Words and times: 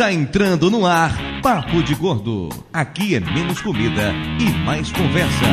Está 0.00 0.14
entrando 0.14 0.70
no 0.70 0.86
ar 0.86 1.14
Papo 1.42 1.82
de 1.82 1.94
Gordo. 1.94 2.48
Aqui 2.72 3.16
é 3.16 3.20
menos 3.20 3.60
comida 3.60 4.14
e 4.40 4.50
mais 4.64 4.90
conversa. 4.90 5.44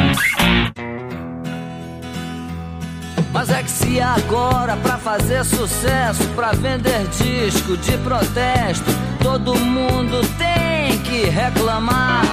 Mas 3.34 3.50
é 3.50 3.62
que 3.62 3.70
se 3.70 4.00
agora 4.00 4.78
pra 4.78 4.98
fazer 4.98 5.44
sucesso, 5.44 6.26
pra 6.30 6.54
vender 6.54 7.06
disco 7.10 7.76
de 7.76 7.98
protesto, 7.98 8.90
todo 9.22 9.54
mundo 9.54 10.22
tem 10.38 10.98
que 11.04 11.28
reclamar. 11.30 12.24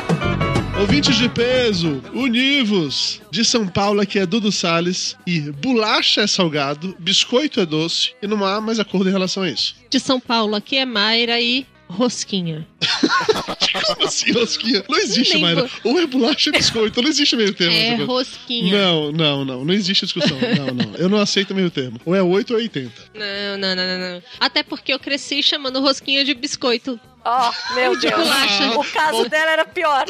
Ouvintes 0.78 1.16
de 1.16 1.28
peso, 1.28 2.00
univos! 2.12 3.20
De 3.28 3.44
São 3.44 3.66
Paulo 3.66 4.00
aqui 4.00 4.20
é 4.20 4.26
Dudu 4.26 4.52
Salles 4.52 5.16
e 5.26 5.40
bolacha 5.50 6.20
é 6.20 6.26
salgado, 6.28 6.94
biscoito 6.96 7.58
é 7.58 7.66
doce 7.66 8.12
e 8.22 8.26
não 8.28 8.44
há 8.44 8.60
mais 8.60 8.78
acordo 8.78 9.08
em 9.08 9.12
relação 9.12 9.42
a 9.42 9.50
isso. 9.50 9.74
De 9.90 9.98
São 9.98 10.20
Paulo 10.20 10.54
aqui 10.54 10.76
é 10.76 10.86
Mayra 10.86 11.40
e 11.40 11.66
rosquinha. 11.94 12.66
Como 13.86 14.06
assim, 14.06 14.32
rosquinha? 14.32 14.84
Não 14.88 14.98
existe, 14.98 15.38
Mayra. 15.38 15.68
Ou 15.82 15.98
é 15.98 16.06
bolacha 16.06 16.50
ou 16.50 16.54
é 16.54 16.58
biscoito, 16.58 17.02
não 17.02 17.08
existe 17.08 17.36
meio 17.36 17.52
termo. 17.52 17.74
É 17.74 18.04
rosquinha. 18.04 18.78
Não, 18.78 19.12
não, 19.12 19.44
não. 19.44 19.64
Não 19.64 19.74
existe 19.74 20.04
discussão. 20.04 20.36
Não, 20.54 20.66
não. 20.74 20.94
Eu 20.96 21.08
não 21.08 21.18
aceito 21.18 21.54
meio 21.54 21.70
termo. 21.70 22.00
Ou 22.04 22.14
é 22.14 22.22
8 22.22 22.52
ou 22.52 22.58
é 22.58 22.62
80. 22.62 22.92
Não, 23.14 23.58
não, 23.58 23.74
não, 23.74 23.86
não, 23.86 24.14
não. 24.14 24.22
Até 24.38 24.62
porque 24.62 24.92
eu 24.92 24.98
cresci 24.98 25.42
chamando 25.42 25.80
rosquinha 25.80 26.24
de 26.24 26.34
biscoito. 26.34 26.98
Ó, 27.24 27.52
meu 27.74 27.96
De 27.96 28.08
Deus. 28.08 28.28
O 28.76 28.84
caso 28.92 29.28
dela 29.28 29.52
era 29.52 29.64
pior. 29.64 30.04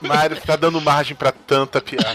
Mário 0.00 0.40
tá 0.40 0.54
dando 0.54 0.80
margem 0.80 1.16
pra 1.16 1.32
tanta 1.32 1.80
piada. 1.80 2.14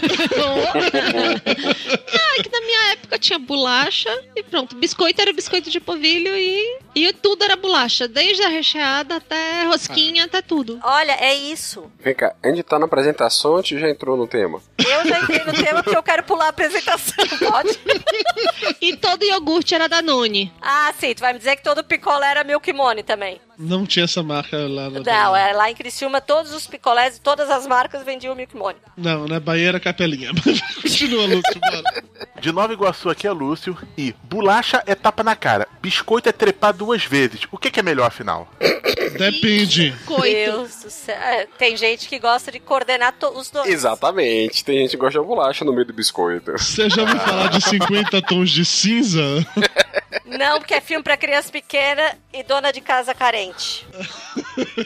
ah, 1.50 2.38
é 2.38 2.42
que 2.42 2.50
na 2.50 2.60
minha 2.60 2.92
época 2.92 3.18
tinha 3.18 3.38
bolacha 3.38 4.08
e 4.34 4.42
pronto. 4.42 4.74
Biscoito 4.76 5.20
era 5.20 5.32
biscoito 5.32 5.70
de 5.70 5.78
polvilho 5.78 6.34
e, 6.34 6.78
e 6.94 7.12
tudo 7.12 7.44
era 7.44 7.54
bolacha. 7.56 8.08
Desde 8.08 8.42
a 8.42 8.48
recheada 8.48 9.16
até 9.16 9.64
rosquinha, 9.64 10.24
até 10.24 10.40
tudo. 10.40 10.80
Olha, 10.82 11.12
é 11.20 11.34
isso. 11.34 11.90
Vem 12.00 12.14
cá, 12.14 12.34
a 12.42 12.48
gente 12.48 12.62
tá 12.62 12.78
na 12.78 12.86
apresentação 12.86 13.52
ou 13.52 13.58
a 13.58 13.62
gente 13.62 13.78
já 13.78 13.90
entrou 13.90 14.16
no 14.16 14.26
tema? 14.26 14.62
Eu 14.78 15.06
já 15.06 15.20
entrei 15.20 15.44
no 15.44 15.52
tema 15.52 15.82
porque 15.82 15.98
eu 15.98 16.02
quero 16.02 16.22
pular 16.22 16.46
a 16.46 16.50
apresentação, 16.50 17.26
pode? 17.38 17.78
E 18.80 18.96
todo 18.96 19.22
iogurte 19.24 19.74
era 19.74 19.88
Danone. 19.88 20.52
Ah, 20.60 20.92
sim, 20.98 21.14
tu 21.14 21.20
vai 21.20 21.32
me 21.32 21.38
dizer 21.38 21.56
que 21.56 21.62
todo 21.62 21.84
picolé 21.84 22.30
era 22.30 22.44
Milk 22.44 22.72
Money 22.72 23.02
também. 23.02 23.40
Não 23.62 23.84
tinha 23.84 24.06
essa 24.06 24.22
marca 24.22 24.56
lá 24.56 24.88
no. 24.88 25.02
Não, 25.02 25.36
é 25.36 25.52
lá 25.52 25.70
em 25.70 25.74
Criciúma 25.74 26.18
todos 26.18 26.54
os 26.54 26.66
picolés 26.66 27.18
e 27.18 27.20
todas 27.20 27.50
as 27.50 27.66
marcas 27.66 28.02
vendiam 28.02 28.34
Milk 28.34 28.56
Money. 28.56 28.80
Não, 28.96 29.28
na 29.28 29.38
Bahia 29.38 29.68
era 29.68 29.80
capelinha. 29.80 30.30
Continua, 30.80 31.26
Lúcio, 31.26 31.60
bora. 31.60 32.04
De 32.40 32.50
Nova 32.52 32.72
Iguaçu 32.72 33.10
aqui 33.10 33.26
é 33.26 33.30
Lúcio. 33.30 33.76
E 33.98 34.14
bolacha 34.24 34.82
é 34.86 34.94
tapa 34.94 35.22
na 35.22 35.36
cara. 35.36 35.68
Biscoito 35.82 36.26
é 36.26 36.32
trepar 36.32 36.72
duas 36.72 37.04
vezes. 37.04 37.42
O 37.52 37.58
que, 37.58 37.70
que 37.70 37.80
é 37.80 37.82
melhor 37.82 38.06
afinal? 38.06 38.48
Depende. 39.18 39.94
Coito. 40.06 40.22
Deus 40.24 40.82
do 40.82 40.90
céu. 40.90 41.16
É, 41.16 41.46
tem 41.58 41.76
gente 41.76 42.08
que 42.08 42.18
gosta 42.18 42.50
de 42.50 42.58
coordenar 42.58 43.14
os 43.34 43.50
dois. 43.50 43.68
Exatamente, 43.68 44.64
tem 44.64 44.78
gente 44.78 44.92
que 44.92 44.96
gosta 44.96 45.20
de 45.20 45.26
bolacha 45.26 45.64
no 45.66 45.72
meio 45.72 45.86
do 45.86 45.92
biscoito. 45.92 46.52
Você 46.52 46.88
já 46.88 47.02
ouviu 47.02 47.18
falar 47.20 47.48
de 47.48 47.60
50 47.60 48.22
tons 48.22 48.50
de 48.50 48.64
cinza? 48.64 49.20
Não, 50.24 50.58
porque 50.58 50.74
é 50.74 50.80
filme 50.80 51.02
pra 51.02 51.16
criança 51.16 51.50
pequena 51.50 52.16
e 52.32 52.42
dona 52.42 52.72
de 52.72 52.80
casa 52.80 53.14
carente. 53.14 53.86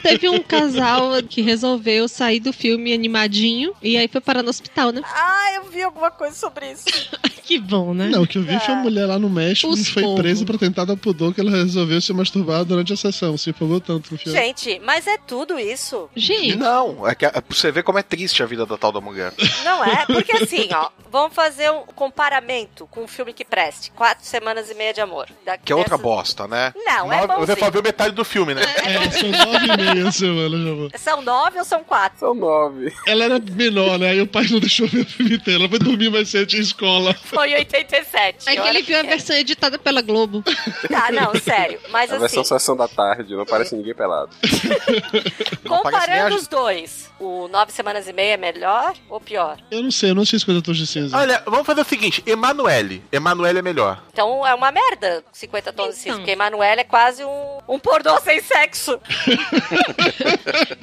Teve 0.03 0.29
um 0.29 0.43
casal 0.43 1.23
que 1.29 1.41
resolveu 1.43 2.09
sair 2.09 2.41
do 2.41 2.53
filme 2.53 2.93
animadinho 2.93 3.75
e 3.83 3.97
aí 3.97 4.09
foi 4.09 4.21
parar 4.21 4.43
no 4.43 4.51
hospital, 4.51 4.91
né? 4.93 5.03
Ah, 5.05 5.53
eu 5.57 5.65
vi 5.65 5.83
alguma 5.83 6.11
coisa 6.11 6.35
sobre 6.37 6.73
isso. 6.73 6.85
Que 7.45 7.59
bom, 7.59 7.93
né? 7.93 8.09
Não, 8.09 8.23
o 8.23 8.27
que 8.27 8.39
eu 8.39 8.43
vi 8.43 8.59
foi 8.59 8.73
uma 8.73 8.85
mulher 8.85 9.05
lá 9.05 9.19
no 9.19 9.29
México 9.29 9.69
Os 9.71 9.81
que 9.87 9.93
foi 9.93 10.03
povos. 10.03 10.19
presa 10.19 10.47
pra 10.47 10.57
tentar 10.57 10.87
dar 10.87 10.97
pudor 10.97 11.35
que 11.35 11.43
ela 11.43 11.51
resolveu 11.51 12.01
se 12.01 12.11
masturbar 12.11 12.65
durante 12.65 12.95
a 12.95 12.97
sessão. 12.97 13.37
Se 13.37 13.51
empolgou 13.51 13.83
tanto 13.83 14.13
no 14.13 14.19
filme. 14.19 14.39
Gente, 14.39 14.81
mas 14.83 15.07
é 15.07 15.19
tudo 15.19 15.59
isso. 15.59 16.09
Gente, 16.17 16.57
Não, 16.57 17.07
é 17.07 17.15
que 17.15 17.27
é 17.27 17.31
pra 17.31 17.43
você 17.51 17.71
ver 17.71 17.83
como 17.83 17.99
é 17.99 18.03
triste 18.03 18.43
a 18.43 18.47
vida 18.47 18.65
da 18.65 18.79
tal 18.79 18.91
da 18.91 18.99
mulher. 18.99 19.31
Não 19.63 19.85
é? 19.85 20.07
Porque 20.07 20.33
assim, 20.35 20.71
ó, 20.73 20.89
vamos 21.13 21.35
fazer 21.35 21.71
um 21.71 21.83
comparamento 21.83 22.87
com 22.87 23.05
um 23.05 23.07
filme 23.07 23.35
que 23.35 23.45
preste. 23.45 23.91
Quatro 23.91 24.25
semanas 24.25 24.71
e 24.71 24.75
meia 24.75 24.95
de 24.95 25.03
amor. 25.03 25.14
Da- 25.45 25.57
Que 25.59 25.73
é 25.73 25.77
outra 25.77 25.97
dessas- 25.97 26.03
bosta, 26.03 26.49
né? 26.49 26.73
Não, 26.77 27.13
é 27.13 27.27
Nove- 27.27 27.35
você 27.47 27.53
só 27.53 27.55
bonzinho. 27.57 27.73
viu 27.73 27.83
metade 27.83 28.15
do 28.15 28.25
filme, 28.25 28.55
né? 28.55 28.63
É, 28.63 29.11
são 29.11 29.29
nove 29.31 29.67
e 29.67 29.77
meia 29.77 30.11
semana, 30.13 30.59
já 30.69 30.75
vou. 30.75 30.91
São 30.99 31.23
nove 31.23 31.59
ou 31.59 31.65
são 31.65 31.85
quatro? 31.85 32.19
São 32.19 32.35
nove. 32.35 32.93
Ela 33.07 33.25
era 33.25 33.39
menor, 33.39 33.99
né? 33.99 34.11
Aí 34.11 34.21
o 34.21 34.27
pai 34.27 34.47
não 34.51 34.59
deixou 34.61 34.87
ver 34.89 35.01
o 35.03 35.07
filme 35.07 35.35
inteiro. 35.37 35.61
Ela 35.61 35.69
foi 35.69 35.79
dormir 35.79 36.11
mais 36.11 36.29
cedo 36.29 36.53
em 36.55 36.61
escola. 36.61 37.15
Foi 37.15 37.51
em 37.51 37.55
87. 37.57 38.49
é 38.49 38.53
que 38.55 38.59
eu 38.61 38.67
ele 38.67 38.83
viu 38.83 38.99
a 38.99 39.03
versão 39.03 39.37
editada 39.37 39.79
pela 39.79 40.03
Globo. 40.03 40.43
Tá, 40.91 41.11
não, 41.13 41.35
sério. 41.41 41.79
Mas 41.91 42.13
A 42.13 42.19
versão 42.19 42.41
assim, 42.43 42.49
sessão 42.55 42.77
da 42.77 42.89
tarde, 42.89 43.35
não 43.35 43.45
parece 43.47 43.75
ninguém 43.77 43.95
pelado. 43.95 44.31
Comparando 45.67 46.37
os 46.37 46.47
dois, 46.47 47.11
o 47.19 47.49
nove 47.49 47.73
semanas 47.73 48.09
e 48.09 48.13
meia 48.13 48.35
é 48.35 48.37
melhor 48.37 48.95
ou 49.09 49.21
pior? 49.21 49.59
Eu 49.71 49.83
não 49.83 49.91
sei, 49.91 50.11
eu 50.11 50.15
não 50.15 50.25
sei 50.25 50.39
50 50.39 50.63
tons 50.63 50.77
de 50.77 50.87
cinza. 50.87 51.17
Olha, 51.17 51.43
vamos 51.47 51.67
fazer 51.67 51.81
o 51.81 51.85
seguinte: 51.85 52.23
Emanuele. 52.27 53.03
Emanuele 53.13 53.59
é 53.59 53.63
melhor. 53.63 54.03
Então 54.13 54.47
é 54.47 54.55
uma 54.55 54.71
merda 54.71 55.04
50 55.33 55.73
tons 55.73 55.89
de 55.89 55.95
cinza, 55.95 56.09
Então. 56.09 56.19
porque 56.19 56.31
Emanuele 56.33 56.81
é 56.81 56.85
quase 56.85 57.25
um, 57.25 57.59
um 57.69 57.79
pornô 57.79 58.19
sem 58.21 58.41
sexo. 58.43 58.99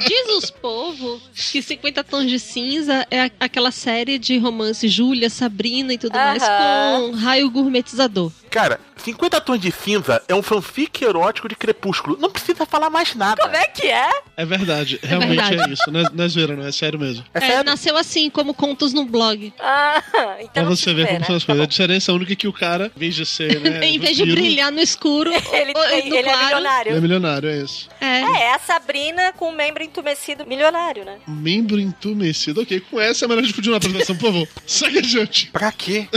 Diz 0.08 0.28
os 0.38 0.50
povos 0.52 1.22
que 1.52 1.62
50 1.62 2.04
Tons 2.04 2.28
de 2.30 2.40
Cinza 2.40 3.06
é 3.10 3.22
a- 3.24 3.32
aquela 3.40 3.72
série 3.72 4.18
de 4.18 4.38
romance 4.38 4.88
Júlia, 4.88 5.30
Sabrina 5.30 5.94
e 5.94 5.98
tudo 5.98 6.14
mais 6.14 6.42
Aham. 6.44 7.12
com 7.12 7.18
raio 7.18 7.50
gourmetizador. 7.50 8.32
Cara, 8.52 8.80
50 8.98 9.40
Tons 9.42 9.60
de 9.62 9.72
Cinza 9.72 10.22
é 10.28 10.36
um 10.36 10.42
fanfic 10.44 11.04
erótico 11.04 11.48
de 11.48 11.56
crepúsculo. 11.56 12.18
Não 12.20 12.30
precisa 12.30 12.66
falar 12.66 12.90
mais 12.90 13.16
nada. 13.16 13.42
Como 13.42 13.56
é 13.56 13.66
que 13.66 13.88
é? 13.88 14.10
É 14.36 14.46
verdade, 14.46 15.00
realmente 15.02 15.40
é, 15.42 15.48
verdade. 15.50 15.74
isso. 15.74 15.90
Não 15.90 16.02
é, 16.02 16.04
não 16.14 16.26
é 16.26 16.28
zoeira, 16.28 16.56
não, 16.56 16.68
é 16.68 16.72
sério 16.72 17.00
mesmo. 17.00 17.24
É 17.34 17.38
É, 17.38 17.42
sério? 17.48 17.64
nasceu 17.64 17.96
assim, 17.96 18.30
como 18.30 18.54
contos 18.54 18.92
no 18.94 19.06
blog. 19.06 19.54
Ah, 19.58 20.04
então 20.42 20.52
Pra 20.52 20.76
você 20.76 20.94
ver 20.94 21.08
como 21.08 21.20
né? 21.22 21.26
são 21.26 21.36
as 21.38 21.44
Tá 21.44 21.48
coisas. 21.48 21.64
A 21.64 21.68
diferença 21.68 22.12
única 22.14 22.34
é 22.34 22.36
que 22.36 22.48
o 22.48 22.52
cara, 22.54 22.92
em 22.96 23.00
vez 23.00 23.16
de 23.16 23.26
ser, 23.26 23.60
né, 23.62 23.80
em 23.88 23.98
vez 23.98 24.18
de 24.18 24.26
brilhar 24.26 24.70
no 24.70 24.82
escuro, 24.82 25.32
Ele, 25.54 25.72
ou 25.76 25.84
tem- 25.86 26.10
no 26.10 26.16
ele 26.16 26.18
é 26.18 26.24
claro, 26.24 26.46
milionário. 26.46 26.90
Ele 26.92 26.98
é 26.98 27.02
milionário, 27.02 27.50
é 27.50 27.58
isso. 27.58 27.88
é. 28.02 28.06
É, 28.22 28.42
é 28.44 28.54
a 28.56 28.60
Sabrina 28.60 29.32
com 29.34 29.50
um 29.50 29.56
membro 29.56 29.82
entumecido 29.82 30.46
milionário, 30.46 31.06
né? 31.06 31.20
Membro 31.26 31.80
entumecido. 31.80 32.62
Ok, 32.62 32.82
com 32.82 33.00
essa 33.00 33.24
é 33.24 33.28
melhor 33.30 33.42
a 33.42 33.44
gente 33.46 33.56
continuar 33.56 33.76
a 33.76 33.78
apresentação, 33.78 34.16
por 34.18 34.26
favor. 34.32 34.48
Segue 34.68 34.98
adiante. 35.00 35.48
Pra 35.48 35.72
quê? 35.72 36.08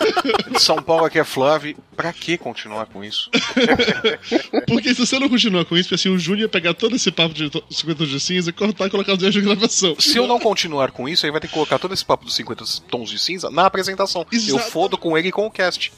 São 0.58 0.76
Paulo 0.82 1.04
aqui 1.04 1.18
é 1.18 1.24
Flávio. 1.24 1.76
Pra 1.96 2.10
que 2.12 2.38
continuar 2.38 2.86
com 2.86 3.04
isso? 3.04 3.30
Porque 4.66 4.94
se 4.94 5.00
você 5.06 5.18
não 5.18 5.28
continuar 5.28 5.64
com 5.66 5.76
isso, 5.76 5.94
assim, 5.94 6.08
o 6.08 6.18
Júnior 6.18 6.42
ia 6.42 6.48
pegar 6.48 6.72
todo 6.74 6.96
esse 6.96 7.10
papo 7.10 7.34
de 7.34 7.50
to- 7.50 7.62
50 7.70 7.98
tons 7.98 8.08
de 8.10 8.18
cinza, 8.20 8.52
cortar 8.52 8.86
e 8.86 8.90
colocar 8.90 9.12
os 9.12 9.22
erros 9.22 9.34
de 9.34 9.40
gravação. 9.42 9.94
Se 9.98 10.16
eu 10.16 10.26
não 10.26 10.40
continuar 10.40 10.90
com 10.90 11.06
isso, 11.08 11.26
aí 11.26 11.32
vai 11.32 11.40
ter 11.40 11.48
que 11.48 11.54
colocar 11.54 11.78
todo 11.78 11.92
esse 11.92 12.04
papo 12.04 12.24
dos 12.24 12.34
50 12.34 12.64
tons 12.90 13.10
de 13.10 13.18
cinza 13.18 13.50
na 13.50 13.66
apresentação. 13.66 14.26
Eu 14.32 14.38
Exato. 14.38 14.70
fodo 14.70 14.96
com 14.96 15.16
ele 15.18 15.28
e 15.28 15.32
com 15.32 15.46
o 15.46 15.50
cast. 15.50 15.92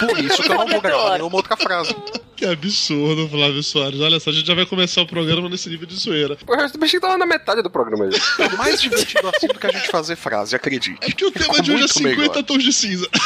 Por 0.00 0.18
isso 0.18 0.42
que 0.42 0.50
eu 0.50 0.54
não 0.56 0.66
vou 0.66 0.80
gravar 0.80 1.12
nenhuma 1.18 1.36
outra 1.36 1.56
frase. 1.56 1.94
Que 2.36 2.44
absurdo, 2.44 3.28
Flávio 3.28 3.62
Soares. 3.62 4.00
Olha 4.00 4.18
só, 4.18 4.30
a 4.30 4.32
gente 4.32 4.46
já 4.46 4.54
vai 4.54 4.66
começar 4.66 5.02
o 5.02 5.06
programa 5.06 5.48
nesse 5.48 5.68
nível 5.70 5.86
de 5.86 5.94
zoeira. 5.94 6.36
Pô, 6.44 6.54
eu 6.54 6.60
achei 6.64 6.78
que 6.98 7.00
tava 7.00 7.16
na 7.16 7.26
metade 7.26 7.62
do 7.62 7.70
programa 7.70 8.10
já. 8.10 8.44
É 8.44 8.48
mais 8.56 8.80
divertido 8.82 9.28
assim 9.28 9.46
do 9.46 9.58
que 9.58 9.66
a 9.68 9.70
gente 9.70 9.88
fazer 9.88 10.16
frase, 10.16 10.56
acredite. 10.56 10.96
É 11.00 11.12
que 11.12 11.24
o 11.24 11.30
tema 11.30 11.44
Ficou 11.54 11.62
de 11.62 11.70
hoje 11.72 11.76
é 11.76 11.84
muito 11.84 11.94
50 11.94 12.16
melhor. 12.20 12.42
tons 12.42 12.64
de 12.64 12.72
cinza. 12.72 13.08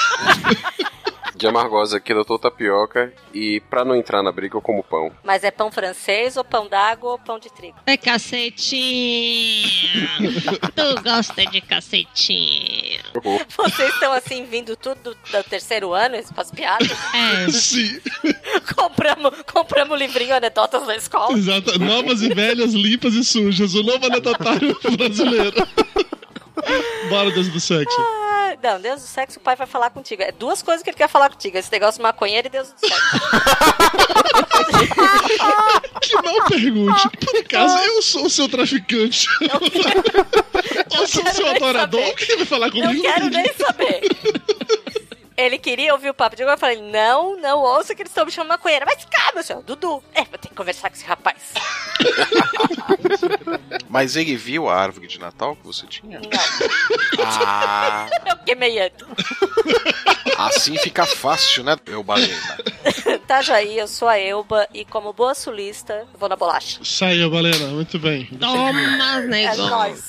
De 1.36 1.46
amargosa 1.46 1.98
aqui, 1.98 2.14
doutor 2.14 2.38
Tapioca. 2.38 3.12
E 3.34 3.60
pra 3.68 3.84
não 3.84 3.94
entrar 3.94 4.22
na 4.22 4.32
briga, 4.32 4.56
eu 4.56 4.62
como 4.62 4.82
pão. 4.82 5.12
Mas 5.22 5.44
é 5.44 5.50
pão 5.50 5.70
francês, 5.70 6.36
ou 6.36 6.44
pão 6.44 6.66
d'água, 6.66 7.12
ou 7.12 7.18
pão 7.18 7.38
de 7.38 7.52
trigo. 7.52 7.76
É 7.86 7.96
cacetinho. 7.96 10.08
tu 10.74 11.02
gosta 11.02 11.44
de 11.46 11.60
cacetinho. 11.60 13.00
Vocês 13.56 13.92
estão 13.92 14.12
assim, 14.12 14.44
vindo 14.44 14.74
tudo 14.76 14.96
do, 15.02 15.14
do 15.14 15.44
terceiro 15.44 15.92
ano, 15.92 16.16
piadas? 16.54 16.90
É. 17.14 17.50
Sim, 17.50 18.00
compramos, 18.74 19.42
compramos 19.42 19.94
o 19.94 19.96
livrinho 19.96 20.34
Anedotas 20.34 20.86
na 20.86 20.96
escola. 20.96 21.36
exato. 21.36 21.78
Novas 21.78 22.22
e 22.22 22.32
velhas, 22.32 22.72
limpas 22.72 23.14
e 23.14 23.22
sujas. 23.22 23.74
O 23.74 23.82
novo 23.82 24.06
anedotário 24.06 24.76
brasileiro. 24.96 25.56
Bora, 27.10 27.30
Deus 27.30 27.48
do 27.48 27.60
sexo. 27.60 27.96
Ah, 28.00 28.25
não, 28.66 28.80
Deus 28.80 29.02
do 29.02 29.06
sexo, 29.06 29.38
o 29.38 29.42
pai 29.42 29.54
vai 29.54 29.66
falar 29.66 29.90
contigo. 29.90 30.22
É 30.22 30.32
duas 30.32 30.60
coisas 30.60 30.82
que 30.82 30.90
ele 30.90 30.96
quer 30.96 31.08
falar 31.08 31.30
contigo: 31.30 31.56
esse 31.56 31.70
negócio 31.70 31.98
de 31.98 32.02
maconheiro 32.02 32.48
e 32.48 32.50
Deus 32.50 32.72
do 32.72 32.80
sexo. 32.80 32.96
Que 36.00 36.14
mal 36.14 36.44
pergunte. 36.48 37.08
Por 37.24 37.36
acaso, 37.36 37.76
eu 37.78 38.02
sou 38.02 38.26
o 38.26 38.30
seu 38.30 38.48
traficante. 38.48 39.26
Ou 40.98 41.06
sou 41.06 41.22
o 41.22 41.24
quero 41.24 41.36
seu 41.36 41.46
adorador? 41.48 42.00
saber. 42.00 42.14
Que 42.14 42.24
ele 42.24 42.36
vai 42.36 42.46
falar 42.46 42.70
comigo? 42.70 42.92
Não 42.92 43.02
quero 43.02 43.30
nem 43.30 43.52
saber. 43.54 44.00
Ele 45.36 45.58
queria 45.58 45.92
ouvir 45.92 46.08
o 46.10 46.14
papo 46.14 46.34
de 46.34 46.42
agora. 46.42 46.56
Eu 46.56 46.60
falei, 46.60 46.80
não, 46.80 47.36
não 47.38 47.58
ouça 47.58 47.94
que 47.94 48.00
eles 48.02 48.10
estão 48.10 48.24
me 48.24 48.32
chamando 48.32 48.48
maconheira. 48.50 48.86
Mas 48.86 49.04
calma, 49.04 49.42
senhor, 49.42 49.62
Dudu. 49.62 50.02
É, 50.14 50.24
vou 50.24 50.38
ter 50.38 50.48
que 50.48 50.54
conversar 50.54 50.88
com 50.88 50.96
esse 50.96 51.04
rapaz. 51.04 51.36
Mas 53.88 54.16
ele 54.16 54.36
viu 54.36 54.68
a 54.68 54.74
árvore 54.76 55.06
de 55.06 55.18
Natal 55.18 55.56
que 55.56 55.64
você 55.66 55.86
tinha? 55.86 56.20
Não, 56.20 56.30
Ah, 57.24 58.08
eu 58.26 58.36
queimei 58.38 58.78
antes. 58.80 59.06
assim 60.38 60.76
fica 60.78 61.06
fácil, 61.06 61.64
né, 61.64 61.76
eu 61.86 62.02
balena? 62.02 62.34
Tá, 63.26 63.42
Jair, 63.42 63.76
eu 63.78 63.88
sou 63.88 64.06
a 64.06 64.16
Elba 64.18 64.68
e 64.72 64.84
como 64.84 65.12
boa 65.12 65.34
sulista, 65.34 66.06
vou 66.16 66.28
na 66.28 66.36
bolacha. 66.36 66.78
Saiu, 66.84 67.28
Balena, 67.28 67.66
muito 67.68 67.98
bem. 67.98 68.26
Toma, 68.38 68.80
É 68.80 69.20
negócio. 69.22 69.66
nóis. 69.66 70.04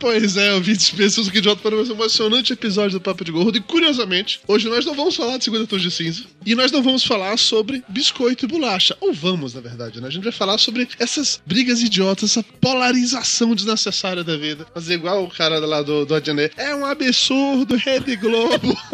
Pois 0.00 0.36
é, 0.36 0.54
ouvintes, 0.54 0.90
pessoas 0.90 1.26
aqui 1.26 1.40
de 1.40 1.48
volta 1.48 1.60
para 1.60 1.74
mais 1.74 1.90
um 1.90 1.94
emocionante 1.94 2.52
episódio 2.52 2.98
do 2.98 3.02
Papo 3.02 3.24
de 3.24 3.32
Gordo. 3.32 3.58
E 3.58 3.60
curiosamente, 3.60 4.40
hoje 4.46 4.68
nós 4.68 4.86
não 4.86 4.94
vamos 4.94 5.16
falar 5.16 5.38
de 5.38 5.44
Segunda 5.44 5.66
Tons 5.66 5.82
de 5.82 5.90
Cinza. 5.90 6.22
E 6.46 6.54
nós 6.54 6.70
não 6.70 6.80
vamos 6.82 7.02
falar 7.04 7.36
sobre 7.36 7.82
biscoito 7.88 8.44
e 8.44 8.48
bolacha. 8.48 8.96
Ou 9.00 9.12
vamos, 9.12 9.54
na 9.54 9.60
verdade, 9.60 10.00
né? 10.00 10.06
A 10.06 10.10
gente 10.10 10.22
vai 10.22 10.30
falar 10.32 10.56
sobre 10.58 10.86
essas 11.00 11.42
brigas 11.44 11.82
idiotas, 11.82 12.30
essa 12.30 12.44
polarização 12.60 13.56
desnecessária 13.56 14.22
da 14.22 14.36
vida. 14.36 14.68
Fazer 14.72 14.94
igual 14.94 15.24
o 15.24 15.30
cara 15.30 15.58
lá 15.58 15.82
do, 15.82 16.06
do 16.06 16.14
Adjané. 16.14 16.48
É 16.56 16.72
um 16.76 16.86
absurdo, 16.86 17.74
Rede 17.74 18.14
Globo. 18.16 18.76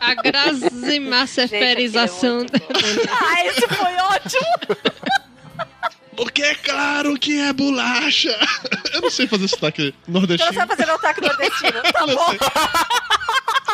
A 0.00 0.14
grasimasseferização. 0.14 2.40
Gente, 2.40 2.56
Ah, 3.08 3.46
esse 3.46 3.68
foi 3.68 3.94
ótimo. 4.16 4.46
Porque 6.22 6.42
é 6.42 6.54
claro 6.54 7.18
que 7.18 7.40
é 7.40 7.52
bolacha. 7.52 8.30
Eu 8.94 9.00
não 9.00 9.10
sei 9.10 9.26
fazer 9.26 9.48
sotaque 9.48 9.82
Você 9.82 9.94
não 10.06 10.20
nordestino. 10.20 10.54
sabe 10.54 10.68
fazer 10.70 10.86
meu 10.86 10.94
ataque 10.94 11.20
nordestino. 11.20 11.82
Tá 11.92 12.06
bom. 12.06 12.36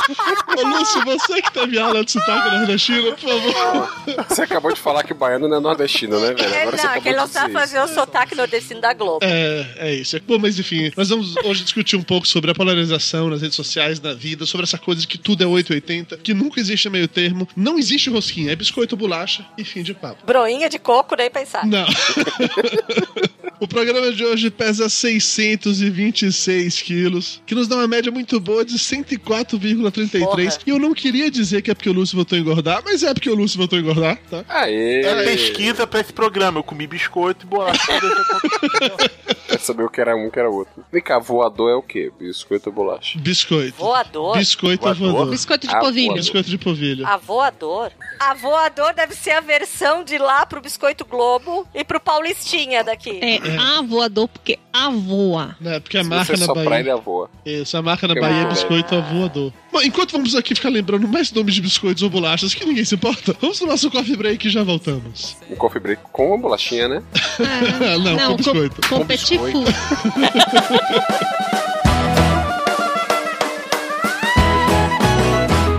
Ô, 0.08 0.68
Lúcio, 0.68 1.04
você 1.04 1.42
que 1.42 1.52
teve 1.52 1.78
aula 1.78 2.04
de 2.04 2.12
sotaque 2.12 2.56
nordestino, 2.56 3.14
por 3.14 3.18
favor. 3.18 4.26
Você 4.28 4.42
acabou 4.42 4.72
de 4.72 4.80
falar 4.80 5.02
que 5.02 5.12
o 5.12 5.16
baiano 5.16 5.48
não 5.48 5.56
é 5.56 5.60
nordestino, 5.60 6.18
né, 6.20 6.34
velho? 6.34 6.54
É, 6.54 6.62
Agora 6.62 6.76
não, 6.76 6.90
é 6.90 7.00
que 7.00 7.08
ele 7.08 7.16
não 7.16 7.28
sabe 7.28 7.52
fazer 7.52 7.80
o 7.80 7.88
sotaque 7.88 8.34
nordestino 8.34 8.80
da 8.80 8.92
Globo. 8.94 9.20
É, 9.22 9.66
é 9.76 9.94
isso. 9.94 10.18
Bom, 10.26 10.38
mas 10.38 10.58
enfim, 10.58 10.90
nós 10.96 11.08
vamos 11.08 11.36
hoje 11.44 11.64
discutir 11.64 11.96
um 11.96 12.02
pouco 12.02 12.26
sobre 12.26 12.50
a 12.50 12.54
polarização 12.54 13.28
nas 13.28 13.42
redes 13.42 13.56
sociais, 13.56 14.00
na 14.00 14.14
vida, 14.14 14.46
sobre 14.46 14.64
essa 14.64 14.78
coisa 14.78 15.00
de 15.00 15.06
que 15.06 15.18
tudo 15.18 15.44
é 15.44 15.46
880, 15.46 16.18
que 16.18 16.34
nunca 16.34 16.60
existe 16.60 16.88
meio 16.88 17.08
termo, 17.08 17.48
não 17.56 17.78
existe 17.78 18.10
rosquinha, 18.10 18.52
é 18.52 18.56
biscoito 18.56 18.94
ou 18.94 18.98
bolacha 18.98 19.44
e 19.56 19.64
fim 19.64 19.82
de 19.82 19.94
papo. 19.94 20.24
Broinha 20.26 20.68
de 20.68 20.78
coco, 20.78 21.14
nem 21.16 21.30
pensar. 21.30 21.66
Não. 21.66 21.86
O 23.60 23.66
programa 23.66 24.12
de 24.12 24.24
hoje 24.24 24.50
pesa 24.50 24.88
626 24.88 26.80
quilos, 26.80 27.42
que 27.44 27.56
nos 27.56 27.66
dá 27.66 27.74
uma 27.76 27.88
média 27.88 28.12
muito 28.12 28.38
boa 28.38 28.64
de 28.64 28.78
104,33. 28.78 30.20
Porra. 30.20 30.42
E 30.64 30.70
eu 30.70 30.78
não 30.78 30.94
queria 30.94 31.28
dizer 31.28 31.60
que 31.62 31.70
é 31.70 31.74
porque 31.74 31.90
o 31.90 31.92
Lúcio 31.92 32.14
voltou 32.14 32.36
a 32.36 32.40
engordar, 32.40 32.82
mas 32.84 33.02
é 33.02 33.12
porque 33.12 33.28
o 33.28 33.34
Lúcio 33.34 33.58
voltou 33.58 33.76
a 33.76 33.82
engordar, 33.82 34.16
tá? 34.30 34.44
Aê! 34.48 35.02
É 35.04 35.24
pesquisa 35.24 35.86
pra 35.88 36.00
esse 36.00 36.12
programa. 36.12 36.60
Eu 36.60 36.62
comi 36.62 36.86
biscoito 36.86 37.44
e 37.46 37.48
bolacha. 37.48 37.92
Quer 39.48 39.58
saber 39.60 39.82
o 39.84 39.88
que 39.88 40.00
era 40.00 40.14
um, 40.14 40.26
o 40.26 40.30
que 40.30 40.38
era 40.38 40.50
outro. 40.50 40.84
Vem 40.92 41.02
cá, 41.02 41.18
voador 41.18 41.70
é 41.70 41.74
o 41.74 41.82
quê? 41.82 42.12
Biscoito 42.20 42.68
ou 42.68 42.74
bolacha? 42.74 43.18
Biscoito. 43.18 43.76
Voador? 43.78 44.36
Biscoito 44.36 44.86
ou 44.86 44.94
Voador? 44.94 45.12
voador? 45.12 45.30
Biscoito 45.30 45.66
de 45.66 45.74
Ah, 45.74 45.80
polvilho. 45.80 46.06
voador. 46.08 46.22
Biscoito 46.22 46.50
de 46.50 46.58
polvilho. 46.58 47.06
A 47.06 47.16
voador? 47.16 47.92
A 48.20 48.34
voador 48.34 48.92
deve 48.94 49.14
ser 49.14 49.30
a 49.30 49.40
versão 49.40 50.04
de 50.04 50.18
lá 50.18 50.44
pro 50.44 50.60
Biscoito 50.60 51.04
Globo 51.04 51.66
e 51.74 51.82
pro 51.82 51.98
Paulistinha 51.98 52.84
daqui. 52.84 53.20
É 53.22 53.56
a 53.56 53.80
voador 53.82 54.28
porque 54.28 54.58
a 54.72 54.90
voa. 54.90 55.56
Né, 55.60 55.80
porque 55.80 55.96
a 55.98 56.02
Se 56.04 56.08
marca 56.10 56.36
na 56.36 56.46
Bahia. 56.54 56.80
ele 56.80 56.94
voa. 57.00 57.30
Isso, 57.44 57.76
a 57.76 57.82
marca 57.82 58.06
na 58.06 58.14
Bahia 58.14 58.26
é 58.26 58.40
muito 58.40 58.50
biscoito 58.54 58.94
a 58.94 59.00
voador. 59.00 59.52
Bom, 59.78 59.84
enquanto 59.84 60.10
vamos 60.10 60.34
aqui 60.34 60.56
ficar 60.56 60.70
lembrando 60.70 61.06
mais 61.06 61.30
nomes 61.30 61.54
de 61.54 61.60
biscoitos 61.60 62.02
ou 62.02 62.10
bolachas, 62.10 62.52
que 62.52 62.64
ninguém 62.64 62.84
se 62.84 62.96
importa, 62.96 63.36
vamos 63.40 63.60
no 63.60 63.68
nosso 63.68 63.88
coffee 63.92 64.16
break 64.16 64.48
e 64.48 64.50
já 64.50 64.64
voltamos. 64.64 65.36
Um 65.48 65.54
coffee 65.54 65.80
break 65.80 66.02
com 66.10 66.30
uma 66.30 66.38
bolachinha, 66.38 66.88
né? 66.88 67.02
Ah, 67.38 67.96
Não, 67.98 68.16
com 68.16 68.26
com, 68.30 68.36
biscoito. 68.36 68.88
com 68.88 68.98
Com 68.98 69.06
petit 69.06 69.38
biscoito. 69.38 69.72
four. 69.72 70.78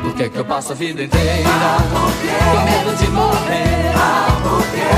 Por 0.03 0.13
que, 0.15 0.29
que 0.29 0.37
eu 0.37 0.45
passo 0.45 0.71
a 0.71 0.75
vida 0.75 1.03
inteira 1.03 1.43
com 2.51 2.65
medo 2.65 2.97
de 2.97 3.07
morrer? 3.09 3.91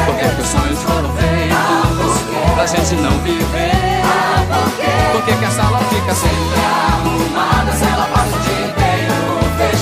Por 0.06 0.16
que, 0.16 0.36
que 0.36 0.42
os 0.42 0.48
sonhos 0.48 0.80
foram 0.84 1.10
feitos 1.16 2.54
pra 2.56 2.66
gente 2.66 2.96
não 3.02 3.18
viver? 3.20 3.72
Por 5.12 5.24
que, 5.26 5.34
que 5.38 5.46
a 5.46 5.52
sala 5.52 5.80
fica 5.80 6.16
sempre 6.16 6.60
arrumada 6.66 7.72
se 7.74 7.84
ela 7.84 8.06
passa 8.08 8.40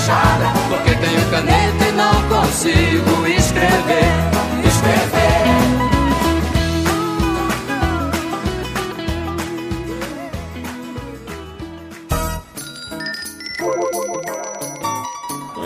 fechada? 0.00 0.52
Porque 0.68 0.94
tenho 0.94 1.30
caneta 1.30 1.84
e 1.86 1.92
não 1.92 2.22
consigo 2.28 3.26
escrever. 3.26 4.39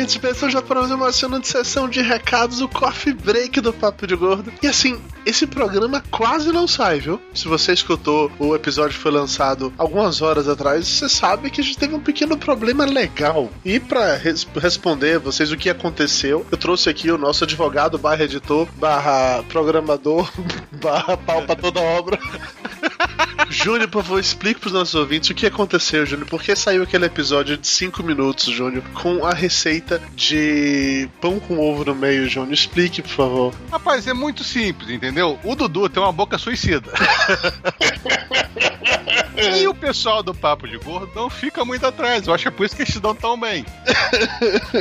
ouvintes, 0.00 0.16
pessoas 0.16 0.52
já 0.52 0.60
uma 0.60 0.94
emocionante 0.94 1.46
sessão 1.46 1.88
de 1.88 2.00
recados, 2.00 2.60
o 2.60 2.68
coffee 2.68 3.12
break 3.12 3.60
do 3.60 3.72
Papo 3.72 4.06
de 4.06 4.16
Gordo. 4.16 4.50
E 4.62 4.66
assim, 4.66 4.98
esse 5.26 5.46
programa 5.46 6.02
quase 6.10 6.50
não 6.52 6.66
sai, 6.66 7.00
viu? 7.00 7.20
Se 7.34 7.46
você 7.46 7.72
escutou 7.72 8.30
o 8.38 8.54
episódio 8.54 8.98
foi 8.98 9.10
lançado 9.10 9.72
algumas 9.76 10.22
horas 10.22 10.48
atrás, 10.48 10.86
você 10.88 11.08
sabe 11.08 11.50
que 11.50 11.60
a 11.60 11.64
gente 11.64 11.76
teve 11.76 11.94
um 11.94 12.00
pequeno 12.00 12.36
problema 12.36 12.86
legal. 12.86 13.50
E 13.64 13.78
para 13.78 14.16
res 14.16 14.46
responder 14.56 15.18
vocês 15.18 15.52
o 15.52 15.56
que 15.56 15.68
aconteceu, 15.68 16.46
eu 16.50 16.56
trouxe 16.56 16.88
aqui 16.88 17.10
o 17.10 17.18
nosso 17.18 17.44
advogado 17.44 17.98
barra 17.98 18.24
editor, 18.24 18.66
barra 18.76 19.42
programador, 19.48 20.30
barra 20.80 21.16
pau 21.16 21.44
toda 21.60 21.80
obra. 21.80 22.18
Júnior, 23.48 23.88
por 23.88 24.02
favor, 24.02 24.20
explique 24.20 24.60
pros 24.60 24.72
nossos 24.72 24.94
ouvintes 24.94 25.30
o 25.30 25.34
que 25.34 25.46
aconteceu, 25.46 26.06
Júnior. 26.06 26.28
Por 26.28 26.42
que 26.42 26.54
saiu 26.54 26.82
aquele 26.82 27.06
episódio 27.06 27.56
de 27.56 27.66
5 27.66 28.02
minutos, 28.02 28.46
Júnior, 28.46 28.82
com 28.94 29.24
a 29.24 29.32
receita 29.32 30.00
de 30.14 31.08
pão 31.20 31.38
com 31.40 31.58
ovo 31.58 31.84
no 31.84 31.94
meio, 31.94 32.28
Júnior? 32.28 32.52
Explique, 32.52 33.02
por 33.02 33.10
favor. 33.10 33.54
Rapaz, 33.70 34.06
é 34.06 34.14
muito 34.14 34.44
simples, 34.44 34.90
entendeu? 34.90 35.38
O 35.44 35.54
Dudu 35.54 35.88
tem 35.88 36.02
uma 36.02 36.12
boca 36.12 36.38
suicida. 36.38 36.90
e 39.58 39.66
o 39.66 39.74
pessoal 39.74 40.22
do 40.22 40.34
Papo 40.34 40.68
de 40.68 40.76
Gordo 40.78 41.10
não 41.14 41.30
fica 41.30 41.64
muito 41.64 41.86
atrás. 41.86 42.26
Eu 42.26 42.34
acho 42.34 42.42
que 42.42 42.48
é 42.48 42.50
por 42.50 42.66
isso 42.66 42.76
que 42.76 42.82
eles 42.82 42.92
se 42.92 43.00
dão 43.00 43.14
tão 43.14 43.38
bem. 43.38 43.64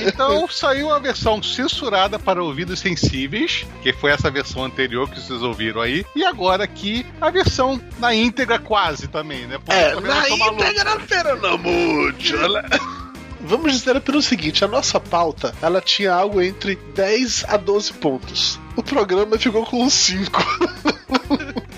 Então 0.08 0.48
saiu 0.50 0.94
a 0.94 1.00
versão 1.00 1.42
censurada 1.42 2.20
para 2.20 2.44
ouvidos 2.44 2.80
sensíveis, 2.80 3.66
que 3.82 3.94
foi 3.94 4.12
essa 4.12 4.30
versão 4.30 4.64
anterior 4.64 5.10
que 5.10 5.20
vocês 5.20 5.42
ouviram 5.42 5.82
aí. 5.82 6.06
E 6.16 6.24
agora 6.24 6.64
aqui 6.64 7.06
a 7.20 7.30
versão 7.30 7.80
na 8.00 8.14
íntegra 8.14 8.29
quase 8.60 9.08
também, 9.08 9.46
né? 9.48 9.58
Porque 9.58 9.72
É, 9.80 9.94
eu 9.94 10.02
na 10.02 10.30
íntegra, 10.30 11.00
pero 11.08 11.42
não 11.42 11.58
muito. 11.58 12.36
Ela- 12.36 12.64
Vamos 13.42 13.72
dizer 13.72 14.00
pelo 14.02 14.22
seguinte, 14.22 14.66
a 14.66 14.68
nossa 14.68 15.00
pauta, 15.00 15.56
ela 15.62 15.80
tinha 15.80 16.14
algo 16.14 16.42
entre 16.42 16.76
10 16.94 17.46
a 17.48 17.56
12 17.56 17.94
pontos. 17.94 18.60
O 18.76 18.84
programa 18.84 19.38
ficou 19.38 19.66
com 19.66 19.90
5. 19.90 20.44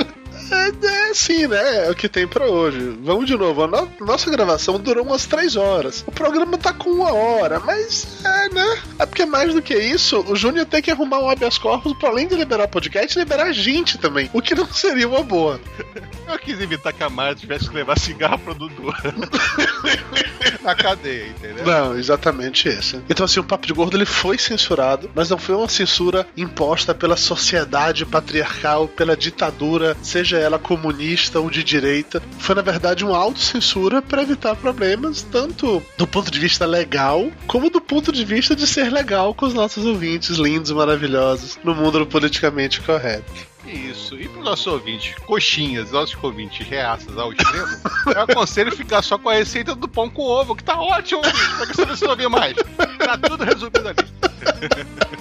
assim, 1.12 1.48
né? 1.48 1.88
É 1.88 1.92
o 1.92 1.96
que 1.96 2.08
tem 2.10 2.28
pra 2.28 2.46
hoje. 2.46 2.98
Vamos 3.04 3.26
de 3.26 3.36
novo. 3.38 3.64
A 3.64 3.68
no- 3.68 3.92
nossa 4.02 4.30
gravação 4.30 4.80
durou 4.80 5.06
umas 5.06 5.26
três 5.26 5.56
horas. 5.56 6.04
O 6.08 6.12
programa 6.12 6.58
tá 6.58 6.74
com 6.74 6.90
uma 6.90 7.14
hora, 7.14 7.60
mas 7.60 8.08
é, 8.24 8.50
né? 8.50 8.82
É 9.00 9.06
porque 9.06 9.26
mais 9.26 9.54
do 9.54 9.62
que 9.62 9.76
isso, 9.76 10.20
o 10.28 10.36
Júnior 10.36 10.66
tem 10.66 10.82
que 10.82 10.92
arrumar 10.92 11.20
um 11.20 11.30
habeas 11.30 11.58
corpus 11.58 11.94
pra 11.98 12.10
além 12.10 12.28
de 12.28 12.36
liberar 12.36 12.68
podcast, 12.68 13.18
liberar 13.18 13.46
a 13.48 13.52
gente 13.54 13.98
também. 13.98 14.30
O 14.34 14.42
que 14.42 14.56
não 14.56 14.66
seria 14.72 15.08
uma 15.08 15.24
boa. 15.24 15.60
Eu 16.32 16.40
quis 16.40 16.62
evitar 16.62 16.94
que 16.94 17.04
a 17.04 17.10
Mara 17.10 17.36
tivesse 17.36 17.68
que 17.68 17.76
levar 17.76 18.00
cigarro 18.00 18.40
pro 18.40 18.54
Dudu. 18.54 18.94
Na 20.64 20.74
cadeia, 20.76 21.28
entendeu? 21.28 21.66
Não, 21.66 21.98
exatamente 21.98 22.70
isso. 22.70 23.04
Então, 23.10 23.26
assim, 23.26 23.40
o 23.40 23.44
Papo 23.44 23.68
de 23.68 23.74
Gordo 23.74 23.98
ele 23.98 24.06
foi 24.06 24.38
censurado, 24.38 25.10
mas 25.14 25.30
não 25.30 25.38
foi 25.38 25.56
uma 25.56 25.68
censura 25.68 26.26
imposta 26.38 26.94
pela 26.94 27.18
sociedade 27.18 28.06
patriarcal, 28.06 28.88
pela 28.88 29.18
ditadura, 29.18 29.98
seja 30.02 30.38
ela 30.42 30.60
comunista 30.60 31.40
ou 31.40 31.50
de 31.50 31.64
direita. 31.64 32.22
Foi, 32.40 32.56
na 32.56 32.62
verdade, 32.62 33.06
uma 33.06 33.18
autocensura 33.18 34.02
para 34.02 34.24
evitar 34.24 34.56
problemas, 34.56 35.22
tanto 35.22 35.82
do 35.98 36.08
ponto 36.08 36.32
de 36.32 36.40
vista 36.40 36.66
legal, 36.66 37.32
como 37.48 37.70
do 37.70 37.82
ponto 37.82 38.12
de 38.12 38.26
vista 38.26 38.56
de 38.56 38.68
ser 38.68 38.92
legal 38.92 39.34
com 39.34 39.46
os 39.46 39.54
nossos 39.54 39.86
ouvintes 39.86 40.38
lindos, 40.38 40.72
maravilhosos, 40.72 41.58
no 41.64 41.76
mundo 41.76 42.00
do 42.00 42.08
politicamente 42.08 42.82
correto. 42.82 43.51
Isso. 43.66 44.16
E 44.16 44.28
pro 44.28 44.42
nosso 44.42 44.72
ouvinte, 44.72 45.16
coxinhas, 45.26 45.92
nossos 45.92 46.22
ouvintes 46.22 46.68
reaças 46.68 47.18
ao 47.18 47.32
extremo, 47.32 47.68
eu 48.08 48.22
aconselho 48.22 48.76
ficar 48.76 49.02
só 49.02 49.18
com 49.18 49.30
a 49.30 49.34
receita 49.34 49.76
do 49.76 49.88
pão 49.88 50.10
com 50.10 50.24
ovo, 50.24 50.56
que 50.56 50.64
tá 50.64 50.80
ótimo, 50.80 51.22
ouvinte, 51.24 51.56
pra 51.58 51.68
que 51.68 51.78
você 51.78 52.06
não 52.06 52.12
ouvir 52.12 52.30
mais. 52.30 52.56
Tá 52.98 53.18
tudo 53.18 53.44
resumido 53.44 53.88
ali. 53.88 54.22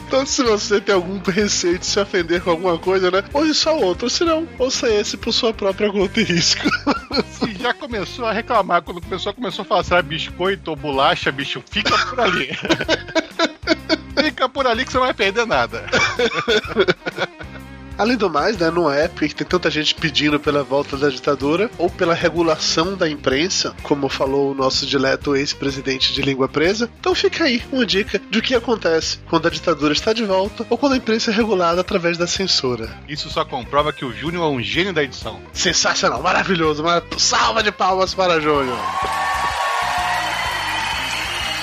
Então, 0.07 0.27
se 0.27 0.43
você 0.43 0.81
tem 0.81 0.95
algum 0.95 1.19
receio 1.31 1.79
de 1.79 1.87
se 1.87 2.01
ofender 2.01 2.43
com 2.43 2.51
alguma 2.51 2.77
coisa, 2.79 3.11
né? 3.11 3.23
Ou 3.33 3.53
só 3.55 3.77
outro, 3.79 4.11
se 4.11 4.25
não, 4.25 4.49
ouça 4.59 4.89
esse 4.89 5.17
por 5.17 5.33
sua 5.33 5.55
própria 5.55 5.91
conta 5.91 6.21
e 6.21 6.25
risco. 6.25 6.69
Se 7.31 7.55
já 7.55 7.73
começou 7.73 8.25
a 8.25 8.33
reclamar, 8.33 8.83
quando 8.83 8.99
o 8.99 9.03
pessoal 9.03 9.35
começou 9.35 9.63
a 9.63 9.67
falar 9.67 9.85
sabe, 9.85 10.09
biscoito 10.09 10.71
ou 10.71 10.77
bolacha, 10.77 11.31
bicho, 11.31 11.63
fica 11.71 11.97
por 12.07 12.21
ali. 12.21 12.51
fica 14.21 14.49
por 14.49 14.67
ali 14.67 14.85
que 14.85 14.93
você 14.93 14.99
não 14.99 15.05
vai 15.05 15.15
perder 15.15 15.47
nada. 15.47 15.85
Além 18.01 18.17
do 18.17 18.31
mais, 18.31 18.57
né, 18.57 18.71
não 18.71 18.91
é 18.91 19.09
porque 19.09 19.35
tem 19.35 19.47
tanta 19.47 19.71
gente 19.71 19.95
pedindo 19.95 20.41
pela 20.41 20.65
volta 20.65 20.97
da 20.97 21.11
ditadura 21.11 21.71
ou 21.77 21.91
pela 21.91 22.15
regulação 22.15 22.97
da 22.97 23.07
imprensa, 23.07 23.77
como 23.83 24.09
falou 24.09 24.51
o 24.51 24.55
nosso 24.55 24.87
dileto 24.87 25.37
ex-presidente 25.37 26.15
de 26.15 26.23
língua 26.23 26.49
presa. 26.49 26.89
Então 26.99 27.15
fica 27.15 27.45
aí 27.45 27.63
uma 27.71 27.85
dica 27.85 28.19
de 28.31 28.39
o 28.39 28.43
que 28.43 28.55
acontece 28.55 29.19
quando 29.29 29.49
a 29.49 29.51
ditadura 29.51 29.93
está 29.93 30.15
de 30.15 30.25
volta 30.25 30.67
ou 30.71 30.79
quando 30.79 30.95
a 30.95 30.97
imprensa 30.97 31.31
é 31.31 31.35
regulada 31.35 31.83
através 31.83 32.17
da 32.17 32.27
censura. 32.27 32.89
Isso 33.07 33.29
só 33.29 33.45
comprova 33.45 33.93
que 33.93 34.07
o 34.07 34.15
Júnior 34.15 34.51
é 34.51 34.57
um 34.57 34.63
gênio 34.63 34.95
da 34.95 35.05
edição. 35.05 35.39
Sensacional, 35.53 36.23
maravilhoso, 36.23 36.83
uma 36.83 37.03
salva 37.19 37.63
de 37.63 37.71
palmas 37.71 38.15
para 38.15 38.41
Júnior. 38.41 38.79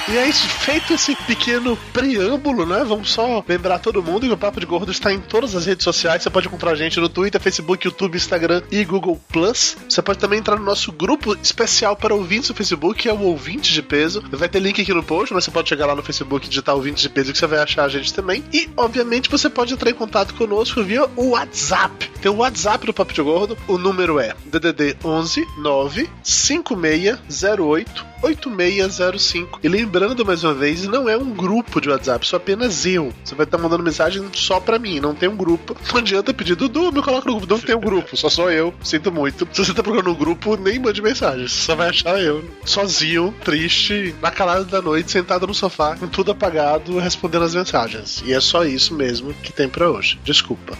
E 0.09 0.17
é 0.17 0.29
isso, 0.29 0.47
feito 0.47 0.93
esse 0.93 1.13
pequeno 1.15 1.77
preâmbulo, 1.91 2.65
né? 2.65 2.81
Vamos 2.87 3.11
só 3.11 3.43
lembrar 3.45 3.79
todo 3.79 4.01
mundo 4.01 4.25
que 4.25 4.31
o 4.31 4.37
Papo 4.37 4.57
de 4.57 4.65
Gordo 4.65 4.89
está 4.89 5.11
em 5.11 5.19
todas 5.19 5.53
as 5.53 5.65
redes 5.65 5.83
sociais. 5.83 6.23
Você 6.23 6.29
pode 6.29 6.47
encontrar 6.47 6.71
a 6.71 6.75
gente 6.75 6.97
no 6.97 7.09
Twitter, 7.09 7.41
Facebook, 7.41 7.85
YouTube, 7.85 8.15
Instagram 8.15 8.61
e 8.71 8.85
Google 8.85 9.19
Plus. 9.27 9.75
Você 9.89 10.01
pode 10.01 10.17
também 10.17 10.39
entrar 10.39 10.55
no 10.55 10.63
nosso 10.63 10.93
grupo 10.93 11.35
especial 11.43 11.93
para 11.93 12.15
ouvintes 12.15 12.47
do 12.47 12.53
Facebook, 12.53 13.01
que 13.01 13.09
é 13.09 13.13
o 13.13 13.19
Ouvinte 13.19 13.73
de 13.73 13.81
Peso. 13.81 14.23
Vai 14.31 14.47
ter 14.47 14.59
link 14.59 14.81
aqui 14.81 14.93
no 14.93 15.03
post, 15.03 15.33
mas 15.33 15.43
você 15.43 15.51
pode 15.51 15.67
chegar 15.67 15.85
lá 15.85 15.93
no 15.93 16.01
Facebook 16.01 16.45
e 16.45 16.49
digitar 16.49 16.73
Ouvinte 16.73 17.01
de 17.01 17.09
Peso 17.09 17.33
que 17.33 17.37
você 17.37 17.45
vai 17.45 17.59
achar 17.59 17.83
a 17.83 17.89
gente 17.89 18.13
também. 18.13 18.45
E, 18.53 18.69
obviamente, 18.77 19.29
você 19.29 19.49
pode 19.49 19.73
entrar 19.73 19.89
em 19.89 19.93
contato 19.93 20.33
conosco 20.35 20.81
via 20.83 21.05
o 21.17 21.31
WhatsApp. 21.31 22.09
Tem 22.21 22.31
o 22.31 22.37
WhatsApp 22.37 22.85
do 22.85 22.93
Papo 22.93 23.13
de 23.13 23.21
Gordo. 23.21 23.57
O 23.67 23.77
número 23.77 24.21
é 24.21 24.33
DDD 24.45 24.95
11 25.03 25.45
9 25.57 26.09
5608 26.23 28.07
8605. 28.21 29.59
E 29.63 29.67
lembrando 29.67 30.25
mais 30.25 30.43
uma 30.43 30.53
vez, 30.53 30.85
não 30.87 31.07
é 31.07 31.17
um 31.17 31.31
grupo 31.31 31.79
de 31.79 31.89
WhatsApp, 31.89 32.27
sou 32.27 32.37
apenas 32.37 32.85
eu. 32.85 33.13
Você 33.23 33.35
vai 33.35 33.45
estar 33.45 33.57
mandando 33.57 33.83
mensagem 33.83 34.23
só 34.33 34.59
pra 34.59 34.79
mim, 34.79 34.99
não 34.99 35.13
tem 35.13 35.29
um 35.29 35.35
grupo. 35.35 35.75
Não 35.91 35.99
adianta 35.99 36.33
pedir, 36.33 36.55
Dudu, 36.55 36.91
me 36.91 37.01
coloca 37.01 37.29
no 37.29 37.37
grupo. 37.37 37.53
Não 37.53 37.59
tem 37.59 37.75
um 37.75 37.81
grupo, 37.81 38.15
só 38.17 38.29
sou 38.29 38.51
eu. 38.51 38.73
Sinto 38.83 39.11
muito. 39.11 39.47
Se 39.51 39.65
você 39.65 39.73
tá 39.73 39.83
procurando 39.83 40.11
um 40.11 40.15
grupo, 40.15 40.55
nem 40.55 40.79
mande 40.79 41.01
mensagem. 41.01 41.47
Você 41.47 41.61
só 41.61 41.75
vai 41.75 41.89
achar 41.89 42.19
eu, 42.21 42.43
sozinho, 42.65 43.33
triste, 43.43 44.15
na 44.21 44.31
calada 44.31 44.63
da 44.65 44.81
noite, 44.81 45.11
sentado 45.11 45.47
no 45.47 45.53
sofá, 45.53 45.95
com 45.95 46.07
tudo 46.07 46.31
apagado, 46.31 46.99
respondendo 46.99 47.43
as 47.43 47.55
mensagens. 47.55 48.23
E 48.25 48.33
é 48.33 48.39
só 48.39 48.65
isso 48.65 48.93
mesmo 48.93 49.33
que 49.33 49.51
tem 49.51 49.69
pra 49.69 49.89
hoje. 49.89 50.19
Desculpa. 50.23 50.77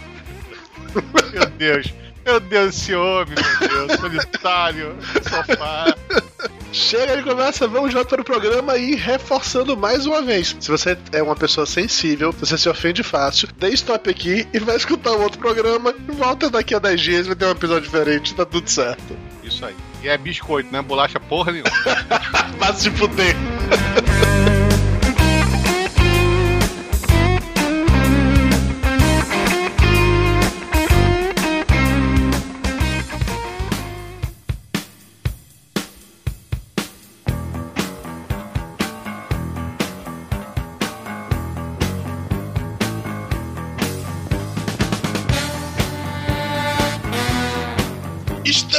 Meu 1.32 1.46
Deus. 1.46 1.92
Meu 2.28 2.40
Deus, 2.40 2.76
esse 2.76 2.94
homem, 2.94 3.34
meu 3.34 3.68
Deus, 3.86 3.98
solitário, 3.98 4.94
sofá. 5.22 5.96
Chega 6.70 7.16
de 7.16 7.22
conversa, 7.22 7.66
vamos 7.66 7.90
já 7.90 8.04
para 8.04 8.20
o 8.20 8.24
programa 8.24 8.76
e 8.76 8.94
reforçando 8.94 9.74
mais 9.74 10.04
uma 10.04 10.20
vez. 10.20 10.54
Se 10.60 10.70
você 10.70 10.98
é 11.10 11.22
uma 11.22 11.34
pessoa 11.34 11.64
sensível, 11.64 12.30
se 12.34 12.40
você 12.40 12.58
se 12.58 12.68
ofende 12.68 13.02
fácil, 13.02 13.48
dê 13.56 13.70
stop 13.70 14.10
aqui 14.10 14.46
e 14.52 14.58
vai 14.58 14.76
escutar 14.76 15.12
um 15.12 15.22
outro 15.22 15.38
programa. 15.38 15.94
Volta 16.06 16.50
daqui 16.50 16.74
a 16.74 16.78
10 16.78 17.00
dias, 17.00 17.26
vai 17.26 17.34
ter 17.34 17.46
um 17.46 17.52
episódio 17.52 17.84
diferente, 17.84 18.34
tá 18.34 18.44
tudo 18.44 18.68
certo. 18.68 19.16
Isso 19.42 19.64
aí. 19.64 19.74
E 20.02 20.08
é 20.10 20.18
biscoito, 20.18 20.70
não 20.70 20.80
é 20.80 20.82
bolacha 20.82 21.18
porra 21.18 21.52
nenhuma. 21.52 21.70
Vai 22.60 22.74
se 22.74 22.90
fuder. 22.90 23.34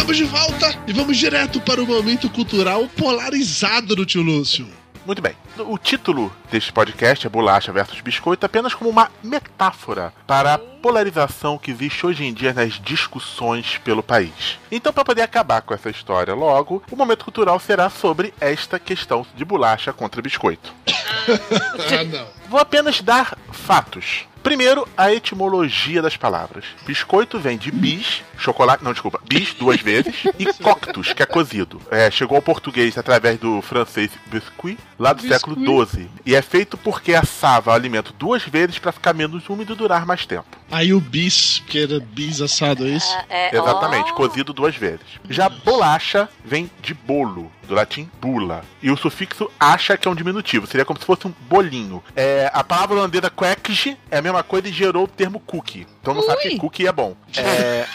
Estamos 0.09 0.17
de 0.17 0.23
volta 0.23 0.79
e 0.87 0.93
vamos 0.93 1.17
direto 1.17 1.61
para 1.61 1.79
o 1.79 1.85
momento 1.85 2.31
cultural 2.31 2.87
polarizado 2.97 3.95
do 3.95 4.03
tio 4.07 4.23
Lúcio. 4.23 4.67
Muito 5.05 5.21
bem. 5.21 5.35
O 5.59 5.77
título 5.77 6.33
deste 6.49 6.73
podcast 6.73 7.27
é 7.27 7.29
Bolacha 7.29 7.71
versus 7.71 8.01
Biscoito 8.01 8.43
apenas 8.43 8.73
como 8.73 8.89
uma 8.89 9.11
metáfora 9.21 10.11
para 10.25 10.55
a 10.55 10.57
polarização 10.57 11.59
que 11.59 11.69
existe 11.69 12.07
hoje 12.07 12.25
em 12.25 12.33
dia 12.33 12.53
nas 12.53 12.81
discussões 12.81 13.77
pelo 13.83 14.01
país. 14.01 14.57
Então, 14.71 14.91
para 14.91 15.05
poder 15.05 15.21
acabar 15.21 15.61
com 15.61 15.75
essa 15.75 15.91
história 15.91 16.33
logo, 16.33 16.81
o 16.91 16.95
momento 16.95 17.25
cultural 17.25 17.59
será 17.59 17.87
sobre 17.87 18.33
esta 18.41 18.79
questão 18.79 19.23
de 19.35 19.45
bolacha 19.45 19.93
contra 19.93 20.23
biscoito. 20.23 20.73
ah, 20.87 22.03
não. 22.03 22.27
Vou 22.49 22.59
apenas 22.59 22.99
dar 22.99 23.37
fatos. 23.51 24.25
Primeiro, 24.43 24.87
a 24.97 25.11
etimologia 25.13 26.01
das 26.01 26.15
palavras. 26.15 26.65
Biscoito 26.85 27.39
vem 27.39 27.57
de 27.57 27.71
bis, 27.71 28.23
chocolate, 28.37 28.83
não, 28.83 28.93
desculpa, 28.93 29.19
bis 29.27 29.53
duas 29.53 29.81
vezes, 29.81 30.23
e 30.39 30.45
coctus, 30.53 31.13
que 31.13 31.21
é 31.21 31.25
cozido. 31.25 31.81
É, 31.91 32.09
chegou 32.09 32.35
ao 32.37 32.41
português 32.41 32.97
através 32.97 33.37
do 33.39 33.61
francês 33.61 34.11
biscuit, 34.27 34.77
lá 34.97 35.13
do 35.13 35.21
Biscuit. 35.21 35.39
século 35.39 35.85
XII. 35.85 36.09
E 36.25 36.35
é 36.35 36.41
feito 36.41 36.77
porque 36.77 37.13
assava 37.13 37.71
o 37.71 37.73
alimento 37.73 38.13
duas 38.17 38.43
vezes 38.43 38.79
para 38.79 38.91
ficar 38.91 39.13
menos 39.13 39.47
úmido 39.49 39.73
e 39.73 39.75
durar 39.75 40.05
mais 40.05 40.25
tempo. 40.25 40.47
Aí 40.71 40.93
o 40.93 40.99
bis, 41.01 41.61
que 41.67 41.79
era 41.83 41.99
bis 41.99 42.41
assado, 42.41 42.85
é 42.85 42.91
isso? 42.91 43.15
É, 43.29 43.55
Exatamente, 43.55 44.13
cozido 44.13 44.53
duas 44.53 44.75
vezes. 44.75 45.01
Já 45.29 45.49
bolacha 45.49 46.29
vem 46.45 46.69
de 46.81 46.93
bolo, 46.93 47.51
do 47.69 47.75
latim 47.75 48.09
bula. 48.19 48.63
E 48.81 48.91
o 48.91 48.97
sufixo 48.97 49.49
acha 49.59 49.95
que 49.95 50.07
é 50.07 50.11
um 50.11 50.15
diminutivo, 50.15 50.67
seria 50.67 50.83
como 50.83 50.99
se 50.99 51.05
fosse 51.05 51.27
um 51.27 51.33
bolinho. 51.47 52.03
É, 52.15 52.49
a 52.51 52.63
palavra 52.63 52.97
holandesa 52.97 53.29
quackge 53.29 53.97
é 54.09 54.17
a 54.17 54.21
mesma 54.21 54.43
coisa 54.43 54.67
e 54.67 54.73
gerou 54.73 55.03
o 55.03 55.07
termo 55.07 55.39
cookie. 55.39 55.87
Então 56.01 56.13
não 56.13 56.23
sabe 56.23 56.41
que 56.41 56.57
cookie 56.57 56.87
é 56.87 56.91
bom. 56.91 57.15
É, 57.39 57.85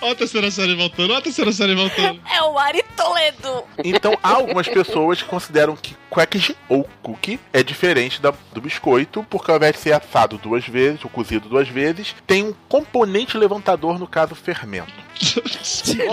Ó 0.00 0.10
a 0.10 0.14
terceira 0.14 0.50
série 0.50 0.74
voltando, 0.74 1.12
ó 1.12 1.16
a 1.16 1.22
terceira 1.22 1.52
série 1.52 1.74
voltando. 1.74 2.20
É 2.30 2.42
o 2.42 2.58
Ari 2.58 2.82
Toledo. 2.96 3.64
então 3.84 4.18
há 4.22 4.30
algumas 4.34 4.68
pessoas 4.68 5.22
que 5.22 5.28
consideram 5.28 5.76
que 5.76 5.96
quackge 6.10 6.56
ou 6.68 6.88
cookie 7.02 7.40
é 7.52 7.62
diferente 7.62 8.20
da- 8.20 8.32
do 8.52 8.60
biscoito, 8.60 9.24
porque 9.28 9.50
ao 9.50 9.56
invés 9.56 9.72
de 9.74 9.80
ser 9.80 9.92
assado 9.92 10.38
duas 10.38 10.64
vezes 10.66 11.02
ou 11.04 11.10
cozido 11.10 11.48
duas 11.48 11.68
vezes, 11.68 12.14
tem 12.26 12.44
um 12.44 12.54
componente 12.68 13.36
levantador, 13.36 13.98
no 13.98 14.06
caso 14.06 14.34
fermento. 14.34 14.92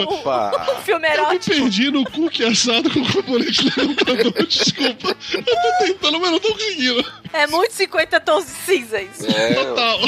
Opa! 0.08 0.52
O 0.72 0.82
filme 0.82 1.08
Eu 1.08 1.12
me 1.14 1.18
erótico. 1.18 1.56
perdi 1.56 1.92
no 1.92 2.04
cookie 2.12 2.44
assado 2.46 2.90
com 2.90 3.04
componente 3.12 3.64
levantador, 3.78 4.46
desculpa. 4.48 5.16
Eu 5.34 5.44
tô 5.44 5.86
tentando, 5.86 6.20
mas 6.20 6.32
não 6.32 6.40
tô 6.40 6.52
conseguindo. 6.54 7.06
É 7.34 7.48
muito 7.48 7.74
50 7.74 8.20
tons 8.22 8.46
de 8.46 8.52
cinza 8.52 9.02
isso. 9.02 9.26
É, 9.30 9.54
Total. 9.54 10.00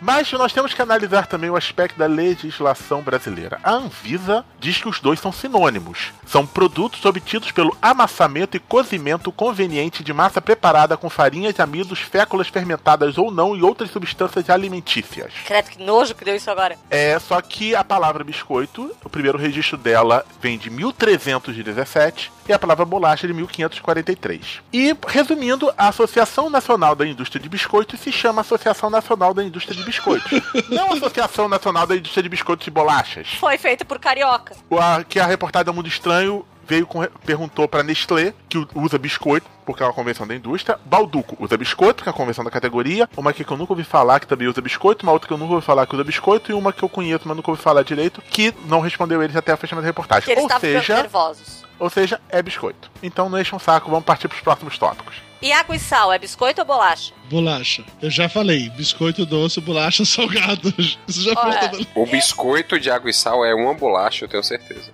Mas 0.00 0.32
nós 0.32 0.52
temos 0.52 0.72
que 0.72 0.80
analisar 0.80 1.26
também 1.26 1.50
o 1.50 1.56
aspecto 1.56 1.98
da 1.98 2.06
legislação 2.06 3.02
brasileira. 3.02 3.60
A 3.62 3.72
Anvisa 3.72 4.44
diz 4.58 4.78
que 4.78 4.88
os 4.88 4.98
dois 4.98 5.20
são 5.20 5.30
sinônimos. 5.30 6.12
São 6.26 6.46
produtos 6.46 7.04
obtidos 7.04 7.52
pelo 7.52 7.76
amassamento 7.82 8.56
e 8.56 8.60
cozimento 8.60 9.30
conveniente 9.30 10.02
de 10.02 10.12
massa 10.12 10.40
preparada 10.40 10.96
com 10.96 11.10
farinhas, 11.10 11.60
amidos, 11.60 11.98
féculas 11.98 12.48
fermentadas 12.48 13.18
ou 13.18 13.30
não 13.30 13.54
e 13.54 13.62
outras 13.62 13.90
substâncias 13.90 14.48
alimentícias. 14.48 15.32
Credo, 15.44 15.70
que 15.70 15.82
nojo 15.82 16.14
que 16.14 16.24
deu 16.24 16.34
isso 16.34 16.50
agora. 16.50 16.78
É, 16.88 17.18
só 17.18 17.40
que 17.42 17.74
a 17.74 17.84
palavra 17.84 18.24
biscoito, 18.24 18.96
o 19.04 19.10
primeiro 19.10 19.36
registro 19.36 19.76
dela 19.76 20.24
vem 20.40 20.56
de 20.56 20.70
1317 20.70 22.32
e 22.48 22.52
a 22.52 22.58
palavra 22.58 22.84
bolacha 22.84 23.26
de 23.26 23.34
1543. 23.34 24.60
E, 24.72 24.96
resumindo, 25.06 25.72
a 25.76 25.88
Associação 25.88 26.48
Nacional 26.48 26.94
da 26.94 27.06
Indústria 27.06 27.40
de 27.40 27.48
Biscoitos 27.48 28.00
se 28.00 28.10
chama 28.10 28.40
Associação 28.40 28.88
Nacional 28.88 29.34
da 29.34 29.44
Indústria 29.44 29.76
de 29.76 29.82
Biscoitos. 29.82 29.89
não 30.70 30.92
Associação 30.92 31.48
Nacional 31.48 31.86
da 31.86 31.96
Indústria 31.96 32.22
de 32.22 32.28
Biscoitos 32.28 32.66
e 32.66 32.70
Bolachas. 32.70 33.28
Foi 33.38 33.56
feito 33.58 33.84
por 33.84 33.98
carioca. 33.98 34.54
O- 34.68 34.78
a- 34.78 35.02
que 35.02 35.18
a 35.20 35.26
reportagem 35.26 35.66
do 35.66 35.74
Mundo 35.74 35.88
Estranho 35.88 36.44
veio 36.66 36.86
com, 36.86 37.04
perguntou 37.26 37.66
para 37.66 37.82
Nestlé, 37.82 38.32
que 38.48 38.64
usa 38.76 38.96
biscoito, 38.96 39.44
porque 39.66 39.82
é 39.82 39.86
uma 39.86 39.92
convenção 39.92 40.24
da 40.26 40.34
indústria. 40.36 40.78
Balduco 40.84 41.36
usa 41.40 41.56
biscoito, 41.56 42.02
que 42.04 42.08
é 42.08 42.12
a 42.12 42.14
convenção 42.14 42.44
da 42.44 42.50
categoria. 42.50 43.08
Uma 43.16 43.30
aqui 43.30 43.42
que 43.44 43.50
eu 43.52 43.56
nunca 43.56 43.72
ouvi 43.72 43.82
falar, 43.82 44.20
que 44.20 44.26
também 44.28 44.46
usa 44.46 44.60
biscoito. 44.60 45.04
Uma 45.04 45.10
outra 45.12 45.26
que 45.26 45.34
eu 45.34 45.38
nunca 45.38 45.54
ouvi 45.54 45.66
falar, 45.66 45.84
que 45.86 45.94
usa 45.94 46.04
biscoito. 46.04 46.52
E 46.52 46.54
uma 46.54 46.72
que 46.72 46.82
eu 46.84 46.88
conheço, 46.88 47.22
mas 47.26 47.36
nunca 47.36 47.50
ouvi 47.50 47.60
falar 47.60 47.82
direito, 47.82 48.22
que 48.22 48.54
não 48.66 48.78
respondeu 48.80 49.20
eles 49.22 49.34
até 49.34 49.52
o 49.52 49.56
fechamento 49.56 49.82
da 49.82 49.88
reportagem. 49.88 50.30
Eles 50.30 50.44
Ou 50.44 50.60
seja, 50.60 50.94
nervosos. 50.96 51.64
ou 51.78 51.90
seja, 51.90 52.20
é 52.28 52.40
biscoito. 52.40 52.88
Então 53.02 53.28
não 53.28 53.40
enche 53.40 53.54
um 53.54 53.58
saco, 53.58 53.90
vamos 53.90 54.04
partir 54.04 54.28
para 54.28 54.36
os 54.36 54.40
próximos 54.42 54.78
tópicos. 54.78 55.16
E 55.42 55.52
água 55.52 55.74
e 55.74 55.78
sal, 55.78 56.12
é 56.12 56.18
biscoito 56.18 56.60
ou 56.60 56.66
bolacha? 56.66 57.14
Bolacha. 57.30 57.84
Eu 58.02 58.10
já 58.10 58.28
falei, 58.28 58.68
biscoito 58.70 59.24
doce, 59.24 59.60
bolacha 59.60 60.04
salgado. 60.04 60.74
Isso 61.06 61.22
já 61.22 61.32
Olha. 61.36 61.70
foi 61.70 61.86
O 61.94 62.04
biscoito 62.04 62.78
de 62.78 62.90
água 62.90 63.08
e 63.08 63.14
sal 63.14 63.44
é 63.44 63.54
uma 63.54 63.72
bolacha, 63.72 64.24
eu 64.24 64.28
tenho 64.28 64.42
certeza. 64.42 64.92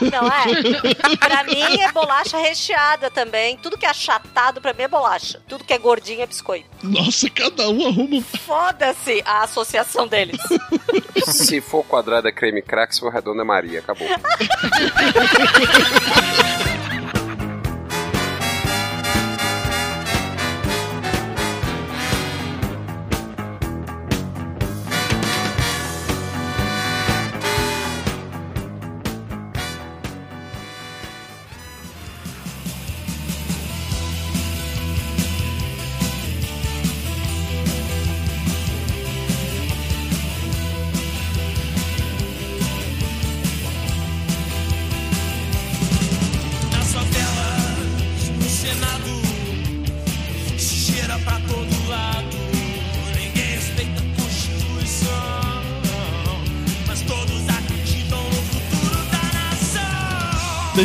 Não 0.00 0.26
é? 0.26 0.44
pra 1.20 1.44
mim 1.44 1.80
é 1.80 1.92
bolacha 1.92 2.38
recheada 2.38 3.10
também. 3.10 3.56
Tudo 3.58 3.78
que 3.78 3.86
é 3.86 3.90
achatado 3.90 4.60
pra 4.60 4.72
mim 4.72 4.82
é 4.82 4.88
bolacha. 4.88 5.40
Tudo 5.46 5.62
que 5.64 5.72
é 5.72 5.78
gordinho 5.78 6.22
é 6.22 6.26
biscoito. 6.26 6.66
Nossa, 6.82 7.30
cada 7.30 7.68
um 7.68 7.86
arruma. 7.86 8.20
Foda-se 8.22 9.22
a 9.24 9.42
associação 9.42 10.08
deles. 10.08 10.40
Se 11.26 11.60
for 11.60 11.84
quadrado 11.84 12.26
é 12.28 12.32
creme 12.32 12.60
crack, 12.60 12.94
se 12.94 13.00
for 13.00 13.10
redondo 13.12 13.40
é 13.40 13.44
Maria. 13.44 13.78
Acabou. 13.78 14.06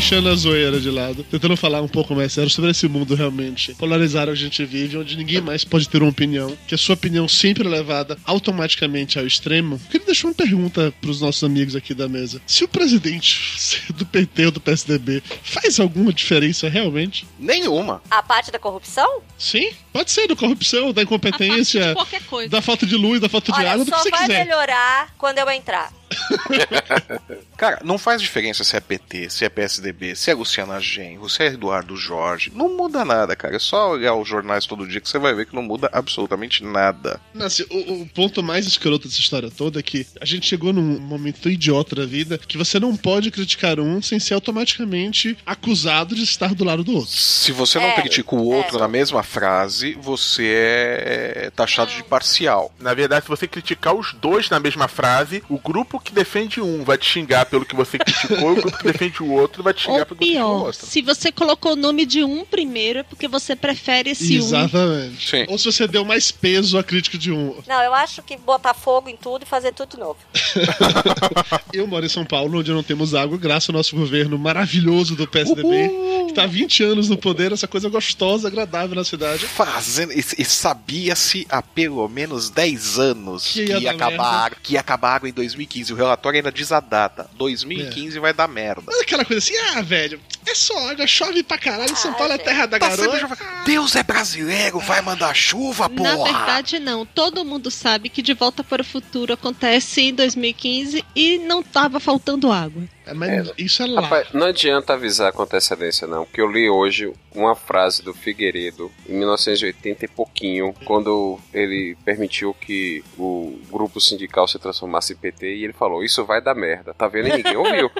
Deixando 0.10 0.30
a 0.30 0.36
zoeira 0.36 0.80
de 0.80 0.90
lado, 0.90 1.24
tentando 1.24 1.56
falar 1.56 1.84
um 1.84 1.88
pouco 1.88 2.16
mais 2.16 2.34
sério 2.34 2.50
sobre 2.50 2.72
esse 2.72 2.88
mundo 2.88 3.14
realmente 3.14 3.76
polarizado 3.76 4.32
que 4.32 4.40
a 4.40 4.42
gente 4.42 4.66
vive, 4.66 4.98
onde 4.98 5.16
ninguém 5.16 5.40
mais 5.40 5.64
pode 5.64 5.88
ter 5.88 6.02
uma 6.02 6.10
opinião, 6.10 6.58
que 6.68 6.74
a 6.74 6.78
sua 6.80 6.96
opinião 6.96 7.28
sempre 7.28 7.68
é 7.68 7.70
levada 7.70 8.18
automaticamente 8.26 9.20
ao 9.20 9.28
extremo. 9.28 9.76
Eu 9.76 9.92
queria 9.92 10.08
deixar 10.08 10.30
uma 10.30 10.34
pergunta 10.34 10.92
pros 11.00 11.22
nossos 11.22 11.44
amigos 11.44 11.76
aqui 11.76 11.94
da 11.94 12.10
mesa. 12.10 12.42
Se 12.48 12.64
o 12.64 12.68
presidente 12.68 13.84
do 13.94 14.04
PT 14.04 14.48
ou 14.48 14.52
do 14.52 14.60
PSDB 14.60 15.22
faz 15.44 15.80
alguma 15.80 16.12
diferença 16.12 16.68
realmente? 16.68 17.28
Nenhuma. 17.38 18.02
A 18.10 18.24
parte 18.24 18.50
da 18.50 18.58
corrupção? 18.58 19.22
Sim, 19.38 19.70
pode 19.94 20.10
ser 20.10 20.28
da 20.28 20.36
corrupção, 20.36 20.92
da 20.92 21.04
incompetência, 21.04 21.94
Qualquer 21.94 22.24
coisa. 22.24 22.50
da 22.50 22.64
falta 22.64 22.88
de 22.88 22.96
luz, 22.96 23.22
da 23.22 23.30
falta 23.30 23.52
de 23.52 23.60
Olha, 23.60 23.74
água, 23.74 23.86
do 23.86 23.92
que 23.92 23.96
só 23.96 24.02
você 24.02 24.10
vai 24.10 24.22
quiser. 24.22 24.44
melhorar 24.44 25.14
quando 25.20 25.38
eu 25.38 25.48
entrar. 25.52 25.99
Cara, 27.58 27.80
não 27.84 27.98
faz 27.98 28.22
diferença 28.22 28.64
se 28.64 28.76
é 28.76 28.80
PT, 28.80 29.30
se 29.30 29.44
é 29.44 29.50
PSDB, 29.50 30.16
se 30.16 30.32
é 30.32 30.34
Luciana 30.34 30.80
Genro, 30.80 31.30
se 31.30 31.44
é 31.44 31.48
Eduardo 31.48 31.96
Jorge. 31.98 32.52
Não 32.56 32.78
muda 32.78 33.04
nada, 33.04 33.36
cara. 33.36 33.58
É 33.58 33.60
só 33.60 33.92
olhar 33.92 34.16
os 34.16 34.28
jornais 34.28 34.66
todo 34.66 34.88
dia 34.88 35.02
que 35.02 35.10
você 35.10 35.20
vai 35.20 35.34
ver 35.34 35.46
que 35.46 35.54
não 35.56 35.62
muda 35.62 35.90
absolutamente 35.92 36.64
nada. 36.64 37.20
Não, 37.34 37.46
assim, 37.46 37.66
o, 37.70 38.02
o 38.02 38.08
ponto 38.08 38.42
mais 38.42 38.66
escroto 38.66 39.10
dessa 39.10 39.20
história 39.20 39.52
toda 39.52 39.80
é 39.80 39.84
que 39.84 40.08
a 40.22 40.26
gente 40.26 40.48
chegou 40.48 40.72
num 40.72 41.00
momento 41.00 41.42
tão 41.42 41.52
idiota 41.52 41.96
da 41.98 42.06
vida 42.06 42.38
que 42.38 42.58
você 42.58 42.80
não 42.80 42.96
pode 42.96 43.30
criticar 43.30 43.78
um 43.80 44.02
sem 44.02 44.20
ser 44.20 44.36
automaticamente 44.36 45.38
acusado 45.46 46.16
de 46.16 46.24
estar 46.24 46.56
do 46.56 46.64
lado 46.64 46.84
do 46.84 46.96
outro. 46.96 47.12
Se 47.12 47.52
você 47.52 47.78
não 47.78 47.88
É, 47.88 48.02
critica 48.02 48.36
o 48.36 48.46
outro 48.46 48.80
na 48.80 48.88
mesma 48.88 49.22
frase, 49.22 49.98
você 50.00 50.46
é 50.56 51.52
taxado 51.54 51.92
de 51.92 52.04
parcial. 52.04 52.74
Na 52.80 52.94
verdade, 52.94 53.26
se 53.26 53.30
você 53.30 53.48
criticar 53.48 53.94
os 53.94 54.14
dois 54.14 54.50
na 54.50 54.62
mesma 54.62 54.88
frase, 54.88 55.44
o 55.50 55.60
grupo 55.60 55.99
que 56.00 56.12
defende 56.14 56.62
um 56.62 56.84
vai 56.84 56.98
te 56.98 57.06
xingar 57.06 57.46
pelo 57.46 57.66
que 57.66 57.76
você 57.76 57.98
criticou, 57.98 58.56
e 58.56 58.60
o 58.60 58.62
grupo 58.62 58.78
que 58.78 58.84
defende 58.84 59.22
o 59.24 59.32
outro 59.32 59.62
vai 59.64 59.74
te 59.74 59.82
xingar 59.84 60.00
Ou 60.00 60.06
pelo 60.06 60.20
que 60.20 60.26
você 60.26 60.32
pior, 60.34 60.66
outro. 60.66 60.86
se 60.86 61.02
você 61.02 61.32
colocou 61.32 61.74
o 61.74 61.76
nome 61.76 62.06
de 62.06 62.24
um 62.24 62.44
primeiro 62.46 63.00
é 63.00 63.04
porque 63.04 63.28
você 63.28 63.56
prefere 63.56 64.12
esse 64.12 64.36
um. 64.36 64.44
Exatamente. 64.44 65.46
Ou 65.50 65.58
se 65.58 65.66
você 65.66 65.88
deu 65.88 66.04
mais 66.06 66.32
peso 66.32 66.78
à 66.78 66.84
crítica 66.84 67.18
de 67.18 67.32
um. 67.32 67.56
Não, 67.68 67.82
eu 67.84 67.94
acho 67.94 68.22
que 68.22 68.38
botar 68.38 68.74
fogo 68.74 69.10
em 69.10 69.16
tudo 69.18 69.44
e 69.44 69.46
fazer 69.46 69.74
tudo 69.74 69.92
de 69.92 69.98
novo. 70.00 70.18
Eu 71.74 71.88
moro 71.88 72.06
em 72.06 72.10
São 72.10 72.26
Paulo, 72.26 72.60
onde 72.60 72.72
não 72.72 72.84
temos 72.84 73.14
água, 73.14 73.38
graças 73.38 73.70
ao 73.70 73.76
nosso 73.76 73.96
governo 73.96 74.38
maravilhoso 74.38 75.16
do 75.16 75.28
PSDB, 75.28 75.90
que 76.28 76.34
tá 76.34 76.44
há 76.44 76.48
20 76.48 76.84
anos 76.84 77.10
no 77.10 77.18
poder, 77.18 77.52
essa 77.52 77.68
coisa 77.68 77.90
gostosa, 77.90 78.48
agradável 78.48 78.96
na 78.96 79.04
cidade. 79.04 79.46
Fazendo. 79.46 80.12
E, 80.14 80.20
e 80.38 80.46
sabia-se 80.46 81.46
há 81.50 81.62
pelo 81.62 82.08
menos 82.08 82.50
10 82.50 83.00
anos 83.00 83.44
Que 83.48 83.66
que 83.66 83.72
ia 83.72 83.80
ia, 83.80 83.94
dar 83.94 84.08
acabar, 84.08 84.42
merda. 84.42 84.58
que 84.62 84.74
ia 84.74 84.80
acabar 84.80 85.10
a 85.12 85.16
água 85.16 85.30
em 85.30 85.34
2015. 85.34 85.89
O 85.94 85.96
relatório 85.96 86.38
ainda 86.38 86.52
diz 86.52 86.72
a 86.72 86.80
data. 86.80 87.30
2015 87.36 88.20
vai 88.20 88.34
dar 88.34 88.48
merda. 88.48 88.84
Mas 88.86 89.02
aquela 89.02 89.24
coisa 89.26 89.44
assim, 89.44 89.58
ah, 89.76 89.82
velho, 89.82 90.20
é 90.48 90.56
só 90.56 90.90
água, 90.90 91.06
chove 91.08 91.44
pra 91.44 91.58
caralho, 91.58 91.96
São 91.96 92.14
Paulo 92.14 92.34
é 92.34 92.38
terra 92.38 92.66
da 92.66 92.80
Tá 92.80 92.90
garoa. 92.90 93.20
sempre 93.20 93.38
Deus 93.66 93.96
é 93.96 94.04
brasileiro, 94.04 94.80
vai 94.80 95.02
mandar 95.02 95.34
chuva, 95.36 95.88
Na 95.90 95.96
porra! 96.16 96.24
verdade, 96.34 96.80
não. 96.80 97.06
Todo 97.06 97.46
mundo 97.46 97.70
sabe 97.72 98.10
que 98.10 98.22
De 98.22 98.34
Volta 98.34 98.64
para 98.64 98.82
o 98.82 98.86
Futuro 98.86 99.34
acontece 99.34 100.02
em 100.02 100.14
2015 100.14 101.04
e 101.16 101.38
não 101.40 101.62
tava 101.64 102.00
faltando 102.00 102.52
água. 102.52 102.84
mas 103.16 103.52
isso 103.58 103.84
é 103.84 103.86
lá. 103.88 104.02
Rapaz, 104.02 104.28
não 104.34 104.48
adianta 104.48 104.94
avisar 104.94 105.32
com 105.34 105.44
antecedência, 105.44 106.08
não, 106.08 106.26
porque 106.26 106.42
eu 106.42 106.52
li 106.52 106.70
hoje 106.70 107.12
uma 107.34 107.56
frase 107.56 108.02
do 108.04 108.14
Figueiredo, 108.14 108.92
em 109.08 109.14
1980 109.14 110.06
e 110.06 110.08
pouquinho, 110.08 110.74
quando 110.86 111.40
ele 111.54 111.96
permitiu 112.04 112.54
que 112.54 113.04
o 113.18 113.60
grupo 113.72 114.00
sindical 114.02 114.48
se 114.48 114.58
transformasse 114.60 115.14
em 115.14 115.16
PT, 115.16 115.56
e 115.56 115.64
ele 115.64 115.74
falou: 115.74 116.04
Isso 116.04 116.26
vai 116.26 116.42
dar 116.42 116.56
merda. 116.56 116.94
Tá 116.94 117.08
vendo? 117.08 117.28
E 117.30 117.34
ninguém 117.34 117.58
ouviu. 117.58 117.90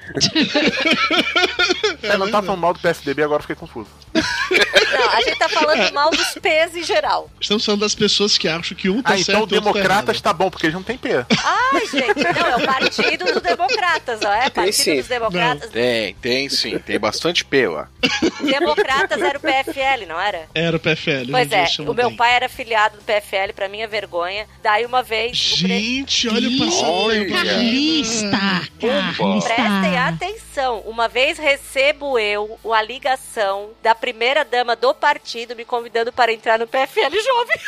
É, 2.02 2.18
não 2.18 2.32
tá 2.32 2.42
falando 2.42 2.62
mal 2.62 2.74
do 2.74 2.80
PSDB, 2.80 3.24
agora 3.24 3.40
eu 3.40 3.42
fiquei 3.42 3.56
confuso. 3.56 3.90
Não, 4.14 5.10
a 5.12 5.22
gente 5.22 5.38
tá 5.38 5.50
falando 5.50 5.94
mal 5.94 6.10
dos 6.10 6.34
P's 6.36 6.76
em 6.76 6.84
geral. 6.84 7.30
Estamos 7.40 7.64
falando 7.66 7.82
das 7.82 7.94
pessoas 7.94 8.38
que 8.38 8.48
acham 8.48 8.76
que 8.76 8.90
um 8.90 9.02
tá 9.02 9.14
Ah, 9.14 9.18
certo 9.18 9.30
então 9.32 9.44
o 9.44 9.48
tá 9.48 9.56
democratas 9.56 10.16
errado. 10.16 10.22
tá 10.24 10.34
bom, 10.34 10.50
porque 10.50 10.66
eles 10.68 10.74
não 10.74 10.82
têm 10.84 10.98
P. 10.98 11.10
Ai, 11.44 11.86
gente, 11.88 12.24
não, 12.24 12.48
é 12.48 12.56
o 12.56 12.66
partido 12.66 13.26
dos 13.26 13.42
democratas, 13.42 14.20
ó. 14.24 14.34
É, 14.34 14.50
partido 14.50 14.96
dos 14.98 15.08
democratas. 15.08 15.70
Tem, 15.70 16.16
tem 16.16 16.50
sim, 16.50 16.80
tem 16.80 16.98
bastante 17.00 17.44
P 17.46 17.68
lá. 17.68 17.90
Democratas 18.42 19.19
era 19.24 19.38
o 19.38 19.42
PFL, 19.42 20.06
não 20.08 20.20
era? 20.20 20.48
Era 20.54 20.78
o 20.78 20.80
PFL. 20.80 21.32
Pois 21.32 21.52
é, 21.52 21.66
o 21.82 21.94
meu 21.94 22.08
bem. 22.10 22.16
pai 22.16 22.34
era 22.34 22.50
filiado 22.50 22.98
do 22.98 23.04
PFL, 23.04 23.54
pra 23.56 23.68
minha 23.70 23.88
vergonha. 23.88 24.46
Daí 24.64 24.86
uma 24.86 25.02
vez. 25.04 25.54
o 25.54 25.58
pre- 25.60 25.68
Gente, 25.68 26.28
olha 26.30 26.50
o 26.50 26.58
passado. 26.58 27.32
Carlista, 27.32 28.62
Prestem 28.80 29.98
atenção. 29.98 30.80
Uma 30.82 31.08
vez 31.08 31.38
recebo 31.38 32.18
eu 32.20 32.58
a 32.74 32.82
ligação 32.82 33.70
da 33.84 33.94
primeira 33.96 34.44
dama 34.46 34.76
do 34.76 34.94
partido 34.94 35.56
me 35.56 35.64
convidando 35.66 36.12
para 36.12 36.32
entrar 36.34 36.58
no 36.60 36.68
PFL 36.68 37.10
Jovem. 37.12 37.60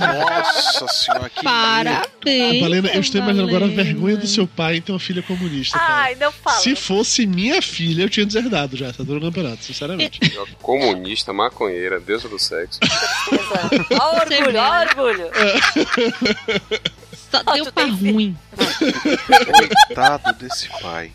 Nossa 0.00 0.88
senhora, 0.88 1.30
que 1.30 1.42
Parabéns. 1.42 2.60
Valena, 2.60 2.88
eu 2.90 3.00
estou 3.00 3.20
imaginando 3.20 3.48
agora 3.48 3.64
a 3.66 3.68
vergonha 3.68 4.16
do 4.16 4.26
seu 4.26 4.46
pai 4.46 4.76
em 4.76 4.80
ter 4.80 4.92
uma 4.92 4.98
filha 5.00 5.22
comunista. 5.22 5.78
cara. 5.78 5.92
Ai, 5.94 6.14
não 6.16 6.32
fala. 6.32 6.58
Se 6.60 6.74
fosse 6.76 7.26
minha 7.26 7.60
filha, 7.62 8.02
eu 8.02 8.10
tinha 8.10 8.26
deserdado 8.26 8.76
já, 8.76 8.92
tá 8.92 9.02
dando 9.02 9.20
campeonato, 9.20 9.64
sinceramente. 9.64 10.18
Comunista, 10.62 11.32
maconheira, 11.32 11.98
deusa 12.00 12.28
do 12.28 12.38
sexo. 12.38 12.80
Ó 14.00 14.16
orgulho, 14.16 14.58
ó 14.58 14.70
o 14.70 14.80
orgulho. 14.80 15.30
Só 17.30 17.42
deu 17.52 17.72
pra 17.72 17.84
ruim. 17.86 18.36
Coitado 19.86 20.32
desse 20.34 20.68
pai. 20.80 21.10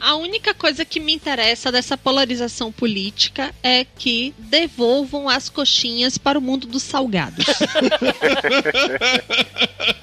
A 0.00 0.14
única 0.14 0.54
coisa 0.54 0.82
que 0.82 0.98
me 0.98 1.12
interessa 1.12 1.70
dessa 1.70 1.94
polarização 1.96 2.72
política 2.72 3.54
é 3.62 3.84
que 3.84 4.34
devolvam 4.38 5.28
as 5.28 5.50
coxinhas 5.50 6.16
para 6.16 6.38
o 6.38 6.42
mundo 6.42 6.66
dos 6.66 6.82
salgados. 6.82 7.44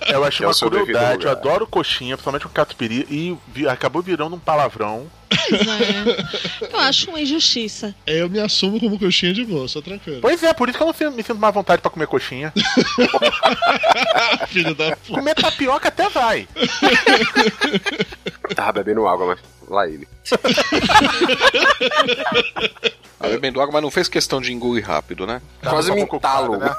Eu 0.08 0.24
acho 0.24 0.38
Que 0.38 0.44
é 0.44 0.48
uma 0.48 0.54
devido 0.54 0.70
crueldade. 0.86 1.26
Eu 1.26 1.32
adoro 1.32 1.66
coxinha, 1.68 2.16
principalmente 2.16 2.44
com 2.44 2.50
catupiry, 2.50 3.08
e 3.10 3.36
vi- 3.48 3.68
acabou 3.68 4.02
virando 4.04 4.36
um 4.36 4.40
palavrão. 4.40 5.08
É. 5.52 6.68
Eu 6.74 6.80
acho 6.80 7.10
uma 7.10 7.20
injustiça. 7.22 7.94
Eu 8.06 8.30
me 8.30 8.40
assumo 8.40 8.80
como 8.80 8.98
coxinha 9.00 9.34
de 9.34 9.46
boa, 9.46 9.68
só 9.68 9.82
tranquilo. 9.82 10.20
Pois 10.22 10.42
é, 10.44 10.54
por 10.54 10.70
isso 10.70 10.78
que 10.78 10.84
eu 10.84 10.88
não 10.88 11.12
me 11.16 11.24
sinto 11.24 11.36
mais 11.40 11.54
vontade 11.54 11.82
pra 11.82 11.92
comer 11.92 12.08
coxinha. 12.08 12.54
Filho 14.48 14.74
da 14.76 14.96
puta. 14.96 15.14
Comer 15.20 15.36
tapioca 15.36 15.88
até 15.88 16.10
vai. 16.10 16.48
Tava 18.56 18.74
bebendo 18.74 19.08
água, 19.08 19.28
mas 19.28 19.40
lá 19.70 19.88
ele. 19.88 20.08
Tá 23.20 23.28
bebendo 23.28 23.62
água, 23.62 23.74
mas 23.74 23.82
não 23.82 23.92
fez 23.92 24.08
questão 24.08 24.40
de 24.42 24.54
engolir 24.54 24.86
rápido, 24.86 25.26
né? 25.28 25.42
Quase 25.62 25.92
me 25.92 26.02
entalo. 26.02 26.58
né? 26.58 26.76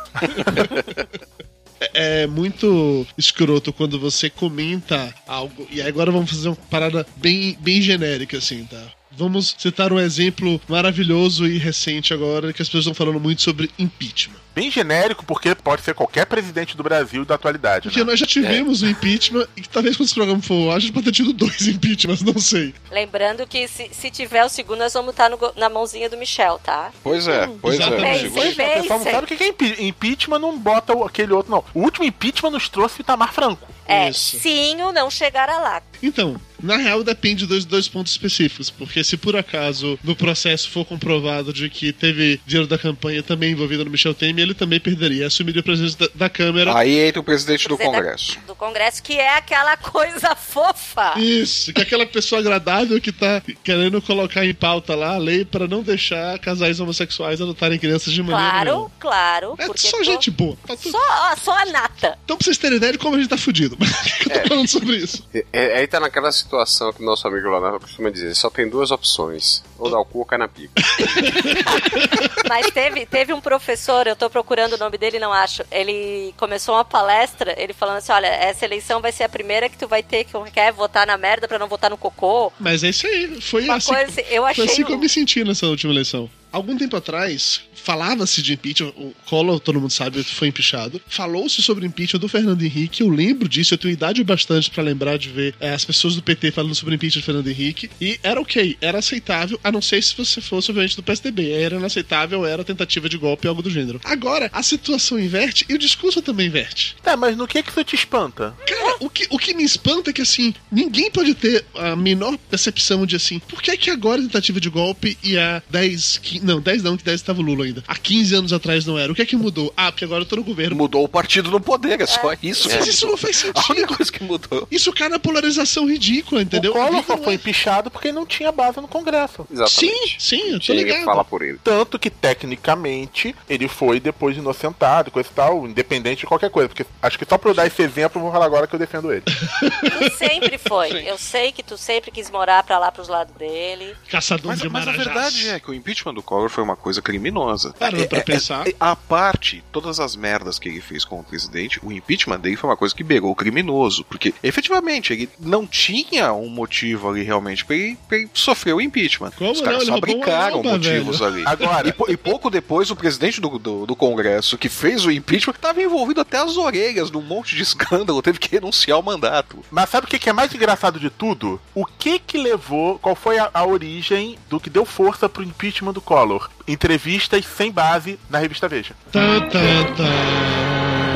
É 1.95 2.27
muito 2.27 3.07
escroto 3.17 3.73
quando 3.73 3.99
você 3.99 4.29
comenta 4.29 5.15
algo. 5.27 5.67
E 5.71 5.81
agora 5.81 6.11
vamos 6.11 6.31
fazer 6.31 6.49
uma 6.49 6.57
parada 6.57 7.07
bem, 7.17 7.57
bem 7.61 7.81
genérica, 7.81 8.39
assim, 8.39 8.65
tá? 8.65 8.98
Vamos 9.19 9.57
citar 9.59 9.93
um 9.93 9.99
exemplo 9.99 10.61
maravilhoso 10.69 11.47
e 11.47 11.59
recente 11.59 12.15
agora, 12.15 12.53
que 12.53 12.63
as 12.63 12.69
pessoas 12.69 12.83
estão 12.85 12.95
falando 12.95 13.19
muito 13.21 13.43
sobre 13.43 13.69
impeachment. 13.79 14.37
Bem 14.55 14.71
genérico, 14.71 15.25
porque 15.25 15.55
pode 15.55 15.83
ser 15.83 15.95
qualquer 15.95 16.25
presidente 16.27 16.77
do 16.77 16.83
Brasil 16.83 17.25
da 17.25 17.35
atualidade. 17.35 17.85
Porque 17.89 17.99
né? 18.01 18.05
nós 18.07 18.19
já 18.19 18.27
tivemos 18.27 18.83
o 18.83 18.87
impeachment, 18.87 19.47
e 19.57 19.63
talvez 19.63 19.97
quando 19.97 20.07
esse 20.07 20.15
programa 20.15 20.41
for 20.43 20.55
ao 20.55 20.71
ar, 20.73 20.77
a 20.77 20.81
gente 20.81 20.93
pode 20.93 21.05
ter 21.07 21.13
tido 21.13 21.33
dois 21.33 21.67
impeachments, 21.69 22.23
não 22.23 22.39
sei. 22.41 22.75
Lembrando 22.91 23.47
que 23.47 23.67
se, 23.69 23.89
se 23.93 24.11
tiver 24.11 24.45
o 24.45 24.49
segundo, 24.49 24.79
nós 24.79 24.93
vamos 24.93 25.11
estar 25.11 25.29
no 25.29 25.39
na 25.57 25.69
mãozinha 25.69 26.09
do 26.09 26.17
Michel, 26.17 26.61
tá? 26.63 26.91
Pois 27.03 27.27
é, 27.29 27.49
pois 27.61 27.79
é. 27.79 27.83
Exatamente. 27.83 28.21
Segura- 28.23 28.55
Bem, 28.55 28.79
O 28.79 28.83
pessoal 28.83 28.99
não 28.99 29.05
bem, 29.05 29.15
sabe 29.15 29.25
o 29.25 29.37
que 29.37 29.45
é 29.45 29.49
impe- 29.49 29.77
impeachment, 29.85 30.39
não 30.39 30.59
bota 30.59 30.93
aquele 31.05 31.33
outro, 31.33 31.51
não. 31.53 31.65
O 31.75 31.81
último 31.83 32.05
impeachment 32.05 32.51
nos 32.51 32.69
trouxe 32.69 33.01
o 33.01 33.03
Itamar 33.03 33.33
Franco. 33.33 33.69
É, 33.87 34.11
Isso. 34.11 34.39
sim 34.39 34.81
ou 34.83 34.93
não 34.93 35.11
chegará 35.11 35.59
lá. 35.59 35.83
Então, 36.03 36.39
na 36.63 36.77
real 36.77 37.03
depende 37.05 37.41
de 37.43 37.47
dois, 37.47 37.65
dois 37.65 37.89
pontos 37.89 38.13
específicos, 38.13 38.71
porque 38.71 39.03
se 39.05 39.17
por 39.17 39.37
acaso 39.37 39.99
no 40.03 40.15
processo 40.17 40.71
for 40.71 40.85
comprovado 40.85 41.53
de 41.53 41.69
que 41.71 41.93
teve 41.93 42.41
dinheiro 42.47 42.67
da 42.69 42.79
campanha 42.79 43.23
também 43.23 43.53
envolvido 43.53 43.85
no 43.85 43.91
Michel 43.91 44.15
Temer, 44.15 44.43
ele 44.45 44.55
também 44.55 44.81
perderia, 44.81 45.27
assumiria 45.27 45.61
a 45.61 45.65
presidência 45.65 45.99
da, 45.99 46.09
da 46.15 46.29
Câmara. 46.29 46.77
Aí 46.77 46.99
entra 46.99 47.21
o 47.21 47.25
presidente 47.25 47.69
do 47.69 47.77
Presidente 47.77 47.93
da- 47.97 48.03
Congresso. 48.03 48.39
Do 48.47 48.55
Congresso, 48.55 49.03
que 49.03 49.13
é 49.15 49.37
aquela 49.37 49.77
coisa 49.77 50.35
fofa. 50.35 51.15
Isso, 51.19 51.73
que 51.73 51.81
é 51.81 51.85
aquela 51.85 52.07
pessoa 52.07 52.41
agradável 52.41 53.01
que 53.01 53.13
tá 53.13 53.43
querendo 53.63 54.01
colocar 54.03 54.45
em 54.45 54.55
pauta 54.55 54.95
lá 54.95 55.15
a 55.15 55.19
lei 55.19 55.45
para 55.45 55.67
não 55.69 55.83
deixar 55.83 56.39
casais 56.39 56.81
homossexuais 56.81 57.41
adotarem 57.41 57.79
crianças 57.79 58.13
de 58.13 58.23
maneira 58.23 58.51
Claro, 58.51 58.71
nenhuma. 58.71 58.91
claro. 58.99 59.55
É 59.59 59.67
porque 59.67 59.81
só 59.81 59.99
tô- 59.99 60.05
gente 60.05 60.31
boa. 60.31 60.57
Tá 60.67 60.77
tudo- 60.77 60.91
Só, 60.93 60.99
ó, 60.99 61.37
só 61.37 61.53
a 61.59 61.67
nata. 61.67 62.19
Então 62.25 62.37
pra 62.37 62.45
vocês 62.45 62.59
terem 62.59 62.77
ideia 62.79 62.93
de 62.93 62.99
como 62.99 63.15
a 63.17 63.19
gente 63.19 63.29
tá 63.29 63.37
fudido. 63.39 63.77
Que 63.77 63.85
eu 64.33 64.43
tô 64.43 64.49
falando 64.49 64.69
sobre 64.69 64.97
isso? 64.97 65.27
É, 65.53 65.79
aí 65.79 65.87
tá 65.87 66.01
naquela 66.01 66.31
situação 66.49 66.93
que 66.93 67.03
nosso 67.05 67.29
amigo 67.29 67.49
Leonardo 67.49 67.81
costuma 67.81 68.11
dizer: 68.11 68.35
só 68.35 68.49
tem 68.49 68.69
duas 68.69 68.91
opções. 68.91 69.63
Ou 69.79 69.89
dar 69.91 70.01
o 70.01 70.05
cu 70.05 70.19
ou 70.21 70.25
cai 70.25 70.39
na 70.39 70.49
pica. 70.49 70.73
Mas 72.49 72.69
teve, 72.71 73.07
teve 73.07 73.33
um 73.33 73.41
professor, 73.41 74.07
eu 74.07 74.17
tô 74.17 74.29
procurando 74.29 74.73
o 74.73 74.79
nome 74.79 74.99
dele, 74.99 75.21
não 75.21 75.33
acho. 75.33 75.63
Ele 75.71 76.35
começou 76.37 76.75
uma 76.75 76.85
palestra, 76.85 77.55
ele 77.61 77.73
falando 77.73 77.99
assim: 77.99 78.11
olha, 78.11 78.27
essa 78.27 78.65
eleição 78.65 79.01
vai 79.01 79.13
ser 79.13 79.25
a 79.25 79.29
primeira 79.29 79.69
que 79.69 79.77
tu 79.77 79.87
vai 79.87 80.03
ter 80.03 80.25
que 80.25 80.33
quer 80.51 80.73
votar 80.73 81.07
na 81.07 81.17
merda 81.17 81.47
pra 81.47 81.59
não 81.59 81.69
votar 81.69 81.91
no 81.91 81.97
cocô. 81.99 82.53
Mas 82.59 82.83
é 82.83 82.89
isso 82.89 83.07
aí. 83.07 83.41
Foi 83.41 83.65
Uma 83.65 83.77
assim, 83.77 83.93
coisa 83.93 84.11
assim, 84.11 84.23
eu 84.31 84.43
foi 84.43 84.51
achei 84.51 84.65
assim 84.65 84.85
que 84.85 84.93
eu 84.93 84.99
me 84.99 85.09
senti 85.09 85.45
nessa 85.45 85.67
última 85.67 85.93
eleição. 85.93 86.29
Algum 86.59 86.77
tempo 86.77 86.97
atrás, 86.97 87.61
falava-se 87.73 88.43
de 88.43 88.53
impeachment, 88.53 88.93
o 88.97 89.15
Collor, 89.27 89.61
todo 89.61 89.81
mundo 89.81 89.93
sabe, 89.93 90.25
foi 90.25 90.49
empichado. 90.49 91.01
Falou-se 91.07 91.63
sobre 91.63 91.87
impeachment 91.87 92.19
do 92.19 92.29
Fernando 92.29 92.61
Henrique, 92.61 93.01
eu 93.01 93.09
lembro 93.09 93.49
disso, 93.49 93.75
eu 93.75 93.79
tenho 93.79 93.93
idade 93.93 94.25
bastante 94.25 94.69
pra 94.69 94.83
lembrar 94.83 95.19
de 95.19 95.29
ver 95.29 95.55
é, 95.61 95.73
as 95.73 95.85
pessoas 95.85 96.17
do 96.17 96.23
PT 96.23 96.51
falando 96.51 96.75
sobre 96.75 96.97
impeachment 96.97 97.23
do 97.23 97.25
Fernando 97.25 97.47
Henrique, 97.47 97.89
e 98.01 98.19
era 98.25 98.41
ok, 98.41 98.77
era 98.81 98.99
aceitável, 98.99 99.59
a 99.63 99.71
não 99.71 99.81
ser 99.81 100.03
se 100.03 100.17
você 100.17 100.41
fosse 100.41 100.73
obviamente 100.73 100.97
do 100.97 101.03
PSDB, 101.03 101.53
era 101.53 101.77
inaceitável, 101.77 102.45
era 102.45 102.65
tentativa 102.65 103.09
de 103.09 103.17
golpe, 103.17 103.47
algo 103.47 103.63
do 103.63 103.71
gênero. 103.71 104.01
Agora, 104.03 104.51
a 104.53 104.63
situação 104.65 105.17
inverte 105.17 105.65
e 105.69 105.75
o 105.75 105.79
discurso 105.79 106.21
também 106.21 106.49
inverte. 106.49 106.97
Tá, 107.05 107.17
mas 107.17 107.37
no 107.37 107.47
que 107.47 107.63
que 107.63 107.71
isso 107.71 107.85
te 107.85 107.95
espanta? 107.95 108.53
Cara, 108.67 108.97
o 108.99 109.09
que, 109.09 109.29
o 109.31 109.39
que 109.39 109.55
me 109.55 109.63
espanta 109.63 110.11
é 110.11 110.13
que, 110.13 110.23
assim, 110.23 110.53
ninguém 110.73 111.09
pode 111.09 111.35
ter 111.35 111.65
a 111.77 111.95
menor 111.95 112.37
percepção 112.51 113.07
de, 113.07 113.15
assim, 113.15 113.39
por 113.39 113.63
que 113.63 113.71
é 113.71 113.77
que 113.77 113.91
agora 113.91 114.21
é 114.21 114.25
tentativa 114.25 114.61
de 114.61 114.69
golpe 114.69 115.17
e 115.23 115.39
há 115.39 115.63
10, 115.71 116.19
15, 116.19 116.45
não, 116.49 116.61
10 116.61 116.83
não, 116.83 116.97
que 116.97 117.05
10 117.05 117.21
estava 117.21 117.41
o 117.41 117.43
Lula 117.45 117.65
ainda. 117.65 117.85
Há 117.87 117.97
15 117.97 118.35
anos 118.35 118.53
atrás 118.53 118.85
não 118.87 118.99
era. 118.99 119.13
O 119.13 119.15
que 119.15 119.23
é 119.23 119.27
que 119.27 119.37
mudou? 119.37 119.73
Ah, 119.77 119.93
porque 119.93 120.05
agora 120.05 120.23
eu 120.23 120.27
tô 120.27 120.37
no 120.37 120.43
governo. 120.45 120.75
Mudou 120.77 121.05
o 121.05 121.09
partido 121.09 121.51
no 121.51 121.61
poder, 121.61 122.01
é 122.01 122.07
só 122.07 122.33
isso. 122.43 122.69
Mas 122.69 122.87
isso 122.87 123.07
não 123.07 123.17
faz 123.17 123.45
A 123.45 123.47
única 123.49 123.63
sentido. 123.63 123.97
coisa 123.97 124.13
que 124.13 124.25
mudou. 124.25 124.67
Isso 124.71 124.93
cai 124.93 125.09
na 125.09 125.19
polarização 125.19 125.87
ridícula, 125.89 126.43
entendeu? 126.43 126.73
O 126.73 126.75
Collor 126.75 127.05
só 127.05 127.17
foi 127.17 127.33
é- 127.33 127.37
empichado 127.37 127.91
porque 127.91 128.11
não 128.13 128.27
tinha 128.27 128.51
base 128.51 128.81
no 128.81 128.89
Congresso. 128.89 129.47
Sim, 129.49 129.55
Exatamente. 129.55 130.17
sim, 130.19 130.41
eu 130.49 130.53
tô 130.55 130.59
Tinha 130.61 130.77
ninguém 130.79 130.93
ligado. 130.99 131.05
fala 131.05 131.25
por 131.25 131.43
ele. 131.43 131.59
Tanto 131.63 131.99
que, 131.99 132.11
tecnicamente, 132.11 133.35
ele 133.49 133.69
foi 133.69 134.01
depois 134.01 134.37
inocentado, 134.37 135.11
coisa 135.11 135.29
e 135.31 135.35
tal, 135.35 135.67
independente 135.67 136.21
de 136.21 136.27
qualquer 136.27 136.51
coisa. 136.51 136.69
Porque 136.69 136.85
acho 137.03 137.19
que 137.19 137.27
só 137.29 137.37
pra 137.39 137.51
eu 137.51 137.55
dar 137.55 137.67
esse 137.67 137.83
exemplo, 137.83 138.19
eu 138.19 138.23
vou 138.25 138.33
falar 138.33 138.47
agora 138.47 138.67
que 138.67 138.75
eu 138.75 138.79
defendo 138.79 139.13
ele. 139.13 139.23
Tu 139.23 140.17
sempre 140.17 140.59
foi. 140.59 141.09
Eu 141.09 141.19
sei 141.19 141.53
que 141.53 141.63
tu 141.63 141.77
sempre 141.77 142.11
quis 142.11 142.31
morar 142.31 142.63
pra 142.63 142.79
lá, 142.79 142.91
pros 142.91 143.09
lados 143.09 143.35
dele. 143.37 143.95
Caçador 144.09 144.47
Mas, 144.49 144.61
de 144.61 144.69
mas 144.69 144.89
a 144.89 144.93
verdade 144.93 145.49
é 145.49 145.61
que 145.61 145.71
o 145.71 145.75
impeachment 145.75 146.15
do 146.15 146.23
Collor 146.29 146.51
foi 146.51 146.63
uma 146.63 146.77
coisa 146.77 147.01
criminosa. 147.01 147.75
Parando 147.79 148.03
É, 148.03 148.07
pra 148.07 148.19
é, 148.19 148.23
pensar. 148.23 148.69
é, 148.69 148.75
a 148.79 148.95
parte, 148.95 149.65
todas 149.73 149.99
as 149.99 150.15
merdas 150.15 150.59
que 150.59 150.69
ele 150.69 150.81
fez 150.83 151.03
com 151.03 151.19
o 151.19 151.25
presidente, 151.25 151.81
o 151.83 151.91
impeachment 151.91 152.39
dele 152.39 152.55
foi 152.57 152.69
uma 152.69 152.77
coisa 152.77 152.95
que 152.95 153.03
beirou 153.03 153.31
o 153.31 153.35
criminoso. 153.35 154.05
Porque, 154.05 154.35
efetivamente, 154.43 155.13
ele 155.15 155.29
não 155.41 155.67
tinha 155.67 156.33
um 156.35 156.51
motivo 156.51 157.09
ali 157.09 157.23
realmente 157.23 157.65
pra 157.65 157.75
ele, 157.77 157.97
pra 158.07 158.19
ele 158.19 158.29
sofrer 158.35 158.75
o 158.75 158.81
impeachment. 158.81 159.31
Como 159.39 159.53
Os 159.53 159.63
caras 159.63 159.85
uma 159.89 159.95
fabricaram 159.95 160.59
alma, 160.59 160.73
motivos 160.73 161.19
velho. 161.21 161.33
ali. 161.33 161.43
Agora, 161.47 161.89
E, 161.89 162.13
e 162.13 162.17
pouco 162.17 162.51
depois, 162.51 162.91
o 162.91 162.97
presidente 162.97 163.41
do, 163.41 163.59
do, 163.59 163.87
do 163.87 163.97
Congresso, 163.97 164.59
que 164.59 164.69
fez 164.69 165.07
o 165.07 165.11
impeachment, 165.11 165.55
estava 165.55 165.81
envolvido 165.83 166.21
até 166.21 166.37
as 166.37 166.59
orelhas 166.59 167.11
num 167.11 167.23
monte 167.23 167.57
de 167.57 167.63
escândalo, 167.69 168.21
teve 168.21 168.39
que 168.39 168.51
renunciar 168.51 168.97
ao 168.97 169.03
mandato. 169.03 169.65
Mas 169.71 169.89
sabe 169.89 170.07
o 170.07 170.11
que 170.11 170.19
que 170.19 170.29
é 170.29 170.33
mais 170.35 170.55
engraçado 170.55 171.01
de 171.01 171.09
tudo? 171.09 171.59
O 171.75 171.87
que 171.87 172.19
que 172.19 172.37
levou, 172.37 172.99
qual 172.99 173.15
foi 173.15 173.39
a, 173.39 173.49
a 173.55 173.65
origem 173.65 174.39
do 174.51 174.61
que 174.61 174.69
deu 174.69 174.85
força 174.85 175.27
pro 175.29 175.43
impeachment 175.43 175.93
do 175.93 176.01
Collor? 176.01 176.18
Entrevistas 176.67 177.45
sem 177.47 177.71
base 177.71 178.19
na 178.31 178.39
revista 178.39 178.69
Veja. 178.69 178.95
Tá, 179.13 179.41
tá, 179.43 179.59
tá. 179.97 180.05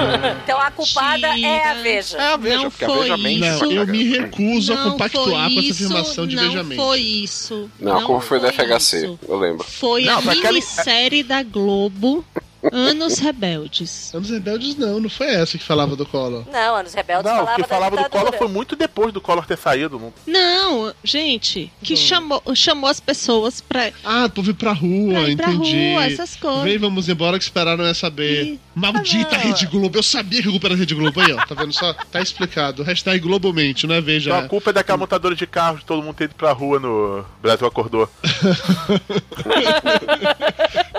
Então 0.45 0.59
a 0.61 0.71
culpada 0.71 1.27
é 1.39 1.65
a 1.71 1.75
Veja. 1.75 2.17
É 2.19 2.33
a 2.33 2.37
Veja, 2.37 2.57
não 2.57 2.71
porque 2.71 2.85
a 2.85 2.89
foi 2.89 3.01
Veja 3.03 3.17
mente 3.17 3.41
Não, 3.41 3.73
eu 3.73 3.87
me 3.87 4.05
recuso 4.05 4.73
a 4.73 4.77
Não 4.77 4.91
compactuar 4.93 5.27
foi 5.27 5.55
com 5.55 5.61
essa 5.61 5.73
afirmação 5.73 6.27
de 6.27 6.37
não 6.37 6.43
Vejamente. 6.45 6.77
foi 6.77 7.01
isso. 7.01 7.71
Não, 7.79 8.03
como 8.03 8.21
foi 8.21 8.41
da 8.41 8.53
FHC, 8.53 8.97
isso. 9.05 9.19
eu 9.29 9.37
lembro. 9.39 9.65
Foi 9.65 10.05
Não, 10.05 10.19
a 10.19 10.23
foi 10.23 10.33
aquela- 10.39 10.53
minissérie 10.55 11.23
da 11.23 11.43
Globo, 11.43 12.25
Anos 12.71 13.19
Rebeldes. 13.19 14.15
Anos 14.15 14.31
Rebeldes 14.31 14.77
não, 14.77 15.01
não 15.01 15.11
foi 15.11 15.27
essa 15.29 15.59
que 15.59 15.65
falava 15.65 15.97
do 15.97 16.07
Collor. 16.07 16.45
Não, 16.51 16.77
Anos 16.77 16.95
Rebeldes 16.95 17.25
Não, 17.25 17.33
o 17.43 17.45
falava 17.47 17.63
que 17.63 17.69
falava 17.69 17.97
da 17.97 18.03
do 18.05 18.11
Collor 18.11 18.33
foi 18.39 18.49
muito 18.49 18.77
depois 18.77 19.13
do 19.13 19.21
Collor 19.21 19.45
ter 19.47 19.59
saído. 19.59 19.99
Não... 19.99 20.13
Não, 20.27 20.95
gente, 21.03 21.73
que 21.83 21.97
chamou, 21.97 22.43
chamou 22.55 22.89
as 22.89 23.01
pessoas 23.01 23.61
pra. 23.61 23.91
Ah, 24.05 24.29
pra 24.29 24.43
vir 24.43 24.55
pra 24.55 24.73
rua, 24.73 25.15
Pra 25.21 25.29
ir 25.31 25.37
pra 25.37 25.51
entendi. 25.53 25.91
rua, 25.93 26.05
essas 26.07 26.37
coisas. 26.37 26.63
Vem, 26.63 26.79
vamos 26.79 27.09
embora 27.09 27.37
que 27.39 27.45
esperaram 27.45 27.85
é 27.85 27.95
saber. 27.95 28.45
E- 28.45 28.61
Maldita 28.75 29.37
Ah. 29.37 29.39
Rede 29.39 29.67
Globo, 29.67 29.99
eu 29.99 30.03
sabia 30.03 30.41
que 30.41 30.49
a 30.49 30.51
culpa 30.51 30.69
era 30.69 30.75
a 30.75 30.79
Rede 30.79 30.95
Globo 30.95 31.21
aí, 31.21 31.33
ó. 31.33 31.45
Tá 31.45 31.55
vendo 31.55 31.73
só? 31.75 31.93
Tá 32.11 32.21
explicado. 32.23 32.83
Hashtag 32.83 33.19
globalmente, 33.21 33.87
não 33.87 33.95
é 33.95 33.99
Então 33.99 34.07
veja. 34.07 34.39
a 34.39 34.49
culpa 34.49 34.71
é 34.71 34.73
daquela 34.73 34.97
montadora 34.97 35.35
de 35.35 35.47
carros 35.47 35.81
de 35.81 35.87
todo 35.87 36.03
mundo 36.03 36.15
ter 36.15 36.25
ido 36.25 36.35
pra 36.35 36.53
rua 36.53 36.79
no 36.79 37.25
Brasil 37.43 37.67
Acordou. 37.67 38.09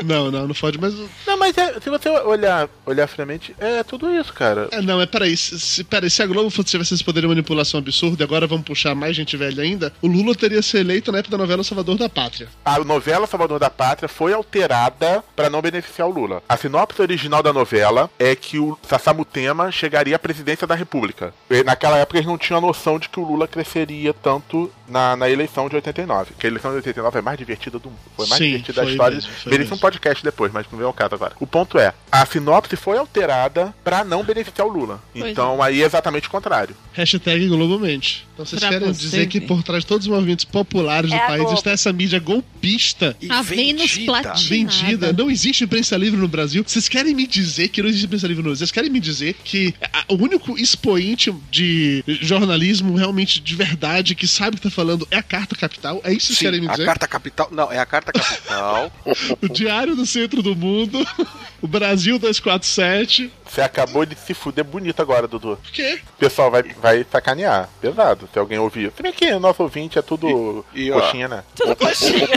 Não, 0.04 0.32
não, 0.32 0.48
não 0.48 0.54
fode, 0.56 0.78
mas. 0.80 0.94
Não, 1.28 1.38
mas 1.38 1.58
é- 1.58 1.80
se 1.80 1.90
você 1.90 2.10
olhar, 2.10 2.68
olhar 2.86 3.08
friamente, 3.08 3.56
é 3.60 3.84
tudo 3.84 4.10
isso, 4.14 4.34
cara. 4.34 4.68
É, 4.72 4.82
não, 4.82 5.02
é 5.02 5.06
peraí. 5.06 5.36
Se, 5.38 5.60
se, 5.60 5.84
peraí, 5.84 6.10
se 6.10 6.22
a 6.22 6.26
Globo 6.26 6.50
fosse- 6.50 6.70
tivesse 6.70 6.94
esse 6.94 7.04
poder 7.04 7.22
de 7.22 7.28
manipulação 7.28 7.80
absurdo 7.80 8.22
e 8.22 8.24
agora 8.24 8.48
vamos 8.48 8.66
puxar 8.66 8.96
mais 8.96 9.16
gente 9.16 9.36
velha 9.38 9.64
ainda, 9.64 9.94
o 10.02 10.08
Lula 10.08 10.34
teria 10.36 10.62
sido 10.62 10.80
eleito 10.80 11.12
na 11.12 11.20
época 11.20 11.32
da 11.32 11.38
novela 11.38 11.64
Salvador 11.64 11.98
da 11.98 12.10
Pátria. 12.10 12.48
A 12.66 12.80
novela 12.80 13.28
Salvador 13.28 13.60
da 13.60 13.70
Pátria 13.70 14.08
foi 14.10 14.34
alterada 14.34 15.24
para 15.36 15.50
não 15.50 15.62
beneficiar 15.62 16.08
o 16.08 16.12
Lula. 16.12 16.42
A 16.48 16.58
sinopse 16.58 17.02
original 17.02 17.44
da 17.44 17.54
novela 17.54 18.10
é 18.18 18.36
que 18.36 18.58
o 18.60 18.78
Sassamutema 18.88 19.72
chegaria 19.72 20.16
à 20.16 20.20
presidência 20.20 20.66
da 20.66 20.76
República. 20.76 21.34
E 21.50 21.64
naquela 21.64 21.98
época 21.98 22.18
eles 22.18 22.28
não 22.28 22.38
tinham 22.38 22.58
a 22.58 22.62
noção 22.62 22.98
de 23.00 23.10
que 23.10 23.20
o 23.20 23.24
Lula 23.24 23.48
cresceria 23.48 24.14
tanto 24.14 24.72
na, 24.88 25.16
na 25.16 25.30
eleição 25.30 25.68
de 25.70 25.76
89. 25.76 26.34
Que 26.40 26.48
a 26.48 26.50
eleição 26.50 26.72
de 26.72 26.78
89 26.78 27.20
é 27.20 27.22
mais 27.22 27.38
divertida 27.38 27.78
do 27.80 27.90
mundo. 27.90 28.00
Foi 28.16 28.28
mais 28.28 28.40
Sim, 28.42 28.50
divertida 28.52 28.84
da 28.84 28.90
história. 28.92 29.16
mesmo, 29.16 29.32
mesmo. 29.32 29.54
Podcast 29.84 30.24
depois, 30.24 30.52
mas 30.54 30.66
não 30.72 30.78
vem 30.78 30.88
ao 30.88 30.94
caso 30.94 31.14
agora. 31.16 31.34
O 31.42 31.46
ponto 31.46 31.78
é, 31.78 31.94
a 32.10 32.26
sinopse 32.26 32.78
foi 32.78 32.98
alterada 32.98 33.74
para 33.84 34.06
não 34.06 34.24
beneficiar 34.24 34.66
o 34.66 34.72
Lula. 34.72 35.02
Pois 35.12 35.26
Então 35.32 35.62
aí 35.62 35.82
é 35.82 35.86
exatamente 35.86 36.28
o 36.28 36.32
contrário. 36.32 36.74
Hashtag 36.94 37.48
globalmente. 37.50 38.26
Então 38.34 38.46
vocês 38.46 38.60
Pra 38.62 38.70
querem 38.70 38.88
você 38.94 39.00
dizer 39.02 39.28
que 39.28 39.42
por 39.42 39.62
trás 39.62 39.84
de 39.84 39.88
todos 39.88 40.08
os 40.08 40.12
movimentos 40.14 40.46
populares 40.46 41.12
É 41.12 41.16
do 41.18 41.22
a 41.22 41.28
país 41.28 41.42
Globo. 41.42 41.58
está 41.58 41.72
essa 41.72 41.92
mídia 41.92 42.20
golpista. 42.20 43.16
A 43.30 43.42
Vênus 43.42 43.98
platinada. 43.98 44.40
Vendida. 44.40 45.14
Não 45.14 45.30
existe 45.30 45.64
imprensa 45.66 45.98
livre 45.98 46.20
no 46.20 46.28
Brasil. 46.28 46.64
Vocês 46.66 46.88
querem 46.88 47.14
me 47.14 47.28
dizer 47.28 47.68
que 47.70 47.82
não 47.82 47.90
existe 47.90 48.06
imprensa 48.06 48.28
livre 48.28 48.42
no 48.42 48.50
Brasil? 48.50 48.60
Vocês 48.66 48.72
querem 48.72 48.90
me 48.90 49.00
dizer 49.00 49.36
que 49.44 49.74
a- 49.92 50.06
o 50.08 50.16
único 50.16 50.58
expoente 50.58 51.32
de 51.52 52.04
jornalismo 52.22 52.96
realmente 52.96 53.42
de 53.42 53.56
verdade 53.56 54.16
que 54.16 54.28
sabe 54.28 54.56
o 54.56 54.60
que 54.60 54.64
tá 54.64 54.72
falando 54.72 55.08
é 55.12 55.18
a 55.18 55.24
Carta 55.24 55.56
Capital? 55.56 56.00
É 56.04 56.12
isso 56.14 56.28
que 56.28 56.34
vocês 56.36 56.38
Sim, 56.40 56.46
querem 56.46 56.62
me 56.62 56.68
a 56.68 56.72
dizer? 56.72 56.86
carta 56.86 57.08
capital. 57.08 57.50
Não, 57.52 57.72
é 57.72 57.80
a 57.80 57.86
carta 57.86 58.12
capital. 58.14 58.92
O 59.42 59.50
Diário 59.74 59.96
do 59.96 60.06
Centro 60.06 60.44
do 60.44 60.56
Mundo, 60.56 61.04
o 61.60 61.68
Brasil 61.68 62.20
247. 62.20 63.32
Você 63.54 63.62
acabou 63.62 64.04
de 64.04 64.16
se 64.16 64.34
fuder 64.34 64.64
bonito 64.66 65.00
agora, 65.00 65.28
Dudu. 65.28 65.58
Por 65.62 65.72
quê? 65.72 66.02
O 66.16 66.18
pessoal 66.18 66.50
vai, 66.50 66.64
vai 66.64 67.06
sacanear. 67.12 67.70
Pesado, 67.80 68.28
se 68.34 68.40
alguém 68.40 68.58
ouvir. 68.58 68.92
Se 68.98 69.04
bem 69.04 69.14
que 69.14 69.32
nosso 69.38 69.62
ouvinte 69.62 70.00
é 70.00 70.02
tudo 70.02 70.66
E- 70.74 70.86
e, 70.86 70.92
ó, 70.92 71.00
coxinha, 71.00 71.28
né? 71.28 71.44
Tudo 71.56 71.76
coxinha. 71.76 72.28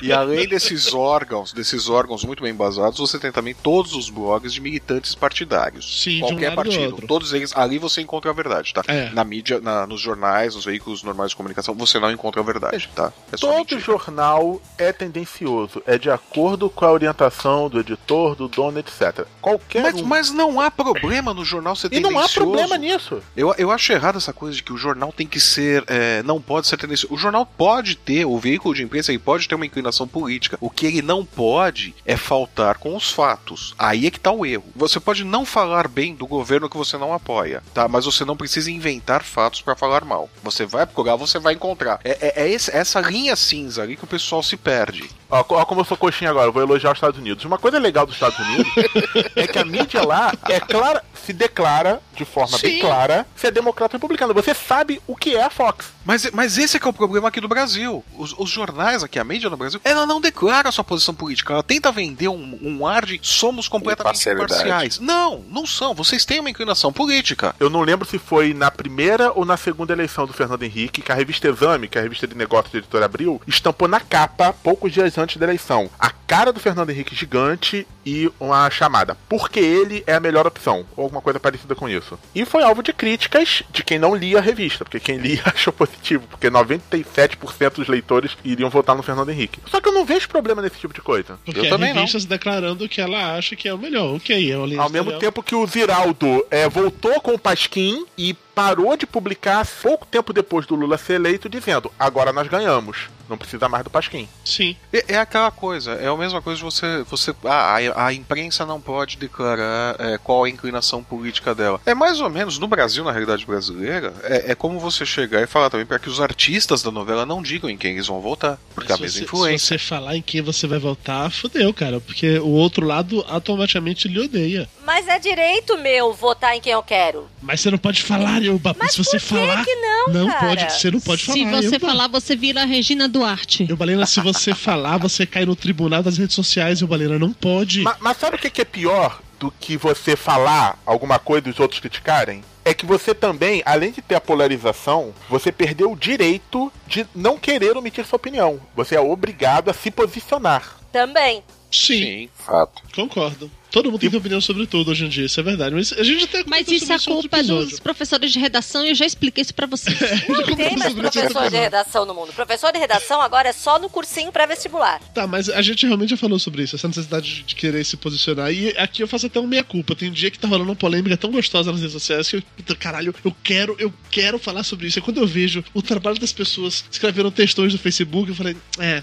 E 0.00 0.12
além 0.12 0.46
desses 0.46 0.94
órgãos, 0.94 1.52
desses 1.52 1.88
órgãos 1.88 2.24
muito 2.24 2.40
bem 2.42 2.52
embasados, 2.52 2.98
você 3.00 3.18
tem 3.18 3.32
também 3.32 3.52
todos 3.52 3.94
os 3.94 4.08
blogs 4.10 4.52
de 4.52 4.60
militantes 4.60 5.12
partidários. 5.14 6.02
Sim, 6.02 6.18
de 6.18 6.24
um 6.24 6.28
Qualquer 6.28 6.50
do 6.50 6.56
partido. 6.56 6.84
outro. 6.92 7.06
Todos 7.08 7.32
eles, 7.32 7.56
ali 7.56 7.78
você 7.78 8.00
encontra 8.00 8.30
a 8.30 8.34
verdade, 8.34 8.72
tá? 8.72 8.82
É. 8.86 9.10
Na 9.10 9.24
mídia, 9.24 9.60
na- 9.60 9.86
nos 9.88 10.00
jornais, 10.00 10.54
nos 10.54 10.64
veículos 10.64 11.02
normais 11.02 11.30
de 11.30 11.36
comunicação, 11.36 11.74
você 11.74 11.98
não 11.98 12.10
encontra 12.12 12.40
a 12.40 12.44
verdade, 12.44 12.88
tá? 12.94 13.12
É 13.32 13.36
só 13.36 13.52
Todo 13.52 13.78
jornal 13.80 14.60
é 14.78 14.92
tendencioso. 14.92 15.82
É 15.84 15.98
de 15.98 16.10
acordo 16.10 16.70
com 16.70 16.84
a 16.84 16.92
orientação 16.92 17.68
do 17.68 17.80
editor, 17.80 18.36
do 18.36 18.46
dono, 18.46 18.78
etc. 18.78 19.26
Qualquer 19.40 19.82
Mas, 19.82 20.00
um. 20.00 20.11
Mas 20.12 20.30
não 20.30 20.60
há 20.60 20.70
problema 20.70 21.32
no 21.34 21.44
jornal 21.44 21.74
ser 21.74 21.88
E 21.92 22.00
não 22.00 22.10
há 22.10 22.22
tendencioso. 22.22 22.34
problema 22.50 22.76
nisso. 22.76 23.22
Eu, 23.36 23.54
eu 23.58 23.70
acho 23.70 23.92
errado 23.92 24.16
essa 24.18 24.32
coisa 24.32 24.54
de 24.56 24.62
que 24.62 24.72
o 24.72 24.76
jornal 24.76 25.12
tem 25.12 25.26
que 25.26 25.40
ser. 25.40 25.84
é, 25.86 26.22
não 26.22 26.40
pode 26.40 26.66
ser 26.66 26.76
tendencioso. 26.76 27.12
O 27.14 27.18
jornal 27.18 27.44
pode 27.46 27.96
ter, 27.96 28.24
o 28.24 28.38
veículo 28.38 28.74
de 28.74 28.82
imprensa 28.82 29.10
ele 29.10 29.18
pode 29.18 29.48
ter 29.48 29.54
uma 29.54 29.66
inclinação 29.66 30.06
política. 30.06 30.58
O 30.60 30.70
que 30.70 30.86
ele 30.86 31.02
não 31.02 31.24
pode 31.24 31.94
é 32.06 32.16
faltar 32.16 32.78
com 32.78 32.94
os 32.96 33.10
fatos. 33.10 33.74
Aí 33.78 34.06
é 34.06 34.10
que 34.10 34.20
tá 34.20 34.30
o 34.30 34.44
erro. 34.46 34.64
Você 34.76 35.00
pode 35.00 35.24
não 35.24 35.44
falar 35.44 35.88
bem 35.88 36.14
do 36.14 36.26
governo 36.26 36.68
que 36.68 36.76
você 36.76 36.96
não 36.98 37.12
apoia, 37.12 37.62
tá? 37.74 37.88
Mas 37.88 38.04
você 38.04 38.24
não 38.24 38.36
precisa 38.36 38.70
inventar 38.70 39.22
fatos 39.22 39.60
pra 39.62 39.74
falar 39.76 40.04
mal. 40.04 40.28
Você 40.42 40.64
vai 40.66 40.84
procurar, 40.86 41.16
você 41.16 41.38
vai 41.38 41.54
encontrar. 41.54 42.00
É, 42.04 42.10
é- 42.20 42.42
é 42.44 42.50
esse- 42.50 42.70
essa 42.70 43.00
linha 43.00 43.34
cinza 43.36 43.82
ali 43.82 43.96
que 43.96 44.04
o 44.04 44.06
pessoal 44.06 44.42
se 44.42 44.56
perde. 44.56 45.08
Ó 45.30 45.42
como 45.64 45.80
eu 45.80 45.84
sou 45.86 45.96
coxinha 45.96 46.30
agora, 46.30 46.48
eu 46.48 46.52
vou 46.52 46.62
elogiar 46.62 46.90
os 46.92 46.96
Estados 46.98 47.18
Unidos. 47.18 47.44
Uma 47.44 47.56
coisa 47.58 47.78
legal 47.78 48.04
dos 48.06 48.14
Estados 48.16 48.38
Unidos 48.38 48.70
é 49.34 49.46
que 49.46 49.58
a 49.58 49.64
mídia 49.64 49.91
lá 50.00 50.32
é 50.48 50.60
clara, 50.60 51.02
se 51.14 51.32
declara 51.32 52.00
de 52.14 52.24
forma 52.24 52.58
bem 52.58 52.74
Sim. 52.74 52.80
clara 52.80 53.26
se 53.34 53.46
é 53.46 53.50
democrata 53.50 53.96
ou 53.96 53.98
republicana. 53.98 54.32
Você 54.32 54.54
sabe 54.54 55.00
o 55.06 55.16
que 55.16 55.36
é 55.36 55.44
a 55.44 55.50
Fox. 55.50 55.92
Mas, 56.04 56.30
mas 56.32 56.58
esse 56.58 56.76
é 56.76 56.80
que 56.80 56.86
é 56.86 56.90
o 56.90 56.92
problema 56.92 57.28
aqui 57.28 57.40
do 57.40 57.48
Brasil. 57.48 58.04
Os, 58.16 58.34
os 58.36 58.50
jornais 58.50 59.02
aqui, 59.02 59.18
a 59.18 59.24
mídia 59.24 59.48
no 59.48 59.56
Brasil, 59.56 59.80
ela 59.84 60.04
não 60.04 60.20
declara 60.20 60.68
a 60.68 60.72
sua 60.72 60.84
posição 60.84 61.14
política. 61.14 61.52
Ela 61.52 61.62
tenta 61.62 61.92
vender 61.92 62.28
um, 62.28 62.58
um 62.62 62.86
ar 62.86 63.06
de 63.06 63.20
somos 63.22 63.68
completamente 63.68 64.28
imparciais. 64.28 64.98
Não, 64.98 65.44
não 65.48 65.66
são. 65.66 65.94
Vocês 65.94 66.24
têm 66.24 66.40
uma 66.40 66.50
inclinação 66.50 66.92
política. 66.92 67.54
Eu 67.58 67.70
não 67.70 67.80
lembro 67.80 68.06
se 68.06 68.18
foi 68.18 68.52
na 68.52 68.70
primeira 68.70 69.32
ou 69.32 69.44
na 69.44 69.56
segunda 69.56 69.92
eleição 69.92 70.26
do 70.26 70.32
Fernando 70.32 70.62
Henrique 70.62 71.02
que 71.02 71.12
a 71.12 71.14
revista 71.14 71.48
Exame, 71.48 71.88
que 71.88 71.98
é 71.98 72.00
a 72.00 72.04
revista 72.04 72.26
de 72.26 72.36
negócios 72.36 72.72
do 72.72 72.78
editor 72.78 73.02
Abril, 73.02 73.40
estampou 73.46 73.88
na 73.88 74.00
capa, 74.00 74.52
poucos 74.52 74.92
dias 74.92 75.16
antes 75.18 75.36
da 75.36 75.46
eleição, 75.46 75.90
a 75.98 76.10
cara 76.10 76.52
do 76.52 76.60
Fernando 76.60 76.90
Henrique 76.90 77.14
gigante 77.14 77.86
e 78.04 78.30
uma 78.40 78.68
chamada. 78.70 79.16
Porque 79.28 79.60
ele 79.82 80.02
é 80.06 80.14
a 80.14 80.20
melhor 80.20 80.46
opção. 80.46 80.86
Ou 80.96 81.04
alguma 81.04 81.20
coisa 81.20 81.38
parecida 81.38 81.74
com 81.74 81.88
isso. 81.88 82.18
E 82.34 82.44
foi 82.44 82.62
alvo 82.62 82.82
de 82.82 82.92
críticas 82.92 83.62
de 83.70 83.82
quem 83.82 83.98
não 83.98 84.14
lia 84.14 84.38
a 84.38 84.40
revista. 84.40 84.84
Porque 84.84 85.00
quem 85.00 85.18
lia 85.18 85.42
achou 85.46 85.72
positivo. 85.72 86.26
Porque 86.28 86.50
97% 86.50 87.74
dos 87.74 87.88
leitores 87.88 88.36
iriam 88.44 88.70
votar 88.70 88.96
no 88.96 89.02
Fernando 89.02 89.30
Henrique. 89.30 89.60
Só 89.66 89.80
que 89.80 89.88
eu 89.88 89.92
não 89.92 90.04
vejo 90.04 90.28
problema 90.28 90.62
nesse 90.62 90.78
tipo 90.78 90.94
de 90.94 91.00
coisa. 91.00 91.38
Porque 91.44 91.66
a 91.66 91.76
revista 91.76 92.18
se 92.20 92.26
declarando 92.26 92.88
que 92.88 93.00
ela 93.00 93.36
acha 93.36 93.56
que 93.56 93.68
é 93.68 93.74
o 93.74 93.78
melhor. 93.78 94.16
Ok, 94.16 94.50
é 94.50 94.56
o 94.56 94.80
Ao 94.80 94.90
mesmo 94.90 95.18
tempo 95.18 95.42
que 95.42 95.54
o 95.54 95.66
Ziraldo 95.66 96.44
é, 96.50 96.68
voltou 96.68 97.20
com 97.20 97.34
o 97.34 97.38
Pasquim 97.38 98.06
e 98.16 98.34
parou 98.54 98.96
de 98.96 99.06
publicar 99.06 99.66
pouco 99.82 100.06
tempo 100.06 100.32
depois 100.32 100.66
do 100.66 100.74
Lula 100.74 100.98
ser 100.98 101.14
eleito, 101.14 101.48
dizendo: 101.48 101.92
agora 101.98 102.32
nós 102.32 102.48
ganhamos, 102.48 103.08
não 103.28 103.38
precisa 103.38 103.68
mais 103.68 103.84
do 103.84 103.90
Pasquim. 103.90 104.28
Sim. 104.44 104.76
É, 104.92 105.14
é 105.14 105.18
aquela 105.18 105.50
coisa, 105.50 105.92
é 105.92 106.06
a 106.06 106.16
mesma 106.16 106.42
coisa 106.42 106.58
de 106.58 106.64
você. 106.64 107.02
você 107.04 107.34
ah, 107.44 107.76
a, 107.76 108.06
a 108.06 108.12
imprensa 108.12 108.66
não 108.66 108.80
pode 108.80 109.16
declarar 109.16 109.96
é, 109.98 110.18
qual 110.18 110.44
a 110.44 110.48
inclinação 110.48 111.02
política 111.02 111.54
dela. 111.54 111.80
É 111.86 111.94
mais 111.94 112.20
ou 112.20 112.28
menos, 112.28 112.58
no 112.58 112.66
Brasil, 112.66 113.04
na 113.04 113.10
realidade 113.10 113.46
brasileira, 113.46 114.12
é, 114.22 114.52
é 114.52 114.54
como 114.54 114.78
você 114.78 115.06
chegar 115.06 115.42
e 115.42 115.46
falar 115.46 115.70
também 115.70 115.86
para 115.86 115.98
que 115.98 116.08
os 116.08 116.20
artistas 116.20 116.82
da 116.82 116.90
novela 116.90 117.24
não 117.24 117.42
digam 117.42 117.70
em 117.70 117.76
quem 117.76 117.92
eles 117.92 118.06
vão 118.06 118.20
votar. 118.20 118.58
Porque 118.74 118.92
a 118.92 118.96
se 118.96 119.02
mesma 119.02 119.18
você, 119.18 119.24
influência. 119.24 119.58
se 119.58 119.66
você 119.66 119.78
falar 119.78 120.16
em 120.16 120.22
quem 120.22 120.42
você 120.42 120.66
vai 120.66 120.78
votar, 120.78 121.30
fodeu, 121.30 121.72
cara. 121.72 122.00
Porque 122.00 122.38
o 122.38 122.50
outro 122.50 122.86
lado 122.86 123.24
automaticamente 123.28 124.08
lhe 124.08 124.20
odeia. 124.20 124.68
Mas 124.84 125.08
é 125.08 125.18
direito 125.18 125.78
meu 125.78 126.12
votar 126.12 126.56
em 126.56 126.60
quem 126.60 126.72
eu 126.72 126.82
quero. 126.82 127.28
Mas 127.40 127.60
você 127.60 127.70
não 127.70 127.78
pode 127.78 128.02
falar, 128.02 128.41
Elba. 128.46 128.76
se 128.90 128.98
você 128.98 129.18
falar. 129.18 129.64
que 129.64 129.74
não, 129.76 130.26
cara? 130.26 130.46
pode, 130.46 130.72
você 130.72 130.90
não 130.90 131.00
pode 131.00 131.24
falar. 131.24 131.62
Se 131.62 131.68
você 131.68 131.78
falar, 131.78 132.08
você 132.08 132.36
vira 132.36 132.62
a 132.62 132.64
Regina 132.64 133.08
Duarte. 133.08 133.66
Eu, 133.68 133.76
Balena, 133.76 134.06
se 134.06 134.20
você 134.20 134.54
falar, 134.56 134.98
você 134.98 135.24
cai 135.26 135.44
no 135.44 135.54
tribunal 135.56 136.02
das 136.02 136.18
redes 136.18 136.34
sociais, 136.34 136.80
eu, 136.80 136.88
Balena, 136.88 137.18
não 137.18 137.32
pode. 137.32 137.82
Ma- 137.82 137.96
Mas, 138.00 138.16
sabe 138.16 138.36
o 138.36 138.38
que 138.38 138.50
que 138.50 138.60
é 138.60 138.64
pior 138.64 139.20
do 139.38 139.50
que 139.60 139.76
você 139.76 140.14
falar 140.16 140.78
alguma 140.86 141.18
coisa 141.18 141.48
e 141.48 141.50
os 141.50 141.58
outros 141.60 141.80
criticarem? 141.80 142.42
É 142.64 142.72
que 142.72 142.86
você 142.86 143.12
também, 143.12 143.60
além 143.66 143.90
de 143.90 144.00
ter 144.00 144.14
a 144.14 144.20
polarização, 144.20 145.12
você 145.28 145.50
perdeu 145.50 145.90
o 145.90 145.96
direito 145.96 146.72
de 146.86 147.04
não 147.14 147.36
querer 147.36 147.76
omitir 147.76 148.06
sua 148.06 148.16
opinião. 148.16 148.60
Você 148.76 148.94
é 148.94 149.00
obrigado 149.00 149.68
a 149.68 149.74
se 149.74 149.90
posicionar. 149.90 150.76
Também. 150.92 151.42
Sim. 151.70 152.28
Fato. 152.34 152.82
Concordo. 152.94 153.50
Todo 153.72 153.90
mundo 153.90 153.98
tem 154.00 154.10
que 154.10 154.12
ter 154.12 154.18
opinião 154.18 154.40
sobre 154.40 154.66
tudo 154.66 154.90
hoje 154.90 155.06
em 155.06 155.08
dia, 155.08 155.24
isso 155.24 155.40
é 155.40 155.42
verdade. 155.42 155.74
Mas 155.74 155.92
a 155.94 156.02
gente 156.02 156.24
até 156.24 156.44
Mas 156.46 156.68
isso 156.68 156.92
é 156.92 156.94
outro 156.94 157.12
culpa 157.14 157.42
dos 157.42 157.80
professores 157.80 158.30
de 158.30 158.38
redação 158.38 158.84
e 158.84 158.90
eu 158.90 158.94
já 158.94 159.06
expliquei 159.06 159.40
isso 159.40 159.54
pra 159.54 159.66
vocês. 159.66 159.98
Não 160.28 160.54
tem 160.54 160.76
mais 160.76 160.92
professor 160.94 161.48
de 161.50 161.56
redação 161.56 162.04
no 162.04 162.14
mundo. 162.14 162.32
Professor 162.34 162.70
de 162.70 162.78
redação 162.78 163.20
agora 163.22 163.48
é 163.48 163.52
só 163.52 163.78
no 163.78 163.88
cursinho 163.88 164.30
pré-vestibular. 164.30 165.00
Tá, 165.14 165.26
mas 165.26 165.48
a 165.48 165.62
gente 165.62 165.86
realmente 165.86 166.10
já 166.10 166.16
falou 166.18 166.38
sobre 166.38 166.62
isso, 166.62 166.76
essa 166.76 166.86
necessidade 166.86 167.42
de- 167.44 167.54
querer 167.54 167.82
se 167.84 167.96
posicionar. 167.96 168.52
E 168.52 168.68
aqui 168.76 169.02
eu 169.02 169.08
faço 169.08 169.26
até 169.26 169.40
um 169.40 169.46
meia-culpa. 169.46 169.96
Tem 169.96 170.10
um 170.10 170.12
dia 170.12 170.30
que 170.30 170.38
tá 170.38 170.46
rolando 170.46 170.68
uma 170.70 170.76
polêmica 170.76 171.16
tão 171.16 171.30
gostosa 171.30 171.72
nas 171.72 171.80
redes 171.80 171.94
sociais 171.94 172.28
que 172.28 172.36
eu, 172.36 172.42
puta, 172.56 172.74
caralho, 172.74 173.14
eu 173.24 173.34
quero, 173.42 173.74
eu 173.78 173.92
quero 174.10 174.38
falar 174.38 174.64
sobre 174.64 174.86
isso. 174.88 174.98
E 174.98 175.02
quando 175.02 175.18
eu 175.18 175.26
vejo 175.26 175.64
o 175.72 175.80
trabalho 175.80 176.18
das 176.18 176.32
pessoas 176.32 176.84
escrevendo 176.90 177.30
textões 177.30 177.72
no 177.72 177.78
Facebook, 177.78 178.28
eu 178.28 178.34
falei, 178.34 178.54
é, 178.78 179.02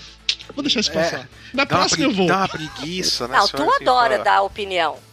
vou 0.53 0.61
deixar 0.61 0.81
isso 0.81 0.91
passar. 0.91 1.27
Na 1.53 1.65
Dá 1.65 1.75
uma 1.75 1.79
próxima 1.79 2.03
eu 2.05 2.11
vou. 2.11 2.27
Dá 2.27 2.37
uma 2.37 2.47
preguiça, 2.47 3.27
né? 3.27 3.37
Não, 3.37 3.47
tu 3.47 3.63
adora 3.81 4.19
dar 4.19 4.41
opinião. 4.43 4.58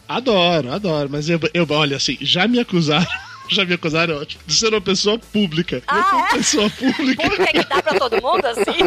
Adoro, 0.07 0.71
adoro. 0.71 1.09
Mas 1.11 1.29
eu, 1.29 1.39
eu 1.53 1.67
olha 1.69 1.97
assim, 1.97 2.17
já 2.21 2.47
me 2.47 2.59
acusaram. 2.59 3.07
Já 3.49 3.63
me 3.63 3.75
acusaram, 3.75 4.17
ótimo. 4.17 4.43
De 4.45 4.53
ser 4.53 4.73
uma 4.73 4.81
pessoa 4.81 5.17
pública. 5.17 5.81
Ah, 5.87 5.99
eu, 5.99 6.03
como 6.03 6.25
é? 6.25 6.29
pessoa 6.31 6.69
pública. 6.69 7.23
Pública 7.23 7.45
que 7.53 7.63
dá 7.69 7.81
pra 7.81 7.97
todo 7.97 8.21
mundo, 8.21 8.45
assim? 8.45 8.83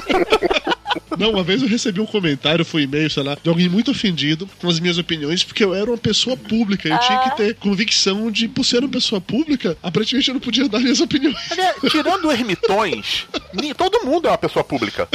Não, 1.19 1.31
uma 1.31 1.43
vez 1.43 1.63
eu 1.63 1.69
recebi 1.69 2.01
um 2.01 2.07
comentário, 2.07 2.65
foi 2.65 2.83
um 2.83 2.85
e-mail, 2.85 3.11
sei 3.11 3.23
lá, 3.23 3.37
de 3.41 3.49
alguém 3.49 3.69
muito 3.69 3.91
ofendido 3.91 4.49
com 4.61 4.69
as 4.69 4.81
minhas 4.81 4.99
opiniões, 4.99 5.45
porque 5.45 5.65
eu 5.65 5.75
era 5.75 5.91
uma 5.91 5.99
pessoa 5.99 6.37
pública. 6.37 6.89
Eu 6.89 6.99
tinha 6.99 7.19
que 7.21 7.37
ter 7.37 7.55
convicção 7.57 8.31
de, 8.31 8.49
por 8.49 8.65
ser 8.65 8.79
uma 8.79 8.89
pessoa 8.89 9.21
pública, 9.21 9.77
aparentemente 9.83 10.29
eu 10.29 10.35
não 10.35 10.41
podia 10.41 10.69
dar 10.69 10.81
minhas 10.81 11.01
opiniões. 11.01 11.37
Aliás, 11.51 11.77
Tirando 11.91 12.31
ermitões, 12.31 13.27
todo 13.77 14.05
mundo 14.05 14.29
é 14.29 14.31
uma 14.31 14.39
pessoa 14.39 14.65
pública. 14.65 15.09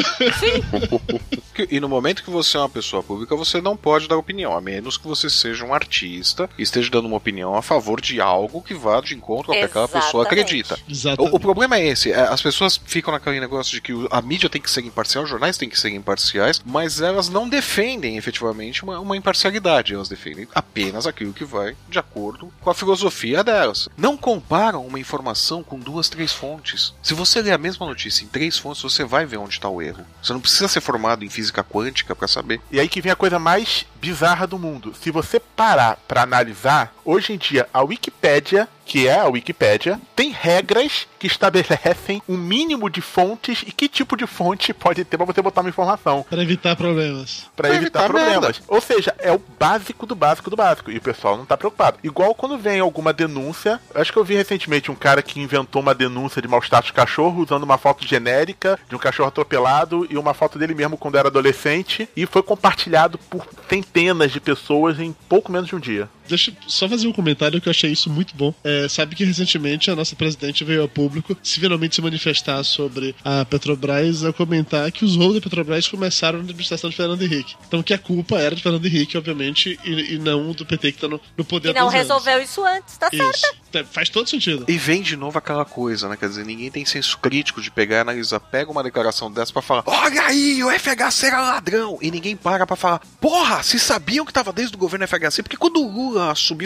que, 1.54 1.68
e 1.72 1.80
no 1.80 1.88
momento 1.88 2.24
que 2.24 2.30
você 2.30 2.58
é 2.58 2.60
uma 2.60 2.70
pessoa 2.70 3.02
pública, 3.02 3.36
você 3.36 3.62
não 3.62 3.78
pode 3.78 4.08
dar 4.08 4.18
opinião, 4.18 4.56
a 4.56 4.62
menos 4.62 4.98
que 4.98 5.08
você 5.08 5.30
seja 5.30 5.66
um 5.66 5.74
artista 5.74 6.50
e 6.58 6.64
esteja 6.64 6.90
dando 6.90 7.08
uma 7.08 7.18
opinião 7.18 7.56
a 7.56 7.62
favor 7.62 8.02
de 8.02 8.20
algo 8.20 8.62
que 8.62 8.74
vá 8.74 9.00
de 9.02 9.16
encontro 9.16 9.52
ao 9.52 9.58
que 9.58 9.66
aquela 9.66 9.88
pessoa 9.88 10.24
acredita. 10.24 10.78
Exatamente. 10.88 11.34
O, 11.34 11.38
o 11.38 11.40
problema 11.40 11.78
é 11.78 11.88
esse: 11.88 12.12
é, 12.12 12.20
as 12.20 12.42
pessoas 12.42 12.80
ficam 12.86 13.14
naquele 13.14 13.40
negócio 13.40 13.72
de 13.72 13.82
que 13.82 13.94
a 14.12 14.22
mídia 14.22 14.50
tem 14.50 14.62
que 14.62 14.70
ser 14.70 14.84
imparcial, 14.84 15.24
os 15.24 15.30
jornais 15.30 15.58
têm 15.58 15.65
que 15.70 15.80
ser 15.80 15.90
imparciais, 15.90 16.62
mas 16.66 17.02
elas 17.02 17.30
não 17.30 17.48
defendem 17.48 18.18
efetivamente 18.18 18.84
uma, 18.84 19.00
uma 19.00 19.18
imparcialidade, 19.18 19.94
elas 19.94 20.10
defendem 20.10 20.48
apenas 20.54 21.08
aquilo 21.08 21.34
que 21.34 21.46
vai 21.46 21.76
de 21.90 22.00
acordo 22.00 22.52
com 22.62 22.70
a 22.70 22.74
filosofia 22.74 23.44
delas. 23.44 23.90
Não 23.98 24.18
comparam 24.18 24.86
uma 24.86 25.00
informação 25.00 25.64
com 25.64 25.80
duas, 25.80 26.10
três 26.10 26.32
fontes. 26.32 26.94
Se 27.02 27.14
você 27.14 27.42
ler 27.42 27.52
a 27.52 27.58
mesma 27.58 27.86
notícia 27.86 28.24
em 28.24 28.28
três 28.28 28.58
fontes, 28.58 28.82
você 28.82 29.04
vai 29.04 29.26
ver 29.26 29.38
onde 29.38 29.54
está 29.54 29.70
o 29.70 29.82
erro. 29.82 30.06
Você 30.22 30.34
não 30.34 30.42
precisa 30.42 30.68
ser 30.68 30.82
formado 30.82 31.24
em 31.24 31.30
física 31.30 31.64
quântica 31.64 32.16
para 32.16 32.28
saber. 32.28 32.62
E 32.72 32.80
aí 32.80 32.88
que 32.88 33.02
vem 33.02 33.12
a 33.12 33.16
coisa 33.16 33.40
mais 33.40 33.86
bizarra 34.00 34.46
do 34.46 34.60
mundo. 34.60 34.94
Se 35.02 35.12
você 35.12 35.40
parar 35.40 35.98
pra 36.08 36.24
analisar, 36.24 36.94
hoje 37.04 37.34
em 37.34 37.38
dia 37.38 37.68
a 37.74 37.82
Wikipédia, 37.82 38.68
que 38.86 39.08
é 39.08 39.20
a 39.20 39.28
Wikipédia, 39.28 40.00
tem 40.16 40.32
regras 40.32 41.08
que 41.20 41.28
estabelecem 41.28 42.22
um 42.30 42.38
mínimo 42.38 42.90
de 42.90 43.02
fontes 43.02 43.64
e 43.68 43.72
que 43.72 43.90
tipo 43.90 44.16
de 44.16 44.26
fonte 44.26 44.74
pode 44.74 45.04
ter 45.04 45.18
pra 45.18 45.26
você 45.26 45.42
botar 45.42 45.62
uma 45.62 45.70
informação. 45.70 46.26
Pra 46.30 46.42
evitar 46.42 46.76
problemas. 46.76 47.46
Pra 47.56 47.66
Pra 47.66 47.76
evitar, 47.76 48.06
evitar 48.06 48.10
problemas. 48.10 48.62
Ou 48.68 48.80
seja, 48.80 49.16
é 49.18 49.32
o 49.32 49.42
básico 49.60 50.06
do 50.06 50.16
básico 50.16 50.50
do 50.50 50.56
básico. 50.56 50.92
E 50.92 50.98
o 50.98 51.02
pessoal 51.02 51.38
não 51.38 51.46
tá 51.46 51.58
preocupado. 51.58 51.98
Igual 52.04 52.36
quando 52.36 52.58
vem 52.58 52.80
alguma 52.80 53.12
denúncia. 53.12 53.80
eu 53.94 54.02
Acho 54.02 54.14
que 54.14 54.20
eu 54.20 54.24
vi 54.24 54.36
recentemente 54.36 54.92
um 54.92 54.96
cara 54.96 55.22
que 55.22 55.40
inventou 55.40 55.82
uma 55.82 55.96
denúncia 55.96 56.42
de 56.42 56.48
maus 56.48 56.70
tratos 56.70 56.88
de 56.88 56.94
cachorro 56.94 57.44
usando 57.44 57.64
uma 57.64 57.78
foto 57.78 58.08
genérica 58.08 58.80
de 58.88 58.96
um 58.96 59.00
cachorro 59.00 59.30
atropelado 59.30 60.08
e 60.10 60.18
uma 60.18 60.34
foto 60.34 60.60
dele 60.60 60.76
mesmo 60.76 60.98
quando 60.98 61.18
era 61.18 61.28
adolescente. 61.28 62.08
E 62.16 62.26
foi 62.26 62.44
compartilhado 62.44 63.18
por 63.18 63.48
centenas 63.68 64.32
de 64.32 64.40
pessoas 64.40 65.00
em 65.00 65.16
pouco 65.28 65.52
menos 65.52 65.68
de 65.68 65.76
um 65.76 65.80
dia. 65.80 66.08
Deixa 66.28 66.52
eu 66.52 66.56
só 66.68 66.88
fazer 66.90 67.08
um 67.08 67.12
comentário 67.14 67.60
que 67.62 67.68
eu 67.68 67.72
achei 67.72 67.92
isso 67.92 68.10
muito 68.10 68.36
bom. 68.36 68.54
É, 68.64 68.88
sabe 68.88 69.16
que 69.16 69.24
recentemente 69.24 69.90
a 69.92 69.96
nossa 69.96 70.16
presidente 70.16 70.64
veio 70.64 70.82
ao 70.82 70.88
público 70.88 71.38
se 71.44 71.60
finalmente 71.60 71.96
se 71.96 72.02
manifestar 72.02 72.64
sobre 72.64 73.16
a 73.24 73.46
Petrobras 73.46 74.24
a 74.24 74.32
comentar 74.34 74.92
que 74.92 75.04
os 75.06 75.16
rolos 75.16 75.36
da 75.36 75.42
Petrobras 75.42 75.88
começaram 75.88 76.40
na 76.40 76.44
administração 76.46 76.90
de 76.90 76.96
Fernando 76.96 77.22
Henrique. 77.22 77.56
Então 77.68 77.82
que 77.84 77.94
a 77.94 77.98
culpa 77.98 78.38
era 78.40 78.56
de 78.56 78.62
Fernando 78.64 78.86
Henrique, 78.86 79.18
obviamente, 79.18 79.80
e, 79.84 80.16
e 80.16 80.18
não 80.20 80.52
do 80.52 80.66
PT 80.66 80.92
que 80.94 81.02
tá 81.02 81.08
no, 81.08 81.20
no 81.38 81.44
poder 81.46 81.70
E 81.70 81.74
não 81.74 81.84
dois 81.90 81.96
anos. 81.96 82.08
resolveu 82.08 82.42
isso 82.42 82.64
antes, 82.64 82.98
tá 82.98 83.10
certo? 83.10 83.36
Isso. 83.36 83.54
Tá- 83.72 83.84
Faz 83.84 84.10
todo 84.10 84.30
sentido. 84.30 84.66
E 84.68 84.78
vem 84.78 85.02
de 85.02 85.16
novo 85.18 85.38
aquela 85.38 85.66
coisa, 85.66 86.08
né? 86.08 86.16
Quer 86.18 86.30
dizer, 86.30 86.46
ninguém 86.46 86.72
tem 86.72 86.86
senso 86.86 87.18
crítico 87.18 87.62
de 87.62 87.70
pegar 87.70 87.98
e 87.98 88.00
analisar. 88.00 88.40
Pega 88.40 88.72
uma 88.72 88.82
declaração 88.84 89.32
dessa 89.32 89.52
pra 89.52 89.62
falar: 89.62 89.84
Olha 89.86 90.22
aí, 90.28 90.64
o 90.64 90.70
FHC 90.72 91.26
era 91.28 91.42
ladrão. 91.42 91.98
E 92.02 92.10
ninguém 92.10 92.36
para 92.38 92.66
pra 92.66 92.76
falar: 92.78 93.02
Porra, 93.20 93.62
se 93.64 93.78
sabiam 93.78 94.26
que 94.26 94.32
tava 94.34 94.54
desde 94.54 94.76
o 94.76 94.80
governo 94.80 95.06
FHC, 95.08 95.44
porque 95.44 95.58
quando 95.58 95.82
o 95.82 95.92
Lula 95.92 96.15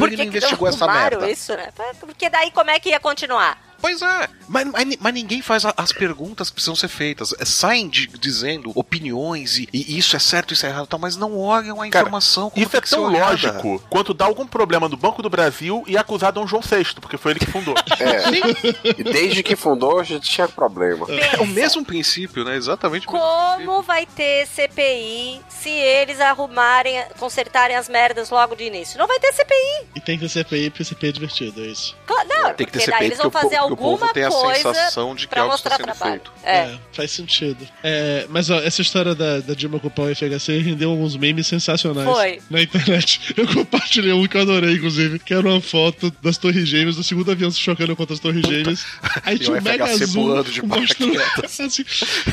ele 0.07 0.15
que, 0.15 0.23
não 0.23 0.25
investigou 0.25 0.67
essa 0.67 0.87
merda. 0.87 1.29
isso, 1.29 1.55
né? 1.55 1.69
Porque 1.99 2.29
daí 2.29 2.51
como 2.51 2.69
é 2.69 2.79
que 2.79 2.89
ia 2.89 2.99
continuar? 2.99 3.68
Pois 3.81 4.01
é, 4.01 4.27
mas, 4.47 4.65
mas, 4.71 4.97
mas 4.99 5.13
ninguém 5.13 5.41
faz 5.41 5.65
a- 5.65 5.73
as 5.77 5.91
perguntas 5.91 6.49
que 6.49 6.55
precisam 6.55 6.75
ser 6.75 6.87
feitas. 6.87 7.33
É, 7.39 7.45
Saem 7.45 7.87
de- 7.89 8.07
dizendo 8.07 8.71
opiniões 8.75 9.57
e, 9.57 9.69
e 9.73 9.97
isso 9.97 10.15
é 10.15 10.19
certo, 10.19 10.53
isso 10.53 10.65
é 10.65 10.69
errado, 10.69 10.85
e 10.85 10.87
tal, 10.87 10.99
mas 10.99 11.15
não 11.15 11.37
olham 11.37 11.81
a 11.81 11.87
informação 11.87 12.49
como 12.49 12.65
Isso 12.65 12.75
é 12.77 12.81
tão 12.81 13.07
lógico 13.09 13.81
quanto 13.89 14.13
dar 14.13 14.25
algum 14.25 14.45
problema 14.45 14.87
no 14.89 14.97
Banco 14.97 15.21
do 15.21 15.29
Brasil 15.29 15.83
e 15.87 15.97
acusar 15.97 16.31
Dom 16.31 16.45
João 16.47 16.61
VI, 16.61 16.85
porque 17.01 17.17
foi 17.17 17.31
ele 17.33 17.39
que 17.39 17.45
fundou. 17.47 17.75
É. 17.99 18.97
E 18.97 19.03
desde 19.03 19.43
que 19.43 19.55
fundou, 19.55 19.99
a 19.99 20.03
gente 20.03 20.29
tinha 20.29 20.47
problema. 20.47 21.05
É 21.09 21.41
o 21.41 21.47
mesmo 21.47 21.83
princípio, 21.83 22.43
né? 22.45 22.55
Exatamente 22.55 23.05
Como 23.05 23.81
vai 23.81 24.05
ter 24.05 24.47
CPI 24.47 25.41
se 25.49 25.69
eles 25.69 26.19
arrumarem, 26.21 27.03
consertarem 27.17 27.75
as 27.75 27.89
merdas 27.89 28.29
logo 28.29 28.55
de 28.55 28.63
início? 28.63 28.97
Não 28.97 29.07
vai 29.07 29.19
ter 29.19 29.33
CPI. 29.33 29.87
E 29.95 29.99
tem 30.01 30.17
que 30.17 30.27
ter 30.27 30.29
CPI 30.29 30.69
porque 30.69 30.83
CPI 30.85 31.09
é 31.09 31.11
divertido, 31.11 31.61
é 31.61 31.67
isso. 31.67 31.95
Claro, 32.05 32.27
Não, 32.29 32.53
Tem 32.53 32.65
que 32.65 32.71
ter 32.71 32.79
porque 32.79 32.91
daí 32.91 32.93
CPI 32.99 33.05
eles 33.05 33.17
vão 33.17 33.29
porque 33.31 33.47
o 33.47 33.68
po- 33.69 33.77
porque 33.77 33.83
o 33.83 33.87
alguma 33.91 33.99
povo 33.99 34.13
tem 34.13 34.23
a 34.23 34.29
coisa 34.29 34.73
sensação 34.73 35.15
de 35.15 35.27
que 35.27 35.37
algo 35.39 35.53
está 35.55 35.69
mostrar 35.69 35.85
sendo 35.85 35.95
trabalho. 35.97 36.21
feito. 36.21 36.31
É. 36.43 36.77
faz 36.93 37.11
sentido. 37.11 37.67
É, 37.83 38.25
mas 38.29 38.49
ó, 38.49 38.59
essa 38.59 38.81
história 38.81 39.13
da, 39.15 39.39
da 39.39 39.53
Dilma 39.53 39.79
culpar 39.79 40.05
o 40.07 40.15
FHC 40.15 40.59
rendeu 40.59 40.91
alguns 40.91 41.15
memes 41.15 41.47
sensacionais 41.47 42.07
Foi. 42.09 42.41
na 42.49 42.61
internet. 42.61 43.33
Eu 43.37 43.47
compartilhei 43.47 44.11
um 44.13 44.27
que 44.27 44.35
eu 44.37 44.41
adorei, 44.41 44.75
inclusive, 44.75 45.19
que 45.19 45.33
era 45.33 45.47
uma 45.47 45.61
foto 45.61 46.11
das 46.21 46.37
Torres 46.37 46.67
Gêmeas, 46.67 46.95
do 46.95 47.03
segundo 47.03 47.31
avião 47.31 47.49
se 47.51 47.59
chocando 47.59 47.95
contra 47.95 48.13
as 48.13 48.19
Torres 48.19 48.45
Gêmeas. 48.45 48.85
Aí 49.23 49.35
E 49.35 49.39
tinha 49.39 49.55
o 49.55 49.59
um 49.59 49.61
mega 49.61 49.85
pulando 50.13 50.51
de 50.51 50.61
mostrando 50.65 51.13
paraquedas. 51.13 51.59
assim, 51.59 51.85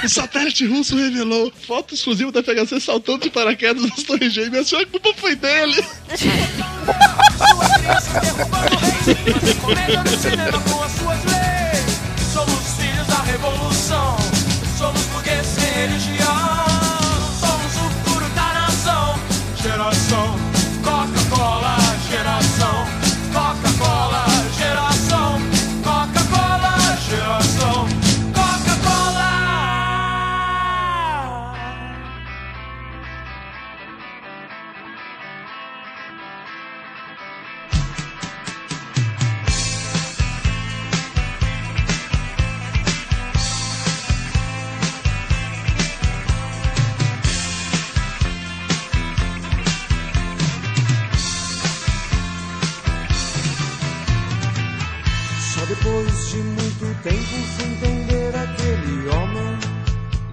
o 0.04 0.08
satélite 0.08 0.66
russo 0.66 0.96
revelou 0.96 1.52
foto 1.66 1.94
exclusiva 1.94 2.30
da 2.32 2.42
FHC 2.42 2.80
saltando 2.80 3.18
de 3.20 3.30
paraquedas 3.30 3.82
nas 3.82 4.02
Torres 4.02 4.32
Gêmeas. 4.32 4.72
A 4.72 4.84
culpa 4.86 5.12
foi 5.16 5.36
dele. 5.36 5.76
Comendo 9.62 10.10
no 10.10 10.16
cinema 10.18 10.60
com 10.60 10.82
as 10.82 10.92
suas 10.92 11.25
entender 57.10 58.34
aquele 58.36 59.08
homem. 59.08 59.58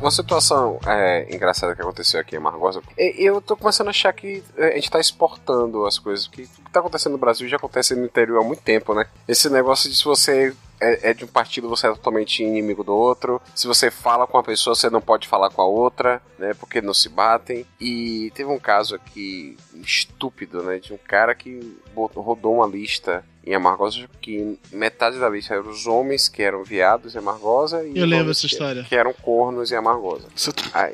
Uma 0.01 0.11
situação 0.11 0.79
é, 0.85 1.33
engraçada 1.33 1.75
que 1.75 1.81
aconteceu 1.81 2.19
aqui 2.19 2.35
em 2.35 2.39
Margosa, 2.39 2.81
eu 2.97 3.39
tô 3.41 3.55
começando 3.55 3.87
a 3.87 3.91
achar 3.91 4.11
que 4.11 4.43
é, 4.57 4.73
a 4.73 4.75
gente 4.75 4.91
tá 4.91 4.99
exportando 4.99 5.85
as 5.85 5.97
coisas. 5.97 6.27
Que 6.27 6.43
o 6.43 6.47
que 6.47 6.71
tá 6.71 6.79
acontecendo 6.79 7.13
no 7.13 7.17
Brasil 7.17 7.47
já 7.47 7.57
acontece 7.57 7.95
no 7.95 8.05
interior 8.05 8.41
há 8.41 8.43
muito 8.43 8.61
tempo, 8.61 8.93
né? 8.93 9.05
Esse 9.27 9.49
negócio 9.49 9.89
de 9.89 9.95
se 9.95 10.03
você 10.03 10.53
é, 10.83 11.09
é 11.11 11.13
de 11.13 11.23
um 11.25 11.27
partido, 11.27 11.69
você 11.69 11.87
é 11.87 11.89
totalmente 11.89 12.43
inimigo 12.43 12.83
do 12.83 12.93
outro. 12.93 13.41
Se 13.55 13.67
você 13.67 13.89
fala 13.91 14.27
com 14.27 14.37
uma 14.37 14.43
pessoa, 14.43 14.75
você 14.75 14.89
não 14.89 15.01
pode 15.01 15.27
falar 15.27 15.49
com 15.49 15.61
a 15.61 15.65
outra, 15.67 16.21
né? 16.37 16.53
Porque 16.53 16.81
não 16.81 16.93
se 16.93 17.09
batem. 17.09 17.65
E 17.79 18.31
teve 18.35 18.49
um 18.49 18.59
caso 18.59 18.95
aqui 18.95 19.57
estúpido, 19.75 20.63
né? 20.63 20.79
De 20.79 20.93
um 20.93 20.97
cara 20.97 21.33
que 21.35 21.77
botou- 21.93 22.23
rodou 22.23 22.55
uma 22.55 22.67
lista 22.67 23.23
em 23.45 23.53
Amargosa 23.53 24.07
que 24.21 24.57
metade 24.71 25.19
da 25.19 25.29
lista 25.29 25.53
eram 25.53 25.69
os 25.69 25.85
homens 25.85 26.29
que 26.29 26.41
eram 26.41 26.63
viados 26.63 27.13
em 27.13 27.17
Amargosa 27.17 27.83
e 27.85 27.97
Eu 27.97 28.05
lembro 28.05 28.31
essa 28.31 28.41
que- 28.41 28.47
história. 28.47 28.83
que 28.83 28.95
eram 28.95 29.13
cornos 29.13 29.69
em 29.71 29.75
Amargosa. 29.75 30.27
Você 30.33 30.51
tá 30.53 30.89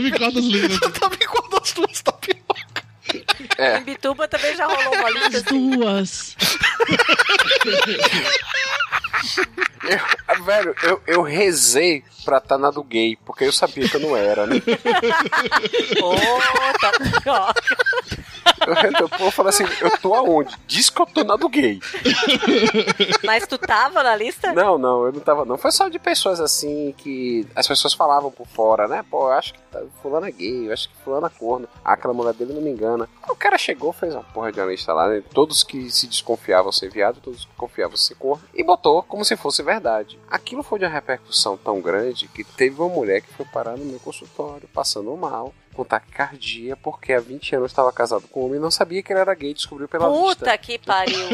me 0.00 0.10
cordas 0.18 0.44
lindas. 0.44 0.78
tá 1.00 1.08
me 1.08 1.16
cortando 1.26 1.62
as 1.62 1.72
duas 1.72 2.02
tapioca. 2.02 2.35
É. 3.58 3.78
Em 3.78 3.82
Bituba 3.84 4.28
também 4.28 4.54
já 4.56 4.66
rolou 4.66 4.94
uma 4.94 5.10
lista 5.10 5.38
assim. 5.38 5.70
Duas. 5.70 6.36
Eu- 9.88 10.44
velho, 10.44 10.74
eu, 10.82 11.02
eu 11.06 11.22
rezei 11.22 12.04
pra 12.24 12.38
estar 12.38 12.58
na 12.58 12.70
do 12.70 12.82
gay, 12.82 13.16
porque 13.24 13.44
eu 13.44 13.52
sabia 13.52 13.88
que 13.88 13.96
eu 13.96 14.00
não 14.00 14.16
era, 14.16 14.46
né? 14.46 14.56
Ô, 16.02 16.14
tá... 17.24 17.54
Eu, 19.00 19.26
eu 19.26 19.30
falei 19.30 19.50
assim, 19.50 19.64
eu 19.80 19.96
tô 19.98 20.14
aonde? 20.14 20.56
Diz 20.66 20.90
que 20.90 21.00
eu 21.00 21.06
tô 21.06 21.22
na 21.24 21.36
do 21.36 21.48
gay. 21.48 21.80
Mas 23.24 23.46
tu 23.46 23.58
tava 23.58 24.02
na 24.02 24.16
lista? 24.16 24.52
Não, 24.52 24.78
não, 24.78 25.06
eu 25.06 25.12
não 25.12 25.20
tava, 25.20 25.44
não. 25.44 25.56
Foi 25.56 25.70
só 25.70 25.88
de 25.88 25.98
pessoas 25.98 26.40
assim 26.40 26.94
que 26.96 27.46
as 27.54 27.66
pessoas 27.66 27.94
falavam 27.94 28.30
por 28.30 28.46
fora, 28.46 28.88
né? 28.88 29.04
Pô, 29.10 29.28
eu 29.28 29.32
acho 29.32 29.54
que 29.54 29.60
tá, 29.70 29.82
fulano 30.02 30.26
é 30.26 30.30
gay, 30.30 30.68
eu 30.68 30.72
acho 30.72 30.88
que 30.88 30.96
fulano 31.04 31.26
é 31.26 31.30
corno. 31.30 31.68
Ah, 31.84 31.92
aquela 31.92 32.14
mulher 32.14 32.34
dele 32.34 32.52
não 32.52 32.62
me 32.62 32.70
engana. 32.70 33.08
O 33.28 33.36
cara 33.36 33.58
chegou, 33.58 33.92
fez 33.92 34.14
uma 34.14 34.24
porra 34.24 34.52
de 34.52 34.60
uma 34.60 34.66
lista 34.66 34.92
lá, 34.92 35.08
né? 35.08 35.22
Todos 35.32 35.62
que 35.62 35.90
se 35.90 36.06
desconfiavam 36.06 36.72
ser 36.72 36.90
viado, 36.90 37.20
todos 37.20 37.44
que 37.44 37.54
confiavam 37.56 37.96
ser 37.96 38.14
corno, 38.14 38.42
e 38.54 38.62
botou 38.62 39.02
como 39.02 39.24
se 39.24 39.36
fosse 39.36 39.62
verdade. 39.62 40.18
Aquilo 40.30 40.62
foi 40.62 40.78
de 40.78 40.84
uma 40.84 40.90
repercussão 40.90 41.56
tão 41.56 41.80
grande 41.80 42.28
que 42.28 42.44
teve 42.44 42.80
uma 42.80 42.88
mulher 42.88 43.20
que 43.20 43.32
foi 43.32 43.46
parar 43.46 43.76
no 43.76 43.84
meu 43.84 43.98
consultório, 44.00 44.68
passando 44.72 45.16
mal, 45.16 45.52
com 45.76 45.84
taquicardia 45.84 46.76
porque 46.76 47.12
há 47.12 47.20
20 47.20 47.54
anos 47.56 47.70
estava 47.70 47.92
casado 47.92 48.26
com 48.28 48.40
um 48.40 48.44
homem 48.46 48.58
e 48.58 48.62
não 48.62 48.70
sabia 48.70 49.02
que 49.02 49.12
ele 49.12 49.20
era 49.20 49.34
gay, 49.34 49.52
descobriu 49.54 49.86
pela 49.86 50.08
vista. 50.10 50.36
Puta 50.36 50.58
que 50.58 50.78
pariu. 50.78 51.18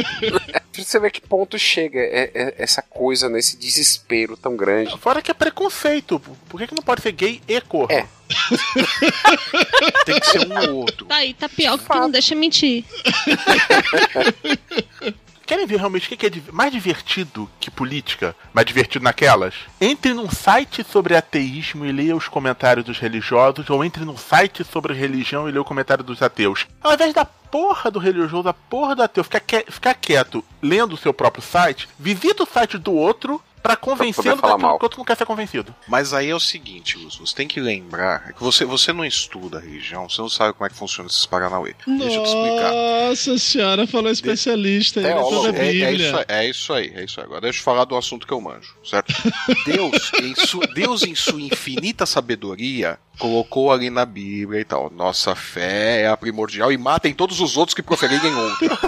Pra 0.72 0.82
você 0.84 0.98
ver 0.98 1.10
que 1.10 1.20
ponto 1.20 1.58
chega 1.58 2.00
é- 2.00 2.30
é- 2.34 2.54
essa 2.58 2.80
coisa, 2.80 3.28
nesse 3.28 3.58
desespero 3.58 4.38
tão 4.38 4.56
grande. 4.56 4.96
Fora 4.98 5.20
que 5.20 5.30
é 5.30 5.34
preconceito. 5.34 6.18
Por 6.48 6.58
que, 6.58 6.66
que 6.66 6.74
não 6.74 6.82
pode 6.82 7.02
ser 7.02 7.12
gay 7.12 7.42
e 7.46 7.60
corno? 7.60 7.94
É. 7.94 8.06
Tem 10.06 10.18
que 10.18 10.26
ser 10.26 10.46
um 10.48 10.70
ou 10.70 10.76
outro. 10.78 11.04
Tá 11.06 11.16
aí, 11.16 11.34
tapioca 11.34 11.84
que 11.84 11.94
não 12.00 12.10
deixa 12.10 12.34
mentir. 12.34 12.84
Querem 15.52 15.66
ver 15.66 15.76
realmente 15.76 16.10
o 16.10 16.16
que 16.16 16.26
é 16.26 16.30
mais 16.50 16.72
divertido 16.72 17.46
que 17.60 17.70
política? 17.70 18.34
Mais 18.54 18.66
divertido 18.66 19.04
naquelas? 19.04 19.54
Entre 19.78 20.14
num 20.14 20.30
site 20.30 20.82
sobre 20.82 21.14
ateísmo 21.14 21.84
e 21.84 21.92
leia 21.92 22.16
os 22.16 22.26
comentários 22.26 22.86
dos 22.86 22.98
religiosos, 22.98 23.68
ou 23.68 23.84
entre 23.84 24.02
num 24.02 24.16
site 24.16 24.64
sobre 24.64 24.94
religião 24.94 25.46
e 25.46 25.52
leia 25.52 25.60
o 25.60 25.64
comentário 25.64 26.02
dos 26.02 26.22
ateus. 26.22 26.66
Ao 26.82 26.94
invés 26.94 27.12
da 27.12 27.26
porra 27.26 27.90
do 27.90 27.98
religioso, 27.98 28.48
a 28.48 28.54
porra 28.54 28.94
do 28.96 29.02
ateu 29.02 29.22
ficar, 29.22 29.40
que- 29.40 29.66
ficar 29.68 29.92
quieto 29.92 30.42
lendo 30.62 30.94
o 30.94 30.96
seu 30.96 31.12
próprio 31.12 31.42
site, 31.44 31.86
visita 31.98 32.44
o 32.44 32.46
site 32.46 32.78
do 32.78 32.94
outro 32.94 33.38
pra 33.62 33.76
convencê-lo 33.76 34.36
daquilo 34.36 34.58
mal. 34.58 34.78
que 34.78 34.82
o 34.82 34.86
outro 34.86 34.98
não 34.98 35.04
quer 35.04 35.16
ser 35.16 35.24
convencido. 35.26 35.74
Mas 35.86 36.12
aí 36.12 36.28
é 36.30 36.34
o 36.34 36.40
seguinte, 36.40 36.98
Luz, 36.98 37.16
você 37.16 37.34
tem 37.34 37.46
que 37.46 37.60
lembrar 37.60 38.32
que 38.32 38.42
você, 38.42 38.64
você 38.64 38.92
não 38.92 39.04
estuda 39.04 39.58
a 39.58 39.60
religião, 39.60 40.08
você 40.08 40.20
não 40.20 40.28
sabe 40.28 40.52
como 40.54 40.66
é 40.66 40.70
que 40.70 40.76
funciona 40.76 41.08
esses 41.08 41.24
Paranauê. 41.26 41.74
Deixa 41.86 42.16
eu 42.16 42.22
te 42.22 42.28
explicar. 42.28 42.72
Nossa 42.72 43.38
senhora, 43.38 43.86
falou 43.86 44.10
especialista 44.10 45.00
aí 45.00 45.06
na 45.06 45.12
Teólogo. 45.14 45.36
toda 45.46 45.58
É, 45.58 45.68
é 45.68 45.72
Bíblia. 45.72 46.06
isso, 46.08 46.16
aí, 46.16 46.24
é 46.28 46.48
isso 46.48 46.72
aí, 46.72 46.92
é 46.96 47.04
isso 47.04 47.20
aí. 47.20 47.26
Agora 47.26 47.40
deixa 47.42 47.58
eu 47.60 47.64
falar 47.64 47.84
do 47.84 47.96
assunto 47.96 48.26
que 48.26 48.32
eu 48.32 48.40
manjo, 48.40 48.74
certo? 48.84 49.12
Deus, 49.64 50.10
em 50.20 50.34
sua, 50.34 50.66
Deus, 50.68 51.02
em 51.02 51.14
sua 51.14 51.40
infinita 51.40 52.04
sabedoria, 52.06 52.98
colocou 53.18 53.70
ali 53.72 53.90
na 53.90 54.04
Bíblia 54.04 54.60
e 54.60 54.64
tal. 54.64 54.90
Nossa 54.90 55.34
fé 55.34 56.02
é 56.02 56.08
a 56.08 56.16
primordial 56.16 56.72
e 56.72 56.78
matem 56.78 57.14
todos 57.14 57.40
os 57.40 57.56
outros 57.56 57.74
que 57.74 57.82
proferirem 57.82 58.34
outra. 58.34 58.78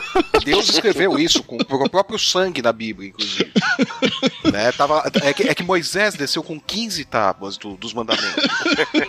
Deus 0.44 0.68
escreveu 0.68 1.18
isso 1.18 1.42
com 1.42 1.56
o 1.56 1.90
próprio 1.90 2.18
sangue 2.18 2.60
na 2.60 2.72
Bíblia, 2.72 3.10
inclusive. 3.10 3.52
Né? 4.50 4.63
Tava, 4.72 5.02
é, 5.22 5.32
que, 5.32 5.42
é 5.48 5.54
que 5.54 5.62
Moisés 5.62 6.14
desceu 6.14 6.42
com 6.42 6.58
15 6.60 7.04
tábuas 7.04 7.56
do- 7.56 7.76
dos 7.76 7.92
mandamentos. 7.92 8.34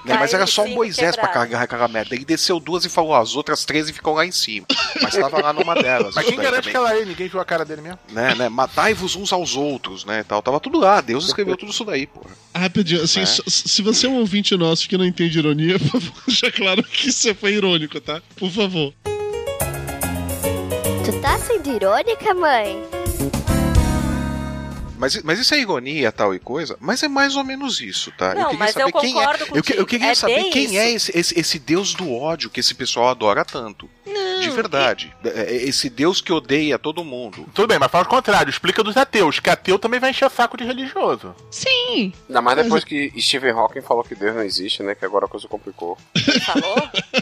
Né? 0.05 0.15
Mas 0.19 0.33
era 0.33 0.45
só 0.45 0.63
o 0.63 0.69
Moisés 0.69 1.15
pra 1.15 1.27
quebradas. 1.27 1.33
carregar 1.33 1.61
aquela 1.63 1.87
merda. 1.87 2.13
Ele 2.15 2.25
desceu 2.25 2.59
duas 2.59 2.85
e 2.85 2.89
falou, 2.89 3.15
as 3.15 3.35
outras 3.35 3.65
13 3.65 3.91
ficam 3.93 4.13
lá 4.13 4.25
em 4.25 4.31
cima. 4.31 4.65
Mas 5.01 5.15
tava 5.15 5.41
lá 5.41 5.51
numa 5.53 5.73
delas. 5.75 6.13
Mas 6.15 6.25
quem 6.25 6.35
garante 6.35 6.69
também 6.69 6.71
que 6.71 6.77
ela 6.77 6.95
é? 6.95 7.05
Ninguém 7.05 7.27
viu 7.27 7.39
a 7.39 7.45
cara 7.45 7.65
dele 7.65 7.81
mesmo. 7.81 7.97
né, 8.11 8.35
né? 8.35 8.49
Matai-vos 8.49 9.15
uns 9.15 9.33
aos 9.33 9.55
outros, 9.55 10.05
né? 10.05 10.23
Tal. 10.23 10.41
Tava 10.41 10.59
tudo 10.59 10.79
lá, 10.79 11.01
Deus 11.01 11.25
escreveu 11.27 11.57
tudo 11.57 11.71
isso 11.71 11.83
daí, 11.85 12.05
porra. 12.07 12.29
Rapidinho, 12.55 13.03
assim, 13.03 13.21
É. 13.21 13.25
se 13.25 13.81
você 13.81 14.05
é 14.05 14.09
um 14.09 14.17
ouvinte 14.19 14.55
nosso 14.55 14.87
que 14.87 14.97
não 14.97 15.05
entende 15.05 15.39
ironia, 15.39 15.77
por 15.79 15.99
favor, 16.01 16.13
deixa 16.27 16.51
claro 16.51 16.83
que 16.83 17.09
isso 17.09 17.33
foi 17.35 17.53
irônico, 17.53 17.99
tá? 17.99 18.21
Por 18.37 18.51
favor. 18.51 18.93
Tu 21.03 21.19
tá 21.21 21.37
sendo 21.39 21.69
irônica, 21.75 22.33
mãe? 22.33 22.81
Mas, 24.97 25.21
mas 25.23 25.39
isso 25.39 25.53
é 25.53 25.59
ironia, 25.59 26.11
tal 26.11 26.33
e 26.33 26.39
coisa, 26.39 26.77
mas 26.79 27.01
é 27.03 27.07
mais 27.07 27.35
ou 27.35 27.43
menos 27.43 27.79
isso, 27.81 28.11
tá? 28.17 28.33
Não, 28.33 28.45
queria 28.45 28.59
mas 28.59 28.71
saber 28.71 28.85
eu 28.95 28.99
quem 29.01 29.21
é. 29.21 29.25
Eu, 29.53 29.63
que- 29.63 29.73
eu 29.79 29.85
queria 29.85 30.11
É 30.11 30.15
saber 30.15 30.43
quem 30.49 30.77
é 30.77 30.91
isso. 30.91 31.11
esse, 31.11 31.19
esse, 31.19 31.39
esse 31.39 31.59
deus 31.59 31.93
do 31.93 32.11
ódio 32.13 32.49
que 32.49 32.59
esse 32.59 32.73
pessoal 32.73 33.09
adora 33.09 33.43
tanto. 33.45 33.89
De 34.41 34.49
verdade. 34.49 35.13
É- 35.23 35.29
é 35.55 35.55
Esse 35.65 35.89
deus 35.89 36.21
que 36.21 36.31
odeia 36.31 36.77
todo 36.77 37.03
mundo. 37.03 37.47
Tudo 37.53 37.67
bem, 37.67 37.79
mas 37.79 37.89
fala 37.91 38.05
o 38.05 38.07
contrário. 38.07 38.49
Explica 38.49 38.83
dos 38.83 38.95
ateus, 38.97 39.39
que 39.39 39.49
ateu 39.49 39.79
também 39.79 39.99
vai 39.99 40.11
encher 40.11 40.25
o 40.25 40.29
saco 40.29 40.55
de 40.57 40.63
religioso. 40.63 41.33
Sim. 41.49 42.13
Ainda 42.27 42.41
mais 42.41 42.57
depois 42.57 42.83
que 42.83 43.11
Stephen 43.19 43.51
Hawking 43.51 43.81
falou 43.81 44.03
que 44.03 44.13
Deus 44.13 44.35
não 44.35 44.43
existe, 44.43 44.83
né? 44.83 44.93
Que 44.93 45.05
agora 45.05 45.25
a 45.25 45.27
coisa 45.29 45.47
complicou. 45.47 45.97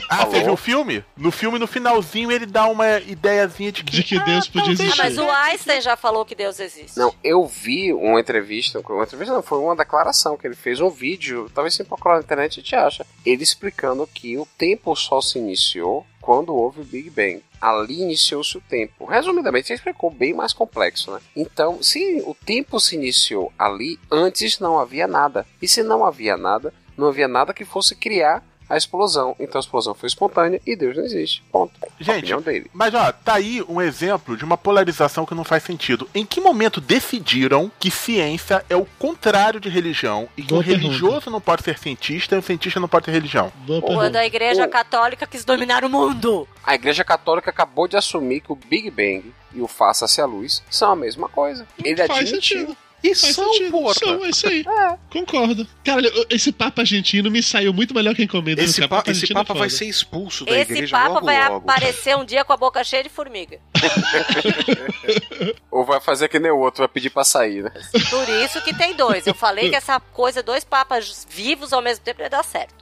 Ah, 0.10 0.26
você 0.26 0.42
viu 0.44 0.54
o 0.54 0.58
filme? 0.58 1.04
No 1.18 1.32
filme, 1.32 1.58
no 1.58 1.66
finalzinho, 1.68 2.32
ele 2.32 2.46
dá 2.46 2.66
uma 2.68 3.00
ideiazinha 3.00 3.72
de 3.72 3.84
que, 3.84 3.92
de 3.92 4.04
que 4.04 4.20
Deus 4.20 4.48
podia 4.48 4.74
Ah, 4.92 4.96
mas 4.98 5.18
o 5.18 5.30
Einstein 5.30 5.82
já 5.82 5.96
falou 5.96 6.26
que 6.26 6.36
Deus 6.36 6.60
existe. 6.60 6.98
Não, 6.98 7.14
eu 7.24 7.46
vi 7.48 7.63
uma 7.94 8.20
entrevista, 8.20 8.80
uma 8.80 9.04
entrevista 9.04 9.34
não, 9.34 9.44
foi 9.44 9.60
uma 9.60 9.76
declaração 9.76 10.38
que 10.38 10.48
ele 10.48 10.56
fez, 10.56 10.80
um 10.80 10.90
vídeo, 10.90 11.50
talvez 11.54 11.74
você 11.74 11.84
procurar 11.84 12.16
na 12.16 12.22
internet 12.22 12.58
e 12.58 12.64
te 12.64 12.76
acha, 12.76 13.06
ele 13.26 13.44
explicando 13.44 14.08
que 14.08 14.38
o 14.38 14.48
tempo 14.58 14.96
só 14.96 15.22
se 15.22 15.38
iniciou 15.40 16.06
quando 16.22 16.56
houve 16.56 16.82
o 16.82 16.86
Big 16.86 17.10
Bang. 17.10 17.44
Ali 17.60 18.02
iniciou-se 18.02 18.58
o 18.58 18.62
tempo. 18.62 19.06
Resumidamente, 19.06 19.72
ele 19.72 19.78
explicou 19.78 20.10
bem 20.10 20.34
mais 20.34 20.54
complexo, 20.54 21.12
né? 21.12 21.20
Então, 21.36 21.84
se 21.84 22.24
o 22.26 22.34
tempo 22.34 22.80
se 22.80 22.96
iniciou 22.96 23.52
ali, 23.60 24.00
antes 24.10 24.60
não 24.60 24.80
havia 24.80 25.06
nada. 25.06 25.46
E 25.62 25.68
se 25.68 25.84
não 25.84 26.06
havia 26.06 26.38
nada, 26.38 26.74
não 26.98 27.08
havia 27.08 27.28
nada 27.28 27.54
que 27.54 27.66
fosse 27.66 27.96
criar 27.96 28.44
a 28.74 28.78
explosão. 28.78 29.36
Então 29.40 29.60
a 29.60 29.62
explosão 29.62 29.94
foi 29.94 30.08
espontânea 30.08 30.62
e 30.66 30.76
Deus 30.76 30.98
não 30.98 31.04
existe. 31.06 31.44
Ponto. 31.52 31.74
Gente, 32.00 32.34
mas 32.74 32.94
ó, 32.94 33.12
tá 33.12 33.36
aí 33.36 33.64
um 33.68 33.82
exemplo 33.82 34.36
de 34.38 34.44
uma 34.44 34.58
polarização 34.58 35.26
que 35.26 35.36
não 35.36 35.44
faz 35.44 35.64
sentido. 35.64 36.10
Em 36.14 36.26
que 36.26 36.42
momento 36.42 36.82
decidiram 36.82 37.72
que 37.80 37.92
ciência 37.92 38.64
é 38.70 38.76
o 38.76 38.86
contrário 39.00 39.60
de 39.60 39.70
religião 39.70 40.28
e 40.38 40.42
que 40.42 40.50
Boa 40.50 40.60
o 40.62 40.64
religioso 40.64 41.30
não 41.30 41.40
pode 41.42 41.64
ser 41.64 41.78
cientista 41.78 42.36
e 42.36 42.40
o 42.40 42.42
cientista 42.42 42.80
não 42.80 42.88
pode 42.88 43.06
ser 43.06 43.12
religião? 43.12 43.52
Quando 43.86 44.16
a 44.16 44.26
igreja 44.26 44.66
O- 44.66 44.70
católica 44.70 45.26
quis 45.28 45.44
dominar 45.46 45.84
o 45.84 45.90
mundo. 45.90 46.48
A 46.66 46.76
Igreja 46.76 47.04
Católica 47.04 47.50
acabou 47.50 47.88
de 47.88 47.98
assumir 47.98 48.40
que 48.42 48.52
o 48.52 48.56
Big 48.56 48.90
Bang 48.90 49.34
e 49.54 49.62
o 49.62 49.68
Faça-se 49.68 50.22
a 50.22 50.26
Luz 50.26 50.64
são 50.70 50.92
a 50.92 50.96
mesma 50.96 51.28
coisa. 51.28 51.68
Ele 51.84 51.98
faz 52.08 52.22
admitiu. 52.22 52.60
sentido. 52.60 52.78
E 53.04 53.14
Faz 53.14 53.36
são, 53.36 53.52
sentido. 53.54 53.72
porra. 53.72 53.94
São, 53.96 54.24
é 54.26 54.30
isso 54.30 54.48
aí. 54.48 54.64
Concordo. 55.12 55.68
Cara, 55.84 56.02
esse 56.30 56.52
papo 56.54 56.80
argentino 56.82 57.30
me 57.30 57.44
saiu 57.44 57.74
muito 57.74 57.94
melhor 57.94 58.16
que 58.16 58.24
encomenda. 58.24 58.62
Esse, 58.64 58.80
pa- 58.82 58.88
Papo 58.98 59.12
esse 59.12 59.30
é 59.30 59.34
papa 59.34 59.54
vai 59.54 59.70
foda. 59.70 59.78
ser 59.78 59.86
expulso 59.86 60.46
da 60.46 60.58
Esse 60.58 60.72
igreja 60.72 60.96
papa 60.98 61.10
logo 61.16 61.26
vai 61.26 61.50
logo. 61.50 61.70
aparecer 61.70 62.16
um 62.16 62.24
dia 62.24 62.46
com 62.46 62.54
a 62.54 62.58
boca 62.58 62.82
cheia 62.84 63.04
de 63.04 63.10
formiga. 63.10 63.60
Ou 65.70 65.84
vai 65.86 66.00
fazer 66.00 66.30
que 66.30 66.40
nem 66.40 66.52
o 66.52 66.58
outro, 66.60 66.80
vai 66.80 66.88
pedir 66.88 67.10
pra 67.10 67.24
sair, 67.26 67.64
né? 67.64 67.72
Por 68.10 68.30
isso 68.30 68.62
que 68.64 68.74
tem 68.74 68.94
dois. 68.96 69.28
Eu 69.28 69.34
falei 69.34 69.70
que 69.70 69.76
essa 69.76 70.00
coisa, 70.00 70.42
dois 70.42 70.64
papas 70.64 71.28
vivos 71.30 71.74
ao 71.74 71.82
mesmo 71.82 72.04
tempo 72.06 72.22
ia 72.22 72.30
dar 72.30 72.44
certo. 72.44 72.74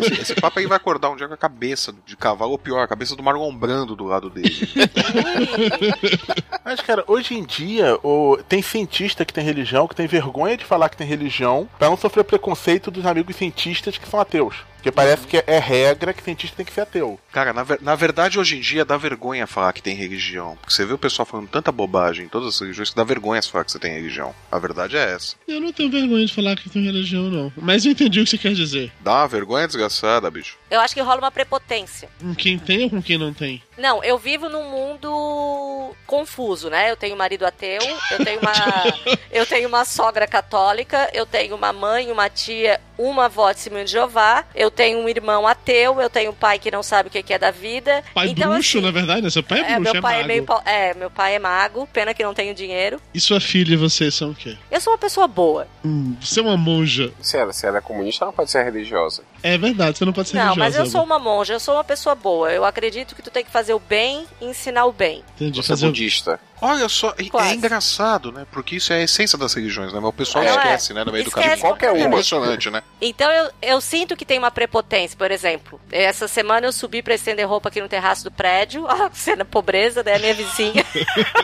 Esse, 0.00 0.20
esse 0.22 0.34
papa 0.36 0.60
aí 0.60 0.66
vai 0.66 0.76
acordar 0.78 1.10
um 1.10 1.16
dia 1.16 1.28
com 1.28 1.34
a 1.34 1.36
cabeça 1.36 1.94
de 2.06 2.16
cavalo, 2.16 2.52
ou 2.52 2.58
pior, 2.58 2.80
a 2.82 2.88
cabeça 2.88 3.14
do 3.14 3.22
Marlon 3.22 3.54
Brando 3.54 3.94
do 3.94 4.04
lado 4.04 4.30
dele. 4.30 4.54
Mas, 6.64 6.80
cara, 6.80 7.04
hoje 7.06 7.34
em 7.34 7.44
dia, 7.44 7.98
o... 8.02 8.38
tem 8.48 8.62
cientista 8.62 9.24
que 9.24 9.33
tem 9.34 9.44
religião, 9.44 9.86
que 9.86 9.94
tem 9.94 10.06
vergonha 10.06 10.56
de 10.56 10.64
falar 10.64 10.88
que 10.88 10.96
tem 10.96 11.06
religião, 11.06 11.68
pra 11.78 11.90
não 11.90 11.96
sofrer 11.96 12.24
preconceito 12.24 12.90
dos 12.90 13.04
amigos 13.04 13.36
cientistas 13.36 13.98
que 13.98 14.08
são 14.08 14.20
ateus. 14.20 14.56
Porque 14.84 14.92
parece 14.92 15.26
que 15.26 15.42
é 15.46 15.58
regra 15.58 16.12
que 16.12 16.22
cientista 16.22 16.54
tem 16.58 16.66
que 16.66 16.70
ser 16.72 16.82
ateu. 16.82 17.18
Cara, 17.32 17.54
na, 17.54 17.62
ver- 17.62 17.80
na 17.80 17.94
verdade, 17.94 18.38
hoje 18.38 18.58
em 18.58 18.60
dia 18.60 18.84
dá 18.84 18.98
vergonha 18.98 19.46
falar 19.46 19.72
que 19.72 19.80
tem 19.80 19.96
religião. 19.96 20.58
Porque 20.60 20.74
você 20.74 20.84
vê 20.84 20.92
o 20.92 20.98
pessoal 20.98 21.24
falando 21.24 21.48
tanta 21.48 21.72
bobagem 21.72 22.26
em 22.26 22.28
todas 22.28 22.48
as 22.54 22.60
religiões 22.60 22.90
que 22.90 22.96
dá 22.96 23.02
vergonha 23.02 23.40
falar 23.42 23.64
que 23.64 23.72
você 23.72 23.78
tem 23.78 23.94
religião. 23.94 24.34
A 24.52 24.58
verdade 24.58 24.94
é 24.98 25.12
essa. 25.14 25.36
Eu 25.48 25.58
não 25.58 25.72
tenho 25.72 25.90
vergonha 25.90 26.26
de 26.26 26.34
falar 26.34 26.54
que 26.56 26.68
tem 26.68 26.84
religião, 26.84 27.22
não. 27.30 27.50
Mas 27.56 27.86
eu 27.86 27.92
entendi 27.92 28.20
o 28.20 28.24
que 28.24 28.30
você 28.30 28.36
quer 28.36 28.52
dizer. 28.52 28.92
Dá 29.00 29.14
uma 29.22 29.28
vergonha 29.28 29.66
desgraçada, 29.66 30.30
bicho. 30.30 30.58
Eu 30.70 30.80
acho 30.80 30.92
que 30.92 31.00
rola 31.00 31.18
uma 31.18 31.30
prepotência. 31.30 32.10
Com 32.20 32.34
quem 32.34 32.58
tem 32.58 32.84
ou 32.84 32.90
com 32.90 33.02
quem 33.02 33.16
não 33.16 33.32
tem? 33.32 33.62
Não, 33.78 34.04
eu 34.04 34.18
vivo 34.18 34.50
num 34.50 34.68
mundo 34.70 35.94
confuso, 36.06 36.68
né? 36.68 36.90
Eu 36.90 36.96
tenho 36.96 37.14
um 37.14 37.18
marido 37.18 37.46
ateu, 37.46 37.80
eu 38.10 38.24
tenho 38.24 38.40
uma, 38.40 38.52
eu 39.32 39.46
tenho 39.46 39.66
uma 39.68 39.84
sogra 39.84 40.26
católica, 40.26 41.08
eu 41.14 41.24
tenho 41.26 41.54
uma 41.56 41.72
mãe, 41.72 42.10
uma 42.12 42.28
tia, 42.28 42.80
uma 42.98 43.24
avó 43.26 43.48
de 43.50 43.56
Testemunho 43.56 43.84
de 43.84 43.90
Jeová, 43.92 44.44
eu 44.54 44.70
tenho 44.74 44.98
um 44.98 45.08
irmão 45.08 45.46
ateu, 45.46 46.00
eu 46.00 46.10
tenho 46.10 46.30
um 46.30 46.34
pai 46.34 46.58
que 46.58 46.70
não 46.70 46.82
sabe 46.82 47.08
o 47.08 47.12
que 47.12 47.22
que 47.22 47.32
é 47.32 47.38
da 47.38 47.50
vida. 47.50 48.02
Pai 48.12 48.28
então, 48.28 48.52
bruxo, 48.52 48.78
assim, 48.78 48.86
na 48.86 48.92
verdade, 48.92 49.22
né? 49.22 49.30
Seu 49.30 49.42
pai 49.42 49.60
é 49.60 49.62
é, 49.62 49.74
bruxo, 49.76 49.92
meu 49.92 49.98
é 49.98 50.02
pai 50.02 50.14
é 50.14 50.16
mago. 50.16 50.28
meio 50.28 50.44
é, 50.64 50.94
meu 50.94 51.10
pai 51.10 51.34
é 51.34 51.38
mago, 51.38 51.88
pena 51.92 52.12
que 52.12 52.22
não 52.22 52.34
tenho 52.34 52.54
dinheiro. 52.54 53.00
E 53.12 53.20
sua 53.20 53.40
filha 53.40 53.74
e 53.74 53.76
você 53.76 54.10
são 54.10 54.30
o 54.30 54.34
quê? 54.34 54.56
Eu 54.70 54.80
sou 54.80 54.92
uma 54.92 54.98
pessoa 54.98 55.26
boa. 55.26 55.66
Hum, 55.84 56.16
você 56.20 56.40
é 56.40 56.42
uma 56.42 56.56
monja. 56.56 57.12
Se 57.20 57.36
ela, 57.36 57.52
se 57.52 57.66
ela 57.66 57.78
é 57.78 57.80
comunista, 57.80 58.24
ela 58.24 58.30
não 58.30 58.36
pode 58.36 58.50
ser 58.50 58.64
religiosa. 58.64 59.22
É 59.46 59.58
verdade, 59.58 59.98
você 59.98 60.06
não 60.06 60.12
pode 60.14 60.30
ser 60.30 60.36
Não, 60.38 60.54
religiosa. 60.54 60.70
mas 60.70 60.74
eu 60.74 60.86
sou 60.86 61.04
uma 61.04 61.18
monja, 61.18 61.52
eu 61.52 61.60
sou 61.60 61.74
uma 61.74 61.84
pessoa 61.84 62.14
boa. 62.14 62.50
Eu 62.50 62.64
acredito 62.64 63.14
que 63.14 63.20
tu 63.20 63.30
tem 63.30 63.44
que 63.44 63.50
fazer 63.50 63.74
o 63.74 63.78
bem 63.78 64.24
e 64.40 64.46
ensinar 64.46 64.86
o 64.86 64.92
bem. 64.92 65.22
Entendi. 65.36 65.62
Você 65.62 65.72
é 65.72 65.76
Fazer... 65.76 65.86
budista. 65.86 66.40
Olha 66.62 66.88
só, 66.88 67.12
é 67.18 67.24
Quase. 67.24 67.56
engraçado, 67.56 68.32
né? 68.32 68.46
Porque 68.50 68.76
isso 68.76 68.90
é 68.90 69.00
a 69.00 69.02
essência 69.02 69.36
das 69.36 69.52
religiões, 69.52 69.92
né? 69.92 70.00
Mas 70.00 70.08
o 70.08 70.12
pessoal 70.14 70.42
É, 70.44 70.48
esquece, 70.48 70.94
né? 70.94 71.04
No 71.04 71.12
meio 71.12 71.24
do 71.24 71.28
esquece 71.28 71.46
caminho. 71.46 71.60
Qualquer 71.66 71.90
uma. 71.90 72.06
Impressionante, 72.06 72.70
né? 72.70 72.82
Então 73.02 73.30
eu, 73.30 73.50
eu 73.60 73.80
sinto 73.82 74.16
que 74.16 74.24
tem 74.24 74.38
uma 74.38 74.50
prepotência, 74.50 75.14
por 75.18 75.30
exemplo. 75.30 75.78
Essa 75.92 76.26
semana 76.26 76.66
eu 76.66 76.72
subi 76.72 77.02
pra 77.02 77.14
estender 77.14 77.46
roupa 77.46 77.68
aqui 77.68 77.82
no 77.82 77.88
terraço 77.88 78.24
do 78.24 78.30
prédio. 78.30 78.86
Ah, 78.94 79.10
cena 79.12 79.44
pobreza, 79.44 80.02
né? 80.04 80.14
A 80.14 80.18
minha 80.20 80.32
vizinha. 80.32 80.84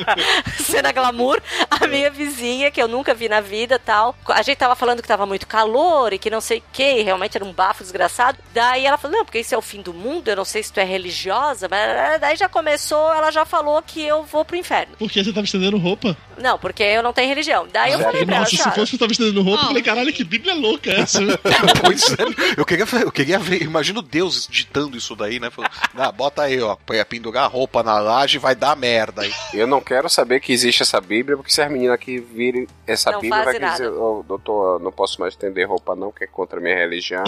cena 0.64 0.92
glamour. 0.92 1.42
A 1.68 1.86
minha 1.86 2.08
vizinha, 2.10 2.70
que 2.70 2.80
eu 2.80 2.88
nunca 2.88 3.12
vi 3.12 3.28
na 3.28 3.40
vida 3.40 3.78
tal. 3.78 4.14
A 4.28 4.40
gente 4.42 4.56
tava 4.56 4.74
falando 4.76 5.02
que 5.02 5.08
tava 5.08 5.26
muito 5.26 5.46
calor 5.46 6.12
e 6.12 6.18
que 6.18 6.30
não 6.30 6.40
sei 6.40 6.58
o 6.58 6.62
que, 6.72 7.00
e 7.00 7.02
realmente 7.02 7.36
era 7.36 7.44
um 7.44 7.52
bafo 7.52 7.82
desgraçado. 7.90 8.38
Daí 8.54 8.86
ela 8.86 8.96
falou: 8.96 9.18
Não, 9.18 9.24
porque 9.24 9.40
isso 9.40 9.54
é 9.54 9.58
o 9.58 9.62
fim 9.62 9.82
do 9.82 9.92
mundo, 9.92 10.28
eu 10.28 10.36
não 10.36 10.44
sei 10.44 10.62
se 10.62 10.72
tu 10.72 10.78
é 10.78 10.84
religiosa, 10.84 11.68
mas 11.68 12.20
daí 12.20 12.36
já 12.36 12.48
começou, 12.48 13.12
ela 13.12 13.30
já 13.30 13.44
falou 13.44 13.82
que 13.82 14.02
eu 14.02 14.24
vou 14.24 14.44
pro 14.44 14.56
inferno. 14.56 14.96
Por 14.96 15.10
que 15.10 15.22
você 15.22 15.32
tava 15.32 15.44
estendendo 15.44 15.76
roupa? 15.76 16.16
Não, 16.40 16.58
porque 16.58 16.82
eu 16.82 17.02
não 17.02 17.12
tenho 17.12 17.28
religião. 17.28 17.66
Daí 17.72 17.92
eu 17.92 17.98
falei 18.00 18.24
pra 18.24 18.34
ela, 18.36 18.44
Nossa, 18.44 18.50
se 18.50 18.56
"Senhora, 18.56 18.74
fosse 18.80 18.94
eu 18.94 18.98
tava 18.98 19.12
estendendo 19.12 19.42
roupa, 19.42 19.62
eu 19.62 19.66
falei, 19.68 19.82
caralho, 19.82 20.12
que 20.12 20.24
bíblia 20.24 20.54
louca 20.54 20.90
é 20.90 21.00
essa? 21.00 21.20
Pois 21.84 22.12
é, 22.12 22.16
eu 22.56 22.64
queria, 22.64 22.84
ver- 22.84 23.02
eu 23.02 23.12
queria 23.12 23.38
ver, 23.38 23.62
imagina 23.62 24.00
Deus 24.02 24.46
ditando 24.50 24.96
isso 24.96 25.14
daí, 25.16 25.38
né? 25.40 25.50
Falando, 25.50 25.70
ah, 25.96 26.12
bota 26.12 26.42
aí, 26.42 26.60
ó, 26.60 26.76
pra 26.76 27.04
pendurar 27.04 27.44
a 27.44 27.46
roupa 27.46 27.82
na 27.82 27.98
laje 27.98 28.38
vai 28.38 28.54
dar 28.54 28.76
merda 28.76 29.22
aí. 29.22 29.32
Eu 29.54 29.66
não 29.66 29.80
quero 29.80 30.08
saber 30.08 30.40
que 30.40 30.52
existe 30.52 30.82
essa 30.82 31.00
Bíblia, 31.00 31.36
porque 31.36 31.52
se 31.52 31.60
as 31.62 31.70
meninas 31.70 31.94
aqui 31.94 32.18
virem 32.18 32.66
essa 32.86 33.10
Não 33.10 33.20
Bíblia, 33.20 33.44
vai 33.44 33.58
dizer. 33.58 33.88
"Ô, 33.90 34.24
doutor, 34.26 34.74
eu 34.74 34.78
não 34.84 34.92
posso 34.92 35.20
mais 35.20 35.34
estender 35.34 35.68
roupa 35.68 35.94
não, 35.94 36.10
que 36.12 36.24
é 36.24 36.26
contra 36.26 36.58
a 36.58 36.62
minha 36.62 36.74
religião. 36.76 37.22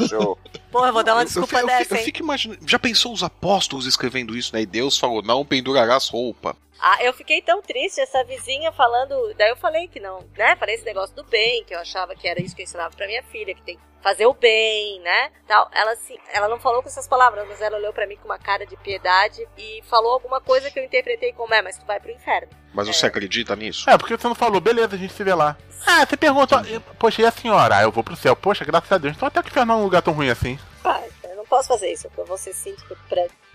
O 0.00 0.08
senhor... 0.08 0.38
Porra, 0.70 0.88
eu 0.88 0.92
vou 0.92 1.02
dar 1.04 1.14
uma 1.14 1.22
Eu- 1.22 1.26
desculpa 1.26 1.56
eu, 1.56 1.60
eu, 1.60 1.66
dessa, 1.66 1.94
eu 1.94 1.98
hein? 1.98 2.04
fico 2.04 2.20
imaginando, 2.22 2.60
já 2.66 2.78
pensou 2.78 3.12
os 3.12 3.22
apóstolos 3.22 3.86
escrevendo 3.86 4.36
isso, 4.36 4.54
né? 4.54 4.62
E 4.62 4.66
Deus 4.66 4.98
falou, 4.98 5.22
não 5.22 5.44
pendurarás 5.44 6.08
roupa. 6.08 6.56
Ah, 6.80 7.02
eu 7.02 7.12
fiquei 7.12 7.40
tão 7.40 7.62
triste, 7.62 8.00
essa 8.00 8.22
vizinha 8.24 8.70
falando. 8.72 9.34
Daí 9.34 9.50
eu 9.50 9.56
falei 9.56 9.88
que 9.88 9.98
não, 10.00 10.24
né? 10.36 10.56
Falei 10.56 10.74
esse 10.74 10.84
negócio 10.84 11.14
do 11.16 11.24
bem, 11.24 11.64
que 11.64 11.74
eu 11.74 11.78
achava 11.78 12.14
que 12.14 12.28
era 12.28 12.40
isso 12.40 12.54
que 12.54 12.62
eu 12.62 12.64
ensinava 12.64 12.94
pra 12.94 13.06
minha 13.06 13.22
filha, 13.24 13.54
que 13.54 13.62
tem 13.62 13.76
que 13.76 13.82
fazer 14.02 14.26
o 14.26 14.34
bem, 14.34 15.00
né? 15.00 15.30
Tal. 15.46 15.68
Ela 15.72 15.92
assim, 15.92 16.16
ela 16.32 16.48
não 16.48 16.60
falou 16.60 16.82
com 16.82 16.88
essas 16.88 17.08
palavras, 17.08 17.46
mas 17.48 17.60
ela 17.60 17.76
olhou 17.76 17.92
pra 17.92 18.06
mim 18.06 18.16
com 18.16 18.26
uma 18.26 18.38
cara 18.38 18.66
de 18.66 18.76
piedade 18.76 19.46
e 19.58 19.82
falou 19.88 20.12
alguma 20.12 20.40
coisa 20.40 20.70
que 20.70 20.78
eu 20.78 20.84
interpretei 20.84 21.32
como 21.32 21.52
é, 21.54 21.62
mas 21.62 21.78
tu 21.78 21.86
vai 21.86 21.98
pro 21.98 22.12
inferno. 22.12 22.48
Mas 22.72 22.86
você 22.86 23.06
acredita 23.06 23.56
nisso? 23.56 23.88
É, 23.88 23.96
porque 23.96 24.16
você 24.16 24.28
não 24.28 24.34
falou, 24.34 24.60
beleza, 24.60 24.94
a 24.94 24.98
gente 24.98 25.12
se 25.12 25.24
vê 25.24 25.34
lá. 25.34 25.56
Ah, 25.86 26.04
você 26.04 26.16
pergunta, 26.16 26.62
poxa, 26.98 27.22
e 27.22 27.26
a 27.26 27.30
senhora? 27.30 27.78
Ah, 27.78 27.82
eu 27.82 27.92
vou 27.92 28.04
pro 28.04 28.16
céu. 28.16 28.36
Poxa, 28.36 28.64
graças 28.64 28.90
a 28.90 28.98
Deus. 28.98 29.16
Então 29.16 29.28
até 29.28 29.40
que 29.42 29.48
o 29.48 29.50
inferno 29.50 29.72
não 29.72 29.80
é 29.80 29.82
um 29.82 29.84
lugar 29.84 30.02
tão 30.02 30.12
ruim 30.12 30.30
assim. 30.30 30.58
Pai, 30.82 31.08
eu 31.24 31.36
não 31.36 31.44
posso 31.44 31.68
fazer 31.68 31.90
isso, 31.90 32.08
porque 32.08 32.20
eu 32.20 32.26
vou 32.26 32.36
ser 32.36 32.52
síndico 32.52 32.96
prédio. 33.08 33.45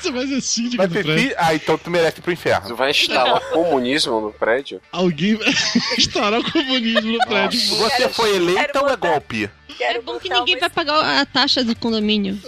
Você 0.00 0.10
vai 0.10 0.26
ser 0.26 0.40
síndico 0.40 0.76
Vai 0.78 0.88
prédio. 0.88 1.18
fi... 1.28 1.34
Ah, 1.36 1.54
então 1.54 1.76
tu 1.76 1.90
merece 1.90 2.18
ir 2.18 2.22
pro 2.22 2.32
inferno. 2.32 2.68
Você 2.68 2.74
vai 2.74 2.90
instalar 2.90 3.40
comunismo 3.50 4.20
no 4.20 4.32
prédio? 4.32 4.80
Alguém 4.90 5.34
vai 5.36 5.48
instaurar 5.98 6.40
o 6.40 6.52
comunismo 6.52 7.12
no 7.12 7.18
prédio. 7.26 7.60
Você 7.76 8.08
foi 8.08 8.36
eleito 8.36 8.78
ou 8.78 8.88
é 8.88 8.96
golpe? 8.96 9.50
É 9.78 10.00
bom 10.00 10.18
que 10.18 10.28
ninguém 10.28 10.58
vai 10.58 10.68
pagar 10.70 11.20
a 11.20 11.24
taxa 11.26 11.62
do 11.64 11.74
condomínio. 11.76 12.38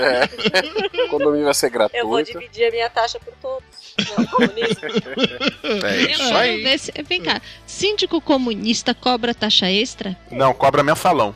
É. 0.00 1.04
O 1.06 1.08
condomínio 1.10 1.44
vai 1.44 1.54
ser 1.54 1.70
gratuito. 1.70 2.02
Eu 2.04 2.08
vou 2.08 2.22
dividir 2.22 2.68
a 2.68 2.70
minha 2.70 2.88
taxa 2.90 3.18
por 3.20 3.34
todos. 3.34 3.64
Não. 5.58 6.38
É 6.38 6.56
ver 6.58 6.78
se- 6.78 6.92
Vem 7.06 7.22
cá, 7.22 7.40
síndico 7.66 8.20
comunista 8.20 8.94
cobra 8.94 9.34
taxa 9.34 9.70
extra? 9.70 10.16
Não, 10.30 10.52
cobra 10.54 10.82
mensalão. 10.82 11.34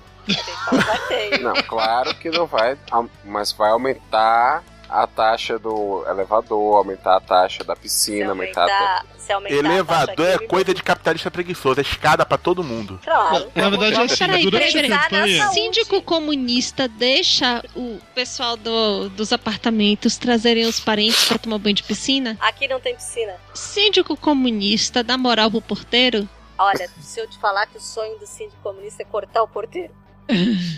Não, 1.41 1.55
claro 1.62 2.14
que 2.16 2.31
não 2.31 2.47
vai, 2.47 2.76
mas 3.24 3.53
vai 3.53 3.70
aumentar 3.70 4.62
a 4.89 5.07
taxa 5.07 5.59
do 5.59 6.05
elevador, 6.09 6.76
aumentar 6.76 7.16
a 7.16 7.20
taxa 7.20 7.62
da 7.62 7.76
piscina, 7.76 8.31
aumentar, 8.31 8.64
a 8.66 9.05
se 9.18 9.31
aumentar 9.33 9.55
a 9.55 9.59
Elevador 9.59 10.16
taxa 10.16 10.31
é 10.31 10.35
aqui, 10.37 10.47
coisa 10.47 10.72
de 10.72 10.83
capitalista 10.83 11.31
preguiçoso, 11.31 11.81
é 11.81 11.83
escada 11.83 12.24
pra 12.24 12.39
todo 12.39 12.64
mundo. 12.64 12.99
Claro. 13.05 13.51
Na 13.55 13.68
verdade 13.68 13.95
é 13.97 14.05
assim, 14.05 14.16
Peraí, 14.16 14.43
durante 14.45 14.72
peraí, 14.72 14.91
a 14.93 14.99
peraí. 15.01 15.11
campanha... 15.39 15.49
Síndico 15.51 16.01
comunista 16.01 16.89
deixa 16.89 17.62
o 17.76 17.99
pessoal 18.14 18.57
do- 18.57 19.11
dos 19.11 19.31
apartamentos 19.31 20.16
trazerem 20.16 20.64
os 20.64 20.81
parentes 20.81 21.22
pra 21.29 21.37
tomar 21.37 21.59
banho 21.59 21.74
de 21.74 21.83
piscina? 21.83 22.39
Aqui 22.41 22.66
não 22.66 22.81
tem 22.81 22.95
piscina. 22.95 23.35
Síndico 23.53 24.16
comunista 24.16 25.05
dá 25.05 25.18
moral 25.18 25.51
pro 25.51 25.61
porteiro? 25.61 26.26
Olha, 26.57 26.89
se 26.99 27.20
eu 27.20 27.29
te 27.29 27.39
falar 27.39 27.66
que 27.66 27.76
o 27.76 27.81
sonho 27.81 28.18
do 28.18 28.26
síndico 28.26 28.57
comunista 28.62 29.03
é 29.03 29.05
cortar 29.05 29.43
o 29.43 29.49
porteiro. 29.49 29.93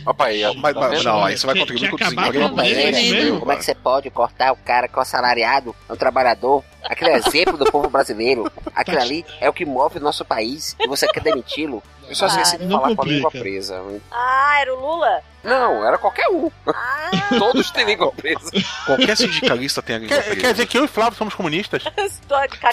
Opa, 0.06 0.26
aí, 0.26 0.44
ó, 0.44 0.54
Mas, 0.54 0.74
tá 0.74 0.80
mas 0.80 1.04
não, 1.04 1.24
aí 1.24 1.36
você 1.36 1.46
vai 1.46 1.58
contribuir 1.58 1.90
com 1.90 1.96
o 1.96 1.98
desemprego. 1.98 3.36
É 3.36 3.38
Como 3.38 3.52
é 3.52 3.56
que 3.56 3.64
você 3.64 3.74
pode 3.74 4.10
cortar 4.10 4.52
o 4.52 4.56
cara 4.56 4.86
que 4.86 4.94
é 4.94 4.98
o 4.98 5.02
assalariado, 5.02 5.74
é 5.88 5.92
um 5.92 5.96
trabalhador? 5.96 6.64
Aquele 6.84 7.10
exemplo 7.12 7.58
do 7.58 7.70
povo 7.70 7.90
brasileiro. 7.90 8.50
Aquele 8.74 8.98
ali 8.98 9.26
é 9.40 9.48
o 9.48 9.52
que 9.52 9.64
move 9.64 9.98
o 9.98 10.02
nosso 10.02 10.24
país 10.24 10.76
e 10.78 10.86
você 10.86 11.06
quer 11.08 11.22
demiti-lo? 11.22 11.82
Eu 12.10 12.16
só 12.16 12.26
esqueci 12.26 12.58
de 12.58 12.64
Não 12.66 12.80
falar 12.80 12.96
com 12.96 13.02
a 13.02 13.06
língua 13.06 13.30
presa. 13.30 13.80
Ah, 14.10 14.58
era 14.60 14.74
o 14.74 14.80
Lula? 14.80 15.22
Não, 15.44 15.86
era 15.86 15.96
qualquer 15.96 16.28
um. 16.28 16.50
Ah, 16.66 17.10
Todos 17.38 17.70
têm 17.70 17.86
língua 17.86 18.12
presa. 18.12 18.50
Qualquer 18.84 19.16
sindicalista 19.16 19.80
tem 19.80 19.96
a 19.96 19.98
língua 20.00 20.16
Quer, 20.16 20.24
presa. 20.24 20.40
quer 20.40 20.52
dizer 20.52 20.66
que 20.66 20.76
eu 20.76 20.84
e 20.84 20.88
Flávio 20.88 21.16
somos 21.16 21.32
comunistas? 21.34 21.82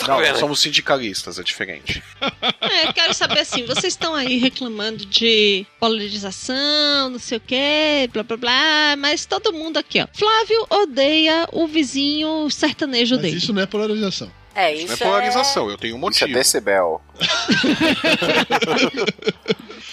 Não, 0.08 0.20
nós 0.20 0.38
somos 0.40 0.60
sindicalistas, 0.60 1.40
é 1.40 1.44
diferente. 1.44 2.04
É, 2.70 2.88
eu 2.90 2.94
quero 2.94 3.14
saber 3.14 3.40
assim, 3.40 3.66
vocês 3.66 3.94
estão 3.94 4.14
aí 4.14 4.38
reclamando 4.40 5.06
de 5.06 5.66
polarização, 5.80 7.10
não 7.10 7.18
sei 7.20 7.38
o 7.38 7.42
quê, 7.42 8.10
blá 8.12 8.24
blá 8.24 8.36
blá, 8.36 8.96
mas 8.98 9.26
todo 9.26 9.54
mundo 9.54 9.78
aqui, 9.78 10.02
ó. 10.02 10.08
Flávio 10.14 10.68
odeia 10.70 11.48
o 11.54 11.66
vizinho 11.66 12.50
sertanejo 12.50 13.16
Mas 13.16 13.22
dele. 13.22 13.38
isso 13.38 13.54
não 13.54 13.62
é 13.62 13.66
polarização. 13.66 14.30
É, 14.60 14.74
Isso 14.74 14.94
isso 14.94 15.04
não 15.04 15.12
é 15.12 15.14
polarização, 15.14 15.70
eu 15.70 15.78
tenho 15.78 15.96
um 15.96 16.10
Isso 16.10 16.24
é 16.24 16.28
motivo. 16.28 16.34
decibel. 16.40 17.02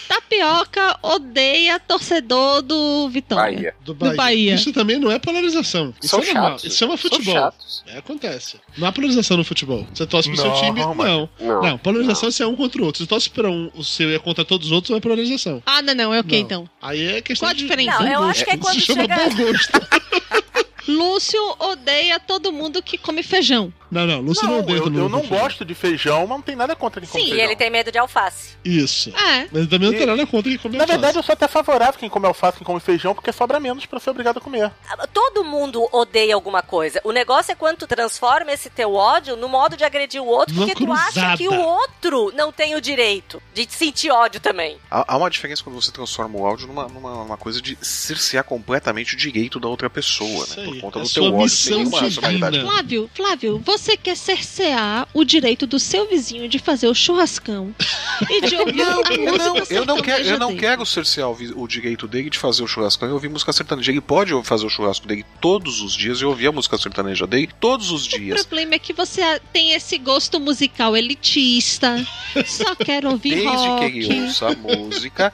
Tapioca 0.07 0.97
odeia 1.01 1.79
torcedor 1.79 2.61
do 2.61 3.09
Vitória. 3.09 3.55
Bahia. 3.55 3.75
Do 3.81 3.93
Do 3.93 3.95
Bahia. 3.95 4.15
Bahia. 4.15 4.55
Isso 4.55 4.71
também 4.71 4.99
não 4.99 5.11
é 5.11 5.17
polarização. 5.19 5.93
Isso 6.01 6.09
São 6.09 6.19
é 6.21 6.25
normal. 6.25 6.43
chatos. 6.51 6.63
Isso 6.65 6.77
chama 6.77 6.97
São 6.97 7.09
futebol. 7.11 7.53
É, 7.87 7.97
acontece. 7.97 8.59
Não 8.77 8.87
há 8.87 8.91
polarização 8.91 9.37
no 9.37 9.43
futebol. 9.43 9.85
Você 9.93 10.05
torce 10.05 10.29
pro 10.29 10.37
seu 10.37 10.49
Não, 10.49 10.55
time? 10.61 10.85
mas- 10.95 11.07
Não. 11.07 11.29
Não. 11.39 11.61
Não, 11.61 11.77
polarização 11.77 12.29
é 12.29 12.31
se 12.31 12.43
é 12.43 12.47
um 12.47 12.55
contra 12.55 12.81
o 12.81 12.85
outro. 12.85 13.01
Se 13.03 13.07
torce 13.07 13.29
pra 13.29 13.49
um, 13.49 13.71
o 13.75 13.83
seu 13.83 14.11
e 14.11 14.15
é 14.15 14.19
contra 14.19 14.45
todos 14.45 14.67
os 14.67 14.73
outros, 14.73 14.89
não 14.91 14.97
é 14.97 15.01
polarização. 15.01 15.61
Ah, 15.65 15.81
não, 15.81 15.95
não, 15.95 16.13
é 16.13 16.19
ok 16.19 16.39
Não. 16.39 16.45
então. 16.45 16.69
Aí 16.81 17.17
é 17.17 17.21
questão 17.21 17.47
Qual 17.47 17.51
a 17.51 17.53
de 17.53 17.63
diferença? 17.63 17.99
Não, 18.03 18.11
eu 18.11 18.23
acho 18.23 18.43
que 18.45 18.51
é 18.51 18.57
quando 18.57 18.77
Isso 18.77 18.85
chama 18.87 19.01
chega- 19.01 19.29
bom 19.29 19.35
gosto. 19.35 19.81
Lúcio 20.87 21.41
odeia 21.59 22.19
todo 22.19 22.51
mundo 22.51 22.81
que 22.81 22.97
come 22.97 23.23
feijão. 23.23 23.73
Não, 23.91 24.05
não, 24.05 24.19
Lúcio 24.21 24.43
não, 24.45 24.53
Não, 24.55 24.59
odeia 24.59 24.77
eu, 24.77 24.83
todo 24.83 24.91
mundo 24.93 25.03
eu 25.03 25.09
não 25.09 25.19
feijão. 25.21 25.37
gosto 25.39 25.63
de 25.65 25.73
feijão, 25.75 26.21
mas 26.21 26.29
não 26.29 26.41
tem 26.41 26.55
nada 26.55 26.75
contra 26.75 26.99
quem 26.99 27.09
come 27.09 27.21
Sim, 27.23 27.27
e 27.27 27.31
feijão. 27.31 27.45
ele 27.47 27.55
tem 27.55 27.69
medo 27.69 27.91
de 27.91 27.97
alface. 27.97 28.55
Isso. 28.65 29.09
É. 29.15 29.47
Mas 29.51 29.67
também 29.67 29.89
não 29.91 29.97
tem 29.97 30.05
nada 30.05 30.25
contra 30.27 30.49
quem 30.51 30.57
come 30.57 30.77
Na 30.77 30.83
alface. 30.83 30.99
verdade, 30.99 31.17
eu 31.17 31.23
sou 31.23 31.33
até 31.33 31.47
favorável 31.47 31.99
quem 31.99 32.09
come 32.09 32.25
alface, 32.25 32.57
quem 32.57 32.65
come 32.65 32.79
feijão, 32.79 33.13
porque 33.15 33.31
sobra 33.31 33.59
menos 33.59 33.85
pra 33.85 33.99
ser 33.99 34.09
obrigado 34.09 34.37
a 34.37 34.41
comer. 34.41 34.71
Todo 35.13 35.43
mundo 35.45 35.87
odeia 35.91 36.35
alguma 36.35 36.61
coisa. 36.61 36.99
O 37.03 37.11
negócio 37.11 37.51
é 37.51 37.55
quando 37.55 37.77
tu 37.77 37.87
transforma 37.87 38.51
esse 38.51 38.69
teu 38.69 38.93
ódio 38.93 39.35
no 39.37 39.47
modo 39.47 39.77
de 39.77 39.83
agredir 39.83 40.21
o 40.21 40.25
outro, 40.27 40.53
porque 40.55 40.73
tu 40.75 40.91
acha 40.91 41.37
que 41.37 41.47
o 41.47 41.59
outro 41.59 42.33
não 42.35 42.51
tem 42.51 42.75
o 42.75 42.81
direito 42.81 43.41
de 43.53 43.65
sentir 43.69 44.11
ódio 44.11 44.41
também. 44.41 44.77
Há, 44.91 45.13
há 45.13 45.17
uma 45.17 45.29
diferença 45.29 45.63
quando 45.63 45.79
você 45.81 45.91
transforma 45.91 46.37
o 46.37 46.45
áudio 46.45 46.67
numa, 46.67 46.87
numa 46.87 47.21
uma 47.23 47.37
coisa 47.37 47.61
de 47.61 47.77
cercear 47.81 48.43
completamente 48.43 49.13
o 49.13 49.17
direito 49.17 49.59
da 49.59 49.67
outra 49.67 49.89
pessoa, 49.89 50.45
né? 50.47 50.55
Por 50.81 50.91
conta 50.91 50.99
É 50.99 51.01
do 51.03 51.07
sua 51.07 51.23
teu 51.23 51.33
ódio, 51.33 51.43
missão 51.43 51.67
sem 51.73 51.77
nenhuma 51.77 51.97
divina. 52.09 52.21
racionalidade. 52.21 52.59
Flávio, 52.61 53.09
Flávio, 53.13 53.61
você 53.65 53.97
quer 53.97 54.15
cercear 54.17 55.07
o 55.13 55.23
direito 55.23 55.65
do 55.67 55.79
seu 55.79 56.07
vizinho 56.09 56.47
de 56.47 56.59
fazer 56.59 56.87
o 56.87 56.93
churrascão 56.95 57.73
e 58.29 58.41
de 58.41 58.55
ouvir 58.55 58.75
Não, 58.75 59.01
a 59.03 59.13
eu 59.13 59.31
música 59.31 59.37
não, 59.49 59.65
eu 59.69 59.85
não 59.85 60.01
quero, 60.01 60.23
eu 60.23 60.39
não 60.39 60.47
dele. 60.49 60.59
quero 60.59 60.85
cercear 60.85 61.29
o, 61.29 61.37
o 61.63 61.67
direito 61.67 62.07
dele 62.07 62.29
de 62.29 62.37
fazer 62.37 62.63
o 62.63 62.67
churrascão 62.67 63.09
e 63.09 63.11
ouvir 63.11 63.29
música 63.29 63.51
sertaneja. 63.53 63.91
Ele 63.91 64.01
pode 64.01 64.31
fazer 64.43 64.65
o 64.65 64.69
churrasco 64.69 65.07
dele 65.07 65.25
todos 65.41 65.81
os 65.81 65.93
dias 65.93 66.19
e 66.19 66.25
ouvir 66.25 66.47
a 66.47 66.51
música 66.51 66.77
sertaneja 66.77 67.25
dele 67.27 67.49
todos 67.59 67.91
os 67.91 68.05
O 68.05 68.09
dias. 68.09 68.41
problema 68.45 68.75
é 68.75 68.79
que 68.79 68.93
você 68.93 69.39
tem 69.53 69.73
esse 69.73 69.97
gosto 69.97 70.39
musical 70.39 70.95
elitista, 70.95 72.05
só 72.45 72.75
quer 72.75 73.05
ouvir 73.05 73.35
Desde 73.35 73.49
que 73.51 73.67
rock. 73.67 73.85
ele 73.99 74.21
ouça 74.23 74.47
a 74.49 74.55
música 74.55 75.33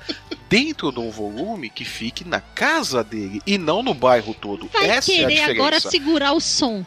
dentro 0.49 0.91
de 0.91 0.99
um 0.99 1.09
volume 1.09 1.69
que 1.69 1.85
fique 1.85 2.23
na 2.25 2.41
casa 2.41 3.03
dele 3.03 3.41
e 3.47 3.57
não 3.57 3.81
no 3.81 3.93
bairro 3.93 4.33
todo. 4.33 4.69
Vai 4.73 4.89
Essa 4.89 5.11
é 5.13 5.23
a 5.23 5.27
agora 5.39 5.79
segurar 5.79 6.33
o 6.33 6.39
som. 6.39 6.83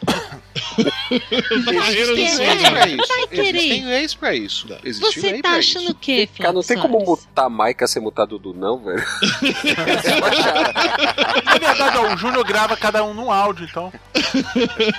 barreira 1.63 2.07
do 2.07 2.19
Existem 2.19 2.27
som, 2.29 2.43
leis 2.43 2.69
pra 2.69 2.87
isso. 2.87 3.07
Vai 3.07 3.27
querer. 3.27 3.55
Existem 3.55 3.85
leis 3.85 4.15
pra 4.15 4.35
isso. 4.35 4.67
Existe 4.83 5.21
Você 5.21 5.41
tá 5.41 5.51
achando 5.51 5.91
o 5.91 5.95
quê, 5.95 6.29
Cara, 6.37 6.53
não 6.53 6.61
tem 6.61 6.77
Flávio 6.77 6.97
como 6.97 7.05
mutar 7.05 7.45
a 7.45 7.49
Maica 7.49 7.87
sem 7.87 8.01
mutar 8.01 8.25
Dudu, 8.27 8.53
não, 8.53 8.83
velho. 8.83 9.05
Na 11.45 11.57
verdade, 11.57 11.97
ó, 11.97 12.13
o 12.13 12.17
Júnior 12.17 12.43
grava 12.45 12.75
cada 12.75 13.03
um 13.03 13.13
num 13.13 13.31
áudio, 13.31 13.65
então. 13.69 13.91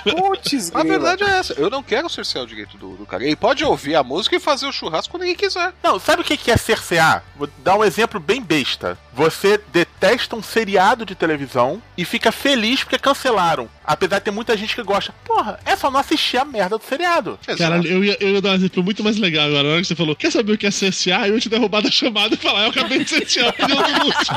Putz, 0.03 0.71
A 0.73 0.83
verdade 0.83 1.23
é 1.23 1.29
essa. 1.29 1.53
Eu 1.53 1.69
não 1.69 1.83
quero 1.83 2.09
cercear 2.09 2.43
o 2.43 2.47
direito 2.47 2.77
do, 2.77 2.95
do 2.95 3.05
cara. 3.05 3.23
Ele 3.23 3.35
pode 3.35 3.63
ouvir 3.63 3.95
a 3.95 4.03
música 4.03 4.35
e 4.35 4.39
fazer 4.39 4.65
o 4.65 4.71
churrasco 4.71 5.11
quando 5.11 5.23
ele 5.23 5.35
quiser. 5.35 5.73
Não, 5.83 5.99
sabe 5.99 6.21
o 6.21 6.25
que 6.25 6.37
que 6.37 6.51
é 6.51 6.57
cercear? 6.57 7.23
Vou 7.35 7.49
dar 7.59 7.75
um 7.77 7.83
exemplo 7.83 8.19
bem 8.19 8.41
besta. 8.41 8.97
Você 9.13 9.59
detesta 9.71 10.35
um 10.35 10.43
seriado 10.43 11.05
de 11.05 11.15
televisão 11.15 11.81
e 11.97 12.05
fica 12.05 12.31
feliz 12.31 12.83
porque 12.83 12.99
cancelaram. 13.37 13.76
Apesar 13.87 14.19
de 14.19 14.25
ter 14.25 14.31
muita 14.31 14.57
gente 14.57 14.75
que 14.75 14.83
gosta. 14.83 15.15
Porra, 15.23 15.57
é 15.65 15.73
só 15.77 15.89
não 15.89 15.97
assistir 15.99 16.37
a 16.37 16.43
merda 16.43 16.77
do 16.77 16.83
seriado. 16.83 17.39
Cara, 17.57 17.77
eu 17.87 18.03
ia, 18.03 18.17
eu 18.19 18.31
ia 18.35 18.41
dar 18.41 18.49
um 18.51 18.55
exemplo 18.55 18.83
muito 18.83 19.01
mais 19.01 19.15
legal 19.17 19.47
agora. 19.47 19.63
Na 19.63 19.69
hora 19.75 19.81
que 19.81 19.87
você 19.87 19.95
falou, 19.95 20.13
quer 20.13 20.29
saber 20.29 20.51
o 20.51 20.57
que 20.57 20.67
é 20.67 20.71
cercear? 20.71 21.25
Eu 21.25 21.35
ia 21.35 21.39
te 21.39 21.47
derrubar 21.47 21.81
da 21.81 21.89
chamada 21.89 22.35
e 22.35 22.37
falar, 22.37 22.63
eu 22.65 22.69
acabei 22.71 23.01
de 23.05 23.09
cercear 23.09 23.45
a 23.47 23.49
opinião 23.49 23.81
do 23.81 24.05
Lúcio. 24.05 24.35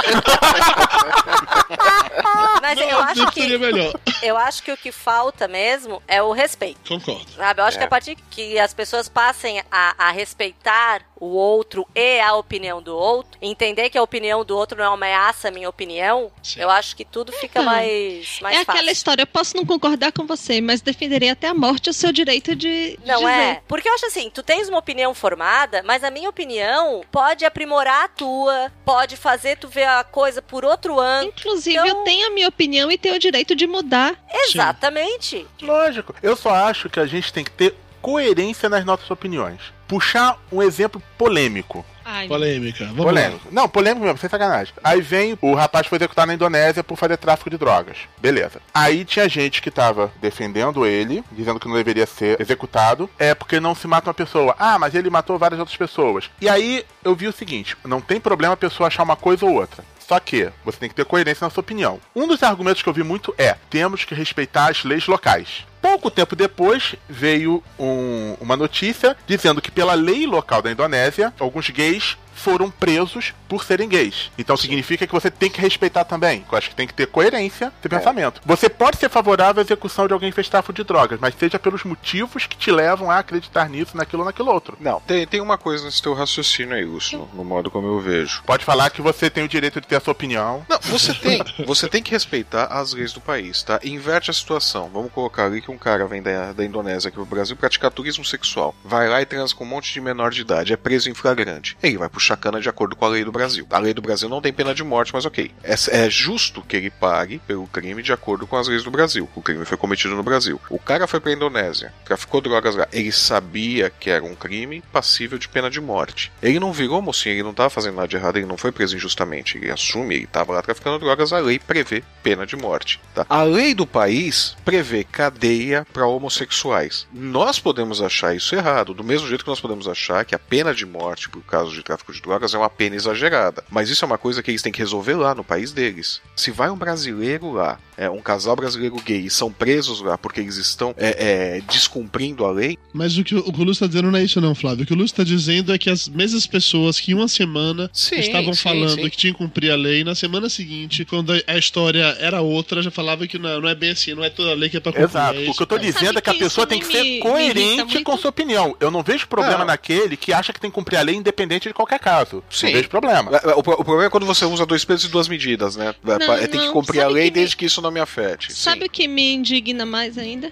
Mas 2.63 2.79
Não, 2.79 2.89
eu 2.91 2.99
acho 3.01 3.27
que 3.33 3.41
seria 3.41 3.59
melhor. 3.59 3.93
eu 4.23 4.37
acho 4.37 4.63
que 4.63 4.71
o 4.73 4.77
que 4.77 4.93
falta 4.93 5.49
mesmo 5.49 6.03
é 6.07 6.23
o 6.23 6.31
respeito. 6.33 6.79
Concordo. 6.87 7.31
Sabe? 7.37 7.61
Eu 7.61 7.65
acho 7.65 7.77
É. 7.77 7.81
que 7.81 7.85
a 7.85 7.89
partir 7.89 8.17
que 8.31 8.59
as 8.59 8.75
pessoas 8.75 9.09
passem 9.09 9.63
a, 9.71 9.95
a 9.99 10.11
respeitar 10.11 11.03
o 11.19 11.27
outro 11.27 11.87
e 11.95 12.21
a 12.21 12.35
opinião 12.35 12.81
do 12.83 12.95
outro, 12.97 13.33
entender 13.43 13.91
que 13.91 13.99
a 13.99 14.03
opinião 14.03 14.45
do 14.45 14.57
outro 14.57 14.77
não 14.79 14.85
é 14.85 14.89
uma 14.89 14.95
ameaça 14.95 15.49
à 15.49 15.51
minha 15.51 15.69
opinião, 15.69 16.31
Sim. 16.43 16.61
eu 16.61 16.71
acho 16.71 16.95
que 16.97 17.05
tudo 17.05 17.33
fica 17.33 17.61
Então, 17.61 17.65
mais, 17.65 18.39
mais 18.41 18.57
é 18.57 18.65
fácil. 18.65 18.73
aquela 18.81 18.93
história, 18.93 19.27
posso 19.41 19.57
não 19.57 19.65
concordar 19.65 20.13
com 20.13 20.27
você, 20.27 20.61
mas 20.61 20.83
defenderei 20.83 21.31
até 21.31 21.49
a 21.49 21.55
morte 21.55 21.89
o 21.89 21.95
seu 21.95 22.13
direito 22.13 22.55
de 22.55 22.99
Não 23.07 23.21
dizer. 23.21 23.31
é? 23.31 23.63
Porque 23.67 23.89
eu 23.89 23.95
acho 23.95 24.05
assim, 24.05 24.29
tu 24.29 24.43
tens 24.43 24.69
uma 24.69 24.77
opinião 24.79 25.15
formada, 25.15 25.83
mas 25.83 26.05
a 26.05 26.11
minha 26.11 26.29
opinião 26.29 27.01
pode 27.11 27.47
aprimorar 27.47 28.05
a 28.05 28.09
tua, 28.09 28.71
pode 28.85 29.17
fazer 29.17 29.57
tu 29.57 29.67
ver 29.67 29.85
a 29.89 30.05
coisa 30.05 30.43
por 30.43 30.63
outro 30.63 31.01
ângulo. 31.01 31.33
Inclusive, 31.39 31.75
eu 31.89 31.95
tenho 32.05 32.27
a 32.27 32.31
minha 32.31 32.49
opinião 32.49 32.93
e 32.93 32.99
tenho 32.99 33.15
o 33.15 33.19
direito 33.19 33.57
de 33.57 33.67
mudar. 33.67 34.15
Exatamente. 34.31 35.47
Lógico. 35.63 36.15
Eu 36.23 36.37
só 36.37 36.51
acho 36.51 36.91
que 36.91 37.01
a 37.01 37.07
gente 37.07 37.33
tem 37.33 37.43
que 37.43 37.51
ter 37.51 37.75
coerência 38.03 38.69
nas 38.69 38.85
nossas 38.85 39.11
opiniões. 39.11 39.61
Puxar 39.89 40.39
um 40.53 40.63
exemplo 40.63 41.03
polêmico. 41.17 41.83
Polêmica. 42.29 42.85
Vamos 42.87 43.05
polêmico. 43.05 43.49
Não, 43.51 43.69
polêmico 43.69 44.05
mesmo, 44.05 44.19
sem 44.19 44.31
sacanagem. 44.31 44.75
Aí 44.83 45.01
vem 45.01 45.37
o 45.41 45.55
rapaz 45.55 45.87
foi 45.87 45.97
executado 45.99 46.29
na 46.29 46.35
Indonésia 46.35 46.83
por 46.85 46.97
fazer 46.97 47.17
tráfico 47.17 47.51
de 47.51 47.59
drogas. 47.59 47.99
Beleza. 48.19 48.61
Aí 48.75 49.05
tinha 49.05 49.29
gente 49.29 49.63
que 49.63 49.71
tava 49.71 50.13
defendendo 50.21 50.87
ele, 50.87 51.25
dizendo 51.33 51.61
que 51.61 51.69
não 51.69 51.77
deveria 51.77 52.07
ser 52.07 52.41
executado, 52.41 53.09
é 53.19 53.35
porque 53.35 53.61
não 53.61 53.75
se 53.75 53.87
mata 53.87 54.09
uma 54.09 54.15
pessoa. 54.15 54.55
Ah, 54.59 54.79
mas 54.79 54.95
ele 54.95 55.11
matou 55.11 55.39
várias 55.39 55.59
outras 55.59 55.77
pessoas. 55.77 56.31
E 56.41 56.49
aí 56.49 56.85
eu 57.05 57.15
vi 57.15 57.27
o 57.27 57.33
seguinte: 57.33 57.77
não 57.85 58.01
tem 58.01 58.21
problema 58.21 58.55
a 58.55 58.57
pessoa 58.57 58.87
achar 58.87 59.03
uma 59.03 59.17
coisa 59.17 59.45
ou 59.45 59.55
outra. 59.55 59.85
Só 60.11 60.19
que 60.19 60.51
você 60.65 60.77
tem 60.77 60.89
que 60.89 60.95
ter 60.97 61.05
coerência 61.05 61.45
na 61.45 61.51
sua 61.51 61.61
opinião. 61.61 62.01
Um 62.17 62.27
dos 62.27 62.43
argumentos 62.43 62.83
que 62.83 62.89
eu 62.89 62.93
vi 62.93 63.05
muito 63.05 63.33
é: 63.39 63.55
temos 63.71 64.05
que 64.05 64.13
respeitar 64.13 64.69
as 64.69 64.83
leis 64.83 65.07
locais. 65.07 65.65
Pouco 65.81 66.11
tempo 66.11 66.35
depois 66.35 66.97
veio 67.09 67.63
um- 67.79 68.35
uma 68.41 68.57
notícia 68.57 69.17
dizendo 69.25 69.63
que, 69.63 69.71
pela 69.71 69.95
lei 69.95 70.27
local 70.27 70.61
da 70.63 70.73
Indonésia, 70.73 71.33
alguns 71.39 71.71
gays 71.71 72.19
foram 72.41 72.71
presos 72.71 73.33
por 73.49 73.65
serem 73.65 73.89
gays. 73.89 74.31
Então 74.39 74.57
significa 74.57 75.07
que 75.07 75.13
você 75.13 75.31
tem 75.31 75.51
que 75.51 75.61
respeitar 75.61 76.05
também. 76.05 76.45
Eu 76.51 76.59
acho 76.59 76.71
que 76.71 76.75
tem 76.75 76.87
que 76.87 76.95
ter 76.95 77.07
coerência 77.07 77.73
de 77.83 77.89
pensamento. 77.89 78.41
Você 78.45 78.69
pode 78.69 78.97
ser 78.97 79.09
favorável 79.09 79.61
à 79.61 79.65
execução 79.65 80.07
de 80.07 80.13
alguém 80.13 80.33
tráfico 80.51 80.73
de 80.73 80.85
drogas, 80.85 81.19
mas 81.21 81.35
seja 81.35 81.59
pelos 81.59 81.85
motivos 81.85 82.47
que 82.47 82.57
te 82.57 82.71
levam 82.71 83.11
a 83.11 83.19
acreditar 83.19 83.69
nisso, 83.69 83.97
naquilo 83.97 84.23
ou 84.23 84.27
naquilo 84.27 84.51
outro. 84.51 84.77
Não, 84.81 85.01
tem, 85.01 85.27
tem 85.27 85.41
uma 85.41 85.59
coisa 85.59 85.85
nesse 85.85 86.03
teu 86.03 86.15
raciocínio 86.15 86.75
aí, 86.75 86.85
Lúcio, 86.85 87.19
no, 87.19 87.39
no 87.39 87.45
modo 87.45 87.71
como 87.71 87.87
eu 87.87 88.01
vejo. 88.01 88.43
Pode 88.45 88.65
falar 88.65 88.91
que 88.91 89.03
você 89.03 89.29
tem 89.29 89.45
o 89.45 89.49
direito 89.49 89.81
de 89.81 89.87
ter 89.87 89.97
a 89.97 90.01
sua 90.01 90.13
opinião. 90.13 90.65
Não, 90.69 90.79
você 90.83 91.13
tem. 91.15 91.43
Você 91.67 91.89
tem 91.89 92.03
que 92.03 92.11
respeitar 92.11 92.65
as 92.65 92.93
leis 92.93 93.13
do 93.13 93.21
país, 93.21 93.63
tá? 93.63 93.81
Inverte 93.83 94.31
a 94.31 94.35
situação. 94.35 94.91
Vamos 94.93 95.13
colocar 95.13 95.47
ali 95.47 95.61
que 95.61 95.71
um 95.71 95.79
cara 95.79 96.07
vem 96.07 96.23
da, 96.23 96.53
da 96.53 96.65
Indonésia 96.65 97.09
aqui 97.09 97.17
pro 97.17 97.27
Brasil 97.27 97.57
praticar 97.57 97.91
turismo 97.91 98.25
sexual. 98.25 98.75
Vai 98.85 99.09
lá 99.09 99.21
e 99.21 99.27
transa 99.27 99.55
com 99.55 99.65
um 99.65 99.69
monte 99.69 99.93
de 99.93 100.01
menor 100.01 100.31
de 100.31 100.41
idade. 100.41 100.73
É 100.73 100.77
preso 100.77 101.11
em 101.11 101.15
flagrante. 101.15 101.77
Ele 101.83 101.99
vai 101.99 102.09
puxar 102.09 102.30
cana 102.37 102.61
de 102.61 102.69
acordo 102.69 102.97
com 102.97 103.05
a 103.05 103.09
lei 103.09 103.25
do 103.25 103.33
Brasil. 103.33 103.67
A 103.71 103.79
lei 103.79 103.95
do 103.95 104.03
Brasil 104.03 104.29
não 104.29 104.41
tem 104.41 104.53
pena 104.53 104.75
de 104.75 104.85
morte, 104.85 105.13
mas 105.13 105.25
ok. 105.25 105.51
É, 105.63 105.75
é 105.91 106.11
justo 106.11 106.63
que 106.63 106.77
ele 106.77 106.91
pague 106.91 107.39
pelo 107.47 107.67
crime 107.67 108.03
de 108.03 108.13
acordo 108.13 108.47
com 108.47 108.57
as 108.57 108.69
leis 108.69 108.83
do 108.83 108.91
Brasil. 108.91 109.29
O 109.35 109.43
crime 109.43 109.65
foi 109.65 109.77
cometido 109.77 110.15
no 110.15 110.23
Brasil. 110.23 110.61
O 110.69 110.79
cara 110.79 111.07
foi 111.07 111.21
pra 111.21 111.33
Indonésia, 111.33 111.93
traficou 112.05 112.41
drogas 112.41 112.77
lá. 112.77 112.87
Ele 112.93 113.13
sabia 113.13 113.91
que 113.91 114.11
era 114.11 114.25
um 114.25 114.35
crime 114.35 114.83
passível 114.93 115.39
de 115.39 115.49
pena 115.49 115.71
de 115.71 115.81
morte. 115.81 116.33
Ele 116.43 116.61
não 116.61 116.73
virou 116.73 117.03
mocinho, 117.03 117.35
ele 117.35 117.43
não 117.43 117.55
tava 117.55 117.71
fazendo 117.71 117.97
nada 117.97 118.09
de 118.09 118.17
errado, 118.17 118.37
ele 118.37 118.47
não 118.47 118.57
foi 118.57 118.73
preso 118.73 118.97
injustamente. 118.97 119.59
Ele 119.59 119.71
assume, 119.71 120.17
ele 120.17 120.27
tava 120.27 120.53
lá 120.53 120.63
traficando 120.63 120.99
drogas, 120.99 121.33
a 121.33 121.39
lei 121.39 121.59
prevê 121.59 122.03
pena 122.23 122.47
de 122.47 122.57
morte. 122.57 123.01
Tá? 123.15 123.27
A 123.29 123.43
lei 123.43 123.75
do 123.75 123.87
país 123.87 124.57
prevê 124.65 125.05
cadeia 125.05 125.87
para 125.93 126.07
homossexuais. 126.07 127.07
Nós 127.13 127.59
podemos 127.59 128.01
achar 128.01 128.35
isso 128.35 128.55
errado, 128.55 128.95
do 128.95 129.05
mesmo 129.05 129.29
jeito 129.29 129.45
que 129.45 129.51
nós 129.51 129.61
podemos 129.61 129.89
achar 129.89 130.25
que 130.25 130.35
a 130.35 130.39
pena 130.39 130.75
de 130.75 130.87
morte 130.87 131.29
por 131.29 131.43
causa 131.43 131.73
de 131.73 131.83
tráfico 131.83 132.13
de 132.13 132.20
drogas 132.21 132.55
é 132.55 132.59
uma 132.59 132.71
pena 132.71 132.97
exagerada. 132.97 133.65
Mas 133.71 133.89
isso 133.91 134.05
é 134.05 134.07
uma 134.07 134.19
coisa 134.19 134.43
que 134.43 134.51
eles 134.51 134.63
têm 134.63 134.73
que 134.73 134.79
resolver 134.79 135.15
lá 135.15 135.35
no 135.35 135.43
país 135.45 135.73
deles. 135.73 136.21
Se 136.37 136.51
vai 136.51 136.71
um 136.71 136.77
brasileiro 136.77 137.53
lá, 137.53 137.79
é, 137.97 138.09
um 138.09 138.21
casal 138.21 138.55
brasileiro 138.57 138.97
gay, 139.05 139.21
e 139.27 139.31
são 139.31 139.51
presos 139.53 140.01
lá 140.01 140.17
porque 140.17 140.41
eles 140.41 140.57
estão 140.57 140.95
é, 140.97 141.57
é, 141.57 141.61
descumprindo 141.71 142.45
a 142.45 142.51
lei, 142.51 142.79
Mas 142.93 143.17
o 143.19 143.25
que 143.25 143.35
o, 143.35 143.51
Lúcio 143.65 143.81
tá 143.85 143.87
dizendo 143.87 144.11
não 144.11 144.19
é 144.19 144.23
isso, 144.25 144.41
não, 144.41 144.55
Flávio. 144.55 144.85
O 144.85 144.87
que 144.87 144.93
o 144.93 144.97
Lúcio 144.97 145.17
tá 145.17 145.25
dizendo 145.25 145.73
é 145.73 145.79
que 145.79 145.91
as 145.91 146.09
mesmas 146.09 146.47
pessoas 146.47 146.99
que 147.01 147.15
uma 147.15 147.29
semana 147.29 147.91
Sim, 147.93 148.17
estavam 148.17 148.53
sim, 148.55 148.63
falando 148.63 149.03
sim. 149.03 149.09
que 149.11 149.17
tinham 149.17 149.33
que 149.35 149.39
cumprir 149.39 149.71
a 149.71 149.77
lei, 149.77 150.03
na 150.05 150.15
semana 150.15 150.49
seguinte, 150.49 151.05
quando 151.05 151.33
a- 151.33 151.41
a 151.47 151.59
história 151.59 152.05
era 152.21 152.41
outra, 152.41 152.83
já 152.83 152.91
falava 152.91 153.27
que 153.27 153.39
não, 153.39 153.61
não 153.61 153.69
é 153.69 153.75
bem 153.75 153.91
assim, 153.91 154.15
não 154.15 154.25
é 154.25 154.31
toda 154.31 154.55
lei 154.55 154.69
que 154.69 154.77
é 154.77 154.81
pra 154.81 154.93
cumprir. 154.93 155.09
Exato. 155.09 155.39
é 155.39 155.49
O 155.51 155.55
que 155.55 155.63
eu 155.63 155.67
tô 155.67 155.79
dizendo 155.79 156.19
é 156.19 156.23
que 156.23 156.31
a 156.31 156.35
pessoa 156.35 156.67
tem 156.67 156.79
que 156.81 156.87
ser 156.87 157.19
coerente 157.21 158.03
com 158.03 158.17
sua 158.17 158.31
opinião. 158.31 158.77
Eu 158.81 158.91
não 158.91 159.03
vejo 159.03 159.27
problema 159.29 159.59
Não. 159.59 159.67
naquele 159.67 160.17
que 160.17 160.33
acha 160.33 160.53
que 160.53 160.61
tem 160.61 160.71
que 160.71 160.75
cumprir 160.75 160.97
a 160.99 161.03
lei 161.03 161.15
independente 161.17 161.69
de 161.69 161.75
qualquer 161.75 161.99
caso. 161.99 162.10
Sim. 162.51 162.67
Não 162.67 162.73
vejo 162.75 162.89
problema. 162.89 163.31
É, 163.37 163.55
O, 163.55 163.63
pro- 163.63 163.75
o 163.75 163.85
problema 163.85 164.05
é 164.07 164.11
quando 164.11 164.27
você 164.27 164.45
usa 164.45 164.65
dois 164.67 164.85
pesos 164.85 165.05
e 165.07 165.09
duas 165.09 165.29
medidas, 165.29 165.77
né? 165.77 165.95
É, 166.07 166.27
Não, 166.27 166.35
é, 166.35 166.47
tem 166.47 166.61
que 166.61 166.69
cumprir 166.71 167.01
a 167.03 167.09
lei 167.09 167.25
que 167.25 167.31
me- 167.31 167.35
desde 167.41 167.57
que 167.57 167.65
isso 167.67 167.81
não 167.81 167.91
me 167.91 168.01
afete. 168.01 168.53
Sabe 168.53 168.85
o 168.87 168.91
que 168.91 169.07
me 169.09 169.35
indigna 169.35 169.85
mais 169.87 170.17
ainda? 170.19 170.51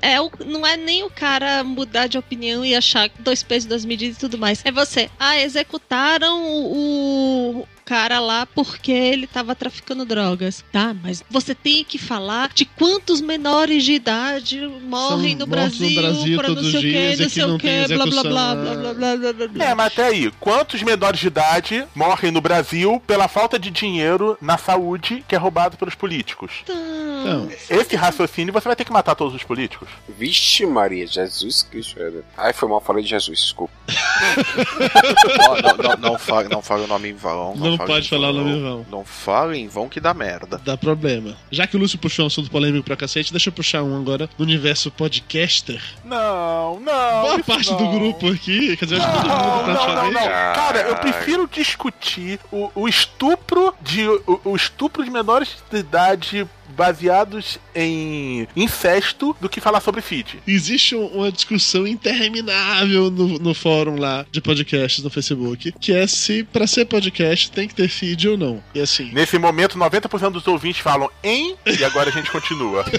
É. 0.00 0.12
É 0.14 0.20
o, 0.20 0.30
não 0.46 0.66
é 0.66 0.76
nem 0.76 1.02
o 1.02 1.10
cara 1.10 1.62
mudar 1.64 2.06
de 2.06 2.18
opinião 2.18 2.64
e 2.64 2.74
achar 2.74 3.10
dois 3.18 3.42
pesos, 3.42 3.68
duas 3.68 3.84
medidas 3.84 4.16
e 4.16 4.20
tudo 4.20 4.38
mais. 4.38 4.60
É 4.64 4.70
você. 4.72 5.10
Ah, 5.18 5.38
executaram 5.38 6.42
o 6.44 7.66
cara 7.84 8.20
lá 8.20 8.46
porque 8.46 8.92
ele 8.92 9.26
tava 9.26 9.54
traficando 9.54 10.04
drogas. 10.04 10.64
Tá, 10.72 10.94
mas 10.94 11.22
você 11.30 11.54
tem 11.54 11.84
que 11.84 11.98
falar 11.98 12.50
de 12.54 12.64
quantos 12.64 13.20
menores 13.20 13.84
de 13.84 13.92
idade 13.92 14.60
morrem 14.82 15.34
no 15.34 15.46
São 15.46 15.56
mortos 15.56 15.80
no 15.80 15.90
Brasil, 15.90 16.02
Brasil 16.02 16.38
pra 16.38 16.48
não 16.48 16.62
sei 16.62 16.78
o 16.78 16.82
que, 16.82 17.22
não 17.22 17.28
sei 17.28 17.44
o 17.44 17.58
que, 17.58 17.88
blá 17.88 18.06
blá 18.06 18.22
blá 18.22 18.54
blá 18.54 18.74
blá 18.74 18.94
blá 18.94 19.16
blá 19.16 19.32
blá 19.32 19.48
blá. 19.48 19.64
É, 19.64 19.74
mas 19.74 19.86
até 19.86 20.06
aí, 20.06 20.30
quantos 20.40 20.82
menores 20.82 21.20
de 21.20 21.26
idade 21.26 21.84
morrem 21.94 22.30
no 22.30 22.40
Brasil 22.40 23.02
pela 23.06 23.28
falta 23.28 23.58
de 23.58 23.70
dinheiro 23.70 24.36
na 24.40 24.56
saúde 24.58 25.24
que 25.26 25.34
é 25.34 25.38
roubado 25.38 25.76
pelos 25.76 25.94
políticos? 25.94 26.62
Não. 26.68 27.48
Esse 27.70 27.96
raciocínio 27.96 28.52
você 28.52 28.68
vai 28.68 28.76
ter 28.76 28.84
que 28.84 28.92
matar 28.92 29.14
todos 29.14 29.34
os 29.34 29.42
políticos. 29.42 29.88
Vixe 30.08 30.66
Maria, 30.66 31.06
Jesus 31.06 31.62
Cristo. 31.62 32.00
Éder. 32.00 32.24
Ai, 32.36 32.52
foi 32.52 32.68
mal, 32.68 32.80
falei 32.80 33.02
de 33.02 33.10
Jesus, 33.10 33.40
desculpa. 33.40 33.72
não, 35.38 35.56
não, 35.56 35.76
não, 35.76 36.10
não, 36.10 36.18
fale, 36.18 36.48
não 36.48 36.62
fale 36.62 36.84
o 36.84 36.86
nome 36.86 37.10
em 37.10 37.14
vão. 37.14 37.54
Não 37.56 37.71
fale 37.76 37.90
pode 37.92 38.06
em 38.06 38.08
falar 38.08 38.30
o 38.30 38.34
vão. 38.34 38.44
nome 38.44 38.56
em 38.58 38.62
vão. 38.62 38.86
Não 38.90 39.04
fale 39.04 39.58
em 39.58 39.68
vão 39.68 39.88
que 39.88 40.00
dá 40.00 40.12
merda. 40.14 40.60
Dá 40.64 40.76
problema. 40.76 41.36
Já 41.50 41.66
que 41.66 41.76
o 41.76 41.80
Lúcio 41.80 41.98
puxou 41.98 42.24
um 42.24 42.28
assunto 42.28 42.50
polêmico 42.50 42.84
pra 42.84 42.96
cacete, 42.96 43.32
deixa 43.32 43.48
eu 43.48 43.52
puxar 43.52 43.82
um 43.82 43.96
agora 43.98 44.28
no 44.38 44.44
universo 44.44 44.90
podcaster. 44.90 45.82
Não, 46.04 46.80
não. 46.80 47.22
Boa 47.22 47.38
parte 47.40 47.70
não. 47.70 47.78
do 47.78 47.98
grupo 47.98 48.28
aqui, 48.30 48.76
quer 48.76 48.84
dizer, 48.84 49.00
acho 49.00 49.06
que 49.06 49.12
todo 49.12 49.22
mundo 49.28 49.32
Não, 49.32 49.38
não, 49.38 49.66
não, 49.66 49.74
praticamente. 49.74 50.14
não. 50.14 50.54
Cara, 50.54 50.80
eu 50.82 50.96
prefiro 50.96 51.48
discutir 51.52 52.40
o, 52.50 52.70
o 52.74 52.88
estupro 52.88 53.74
de 53.80 54.06
o, 54.08 54.40
o 54.44 54.56
estupro 54.56 55.04
de 55.04 55.10
menores 55.10 55.56
de 55.70 55.78
idade 55.78 56.46
baseados 56.76 57.58
em 57.74 58.46
incesto 58.56 59.36
do 59.40 59.48
que 59.48 59.60
falar 59.60 59.80
sobre 59.80 60.00
feed. 60.00 60.40
Existe 60.46 60.94
um- 60.96 61.06
uma 61.06 61.30
discussão 61.32 61.86
interminável 61.86 63.10
no, 63.10 63.38
no 63.38 63.54
fórum 63.54 63.96
lá 63.98 64.24
de 64.30 64.40
podcasts 64.40 65.02
no 65.02 65.10
Facebook, 65.10 65.72
que 65.80 65.92
é 65.92 66.06
se 66.06 66.42
pra 66.44 66.66
ser 66.66 66.84
podcast 66.86 67.50
tem 67.50 67.68
que 67.68 67.74
ter 67.74 67.88
feed 67.88 68.28
ou 68.28 68.36
não. 68.36 68.62
E 68.74 68.80
assim, 68.80 69.10
Nesse 69.12 69.38
momento, 69.38 69.78
90% 69.78 70.30
dos 70.32 70.46
ouvintes 70.46 70.80
falam 70.80 71.10
em 71.22 71.54
e 71.66 71.84
agora 71.84 72.10
a 72.10 72.12
gente 72.12 72.30
continua. 72.30 72.84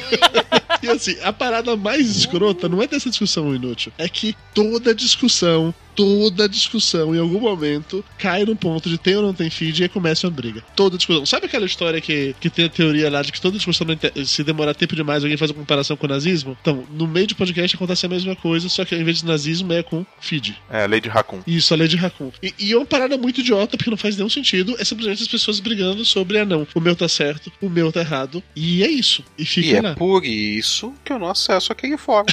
E 0.81 0.89
assim, 0.89 1.15
a 1.23 1.31
parada 1.31 1.77
mais 1.77 2.09
escrota 2.13 2.67
não 2.67 2.81
é 2.83 2.87
dessa 2.87 3.09
discussão 3.09 3.55
inútil, 3.55 3.93
é 3.97 4.09
que 4.09 4.35
toda 4.53 4.93
discussão, 4.93 5.73
toda 5.95 6.47
discussão, 6.49 7.15
em 7.15 7.19
algum 7.19 7.39
momento, 7.39 8.03
cai 8.17 8.45
no 8.45 8.55
ponto 8.55 8.89
de 8.89 8.97
tem 8.97 9.15
ou 9.15 9.21
não 9.23 9.33
tem 9.33 9.49
feed 9.49 9.83
e 9.83 9.89
começa 9.89 10.27
uma 10.27 10.33
briga. 10.33 10.63
Toda 10.75 10.97
discussão. 10.97 11.25
Sabe 11.25 11.45
aquela 11.45 11.65
história 11.65 11.99
que, 12.01 12.35
que 12.39 12.49
tem 12.49 12.65
a 12.65 12.69
teoria 12.69 13.09
lá 13.09 13.21
de 13.21 13.31
que 13.31 13.39
toda 13.41 13.57
discussão, 13.57 13.85
se 14.25 14.43
demorar 14.43 14.73
tempo 14.73 14.95
demais, 14.95 15.23
alguém 15.23 15.37
faz 15.37 15.51
uma 15.51 15.59
comparação 15.59 15.95
com 15.95 16.05
o 16.05 16.09
nazismo? 16.09 16.57
Então, 16.61 16.83
no 16.91 17.07
meio 17.07 17.27
de 17.27 17.35
podcast 17.35 17.75
acontece 17.75 18.05
a 18.05 18.09
mesma 18.09 18.35
coisa, 18.35 18.69
só 18.69 18.83
que 18.85 18.95
ao 18.95 19.01
invés 19.01 19.17
de 19.19 19.25
nazismo 19.25 19.71
é 19.73 19.83
com 19.83 20.05
feed. 20.19 20.59
É, 20.69 20.87
Lady 20.87 21.09
Raccoon. 21.09 21.41
Isso, 21.45 21.73
a 21.73 21.77
lei 21.77 21.87
de 21.87 21.95
Raccoon. 21.95 22.31
E, 22.41 22.53
e 22.59 22.71
é 22.73 22.77
uma 22.77 22.85
parada 22.85 23.17
muito 23.17 23.41
idiota, 23.41 23.77
porque 23.77 23.89
não 23.89 23.97
faz 23.97 24.15
nenhum 24.15 24.29
sentido. 24.29 24.75
É 24.79 24.83
simplesmente 24.85 25.21
as 25.21 25.27
pessoas 25.27 25.59
brigando 25.59 26.03
sobre, 26.05 26.37
ah 26.39 26.45
não, 26.45 26.67
o 26.73 26.79
meu 26.79 26.95
tá 26.95 27.07
certo, 27.07 27.51
o 27.61 27.69
meu 27.69 27.91
tá 27.91 27.99
errado. 27.99 28.41
E 28.55 28.83
é 28.83 28.87
isso. 28.89 29.23
E 29.37 29.45
fica 29.45 29.67
E 29.67 29.75
é 29.75 29.81
lá. 29.81 29.95
por 29.95 30.25
isso 30.25 30.93
que 31.03 31.11
eu 31.11 31.19
não 31.19 31.27
acesso 31.29 31.71
aquele 31.71 31.97
fórum. 31.97 32.25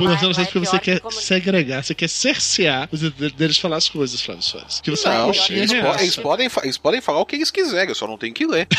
Você 0.00 0.24
não 0.26 0.34
sabe 0.34 0.48
porque 0.48 0.58
você 0.58 0.78
quer 0.78 1.00
segregar, 1.42 1.82
você 1.82 1.94
quer 1.94 2.08
cercear 2.08 2.88
os 2.92 3.00
de- 3.00 3.10
deles 3.32 3.58
falar 3.58 3.76
as 3.76 3.88
coisas, 3.88 4.20
Flávio 4.20 4.42
Soares. 4.42 4.80
Que 4.80 4.90
você 4.90 5.08
é 5.08 5.10
Não, 5.18 5.26
coxinha 5.26 5.58
eles, 5.58 5.72
po- 5.72 6.00
eles 6.00 6.16
podem, 6.16 6.50
eles 6.62 6.78
podem 6.78 7.00
falar 7.00 7.20
o 7.20 7.26
que 7.26 7.36
eles 7.36 7.50
quiserem, 7.50 7.88
eu 7.88 7.94
só 7.94 8.06
não 8.06 8.16
tenho 8.16 8.32
que 8.32 8.46
ler. 8.46 8.68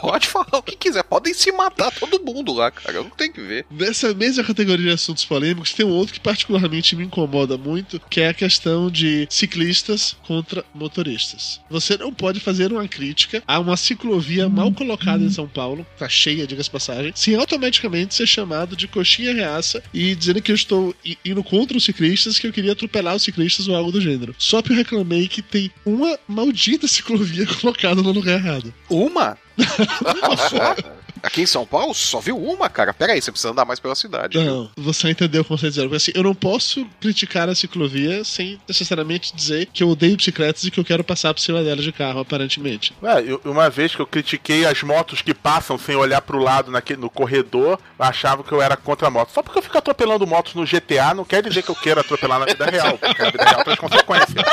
Pode 0.00 0.26
falar 0.28 0.46
o 0.58 0.62
que 0.62 0.76
quiser, 0.76 1.02
podem 1.02 1.34
se 1.34 1.50
matar 1.52 1.90
todo 1.90 2.22
mundo 2.22 2.52
lá, 2.52 2.70
cara, 2.70 2.96
eu 2.98 3.04
não 3.04 3.10
tenho 3.10 3.32
que 3.32 3.40
ver. 3.40 3.66
Nessa 3.70 4.14
mesma 4.14 4.44
categoria 4.44 4.86
de 4.86 4.92
assuntos 4.92 5.24
polêmicos, 5.24 5.72
tem 5.72 5.84
um 5.84 5.90
outro 5.90 6.14
que 6.14 6.20
particularmente 6.20 6.94
me 6.94 7.04
incomoda 7.04 7.56
muito, 7.58 8.00
que 8.10 8.20
é 8.20 8.28
a 8.28 8.34
questão 8.34 8.90
de 8.90 9.26
ciclistas 9.30 10.16
contra 10.26 10.64
motoristas. 10.74 11.60
Você 11.70 11.96
não 11.96 12.12
pode 12.12 12.40
fazer 12.40 12.72
uma 12.72 12.86
crítica 12.86 13.42
a 13.46 13.58
uma 13.58 13.76
ciclovia 13.76 14.48
mal 14.48 14.70
colocada 14.72 15.22
em 15.24 15.30
São 15.30 15.48
Paulo, 15.48 15.84
tá 15.98 16.08
cheia, 16.08 16.46
diga-se 16.46 16.68
de 16.68 16.72
passagem, 16.72 17.12
sem 17.14 17.34
automaticamente 17.34 18.14
ser 18.14 18.26
chamado 18.26 18.76
de 18.76 18.86
coxinha 18.86 19.32
reaça 19.34 19.82
e 19.92 20.14
dizendo 20.14 20.40
que 20.42 20.52
estou 20.56 20.94
indo 21.24 21.42
contra 21.44 21.76
os 21.76 21.84
ciclistas, 21.84 22.38
que 22.38 22.46
eu 22.48 22.52
queria 22.52 22.72
atropelar 22.72 23.14
os 23.14 23.22
ciclistas 23.22 23.68
ou 23.68 23.76
algo 23.76 23.92
do 23.92 24.00
gênero. 24.00 24.34
Só 24.38 24.60
que 24.62 24.72
eu 24.72 24.76
reclamei 24.76 25.28
que 25.28 25.40
tem 25.42 25.70
uma 25.84 26.18
maldita 26.26 26.88
ciclovia 26.88 27.46
colocada 27.60 28.02
no 28.02 28.10
lugar 28.12 28.34
errado. 28.40 28.74
Uma? 28.90 29.38
Uma 29.56 30.36
só? 30.48 30.76
Aqui 31.22 31.40
em 31.42 31.46
São 31.46 31.66
Paulo 31.66 31.92
só 31.92 32.20
viu 32.20 32.36
uma, 32.38 32.68
cara. 32.68 32.92
Pera 32.94 33.14
aí, 33.14 33.20
você 33.22 33.32
precisa 33.32 33.50
andar 33.50 33.64
mais 33.64 33.80
pela 33.80 33.94
cidade. 33.96 34.38
viu? 34.38 34.46
Não, 34.46 34.70
você 34.76 35.10
entendeu 35.10 35.42
o 35.42 35.44
que 35.44 35.54
dizendo. 35.68 35.84
Porque 35.88 35.96
assim, 35.96 36.12
eu 36.14 36.22
não 36.22 36.34
posso 36.34 36.86
criticar 37.00 37.48
a 37.48 37.54
ciclovia 37.54 38.22
sem 38.22 38.60
necessariamente 38.68 39.34
dizer 39.34 39.66
que 39.72 39.82
eu 39.82 39.88
odeio 39.88 40.16
bicicletas 40.16 40.62
e 40.64 40.70
que 40.70 40.78
eu 40.78 40.84
quero 40.84 41.02
passar 41.02 41.34
por 41.34 41.40
cima 41.40 41.64
delas 41.64 41.82
de 41.84 41.90
carro, 41.90 42.20
aparentemente. 42.20 42.92
Ué, 43.02 43.24
eu- 43.26 43.40
uma 43.44 43.68
vez 43.68 43.94
que 43.94 44.00
eu 44.00 44.06
critiquei 44.06 44.66
as 44.66 44.82
motos 44.84 45.20
que 45.20 45.34
passam 45.34 45.76
sem 45.78 45.96
olhar 45.96 46.20
pro 46.20 46.38
lado 46.38 46.70
naquele, 46.70 47.00
no 47.00 47.10
corredor, 47.10 47.80
achava 47.98 48.42
que 48.44 48.52
eu 48.52 48.60
era 48.60 48.76
contra 48.76 49.08
a 49.08 49.10
moto. 49.10 49.32
Só 49.32 49.42
porque 49.42 49.58
eu 49.58 49.62
fico 49.62 49.78
atropelando 49.78 50.26
motos 50.26 50.54
no 50.54 50.64
GTA 50.64 51.14
não 51.14 51.24
quer 51.24 51.42
dizer 51.42 51.62
que 51.62 51.70
eu 51.70 51.74
queira 51.74 52.00
atropelar 52.00 52.38
na 52.38 52.46
vida 52.46 52.66
real, 52.66 52.98
porque 52.98 53.22
na 53.22 53.30
vida 53.30 53.44
real 53.44 53.64
tem 53.64 53.72
as 53.72 53.78
consequências. 53.78 54.44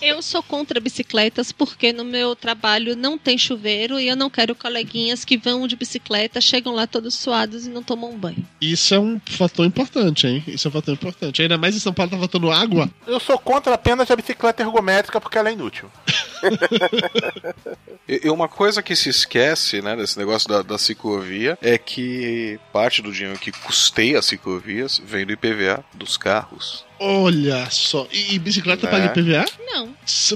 Eu 0.00 0.22
sou 0.22 0.42
contra 0.42 0.80
bicicletas 0.80 1.50
porque 1.50 1.92
no 1.92 2.04
meu 2.04 2.36
trabalho 2.36 2.94
não 2.94 3.18
tem 3.18 3.36
chuveiro 3.36 3.98
e 3.98 4.08
eu 4.08 4.16
não 4.16 4.30
quero 4.30 4.54
coleguinhas 4.54 5.24
que 5.24 5.36
vão 5.36 5.66
de 5.66 5.74
bicicleta, 5.74 6.40
chegam 6.40 6.72
lá 6.72 6.86
todos 6.86 7.14
suados 7.14 7.66
e 7.66 7.70
não 7.70 7.82
tomam 7.82 8.16
banho. 8.16 8.46
Isso 8.60 8.94
é 8.94 9.00
um 9.00 9.20
fator 9.26 9.66
importante, 9.66 10.26
hein? 10.26 10.44
Isso 10.46 10.68
é 10.68 10.70
um 10.70 10.72
fator 10.72 10.94
importante. 10.94 11.42
Ainda 11.42 11.58
mais 11.58 11.74
em 11.74 11.80
São 11.80 11.92
Paulo 11.92 12.12
tá 12.12 12.18
faltando 12.18 12.50
água. 12.50 12.88
Eu 13.06 13.18
sou 13.18 13.38
contra 13.38 13.74
apenas 13.74 14.10
a 14.10 14.16
bicicleta 14.16 14.62
ergométrica 14.62 15.20
porque 15.20 15.36
ela 15.36 15.48
é 15.48 15.52
inútil. 15.52 15.90
E 18.08 18.28
uma 18.28 18.48
coisa 18.48 18.82
que 18.82 18.96
se 18.96 19.08
esquece, 19.08 19.80
né, 19.80 19.96
desse 19.96 20.18
negócio 20.18 20.48
da, 20.48 20.62
da 20.62 20.76
ciclovia 20.76 21.56
é 21.62 21.78
que 21.78 22.58
parte 22.72 23.00
do 23.00 23.12
dinheiro 23.12 23.38
que 23.38 23.52
custeia 23.52 24.18
as 24.18 24.26
ciclovias 24.26 25.00
vem 25.04 25.24
do 25.24 25.32
IPVA 25.32 25.84
dos 25.94 26.16
carros. 26.16 26.84
Olha 27.04 27.68
só. 27.70 28.06
E, 28.12 28.34
e 28.34 28.38
bicicleta 28.38 28.86
Né? 28.86 28.90
paga 28.92 29.06
IPVA? 29.06 29.44
Não. 29.66 29.88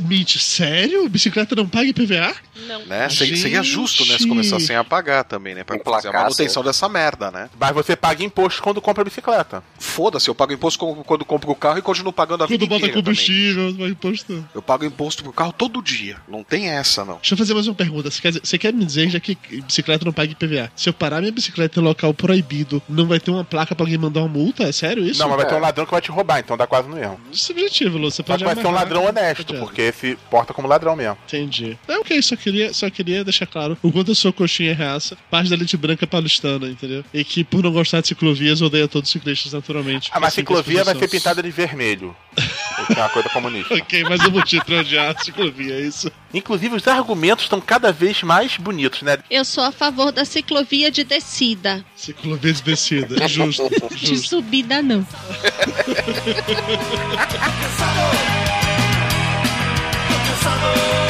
Mitch, 0.02 0.36
sério? 0.38 1.08
Bicicleta 1.08 1.54
não 1.54 1.68
paga 1.68 1.86
IPVA? 1.88 2.34
Não. 2.66 2.84
Né? 2.86 3.08
Seria, 3.08 3.36
seria 3.36 3.62
justo, 3.62 4.04
né, 4.06 4.18
se 4.18 4.26
começassem 4.26 4.74
a 4.74 4.82
pagar 4.82 5.22
também, 5.24 5.54
né, 5.54 5.62
pra 5.62 5.78
fazer 5.84 6.08
a 6.08 6.12
manutenção 6.12 6.64
dessa 6.64 6.88
merda, 6.88 7.30
né? 7.30 7.48
Mas 7.60 7.72
você 7.72 7.94
paga 7.94 8.24
imposto 8.24 8.62
quando 8.62 8.80
compra 8.80 9.04
bicicleta. 9.04 9.62
Foda-se, 9.78 10.28
eu 10.28 10.34
pago 10.34 10.52
imposto 10.52 10.78
quando, 11.04 11.24
compro 11.24 11.50
o 11.50 11.54
carro 11.54 11.78
e 11.78 11.82
continuo 11.82 12.12
pagando 12.12 12.42
a 12.44 12.46
vida 12.46 12.58
Quando 12.64 12.68
bota 12.70 12.86
inteira 12.86 12.94
também. 12.94 13.04
combustível, 13.04 13.74
vai 13.76 13.88
imposto. 13.90 14.44
Eu 14.54 14.62
pago 14.62 14.84
imposto 14.84 15.22
pro 15.22 15.32
carro 15.32 15.52
todo 15.52 15.82
dia. 15.82 16.16
Não 16.26 16.42
tem 16.42 16.68
essa, 16.68 17.04
não. 17.04 17.16
Deixa 17.16 17.34
eu 17.34 17.38
fazer 17.38 17.54
mais 17.54 17.68
uma 17.68 17.74
pergunta. 17.74 18.10
Você 18.10 18.20
quer, 18.22 18.28
dizer- 18.30 18.40
você 18.46 18.58
quer 18.58 18.72
me 18.72 18.84
dizer 18.84 19.08
já 19.10 19.20
que 19.20 19.36
bicicleta 19.66 20.04
não 20.04 20.12
paga 20.12 20.32
IPVA? 20.32 20.72
Se 20.74 20.88
eu 20.88 20.92
parar 20.94 21.20
minha 21.20 21.32
bicicleta 21.32 21.78
em 21.78 21.82
local 21.82 22.12
proibido, 22.14 22.82
não 22.88 23.06
vai 23.06 23.20
ter 23.20 23.30
uma 23.30 23.44
placa 23.44 23.74
pra 23.74 23.84
alguém 23.84 23.98
mandar 23.98 24.20
uma 24.20 24.28
multa? 24.28 24.64
É 24.64 24.72
sério 24.72 25.04
isso? 25.04 25.20
Não, 25.20 25.28
mas 25.28 25.36
vai 25.36 25.46
ter 25.46 25.54
um 25.54 25.60
ladrão 25.60 25.84
que 25.84 25.92
vai 25.92 26.00
te 26.00 26.10
roubar, 26.10 26.40
então 26.40 26.55
dá 26.56 26.66
quase 26.66 26.88
no 26.88 26.98
erro. 26.98 27.20
Subjetivo, 27.32 27.98
Lu. 27.98 28.10
Você 28.10 28.22
pode 28.22 28.38
que 28.44 28.44
vai 28.44 28.54
ser 28.62 28.66
um 28.66 28.72
ladrão 28.72 29.04
honesto, 29.04 29.44
pode- 29.46 29.58
porque 29.58 29.92
se 29.92 30.16
porta 30.30 30.52
como 30.54 30.66
ladrão 30.68 30.94
mesmo. 30.96 31.16
Entendi. 31.26 31.78
É 31.88 31.96
ok, 31.98 32.20
só 32.22 32.36
queria, 32.36 32.72
só 32.72 32.88
queria 32.90 33.22
deixar 33.24 33.46
claro 33.46 33.76
o 33.82 33.90
quanto 33.92 34.10
eu 34.10 34.14
sou 34.14 34.32
coxinha 34.32 34.74
reaça, 34.74 35.16
parte 35.30 35.48
da 35.50 35.56
elite 35.56 35.76
branca 35.76 36.06
paulistana, 36.06 36.68
entendeu? 36.68 37.04
E 37.12 37.22
que 37.24 37.42
por 37.44 37.62
não 37.62 37.72
gostar 37.72 38.00
de 38.00 38.08
ciclovias, 38.08 38.60
odeia 38.62 38.88
todos 38.88 39.08
os 39.08 39.12
ciclistas 39.12 39.52
naturalmente. 39.52 40.10
Ah, 40.12 40.20
mas 40.20 40.34
ciclovia 40.34 40.84
vai 40.84 40.94
ser 40.94 41.08
pintada 41.08 41.42
de 41.42 41.50
vermelho. 41.50 42.14
Isso 42.36 42.92
é 42.92 43.00
uma 43.02 43.08
coisa 43.08 43.28
comunista. 43.30 43.74
Ok, 43.86 44.04
mas 44.04 44.20
eu 44.22 44.30
vou 44.30 44.42
te 44.42 44.58
odiar 44.58 45.14
a 45.16 45.22
ciclovia, 45.22 45.74
é 45.74 45.80
isso? 45.80 46.10
Inclusive, 46.34 46.74
os 46.76 46.86
argumentos 46.88 47.44
estão 47.44 47.60
cada 47.60 47.92
vez 47.92 48.22
mais 48.22 48.56
bonitos, 48.56 49.02
né? 49.02 49.18
Eu 49.30 49.44
sou 49.44 49.64
a 49.64 49.72
favor 49.72 50.10
da 50.12 50.24
ciclovia 50.24 50.90
de 50.90 51.04
descida. 51.04 51.84
Ciclovia 51.94 52.52
de 52.52 52.62
descida, 52.62 53.16
justo, 53.28 53.68
De 53.94 54.06
justo. 54.06 54.28
subida, 54.28 54.82
não. 54.82 55.06
É, 60.48 61.05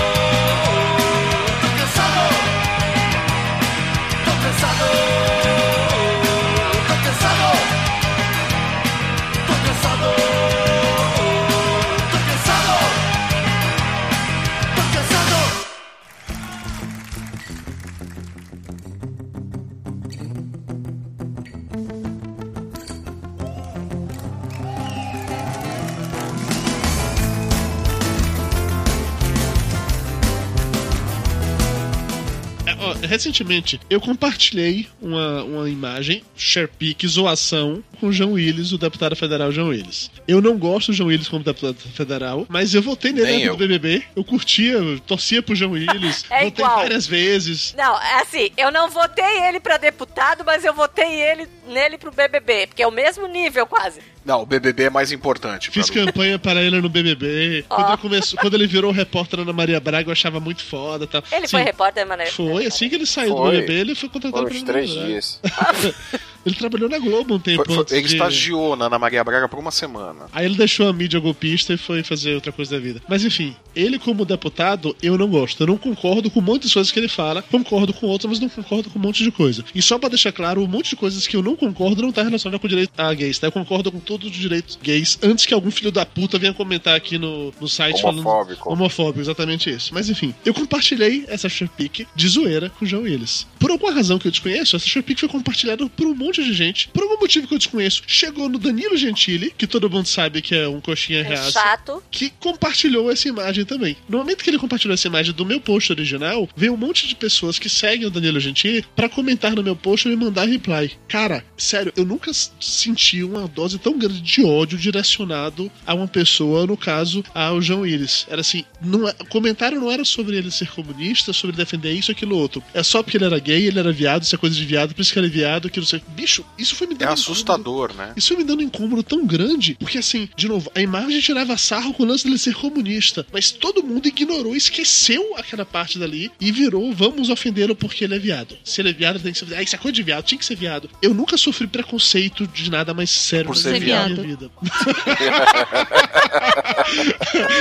ó, 32.91 33.07
recentemente, 33.07 33.81
eu 33.89 34.01
compartilhei 34.01 34.87
uma, 35.01 35.43
uma 35.45 35.71
imagem, 35.71 36.23
SharePic, 36.37 37.07
zoação, 37.07 37.83
com 38.01 38.09
o 38.09 38.13
João 38.13 38.33
Willis, 38.33 38.73
o 38.73 38.79
deputado 38.79 39.17
federal 39.17 39.51
João 39.51 39.69
Willis. 39.69 40.11
Eu 40.29 40.41
não 40.41 40.57
gosto 40.59 40.89
do 40.89 40.95
João 40.95 41.09
Willis 41.09 41.29
como 41.29 41.45
deputado 41.45 41.77
federal, 41.95 42.47
mas 42.49 42.75
eu 42.75 42.83
votei 42.83 43.13
nele 43.13 43.27
Nem 43.27 43.35
na 43.39 43.45
época 43.47 43.63
eu. 43.65 43.69
do 43.69 43.75
BBB. 43.75 44.03
Eu 44.15 44.25
curtia, 44.25 44.73
eu 44.73 45.01
torcia 45.01 45.43
pro 45.43 45.55
João 45.55 45.73
Willis. 45.73 46.25
É 46.31 46.45
votei 46.45 46.65
igual. 46.65 46.77
várias 46.77 47.07
vezes. 47.07 47.75
Não, 47.77 48.01
é 48.01 48.23
assim, 48.23 48.51
eu 48.57 48.71
não 48.71 48.91
votei 48.91 49.47
ele 49.49 49.61
pra 49.61 49.77
deputado, 49.77 50.45
mas 50.45 50.65
eu 50.65 50.75
votei 50.75 51.21
ele 51.21 51.49
nele 51.69 51.99
pro 51.99 52.13
BBB, 52.13 52.67
porque 52.69 52.83
é 52.83 52.87
o 52.87 52.93
mesmo 52.93 53.27
nível 53.27 53.67
quase. 53.67 54.01
Não, 54.27 54.43
o 54.43 54.47
BBB 54.47 54.85
é 54.85 54.91
mais 54.91 55.13
importante. 55.13 55.71
Fiz 55.71 55.89
campanha 55.89 56.37
para 56.39 56.61
ele 56.61 56.81
no 56.81 56.89
BBB. 56.89 57.65
Quando, 57.69 57.89
ele 57.89 57.97
começou- 57.99 58.39
quando 58.41 58.55
ele 58.55 58.67
virou 58.67 58.91
repórter 58.91 59.39
Ana 59.41 59.53
Maria 59.53 59.79
Braga, 59.79 60.09
eu 60.09 60.13
achava 60.13 60.41
muito 60.41 60.65
foda. 60.65 61.07
Tal. 61.07 61.23
Ele 61.31 61.47
Sim, 61.47 61.53
foi 61.53 61.63
repórter, 61.63 62.05
Mané? 62.07 62.27
Foi, 62.27 62.67
assim 62.67 62.89
que 62.89 62.97
ele 62.97 63.07
saiu 63.07 63.31
do 63.31 63.37
Foi. 63.43 63.51
BBB, 63.61 63.73
ele 63.75 63.95
foi 63.95 64.09
contratado 64.09 64.49
Foram 64.49 64.65
três 64.65 64.91
Ana 64.91 64.99
Maria 65.01 65.07
dias. 65.15 65.41
Braga. 65.43 65.95
Ele 66.47 66.55
trabalhou 66.55 66.89
na 66.89 66.99
Globo 67.01 67.35
um 67.35 67.41
tempo 67.41 67.65
Foi- 67.65 67.75
foi- 67.75 67.83
antes 67.83 67.93
ele 67.93 68.07
de- 68.07 68.15
estagiou 68.15 68.77
na 68.77 68.85
Ana 68.87 69.01
Maria 69.01 69.25
Braga 69.25 69.49
por 69.49 69.59
uma 69.59 69.73
semana. 69.73 70.27
Aí 70.33 70.45
ele 70.47 70.55
deixou 70.57 70.89
a 70.89 70.93
mídia 70.93 71.19
golpista 71.19 71.73
e 71.73 71.77
foi 71.77 72.05
fazer 72.05 72.37
outra 72.37 72.53
coisa 72.53 72.77
da 72.77 72.81
vida. 72.81 73.03
Mas 73.09 73.25
enfim, 73.25 73.57
ele 73.77 73.99
como 73.99 74.25
deputado, 74.25 74.97
eu 75.03 75.17
não 75.19 75.29
gosto. 75.29 75.63
Eu 75.63 75.67
não 75.69 75.77
concordo 75.77 76.31
com 76.31 76.41
muitas 76.41 76.73
coisas 76.73 76.91
que 76.91 76.99
ele 76.99 77.09
fala, 77.09 77.43
concordo 77.43 77.93
com 77.93 78.07
outras, 78.07 78.29
mas 78.31 78.41
não 78.41 78.49
concordo 78.49 78.91
com 78.91 78.99
um 78.99 79.03
monte 79.03 79.23
de 79.23 79.31
coisa. 79.31 79.65
E 79.75 79.83
só 79.83 79.99
pra 79.99 80.09
deixar 80.09 80.33
claro, 80.33 80.63
um 80.63 80.67
monte 80.67 80.91
de 80.91 80.97
coisas 80.97 81.27
que 81.27 81.37
eu 81.37 81.43
não 81.43 81.55
concordo 81.55 82.03
não 82.03 82.11
tá 82.11 82.23
relacionado 82.23 82.59
com 82.59 82.67
o 82.67 82.71
direito 82.71 82.91
a 82.97 83.13
gays, 83.13 83.39
tá? 83.39 83.47
Eu 83.47 83.53
concordo 83.53 83.93
com 83.93 84.01
todos 84.01 84.31
os 84.31 84.37
direitos 84.37 84.79
gays, 84.83 85.19
antes 85.23 85.45
que 85.45 85.53
algum 85.55 85.71
filho 85.71 85.93
da 85.93 86.07
puta 86.07 86.39
venha 86.39 86.55
comentar 86.55 86.97
aqui 86.97 87.19
no, 87.19 87.53
no 87.61 87.69
site 87.69 88.03
Homofóbico. 88.05 88.65
falando... 88.65 88.73
Homofóbico, 88.81 89.21
exatamente 89.21 89.69
isso. 89.71 89.93
Mas 89.93 90.09
enfim, 90.09 90.35
eu 90.45 90.55
compartilhei 90.55 91.25
essa 91.29 91.49
Sharpic 91.49 92.07
de 92.15 92.29
zoeira 92.29 92.71
com 92.71 92.85
o 92.85 92.89
João 92.89 93.03
Willis. 93.03 93.47
Por 93.59 93.71
alguma 93.71 93.93
razão 93.93 94.19
que 94.19 94.27
eu 94.27 94.31
desconheço, 94.31 94.77
essa 94.77 94.87
Sharpic 94.87 95.21
foi 95.21 95.29
compartilhada 95.29 95.87
por 95.89 96.07
um 96.07 96.15
monte 96.15 96.43
de 96.43 96.53
gente, 96.53 96.89
por 96.89 97.03
algum 97.03 97.19
motivo 97.21 97.47
que 97.47 97.55
eu 97.55 97.59
desconheço. 97.59 98.03
Chegou 98.07 98.49
no 98.49 98.59
Danilo 98.59 98.97
Gentili, 98.97 99.53
que 99.57 99.67
todo 99.67 99.91
mundo 99.91 100.07
sabe 100.07 100.41
que 100.41 100.55
é 100.55 100.69
um 100.69 100.81
coxinha 100.81 101.21
Um 101.23 101.25
reaça 101.29 101.51
chato. 101.53 102.03
que 102.11 102.31
compartilhou 102.41 103.11
essa 103.11 103.29
imagem 103.29 103.65
também. 103.67 103.97
No 104.09 104.19
momento 104.19 104.43
que 104.43 104.51
ele 104.51 104.59
compartilhou 104.59 104.95
essa 104.95 105.09
imagem 105.09 105.35
do 105.35 105.45
meu 105.45 105.61
post 105.61 105.93
original, 105.93 106.49
veio 106.57 106.73
um 106.75 106.77
monte 106.77 107.07
de 107.07 107.15
pessoas 107.15 107.59
que 107.59 107.69
seguem 107.69 108.07
o 108.07 108.11
Danilo 108.11 108.41
Gentili 108.41 108.85
pra 108.95 109.09
comentar 109.09 109.55
no 109.55 109.63
meu 109.63 109.77
post 109.77 110.07
e 110.07 110.11
me 110.11 110.17
mandar 110.17 110.47
reply. 110.47 110.93
Cara, 111.09 111.45
sério, 111.57 111.93
eu 111.97 112.05
nunca 112.05 112.31
senti 112.61 113.23
uma 113.23 113.47
dose 113.49 113.79
tão 113.79 113.99
grande 113.99 114.21
de 114.21 114.45
ódio 114.45 114.79
direcionado 114.79 115.71
a 115.87 115.95
uma 115.95 116.09
pessoa, 116.09 116.67
no 116.67 116.77
caso, 116.77 117.25
ao 117.35 117.61
João 117.61 117.81
Willis. 117.81 118.27
Era 118.29 118.41
assim, 118.41 118.65
não 118.81 119.09
é- 119.09 119.15
o 119.21 119.27
comentário 119.27 119.81
não 119.81 119.91
era 119.91 120.05
sobre 120.05 120.37
ele 120.37 120.51
ser 120.51 120.69
comunista, 120.71 121.33
sobre 121.33 121.57
defender 121.57 121.93
isso, 121.93 122.11
aquilo, 122.13 122.37
outro. 122.37 122.63
É 122.75 122.83
só 122.83 123.03
porque 123.03 123.17
ele 123.17 123.25
era 123.25 123.39
gay, 123.39 123.67
ele 123.67 123.79
era 123.79 123.93
viado, 123.93 124.23
isso 124.23 124.35
é 124.35 124.39
coisa 124.39 124.55
de 124.57 124.65
viado, 124.65 124.95
por 124.95 125.03
isso 125.03 125.13
que 125.13 125.19
ele 125.19 125.27
é 125.27 125.31
viado, 125.31 125.71
que 125.71 125.81
não 125.81 125.87
sei. 125.87 126.03
Bicho, 126.09 126.45
isso 126.59 126.75
foi 126.75 126.87
me 126.87 126.95
É 126.95 126.99
dando 126.99 127.13
assustador, 127.13 127.93
né? 127.95 128.13
isso 128.17 128.29
foi 128.29 128.37
me 128.39 128.45
dando 128.45 128.61
um 128.61 128.63
incômodo 128.65 129.03
tão 129.03 129.27
grande, 129.27 129.77
porque 129.79 129.99
assim, 129.99 130.29
de 130.37 130.49
novo, 130.49 130.71
a 130.75 130.81
imagem 130.81 131.21
tirava 131.21 131.57
sarro 131.57 131.93
com 131.95 132.03
o 132.03 132.07
lance 132.07 132.25
dele 132.25 132.39
ser 132.39 132.55
comunista, 132.55 133.27
mas 133.33 133.51
todo 133.57 133.83
mundo 133.83 134.07
ignorou, 134.07 134.55
esqueceu 134.55 135.35
aquela 135.37 135.65
parte 135.65 135.99
dali 135.99 136.31
e 136.41 136.53
virou, 136.53 136.93
vamos 136.93 137.29
ofendê-lo 137.31 137.75
porque 137.75 138.05
ele 138.05 138.15
é 138.15 138.19
viado. 138.19 138.57
Se 138.65 138.81
ele 138.81 138.91
é 138.91 138.93
viado, 138.93 139.19
tem 139.21 139.33
que 139.33 139.39
ser. 139.39 139.47
Ah, 139.55 139.63
isso 139.63 139.75
é 139.75 139.79
coisa 139.79 139.95
de 139.95 140.03
viado, 140.03 140.25
tinha 140.25 140.39
que 140.39 140.45
ser 140.45 140.57
viado. 140.57 140.89
Eu 141.03 141.13
nunca 141.15 141.37
sofri 141.37 141.67
preconceito 141.67 142.47
de 142.47 142.71
nada 142.71 142.93
mais 142.95 143.11
sério 143.11 143.47
Por 143.47 143.57
na 143.57 143.63
ser 143.63 143.81
minha 143.81 144.07
viado. 144.07 144.23
vida. 144.23 144.51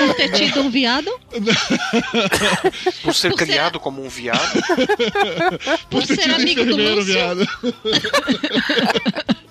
Por 0.08 0.16
ter 0.16 0.30
tido 0.32 0.62
um 0.62 0.70
viado? 0.70 1.10
Por 3.02 3.14
ser 3.14 3.30
Por 3.30 3.38
ser- 3.40 3.46
criado 3.46 3.80
como 3.80 4.04
um 4.04 4.10
viado. 4.10 4.40
Por 5.90 6.06
ter 6.06 6.16
ser 6.16 6.24
tido 6.24 6.36
amigo 6.36 6.66
do 6.66 6.76
Lúcio? 6.78 7.04
viado. 7.06 7.48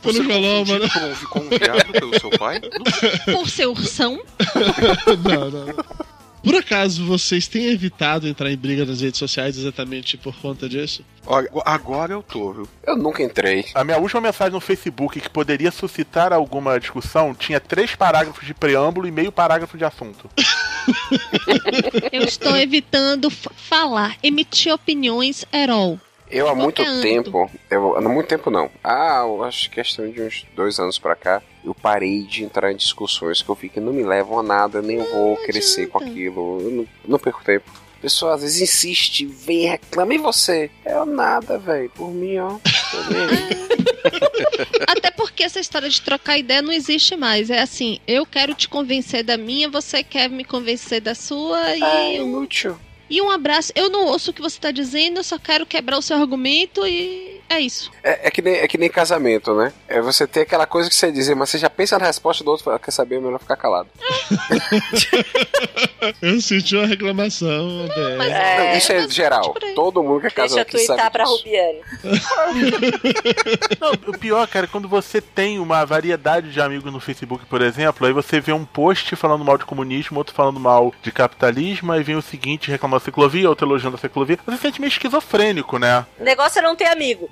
Por 0.03 0.13
Pelo 0.13 0.25
ser 0.27 0.33
Joló, 0.35 0.65
mano. 0.67 0.89
confundido 0.91 1.29
com 1.29 1.39
um, 1.41 1.49
com 1.49 1.55
um 1.55 1.59
viado 1.59 1.93
pelo 1.93 2.21
seu 2.21 2.31
pai. 2.31 2.61
Por 3.25 3.49
ser 3.49 3.67
ursão? 3.67 4.21
Não, 5.25 5.51
não. 5.51 5.67
Por 6.45 6.55
acaso 6.55 7.07
vocês 7.07 7.49
têm 7.49 7.71
evitado 7.71 8.29
entrar 8.29 8.51
em 8.51 8.57
briga 8.57 8.85
nas 8.85 9.01
redes 9.01 9.19
sociais 9.19 9.57
exatamente 9.57 10.19
por 10.19 10.37
conta 10.37 10.69
disso? 10.69 11.03
Olha, 11.27 11.51
agora 11.65 12.13
eu 12.13 12.23
tô, 12.23 12.53
viu? 12.53 12.69
Eu 12.87 12.99
nunca 12.99 13.23
entrei. 13.23 13.65
A 13.75 13.83
minha 13.83 13.97
última 13.97 14.21
mensagem 14.21 14.53
no 14.53 14.61
Facebook 14.61 15.19
que 15.21 15.31
poderia 15.31 15.71
suscitar 15.71 16.35
alguma 16.35 16.79
discussão 16.79 17.35
tinha 17.35 17.59
três 17.59 17.95
parágrafos 17.97 18.47
de 18.47 18.53
preâmbulo 18.53 19.07
e 19.09 19.11
meio 19.11 19.33
parágrafo 19.33 19.79
de 19.79 19.87
assunto. 19.87 20.29
Eu 22.13 22.23
estou 22.25 22.55
evitando 22.57 23.31
falar, 23.31 24.17
emitir 24.23 24.73
opiniões 24.73 25.47
herol. 25.51 25.99
Eu 26.35 26.49
há 26.49 26.55
muito 26.55 26.83
tempo, 27.01 27.51
eu, 27.71 27.97
há 27.97 28.01
muito 28.01 28.27
tempo 28.27 28.51
não. 28.51 28.69
Ah, 28.83 29.23
eu 29.25 29.45
acho 29.45 29.71
que 29.71 29.77
questão 29.77 30.11
de 30.11 30.21
uns 30.21 30.45
dois 30.55 30.81
anos 30.81 30.99
pra 30.99 31.15
cá, 31.15 31.41
eu 31.65 31.75
parei 31.75 32.23
de 32.23 32.43
entrar 32.43 32.73
em 32.73 32.77
discussões 32.77 33.41
que 33.41 33.49
eu 33.49 33.55
vi 33.55 33.69
que 33.69 33.79
não 33.79 33.93
me 33.93 34.03
levam 34.03 34.41
a 34.41 34.43
nada, 34.43 34.83
nem 34.83 34.97
eu 34.97 35.11
vou 35.11 35.37
crescer 35.37 35.87
com 35.87 35.99
aquilo. 35.99 36.61
Eu 36.61 36.71
não, 36.71 36.87
não 37.07 37.19
perco 37.19 37.45
tempo. 37.45 37.71
A 37.99 38.01
pessoa 38.03 38.35
às 38.35 38.43
vezes 38.43 38.61
insiste, 38.61 39.25
vem, 39.25 39.67
reclama 39.67 40.13
e 40.13 40.19
você. 40.19 40.71
Eu 40.85 41.07
nada, 41.07 41.57
velho. 41.57 41.91
Por 41.91 42.11
mim, 42.11 42.37
ó. 42.39 42.51
aí. 42.51 43.65
Até 44.87 45.11
porque 45.11 45.43
essa 45.45 45.61
história 45.61 45.89
de 45.89 46.01
trocar 46.01 46.37
ideia 46.37 46.61
não 46.61 46.73
existe 46.73 47.17
mais. 47.17 47.49
É 47.49 47.61
assim, 47.61 47.99
eu 48.07 48.27
quero 48.27 48.55
te 48.55 48.69
convencer 48.69 49.23
da 49.23 49.37
minha, 49.37 49.71
você 49.71 50.03
quer 50.03 50.29
me 50.29 50.45
convencer 50.45 51.01
da 51.01 51.15
sua 51.15 51.77
e. 51.77 51.83
É 51.83 52.17
inútil. 52.17 52.77
E 53.15 53.23
um 53.23 53.31
abraço. 53.31 53.73
Eu 53.77 53.89
não 53.91 54.07
ouço 54.07 54.33
o 54.33 54.35
que 54.35 54.43
você 54.43 54.59
tá 54.59 54.73
dizendo, 54.73 55.19
eu 55.19 55.23
só 55.23 55.39
quero 55.39 55.65
quebrar 55.65 55.97
o 55.97 56.03
seu 56.03 56.17
argumento 56.17 56.85
e 56.85 57.41
é 57.49 57.61
isso. 57.61 57.91
É, 58.03 58.29
é 58.29 58.31
que 58.31 58.43
nem, 58.43 58.55
é 58.55 58.69
que 58.69 58.79
nem 58.79 58.89
casamento, 58.89 59.55
né? 59.55 59.73
É 59.89 60.01
você 60.01 60.27
ter 60.27 60.43
aquela 60.43 60.67
coisa 60.67 60.89
que 60.89 60.95
você 60.97 61.11
dizer, 61.13 61.35
mas 61.35 61.51
você 61.51 61.59
já 61.59 61.71
pensa 61.71 61.99
na 61.99 62.07
resposta 62.07 62.43
do 62.45 62.51
outro, 62.51 62.65
fala, 62.65 62.79
quer 62.79 62.91
saber, 62.91 63.17
é 63.17 63.21
melhor 63.21 63.39
ficar 63.39 63.57
calado. 63.57 63.89
Eu 66.21 66.41
senti 66.41 66.77
uma 66.77 66.87
reclamação. 66.87 67.87
né? 67.87 68.59
Não, 68.59 68.79
isso 68.79 68.93
é 68.93 69.09
geral. 69.09 69.55
Todo 69.75 70.03
mundo 70.03 70.21
que 70.21 70.27
é 70.27 70.31
Deixa 70.31 70.43
casado 70.43 70.59
eu 70.59 70.63
aqui 70.63 70.79
sabe 70.79 70.87
twittar 70.87 71.11
pra 71.11 71.25
disso. 71.25 71.37
Rubiane. 71.37 71.81
Não, 73.81 73.93
o 73.93 74.19
pior, 74.19 74.47
cara, 74.49 74.67
é 74.67 74.69
quando 74.69 74.89
você 74.89 75.21
tem 75.21 75.59
uma 75.59 75.85
variedade 75.85 76.53
de 76.53 76.61
amigos 76.61 76.93
no 76.93 77.01
Facebook, 77.01 77.47
por 77.47 77.63
exemplo, 77.63 78.07
aí 78.07 78.13
você 78.13 78.41
vê 78.41 78.53
um 78.53 78.65
post 78.65 79.15
falando 79.17 79.45
mal 79.45 79.57
de 79.57 79.65
comunismo, 79.65 80.19
outro 80.19 80.35
falando 80.35 80.61
mal 80.61 80.93
de 81.03 81.11
capitalismo, 81.11 81.93
aí 81.93 82.03
vem 82.03 82.17
o 82.17 82.23
seguinte 82.23 82.71
reclamando 82.71 83.01
da 83.01 83.05
ciclovia, 83.05 83.49
outro 83.49 83.67
elogiando 83.67 83.97
a 83.97 84.01
ciclovia. 84.01 84.39
Você 84.45 84.57
se 84.57 84.63
sente 84.63 84.81
meio 84.81 84.91
esquizofrênico, 84.91 85.79
né? 85.79 86.05
O 86.19 86.25
negócio 86.25 86.59
é 86.59 86.63
não 86.63 86.77
ter 86.77 86.87
amigo. 86.87 87.29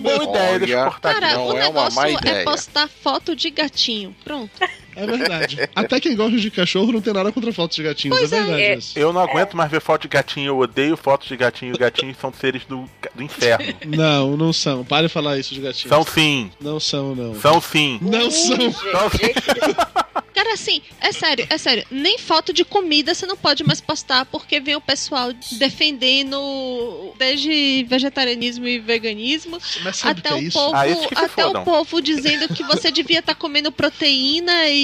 Boa 0.00 0.24
ideia, 0.24 0.58
deixa 0.58 0.74
eu 0.74 0.84
cortar 0.84 1.14
Cara, 1.14 1.26
aqui. 1.28 1.36
o 1.36 1.52
negócio 1.52 2.00
é 2.26 2.44
postar 2.44 2.88
foto 2.88 3.36
de 3.36 3.50
gatinho. 3.50 4.14
Pronto. 4.24 4.52
É 4.96 5.06
verdade. 5.06 5.68
Até 5.74 6.00
quem 6.00 6.14
gosta 6.16 6.36
de 6.38 6.50
cachorro 6.50 6.92
não 6.92 7.00
tem 7.00 7.12
nada 7.12 7.30
contra 7.32 7.52
fotos 7.52 7.76
de 7.76 7.82
gatinhos, 7.82 8.20
é 8.22 8.26
verdade 8.26 8.78
isso. 8.78 8.98
Eu 8.98 9.12
não 9.12 9.20
aguento 9.20 9.56
mais 9.56 9.70
ver 9.70 9.80
foto 9.80 10.02
de 10.02 10.08
gatinho, 10.08 10.46
eu 10.48 10.58
odeio 10.58 10.96
fotos 10.96 11.28
de 11.28 11.36
gatinho. 11.36 11.76
Gatinhos 11.76 12.16
são 12.18 12.32
seres 12.32 12.64
do, 12.64 12.88
do 13.14 13.22
inferno. 13.22 13.74
Não, 13.86 14.36
não 14.36 14.52
são. 14.52 14.84
Pare 14.84 15.06
de 15.08 15.12
falar 15.12 15.38
isso 15.38 15.54
de 15.54 15.60
gatinhos. 15.60 15.88
São 15.88 16.04
sim. 16.04 16.50
Não 16.60 16.78
são, 16.80 17.14
não. 17.14 17.34
São 17.40 17.60
sim. 17.60 17.98
Não 18.02 18.30
são. 18.30 18.56
São 18.72 19.10
sim. 19.10 19.74
Cara, 20.34 20.54
assim, 20.54 20.82
é 21.00 21.12
sério, 21.12 21.46
é 21.48 21.56
sério. 21.58 21.84
Nem 21.90 22.18
foto 22.18 22.52
de 22.52 22.64
comida 22.64 23.14
você 23.14 23.24
não 23.24 23.36
pode 23.36 23.62
mais 23.64 23.80
postar 23.80 24.24
porque 24.26 24.58
vem 24.58 24.74
o 24.74 24.80
pessoal 24.80 25.30
defendendo 25.52 27.12
desde 27.18 27.84
vegetarianismo 27.88 28.66
e 28.66 28.78
veganismo 28.78 29.58
Mas 29.82 29.96
sabe 29.96 30.20
até 30.20 30.30
o 30.34 30.38
que 30.38 30.42
é 30.42 30.44
o 30.44 30.48
isso? 30.48 30.58
povo, 30.58 30.74
Ah, 30.76 31.24
até 31.24 31.44
o 31.44 31.48
fodam. 31.48 31.64
povo 31.64 32.00
dizendo 32.02 32.52
que 32.52 32.62
você 32.64 32.90
devia 32.90 33.20
estar 33.20 33.34
comendo 33.34 33.70
proteína 33.70 34.68
e 34.68 34.83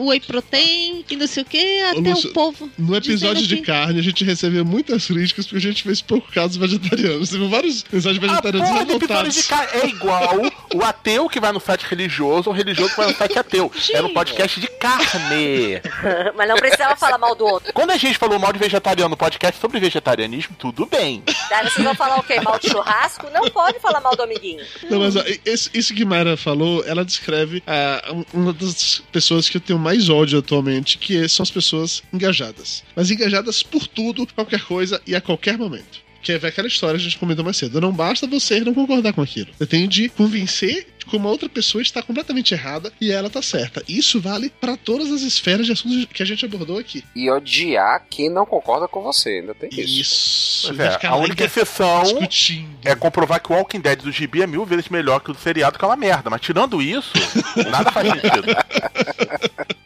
whey 0.00 0.20
protein 0.20 1.04
e 1.10 1.16
não 1.16 1.26
sei 1.26 1.42
o 1.42 1.46
que, 1.46 1.80
até 1.82 1.98
Lúcio, 2.10 2.30
o 2.30 2.32
povo 2.32 2.70
No 2.78 2.96
episódio 2.96 3.46
de 3.46 3.56
que- 3.56 3.62
carne, 3.62 3.98
a 3.98 4.02
gente 4.02 4.24
recebeu 4.24 4.64
muitas 4.64 5.06
críticas 5.06 5.46
porque 5.46 5.58
a 5.58 5.70
gente 5.70 5.82
fez 5.82 6.00
pouco 6.00 6.30
casos 6.32 6.56
vegetarianos. 6.56 7.30
Teve 7.30 7.48
vários 7.48 7.84
mensagens 7.90 8.20
vegetarianos 8.20 8.68
Porra, 8.70 8.84
do 8.84 8.92
episódio 8.92 9.30
revoltados. 9.30 9.34
de 9.34 9.42
ca- 9.44 9.68
é 9.74 9.86
igual 9.86 10.40
o 10.74 10.84
ateu 10.84 11.28
que 11.28 11.40
vai 11.40 11.52
no 11.52 11.60
site 11.60 11.82
religioso 11.82 12.48
ou 12.48 12.54
o 12.54 12.56
religioso 12.56 12.90
que 12.90 12.96
vai 12.96 13.08
no 13.10 13.16
site 13.16 13.38
ateu. 13.38 13.70
É 13.92 14.00
no 14.02 14.10
podcast 14.10 14.60
de 14.60 14.66
carne. 14.68 15.80
Mas 16.36 16.48
não 16.48 16.56
precisava 16.56 16.96
falar 16.96 17.18
mal 17.18 17.34
do 17.34 17.44
outro. 17.46 17.72
Quando 17.72 17.90
a 17.90 17.96
gente 17.96 18.18
falou 18.18 18.38
mal 18.38 18.52
de 18.52 18.58
vegetariano 18.58 19.10
no 19.10 19.16
podcast 19.16 19.60
sobre 19.60 19.78
vegetarianismo, 19.80 20.54
tudo 20.58 20.86
bem. 20.86 21.22
Daí 21.48 21.64
vocês 21.68 21.84
vão 21.84 21.94
falar 21.94 22.18
o 22.18 22.22
quê? 22.22 22.40
Mal 22.40 22.58
de 22.58 22.68
churrasco? 22.70 23.26
Não 23.32 23.48
pode 23.50 23.78
falar 23.80 24.00
mal 24.00 24.14
do 24.16 24.22
amiguinho. 24.22 24.64
Não, 24.88 25.00
mas 25.00 25.16
ó, 25.16 25.22
isso 25.44 25.94
que 25.94 26.04
Mayra 26.04 26.36
falou, 26.36 26.84
ela 26.86 27.04
descreve 27.04 27.62
ah, 27.66 28.12
um- 28.12 28.24
uma 28.40 28.52
das 28.52 29.02
pessoas 29.12 29.19
que 29.50 29.56
eu 29.56 29.60
tenho 29.60 29.78
mais 29.78 30.08
ódio 30.08 30.38
atualmente, 30.38 30.98
que 30.98 31.28
são 31.28 31.42
as 31.42 31.50
pessoas 31.50 32.02
engajadas. 32.12 32.82
Mas 32.94 33.10
engajadas 33.10 33.62
por 33.62 33.86
tudo, 33.86 34.26
qualquer 34.34 34.62
coisa 34.62 35.00
e 35.06 35.14
a 35.14 35.20
qualquer 35.20 35.56
momento. 35.56 36.00
Que 36.22 36.32
é 36.32 36.36
aquela 36.36 36.68
história 36.68 36.98
que 36.98 37.06
a 37.06 37.08
gente 37.08 37.18
comentou 37.18 37.44
mais 37.44 37.56
cedo. 37.56 37.80
Não 37.80 37.92
basta 37.92 38.26
você 38.26 38.60
não 38.60 38.74
concordar 38.74 39.12
com 39.12 39.22
aquilo. 39.22 39.48
Você 39.56 39.66
tem 39.66 39.88
de 39.88 40.08
convencer 40.10 40.86
que 41.10 41.16
uma 41.16 41.28
outra 41.28 41.48
pessoa 41.48 41.82
está 41.82 42.00
completamente 42.02 42.54
errada 42.54 42.92
e 43.00 43.10
ela 43.10 43.26
está 43.26 43.42
certa. 43.42 43.82
Isso 43.88 44.20
vale 44.20 44.48
para 44.60 44.76
todas 44.76 45.10
as 45.10 45.22
esferas 45.22 45.66
de 45.66 45.72
assuntos 45.72 46.06
que 46.12 46.22
a 46.22 46.26
gente 46.26 46.44
abordou 46.44 46.78
aqui. 46.78 47.04
E 47.14 47.28
odiar 47.30 48.04
quem 48.08 48.30
não 48.30 48.46
concorda 48.46 48.86
com 48.86 49.02
você, 49.02 49.40
ainda 49.40 49.54
tem 49.54 49.68
isso. 49.72 50.70
Isso. 50.70 50.80
É, 50.80 51.06
a 51.06 51.16
única 51.16 51.32
enga- 51.32 51.44
exceção 51.46 52.02
discutindo. 52.04 52.68
é 52.84 52.94
comprovar 52.94 53.40
que 53.42 53.52
o 53.52 53.56
Walking 53.56 53.80
Dead 53.80 54.00
do 54.02 54.12
gibi 54.12 54.42
é 54.42 54.46
mil 54.46 54.64
vezes 54.64 54.88
melhor 54.88 55.20
que 55.20 55.30
o 55.30 55.34
do 55.34 55.40
seriado, 55.40 55.78
que 55.78 55.84
é 55.84 55.88
uma 55.88 55.96
merda. 55.96 56.30
Mas 56.30 56.40
tirando 56.40 56.80
isso, 56.80 57.12
nada 57.70 57.90
faz 57.90 58.08
sentido. 58.08 58.46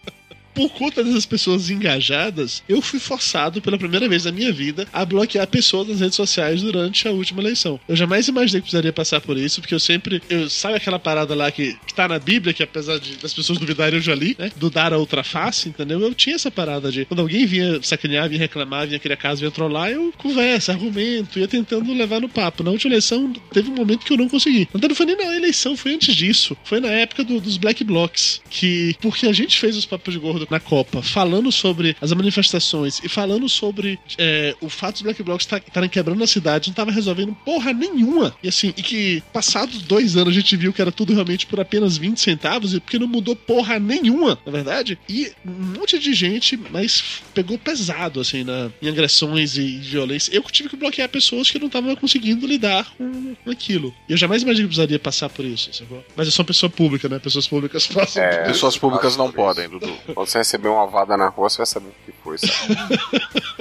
Por 0.54 0.70
conta 0.70 1.02
dessas 1.02 1.26
pessoas 1.26 1.68
engajadas, 1.70 2.62
eu 2.68 2.80
fui 2.80 2.98
forçado 2.98 3.60
pela 3.60 3.78
primeira 3.78 4.08
vez 4.08 4.24
na 4.24 4.32
minha 4.32 4.52
vida 4.52 4.86
a 4.92 5.04
bloquear 5.04 5.46
pessoas 5.46 5.88
nas 5.88 6.00
redes 6.00 6.14
sociais 6.16 6.62
durante 6.62 7.06
a 7.08 7.10
última 7.10 7.40
eleição. 7.42 7.78
Eu 7.88 7.96
jamais 7.96 8.28
imaginei 8.28 8.60
que 8.60 8.64
precisaria 8.66 8.92
passar 8.92 9.20
por 9.20 9.36
isso, 9.36 9.60
porque 9.60 9.74
eu 9.74 9.80
sempre. 9.80 10.22
Eu, 10.28 10.48
sabe 10.48 10.76
aquela 10.76 10.98
parada 10.98 11.34
lá 11.34 11.50
que, 11.50 11.76
que 11.86 11.94
tá 11.94 12.06
na 12.08 12.18
Bíblia, 12.18 12.52
que 12.54 12.62
apesar 12.62 12.98
de, 12.98 13.16
das 13.16 13.32
pessoas 13.34 13.58
duvidarem, 13.58 13.96
eu 13.98 14.02
já 14.02 14.14
li, 14.14 14.36
né? 14.38 14.50
Do 14.56 14.70
dar 14.70 14.92
a 14.92 14.98
outra 14.98 15.22
face, 15.24 15.68
entendeu? 15.68 16.00
Eu 16.00 16.14
tinha 16.14 16.36
essa 16.36 16.50
parada 16.50 16.90
de. 16.90 17.04
Quando 17.04 17.20
alguém 17.20 17.46
vinha 17.46 17.80
sacanear, 17.82 18.28
vinha 18.28 18.40
reclamar, 18.40 18.86
vinha 18.86 18.98
criar 18.98 19.16
caso, 19.16 19.40
vinha 19.40 19.50
trollar, 19.50 19.90
eu 19.90 20.12
conversa, 20.18 20.72
argumento, 20.72 21.38
ia 21.38 21.48
tentando 21.48 21.92
levar 21.92 22.20
no 22.20 22.28
papo. 22.28 22.62
Na 22.62 22.70
última 22.70 22.92
eleição, 22.92 23.32
teve 23.52 23.70
um 23.70 23.74
momento 23.74 24.04
que 24.04 24.12
eu 24.12 24.16
não 24.16 24.28
consegui. 24.28 24.68
Então 24.74 24.88
não 24.88 24.94
foi 24.96 25.06
nem 25.06 25.16
na 25.16 25.34
eleição, 25.36 25.76
foi 25.76 25.94
antes 25.94 26.14
disso. 26.14 26.56
Foi 26.64 26.80
na 26.80 26.88
época 26.88 27.24
do- 27.24 27.40
dos 27.40 27.56
Black 27.56 27.82
Blocs. 27.84 28.40
Que. 28.48 28.94
Porque 29.00 29.26
a 29.26 29.32
gente 29.32 29.58
fez 29.58 29.76
os 29.76 29.84
papos 29.86 30.12
de 30.14 30.20
gordo 30.20 30.43
na 30.50 30.60
Copa, 30.60 31.02
falando 31.02 31.50
sobre 31.50 31.96
as 32.00 32.12
manifestações 32.12 33.00
e 33.04 33.08
falando 33.08 33.48
sobre 33.48 33.98
é, 34.18 34.54
o 34.60 34.68
fato 34.68 34.94
dos 34.94 35.02
Black 35.02 35.22
Blocs 35.22 35.46
tá- 35.46 35.58
estarem 35.58 35.88
quebrando 35.88 36.22
a 36.22 36.26
cidade, 36.26 36.68
não 36.68 36.74
tava 36.74 36.90
resolvendo 36.90 37.34
porra 37.44 37.72
nenhuma. 37.72 38.34
E 38.42 38.48
assim, 38.48 38.72
e 38.76 38.82
que 38.82 39.22
passados 39.32 39.82
dois 39.82 40.16
anos 40.16 40.30
a 40.34 40.40
gente 40.40 40.56
viu 40.56 40.72
que 40.72 40.80
era 40.82 40.92
tudo 40.92 41.12
realmente 41.12 41.46
por 41.46 41.60
apenas 41.60 41.96
20 41.96 42.20
centavos, 42.20 42.74
e 42.74 42.80
porque 42.80 42.98
não 42.98 43.06
mudou 43.06 43.34
porra 43.36 43.78
nenhuma, 43.78 44.38
na 44.44 44.52
verdade. 44.52 44.98
E 45.08 45.32
um 45.46 45.78
monte 45.78 45.98
de 45.98 46.12
gente, 46.14 46.56
mas 46.70 47.22
pegou 47.34 47.58
pesado, 47.58 48.20
assim, 48.20 48.44
na, 48.44 48.70
em 48.82 48.88
agressões 48.88 49.56
e 49.56 49.78
violência. 49.78 50.34
Eu 50.34 50.42
tive 50.42 50.68
que 50.68 50.76
bloquear 50.76 51.08
pessoas 51.08 51.50
que 51.50 51.58
não 51.58 51.66
estavam 51.66 51.94
conseguindo 51.96 52.46
lidar 52.46 52.86
com 52.96 53.34
com 53.44 53.50
aquilo. 53.50 53.94
E 54.08 54.12
eu 54.12 54.16
jamais 54.16 54.42
imaginei 54.42 54.64
que 54.64 54.68
precisaria 54.68 54.98
passar 54.98 55.28
por 55.28 55.44
isso, 55.44 55.72
sacou? 55.72 56.04
Mas 56.16 56.26
eu 56.26 56.32
sou 56.32 56.42
uma 56.42 56.46
pessoa 56.46 56.70
pública, 56.70 57.08
né? 57.08 57.18
Pessoas 57.18 57.46
públicas 57.46 57.86
passam 57.88 58.22
isso. 58.28 58.42
Pessoas 58.44 58.76
públicas 58.76 59.16
não 59.16 59.30
podem, 59.30 59.68
Dudu. 59.68 59.92
Quando 60.14 60.28
você 60.34 60.38
receber 60.38 60.68
uma 60.68 60.86
vada 60.86 61.16
na 61.16 61.28
rua, 61.28 61.48
você 61.48 61.58
vai 61.58 61.66
saber 61.66 61.88
o 61.88 61.94
que 62.04 62.12
foi, 62.22 62.38
sabe? 62.38 62.76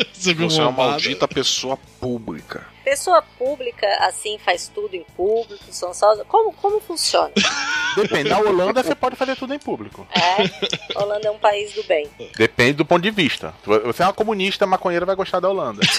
Você 0.14 0.34
Você 0.34 0.62
é 0.62 0.64
uma 0.64 0.72
maldita 0.72 1.28
pessoa 1.28 1.78
pública. 2.00 2.66
Pessoa 2.84 3.22
pública, 3.38 3.88
assim, 4.02 4.38
faz 4.38 4.68
tudo 4.68 4.96
em 4.96 5.04
público, 5.16 5.64
são 5.72 5.94
só... 5.94 6.16
Como, 6.26 6.52
como 6.54 6.80
funciona? 6.80 7.32
Depende. 7.96 8.30
Na 8.30 8.40
Holanda 8.40 8.84
você 8.84 8.96
pode 8.96 9.16
fazer 9.16 9.36
tudo 9.36 9.54
em 9.54 9.60
público. 9.60 10.08
É, 10.12 11.00
Holanda 11.00 11.28
é 11.28 11.32
um 11.32 11.38
país 11.38 11.74
do 11.74 11.84
bem. 11.84 12.10
Depende 12.36 12.74
do 12.74 12.86
ponto 12.86 13.02
de 13.02 13.12
vista. 13.12 13.54
Você 13.86 14.02
é 14.04 14.06
uma 14.06 14.14
comunista 14.14 14.66
maconheira, 14.66 15.06
vai 15.06 15.16
gostar 15.16 15.40
da 15.40 15.50
Holanda. 15.50 15.82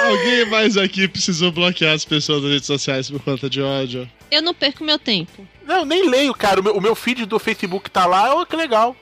Alguém 0.00 0.46
mais 0.46 0.76
aqui 0.76 1.06
precisou 1.06 1.52
bloquear 1.52 1.94
as 1.94 2.04
pessoas 2.04 2.42
nas 2.42 2.52
redes 2.52 2.66
sociais 2.66 3.10
por 3.10 3.20
conta 3.20 3.50
de 3.50 3.60
ódio? 3.60 4.08
Eu 4.30 4.42
não 4.42 4.54
perco 4.54 4.82
meu 4.82 4.98
tempo. 4.98 5.46
Não, 5.64 5.84
nem 5.84 6.08
leio, 6.08 6.34
cara. 6.34 6.60
O 6.60 6.64
meu, 6.64 6.76
o 6.76 6.80
meu 6.80 6.94
feed 6.94 7.26
do 7.26 7.38
Facebook 7.38 7.90
tá 7.90 8.06
lá, 8.06 8.34
oh, 8.34 8.46
que 8.46 8.56
legal. 8.56 8.96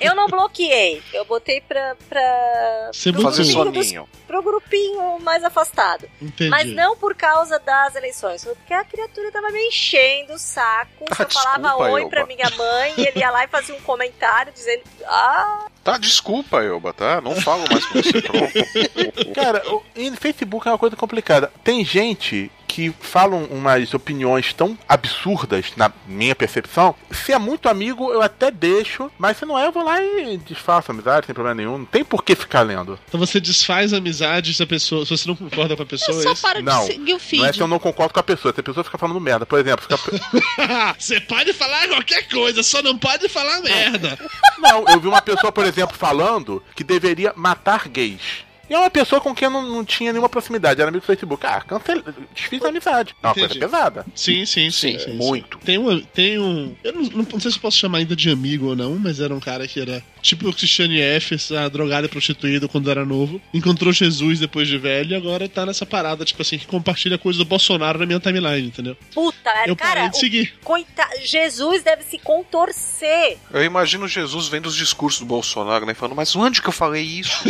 Eu 0.00 0.14
não 0.14 0.28
bloqueei, 0.28 1.02
eu 1.12 1.24
botei 1.24 1.60
pra. 1.60 1.96
pra 2.08 2.90
Você 2.92 3.10
Soninho. 3.44 4.08
pro 4.26 4.42
grupinho 4.42 5.18
mais 5.20 5.42
afastado. 5.44 6.08
Entendi. 6.20 6.50
Mas 6.50 6.66
não 6.74 6.96
por 6.96 7.14
causa 7.14 7.58
das 7.58 7.94
eleições, 7.96 8.44
foi 8.44 8.54
porque 8.54 8.72
a 8.74 8.84
criatura 8.84 9.30
tava 9.32 9.50
me 9.50 9.60
enchendo 9.68 10.34
o 10.34 10.38
saco. 10.38 11.04
Ah, 11.10 11.22
eu 11.22 11.30
falava 11.30 11.58
desculpa, 11.62 11.76
oi 11.92 12.00
Elba. 12.02 12.10
pra 12.10 12.26
minha 12.26 12.50
mãe 12.50 12.94
e 12.98 13.06
ele 13.06 13.18
ia 13.20 13.30
lá 13.30 13.44
e 13.44 13.48
fazia 13.48 13.74
um 13.74 13.80
comentário 13.80 14.52
dizendo: 14.52 14.82
Ah, 15.06 15.66
Tá, 15.84 15.96
desculpa, 15.96 16.62
Elba, 16.62 16.92
tá? 16.92 17.20
Não 17.20 17.34
falo 17.40 17.64
mais 17.70 17.84
com 17.86 17.94
você, 18.02 18.20
pronto. 18.20 18.52
Cara, 19.34 19.62
o 19.72 19.82
em 19.96 20.14
Facebook 20.14 20.68
é 20.68 20.70
uma 20.70 20.78
coisa 20.78 20.94
complicada. 20.96 21.50
Tem 21.64 21.82
gente 21.84 22.50
que 22.68 22.94
falam 23.00 23.44
umas 23.44 23.94
opiniões 23.94 24.52
tão 24.52 24.78
absurdas, 24.86 25.72
na 25.74 25.90
minha 26.06 26.36
percepção, 26.36 26.94
se 27.10 27.32
é 27.32 27.38
muito 27.38 27.68
amigo, 27.68 28.12
eu 28.12 28.20
até 28.20 28.50
deixo, 28.50 29.10
mas 29.18 29.38
se 29.38 29.46
não 29.46 29.58
é, 29.58 29.66
eu 29.66 29.72
vou 29.72 29.82
lá 29.82 30.00
e 30.02 30.36
desfaço 30.36 30.90
a 30.90 30.94
amizade, 30.94 31.26
sem 31.26 31.34
problema 31.34 31.54
nenhum. 31.54 31.78
Não 31.78 31.86
tem 31.86 32.04
por 32.04 32.22
que 32.22 32.36
ficar 32.36 32.60
lendo. 32.60 32.98
Então 33.08 33.18
você 33.18 33.40
desfaz 33.40 33.92
a 33.94 33.96
amizade 33.96 34.52
se 34.52 34.62
a 34.62 34.66
pessoa. 34.66 35.04
Se 35.04 35.16
você 35.16 35.26
não 35.26 35.34
concorda 35.34 35.74
com 35.74 35.82
a 35.82 35.86
pessoa. 35.86 36.22
só 36.22 36.28
é 36.28 36.32
isso? 36.32 36.42
para 36.42 36.60
Não, 36.60 36.80
de 36.80 36.92
seguir 36.92 37.14
o 37.14 37.18
feed. 37.18 37.42
não 37.42 37.48
é 37.48 37.52
se 37.52 37.60
eu 37.60 37.68
não 37.68 37.78
concordo 37.78 38.12
com 38.12 38.20
a 38.20 38.22
pessoa, 38.22 38.52
se 38.52 38.60
a 38.60 38.62
pessoa 38.62 38.84
fica 38.84 38.98
falando 38.98 39.20
merda. 39.20 39.46
Por 39.46 39.58
exemplo, 39.58 39.86
fica... 39.88 39.98
Você 40.98 41.20
pode 41.20 41.52
falar 41.54 41.88
qualquer 41.88 42.28
coisa, 42.28 42.62
só 42.62 42.82
não 42.82 42.98
pode 42.98 43.28
falar 43.28 43.60
merda. 43.62 44.18
Não, 44.58 44.84
eu 44.88 45.00
vi 45.00 45.08
uma 45.08 45.22
pessoa, 45.22 45.50
por 45.50 45.64
exemplo, 45.64 45.96
falando 45.96 46.62
que 46.74 46.84
deveria 46.84 47.32
matar 47.34 47.88
gays. 47.88 48.47
E 48.68 48.74
é 48.74 48.78
uma 48.78 48.90
pessoa 48.90 49.20
com 49.20 49.34
quem 49.34 49.46
eu 49.46 49.50
não, 49.50 49.62
não 49.62 49.84
tinha 49.84 50.12
nenhuma 50.12 50.28
proximidade, 50.28 50.80
era 50.80 50.88
amigo 50.90 51.02
do 51.02 51.06
Facebook. 51.06 51.44
Ah, 51.46 51.60
cancel... 51.62 52.02
desfiz 52.34 52.62
a 52.62 52.68
amizade. 52.68 53.14
É 53.22 53.26
uma 53.26 53.34
coisa 53.34 53.46
Entendi. 53.46 53.60
pesada. 53.60 54.06
Sim, 54.14 54.44
sim, 54.44 54.70
sim. 54.70 54.98
sim, 54.98 55.12
muito. 55.14 55.58
Tem 55.58 55.78
um. 55.78 56.00
Tem 56.00 56.38
um 56.38 56.74
eu 56.84 56.92
não, 56.92 57.02
não- 57.02 57.26
não 57.32 57.40
sei 57.40 57.50
se 57.50 57.56
eu 57.56 57.62
posso 57.62 57.78
chamar 57.78 57.98
ainda 57.98 58.14
de 58.14 58.30
amigo 58.30 58.66
ou 58.66 58.76
não, 58.76 58.96
mas 58.98 59.20
era 59.20 59.34
um 59.34 59.40
cara 59.40 59.66
que 59.66 59.80
era 59.80 60.02
tipo 60.28 60.48
o 60.48 60.52
Christiane 60.52 61.00
F., 61.00 61.34
essa 61.34 61.68
drogado 61.68 62.06
e 62.06 62.10
prostituído 62.10 62.68
quando 62.68 62.90
era 62.90 63.04
novo. 63.04 63.40
Encontrou 63.52 63.92
Jesus 63.92 64.38
depois 64.38 64.68
de 64.68 64.78
velho 64.78 65.12
e 65.12 65.14
agora 65.14 65.48
tá 65.48 65.64
nessa 65.64 65.86
parada, 65.86 66.24
tipo 66.24 66.42
assim, 66.42 66.58
que 66.58 66.66
compartilha 66.66 67.18
coisa 67.18 67.38
do 67.38 67.44
Bolsonaro 67.44 67.98
na 67.98 68.06
minha 68.06 68.20
timeline, 68.20 68.68
entendeu? 68.68 68.96
Puta, 69.14 69.50
Eu 69.66 69.74
cara, 69.74 69.94
parei 69.94 70.10
de 70.10 70.18
seguir. 70.18 70.54
Coita... 70.62 71.06
Jesus 71.22 71.82
deve 71.82 72.04
se 72.04 72.18
contorcer. 72.18 73.38
Eu 73.52 73.64
imagino 73.64 74.06
Jesus 74.06 74.48
vendo 74.48 74.66
os 74.66 74.76
discursos 74.76 75.20
do 75.20 75.26
Bolsonaro, 75.26 75.86
né? 75.86 75.94
Falando, 75.94 76.16
mas 76.16 76.34
onde 76.36 76.60
que 76.60 76.68
eu 76.68 76.72
falei 76.72 77.02
isso? 77.02 77.44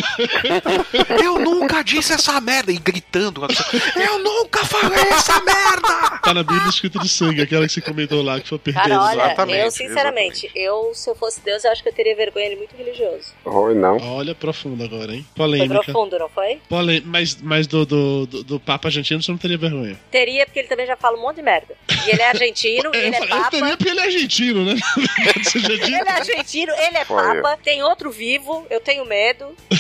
eu 1.23 1.39
nunca 1.39 1.83
disse 1.83 2.13
essa 2.13 2.41
merda! 2.41 2.73
E 2.73 2.79
gritando. 2.79 3.47
Eu 3.97 4.19
nunca 4.19 4.65
falei 4.65 5.01
essa 5.11 5.41
merda! 5.41 6.19
Tá 6.23 6.35
na 6.35 6.43
Bíblia 6.43 6.69
escrita 6.69 6.99
de 6.99 7.09
sangue, 7.09 7.43
aquela 7.43 7.67
que 7.67 7.73
você 7.73 7.81
comentou 7.81 8.23
lá, 8.23 8.41
que 8.41 8.49
foi 8.49 8.59
perder. 8.59 8.81
Cara, 8.81 9.03
olha, 9.03 9.57
eu 9.57 9.71
sinceramente, 9.71 10.51
eu, 10.55 10.93
se 10.95 11.09
eu 11.09 11.15
fosse 11.15 11.41
Deus, 11.41 11.65
eu 11.65 11.73
acho 11.73 11.83
que 11.83 11.89
eu 11.89 11.93
teria 11.93 12.15
vergonha 12.15 12.47
ele 12.47 12.57
muito 12.57 12.68
religioso. 12.77 13.33
Oi, 13.45 13.75
não. 13.75 13.97
Olha, 13.99 14.35
profundo 14.35 14.83
agora, 14.85 15.15
hein? 15.15 15.25
Foi 15.37 15.47
Polêmica. 15.47 15.83
profundo, 15.85 16.19
não 16.19 16.29
foi? 16.29 16.61
Polê... 16.69 17.01
Mas, 17.05 17.41
mas 17.41 17.67
do, 17.67 17.85
do, 17.87 18.27
do, 18.27 18.43
do 18.45 18.61
Papa 18.61 18.89
argentino 18.89 19.23
você 19.23 19.31
não 19.31 19.39
teria 19.39 19.59
vergonha. 19.59 19.99
Teria, 20.11 20.45
porque 20.47 20.61
ele 20.61 20.69
também 20.69 20.87
já 20.87 20.97
fala 20.97 21.17
um 21.17 21.23
monte 21.23 21.37
de 21.37 21.43
merda. 21.43 21.75
E 22.07 22.11
ele 22.11 22.23
é 22.23 22.29
argentino, 22.29 22.91
ele 22.95 23.15
é 23.17 23.21
eu 23.23 23.29
papa. 23.29 23.51
teria 23.51 23.77
porque 23.77 23.91
ele 23.91 24.01
é 24.01 24.05
argentino, 24.05 24.65
né? 24.65 24.75
Ele 25.89 25.95
é 25.95 26.11
argentino, 26.11 26.73
ele 26.73 26.97
é 26.99 27.05
Foi. 27.05 27.23
papa, 27.43 27.59
tem 27.63 27.83
outro 27.83 28.11
vivo, 28.11 28.67
eu 28.71 28.81
tenho 28.81 29.05
medo. 29.05 29.47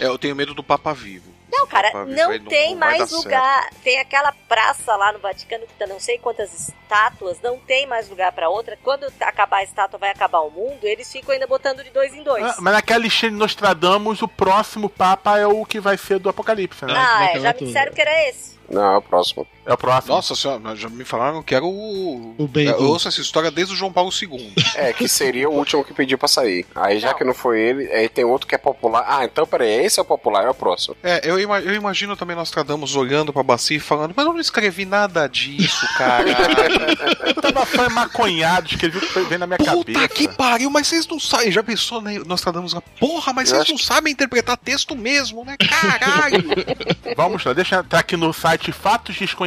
É, 0.00 0.06
eu 0.06 0.18
tenho 0.18 0.36
medo 0.36 0.54
do 0.54 0.62
Papa 0.62 0.92
vivo. 0.92 1.32
Não, 1.50 1.66
cara, 1.66 2.04
não 2.06 2.38
tem 2.44 2.72
não 2.72 2.80
mais 2.80 3.10
lugar. 3.10 3.70
Tem 3.82 3.98
aquela 3.98 4.32
praça 4.48 4.96
lá 4.96 5.12
no 5.12 5.18
Vaticano 5.18 5.66
que 5.66 5.74
tem 5.74 5.86
não 5.86 6.00
sei 6.00 6.18
quantas 6.18 6.52
estátuas, 6.52 7.40
não 7.40 7.58
tem 7.58 7.86
mais 7.86 8.08
lugar 8.08 8.32
pra 8.32 8.48
outra. 8.48 8.78
Quando 8.82 9.06
acabar 9.20 9.58
a 9.58 9.62
estátua, 9.62 9.98
vai 9.98 10.10
acabar 10.10 10.40
o 10.40 10.50
mundo, 10.50 10.84
eles 10.84 11.10
ficam 11.10 11.32
ainda 11.32 11.46
botando 11.46 11.84
de 11.84 11.90
dois 11.90 12.12
em 12.14 12.22
dois. 12.22 12.44
Ah, 12.44 12.56
mas 12.60 12.74
naquela 12.74 13.00
listinha 13.00 13.30
de 13.30 13.36
Nostradamus, 13.36 14.22
o 14.22 14.28
próximo 14.28 14.88
Papa 14.88 15.38
é 15.38 15.46
o 15.46 15.64
que 15.64 15.80
vai 15.80 15.96
ser 15.96 16.18
do 16.18 16.28
Apocalipse, 16.28 16.84
né? 16.84 16.94
Ah, 16.96 17.24
é, 17.24 17.40
já 17.40 17.52
me 17.52 17.58
disseram 17.60 17.92
que 17.92 18.00
era 18.00 18.28
esse. 18.28 18.58
Não, 18.68 18.94
é 18.94 18.96
o 18.98 19.02
próximo. 19.02 19.46
É 19.66 19.72
o 19.72 19.76
próximo. 19.76 20.14
Nossa 20.14 20.34
senhora, 20.36 20.76
já 20.76 20.88
me 20.88 21.04
falaram 21.04 21.42
que 21.42 21.54
era 21.54 21.64
o. 21.64 22.34
O 22.38 22.46
bem 22.46 22.66
eu 22.68 22.84
ouço 22.84 23.08
essa 23.08 23.20
história 23.20 23.50
desde 23.50 23.74
o 23.74 23.76
João 23.76 23.92
Paulo 23.92 24.10
II. 24.12 24.52
É, 24.76 24.92
que 24.92 25.08
seria 25.08 25.48
o 25.48 25.54
último 25.54 25.82
que 25.82 25.94
pediu 25.94 26.18
pra 26.18 26.28
sair. 26.28 26.66
Aí 26.74 26.98
já 27.00 27.14
que 27.14 27.24
não 27.24 27.32
foi 27.32 27.58
ele, 27.58 27.90
aí 27.90 28.10
tem 28.10 28.26
outro 28.26 28.46
que 28.46 28.54
é 28.54 28.58
popular. 28.58 29.02
Ah, 29.08 29.24
então 29.24 29.46
peraí, 29.46 29.70
esse 29.86 29.98
é 29.98 30.02
o 30.02 30.04
popular, 30.04 30.44
é 30.44 30.50
o 30.50 30.54
próximo. 30.54 30.94
É, 31.02 31.18
eu, 31.24 31.40
ima- 31.40 31.60
eu 31.60 31.72
imagino 31.74 32.14
também 32.14 32.36
Nostradamus 32.36 32.94
olhando 32.94 33.32
pra 33.32 33.42
bacia 33.42 33.78
e 33.78 33.80
falando, 33.80 34.12
mas 34.14 34.26
eu 34.26 34.34
não 34.34 34.40
escrevi 34.40 34.84
nada 34.84 35.26
disso, 35.26 35.86
cara. 35.96 36.26
Eu 37.26 37.34
tava 37.42 37.64
só 37.66 37.88
maconhado, 37.90 38.68
escrevi 38.68 38.98
o 38.98 39.00
que 39.00 39.20
veio 39.20 39.38
na 39.38 39.46
minha 39.46 39.56
Puta 39.58 39.92
cabeça. 39.92 40.08
que 40.08 40.28
pariu, 40.28 40.70
mas 40.70 40.86
vocês 40.86 41.06
não 41.06 41.18
sabem. 41.18 41.50
Já 41.50 41.62
pensou, 41.62 42.00
né? 42.02 42.18
Nostradamus 42.26 42.74
lá, 42.74 42.82
porra, 43.00 43.32
mas 43.32 43.50
Eu 43.50 43.56
vocês 43.56 43.70
não 43.70 43.78
sabem 43.78 44.12
interpretar 44.12 44.56
texto 44.58 44.94
mesmo, 44.94 45.42
né? 45.44 45.56
Caralho! 45.56 46.44
Vamos 47.16 47.42
lá, 47.44 47.52
deixa 47.54 47.76
eu 47.76 47.80
entrar 47.80 48.00
aqui 48.00 48.16
no 48.16 48.32
site 48.32 48.70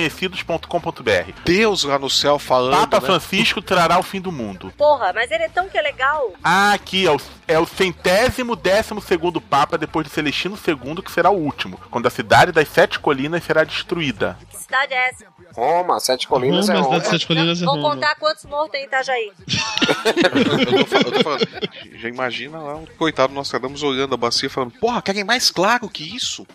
fatosdesconhecidos.com.br. 0.10 1.32
Deus 1.45 1.84
lá 1.84 1.97
no 1.99 2.10
céu 2.10 2.38
falando. 2.39 2.80
Papa 2.80 2.99
né? 2.99 3.05
Francisco 3.05 3.62
trará 3.62 3.99
o 3.99 4.03
fim 4.03 4.20
do 4.22 4.32
mundo. 4.32 4.74
Porra, 4.78 5.12
mas 5.14 5.30
ele 5.32 5.43
é 5.43 5.49
tão 5.49 5.70
que 5.70 5.78
é 5.78 5.82
legal. 5.82 6.34
Ah, 6.43 6.74
aqui 6.74 7.05
é 7.05 7.12
o, 7.12 7.18
é 7.47 7.60
o 7.60 7.66
centésimo 7.66 8.55
décimo 8.55 9.01
segundo 9.01 9.39
Papa 9.39 9.78
depois 9.78 10.05
de 10.07 10.14
Celestino 10.14 10.57
II, 10.68 11.01
que 11.03 11.12
será 11.12 11.30
o 11.30 11.38
último, 11.38 11.80
quando 11.89 12.07
a 12.07 12.12
cidade 12.12 12.51
das 12.51 12.68
sete 12.68 12.99
colinas 12.99 13.43
será 13.43 13.64
destruída. 13.64 14.38
Que 14.49 14.57
cidade 14.57 14.93
é 14.93 15.10
essa? 15.10 15.26
Roma, 15.51 15.99
Sete 15.99 16.28
Colinas 16.28 16.70
é 16.70 16.74
Roma, 16.74 16.84
Roma. 16.86 16.95
cidade 16.99 17.03
de 17.05 17.10
Sete 17.10 17.28
Colinas 17.28 17.62
é 17.62 17.66
Vou 17.66 17.76
Roma. 17.76 17.89
contar 17.95 18.16
quantos 18.16 18.45
mortos 18.45 18.72
tem 18.72 18.84
em 18.84 18.86
Itajaí. 18.86 19.32
Eu 20.16 20.45
tô 20.45 20.86
falando- 20.86 21.07
eu 21.07 21.12
tô 21.12 21.24
falando, 21.24 21.47
já 21.95 22.07
imagina 22.07 22.60
lá 22.60 22.80
coitado 22.97 23.34
Nostradamus 23.34 23.82
olhando 23.82 24.14
a 24.14 24.18
bacia 24.18 24.45
e 24.45 24.49
falando, 24.49 24.72
porra, 24.80 25.01
querem 25.01 25.24
mais 25.24 25.49
claro 25.49 25.89
que 25.89 26.16
isso? 26.16 26.45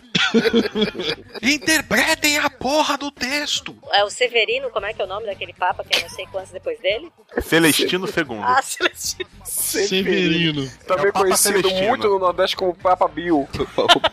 Interpretem 1.41 2.37
a 2.37 2.49
porra 2.49 2.97
do 2.97 3.11
texto! 3.11 3.44
É 3.93 4.03
o 4.03 4.09
Severino, 4.09 4.69
como 4.69 4.85
é 4.85 4.93
que 4.93 5.01
é 5.01 5.05
o 5.05 5.07
nome 5.07 5.25
daquele 5.25 5.53
papa 5.53 5.83
que 5.83 5.97
é 5.97 6.01
não 6.01 6.09
sei 6.09 6.25
quantos 6.27 6.51
depois 6.51 6.79
dele? 6.79 7.11
Celestino 7.41 8.05
II. 8.07 8.39
Ah, 8.41 8.61
Celestino. 8.61 9.29
Severino. 9.43 10.69
Também 10.87 11.05
É 11.05 11.09
o 11.09 11.13
Papa 11.13 11.25
conhecido 11.25 11.59
Celestino. 11.61 11.87
muito 11.87 12.07
no 12.07 12.19
Nordeste 12.19 12.55
como 12.55 12.75
Papa 12.75 13.07
Bill. 13.07 13.47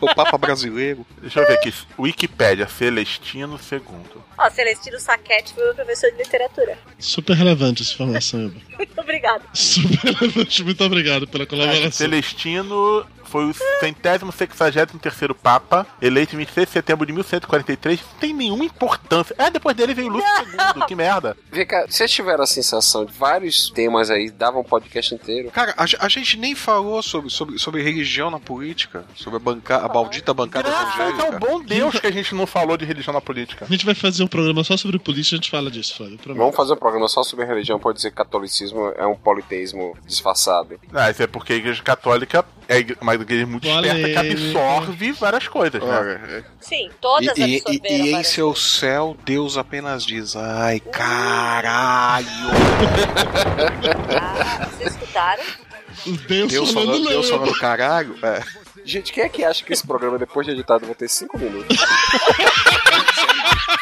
O 0.01 0.15
Papa 0.15 0.37
brasileiro. 0.37 1.05
Deixa 1.21 1.39
eu 1.39 1.47
ver 1.47 1.53
aqui. 1.53 1.73
Wikipédia, 1.97 2.67
Celestino 2.67 3.59
II. 3.71 3.81
Ó, 4.37 4.49
Celestino 4.49 4.99
Saquete 4.99 5.53
foi 5.53 5.63
meu 5.63 5.75
professor 5.75 6.11
de 6.11 6.17
literatura. 6.17 6.77
Super 6.99 7.35
relevante 7.35 7.81
essa 7.83 7.93
informação. 7.93 8.39
Muito 8.77 8.99
obrigado. 9.01 9.43
Super 9.53 10.13
relevante. 10.13 10.63
Muito 10.63 10.83
obrigado 10.83 11.27
pela 11.27 11.45
colaboração. 11.45 11.91
Celestino 11.91 13.05
foi 13.33 13.45
o 13.45 13.53
centésimo 13.79 14.31
sexagésimo 14.31 14.99
terceiro 14.99 15.33
Papa, 15.33 15.87
eleito 15.99 16.35
em 16.35 16.37
26 16.37 16.67
de 16.67 16.71
setembro 16.73 17.03
de 17.03 17.11
1143. 17.13 17.99
Não 17.99 18.19
tem 18.19 18.31
nenhuma 18.31 18.63
importância. 18.63 19.33
É, 19.39 19.49
depois 19.49 19.75
dele 19.75 19.95
veio 19.95 20.09
Lúcio 20.09 20.29
II. 20.29 20.83
Que 20.87 20.95
merda. 20.95 21.35
Vem 21.51 21.65
cá, 21.65 21.85
vocês 21.87 22.11
tiveram 22.11 22.43
a 22.43 22.47
sensação 22.47 23.05
de 23.05 23.13
vários 23.13 23.71
temas 23.71 24.11
aí, 24.11 24.29
davam 24.29 24.61
um 24.61 24.63
podcast 24.63 25.15
inteiro. 25.15 25.49
Cara, 25.49 25.73
a, 25.77 25.85
a 26.05 26.09
gente 26.09 26.37
nem 26.37 26.53
falou 26.53 27.01
sobre, 27.01 27.29
sobre, 27.31 27.57
sobre 27.57 27.81
religião 27.81 28.29
na 28.29 28.39
política, 28.39 29.05
sobre 29.15 29.37
a, 29.37 29.39
banca, 29.39 29.77
a 29.77 29.87
maldita 29.87 30.33
bancada 30.33 30.69
Graças 30.69 30.95
evangélica. 30.95 31.23
ao 31.23 31.39
bom 31.39 31.63
Deus 31.63 31.99
que 31.99 32.05
a 32.05 32.11
gente 32.11 32.35
não 32.35 32.45
falou 32.45 32.77
de 32.77 32.85
religião 32.85 33.13
na 33.13 33.21
política. 33.21 33.65
A 33.65 33.71
gente 33.71 33.85
vai 33.85 33.95
fazer 33.95 34.23
um 34.23 34.27
programa 34.27 34.63
só 34.63 34.77
sobre 34.77 34.99
política, 34.99 35.35
a 35.35 35.37
gente 35.37 35.49
fala 35.49 35.71
disso, 35.71 35.95
Flávio. 35.95 36.17
prometo. 36.19 36.39
Vamos 36.39 36.55
fazer 36.55 36.73
um 36.73 36.77
programa 36.77 37.07
só 37.07 37.23
sobre 37.23 37.45
religião, 37.45 37.79
pode 37.79 37.97
dizer 37.97 38.11
que 38.11 38.17
catolicismo 38.17 38.89
é 38.95 39.07
um 39.07 39.15
politeísmo 39.15 39.97
disfarçado. 40.05 40.79
Ah, 40.93 41.09
isso 41.09 41.23
é 41.23 41.27
porque 41.27 41.53
a 41.53 41.55
igreja 41.55 41.81
católica 41.81 42.45
é 42.67 42.85
uma 43.01 43.13
igreja 43.13 43.22
muito 43.45 43.67
esperta 43.67 43.95
que 43.95 44.13
Polêmica. 44.13 44.19
absorve 44.19 45.11
várias 45.13 45.47
coisas, 45.47 45.81
né? 45.81 45.97
Olha, 45.99 46.21
é- 46.29 46.43
Sim, 46.59 46.89
todas 47.01 47.37
e, 47.37 47.41
e- 47.41 47.63
e- 47.67 47.81
e 48.09 48.13
em 48.15 48.23
seu 48.23 48.55
céu, 48.55 49.15
Deus 49.25 49.57
apenas 49.57 50.05
diz: 50.05 50.35
Ai, 50.35 50.79
caralho! 50.79 52.27
Ah, 54.19 54.67
vocês 54.77 54.91
escutaram? 54.93 55.43
Deus, 56.27 56.51
Deus 56.51 56.71
falando, 56.71 56.91
falando. 56.91 57.07
Deus 57.09 57.29
falando 57.29 57.53
caralho? 57.59 58.15
É. 58.23 58.41
Gente, 58.85 59.13
quem 59.13 59.23
é 59.23 59.29
que 59.29 59.43
acha 59.45 59.63
que 59.63 59.71
esse 59.71 59.85
programa, 59.87 60.17
depois 60.17 60.45
de 60.45 60.51
editado, 60.51 60.85
vai 60.85 60.95
ter 60.95 61.07
5 61.07 61.37
minutos? 61.37 61.77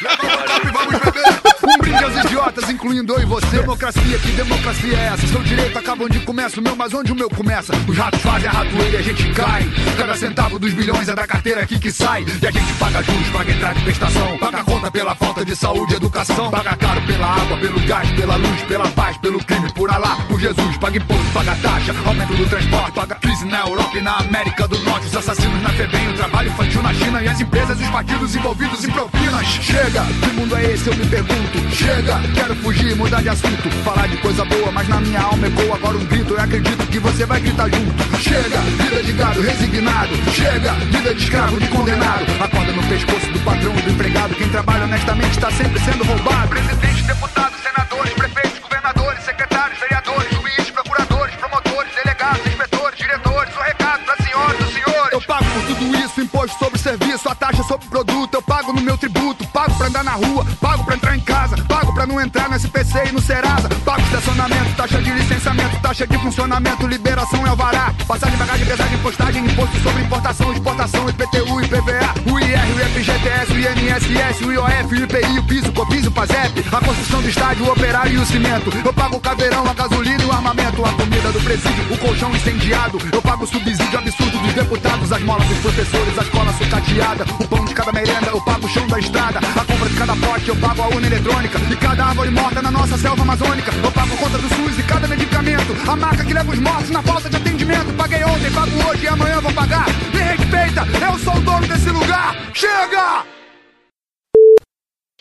Um 0.01 1.30
brinde 1.81 2.03
aos 2.03 2.15
idiotas, 2.25 2.69
incluindo 2.69 3.13
eu 3.13 3.21
e 3.21 3.25
você. 3.25 3.57
Democracia, 3.57 4.19
que 4.19 4.31
democracia 4.31 4.97
é 4.97 5.05
essa? 5.13 5.27
Seu 5.27 5.41
direito 5.43 5.77
acaba 5.77 6.05
onde 6.05 6.19
começa 6.19 6.59
o 6.59 6.63
meu, 6.63 6.75
mas 6.75 6.93
onde 6.93 7.11
o 7.11 7.15
meu 7.15 7.29
começa? 7.29 7.73
Os 7.87 7.97
ratos 7.97 8.21
fazem 8.21 8.47
a 8.47 8.51
ratoeira 8.51 8.97
e 8.97 8.97
a 8.97 9.01
gente 9.01 9.31
cai. 9.33 9.63
Cada 9.97 10.15
centavo 10.15 10.59
dos 10.59 10.73
bilhões 10.73 11.09
é 11.09 11.15
da 11.15 11.25
carteira 11.25 11.61
aqui 11.61 11.79
que 11.79 11.91
sai. 11.91 12.23
E 12.41 12.47
a 12.47 12.51
gente 12.51 12.73
paga 12.73 13.01
juros, 13.01 13.27
paga 13.29 13.51
entrada 13.51 13.79
e 13.79 13.83
prestação. 13.83 14.37
Paga 14.37 14.63
conta 14.63 14.91
pela 14.91 15.15
falta 15.15 15.43
de 15.43 15.55
saúde 15.55 15.93
e 15.93 15.95
educação. 15.97 16.51
Paga 16.51 16.75
caro 16.77 17.01
pela 17.01 17.27
água, 17.27 17.57
pelo 17.57 17.79
gás, 17.87 18.09
pela 18.11 18.35
luz, 18.35 18.61
pela 18.63 18.87
paz, 18.89 19.17
pelo 19.17 19.43
crime, 19.43 19.71
por 19.73 19.89
Alá, 19.89 20.17
por 20.27 20.39
Jesus. 20.39 20.77
Paga 20.77 20.97
imposto, 20.97 21.31
paga 21.33 21.55
taxa, 21.55 21.95
aumento 22.05 22.35
do 22.35 22.45
transporte. 22.47 22.91
Paga 22.93 23.15
crise 23.15 23.45
na 23.45 23.61
Europa 23.61 23.97
e 23.97 24.01
na 24.01 24.17
América 24.17 24.67
do 24.67 24.77
Norte. 24.79 25.07
Os 25.07 25.15
assassinos 25.15 25.61
na 25.61 25.69
FEBEM, 25.69 26.09
o 26.09 26.13
trabalho 26.13 26.49
infantil 26.49 26.83
na 26.83 26.93
China. 26.93 27.23
E 27.23 27.27
as 27.27 27.41
empresas 27.41 27.79
e 27.79 27.83
os 27.83 27.89
partidos 27.89 28.35
envolvidos 28.35 28.85
em 28.85 28.91
propinas. 28.91 29.47
Chega, 29.47 30.05
que 30.05 30.29
mundo 30.33 30.55
é 30.55 30.71
esse? 30.71 30.87
Eu 30.87 30.95
me 30.95 31.05
pergunto. 31.07 31.70
Chega, 31.73 32.19
quero 32.33 32.55
fugir, 32.57 32.95
mudar 32.95 33.21
de 33.21 33.29
assunto. 33.29 33.69
Falar 33.83 34.07
de 34.07 34.17
coisa 34.17 34.43
boa, 34.45 34.71
mas 34.71 34.87
na 34.87 34.99
minha 34.99 35.21
alma 35.21 35.47
ecoa 35.47 35.75
agora 35.75 35.97
um 35.97 36.05
grito. 36.05 36.33
Eu 36.33 36.41
acredito 36.41 36.87
que 36.87 36.99
você 36.99 37.25
vai 37.25 37.39
gritar 37.39 37.69
junto. 37.69 38.17
Chega, 38.19 38.59
vida 38.59 39.03
de 39.03 39.13
gado 39.13 39.41
resignado. 39.41 40.15
Chega, 40.31 40.73
vida 40.73 41.15
de 41.15 41.23
escravo, 41.23 41.59
de 41.59 41.67
condenado. 41.67 42.25
Acorda 42.43 42.71
no 42.73 42.83
pescoço 42.83 43.31
do 43.31 43.39
patrão 43.39 43.73
do 43.73 43.89
empregado. 43.89 44.35
Quem 44.35 44.49
trabalha 44.49 44.83
honestamente 44.83 45.31
está 45.31 45.49
sempre 45.51 45.79
sendo 45.79 46.03
roubado. 46.03 46.49
Presidente, 46.49 47.03
deputados, 47.03 47.59
senadores, 47.61 48.13
prefeitos, 48.13 48.59
governadores, 48.59 49.23
secretários, 49.23 49.79
vereadores, 49.79 50.31
juízes, 50.31 50.71
procuradores, 50.71 51.35
promotores, 51.35 51.91
delegados, 51.95 52.45
inspetores, 52.47 52.97
diretores. 52.97 53.55
O 53.55 53.61
recado 53.61 54.03
para 54.03 54.25
senhoras 54.25 54.59
e 54.59 54.73
senhores. 54.73 55.13
Eu 55.13 55.21
pago 55.21 55.45
por 55.45 55.63
tudo 55.63 55.95
isso, 55.97 56.21
imposto 56.21 56.59
sobre 56.59 56.79
serviço, 56.79 57.29
a 57.29 57.35
taxa 57.35 57.63
sobre 57.63 57.87
produto. 57.87 58.33
Eu 58.33 58.41
pago 58.41 58.73
no 58.73 58.81
meu 58.81 58.97
tributo, 58.97 59.30
pago 60.59 60.83
pra 60.83 60.95
andar 60.95 61.11
não 62.07 62.19
entrar 62.19 62.49
no 62.49 62.55
SPC 62.55 63.09
e 63.09 63.11
no 63.11 63.21
Serasa. 63.21 63.69
Pago 63.85 64.01
estacionamento, 64.01 64.75
taxa 64.75 65.01
de 65.01 65.11
licenciamento, 65.11 65.79
taxa 65.81 66.07
de 66.07 66.17
funcionamento, 66.17 66.87
liberação 66.87 67.45
é 67.45 67.49
alvará. 67.49 67.93
Passagem, 68.07 68.37
bagagem, 68.37 68.65
pesagem, 68.65 68.97
postagem, 68.99 69.45
imposto 69.45 69.79
sobre 69.79 70.03
importação, 70.03 70.53
exportação, 70.53 71.09
IPTU, 71.09 71.61
IPVA, 71.61 72.31
o 72.31 72.39
IR, 72.39 72.59
o 72.75 72.79
FGTS, 72.89 73.53
o 73.53 73.59
INSS, 73.59 74.41
o 74.41 74.51
IOF, 74.51 74.93
o 74.93 75.03
IPI, 75.03 75.39
o 75.39 75.43
piso, 75.43 75.71
copiso, 75.71 76.09
o 76.09 76.11
PASEP, 76.11 76.65
a 76.71 76.79
construção 76.79 77.21
do 77.21 77.29
estádio, 77.29 77.65
o 77.65 77.71
operário 77.71 78.13
e 78.13 78.17
o 78.17 78.25
cimento. 78.25 78.71
Eu 78.83 78.93
pago 78.93 79.17
o 79.17 79.19
caveirão, 79.19 79.65
a 79.67 79.73
gasolina 79.73 80.23
e 80.23 80.25
o 80.25 80.31
armamento, 80.31 80.83
a 80.83 80.93
comida 80.93 81.31
do 81.31 81.41
presídio, 81.41 81.93
o 81.93 81.97
colchão 81.97 82.31
incendiado. 82.35 82.97
Eu 83.11 83.21
pago 83.21 83.43
o 83.43 83.47
subsídio 83.47 83.97
absurdo 83.97 84.37
dos 84.39 84.53
deputados, 84.53 85.11
as 85.11 85.21
molas 85.21 85.47
dos 85.47 85.59
professores, 85.59 86.17
a 86.17 86.21
escola 86.23 86.53
sucateada, 86.53 87.25
o 87.39 87.47
pão 87.47 87.65
de 87.65 87.73
cada 87.73 87.91
merenda, 87.91 88.27
eu 88.27 88.41
pago 88.41 88.65
o 88.65 88.69
chão 88.69 88.87
da 88.87 88.99
estrada, 88.99 89.39
a 89.39 89.65
compra 89.65 89.89
cada 90.01 90.15
pote, 90.15 90.49
eu 90.49 90.55
pago 90.55 90.81
a 90.81 90.87
urna 90.87 91.05
eletrônica, 91.05 91.59
e 91.71 91.75
cada 91.77 92.05
árvore 92.05 92.31
morta 92.31 92.59
na 92.59 92.71
nossa 92.71 92.97
selva 92.97 93.21
amazônica. 93.21 93.71
Eu 93.83 93.91
pago 93.91 94.11
a 94.11 94.17
conta 94.17 94.39
do 94.39 94.49
SUS 94.49 94.79
e 94.79 94.83
cada 94.83 95.07
medicamento, 95.07 95.75
a 95.87 95.95
marca 95.95 96.25
que 96.25 96.33
leva 96.33 96.51
os 96.51 96.57
mortos 96.57 96.89
na 96.89 97.03
falta 97.03 97.29
de 97.29 97.35
atendimento. 97.35 97.93
Paguei 97.95 98.23
ontem, 98.23 98.51
pago 98.51 98.71
hoje 98.89 99.03
e 99.03 99.07
amanhã 99.07 99.39
vou 99.39 99.53
pagar. 99.53 99.85
Me 100.11 100.19
respeita, 100.19 100.87
eu 101.05 101.19
sou 101.19 101.35
o 101.35 101.41
dono 101.41 101.67
desse 101.67 101.91
lugar. 101.91 102.35
Chega! 102.51 103.23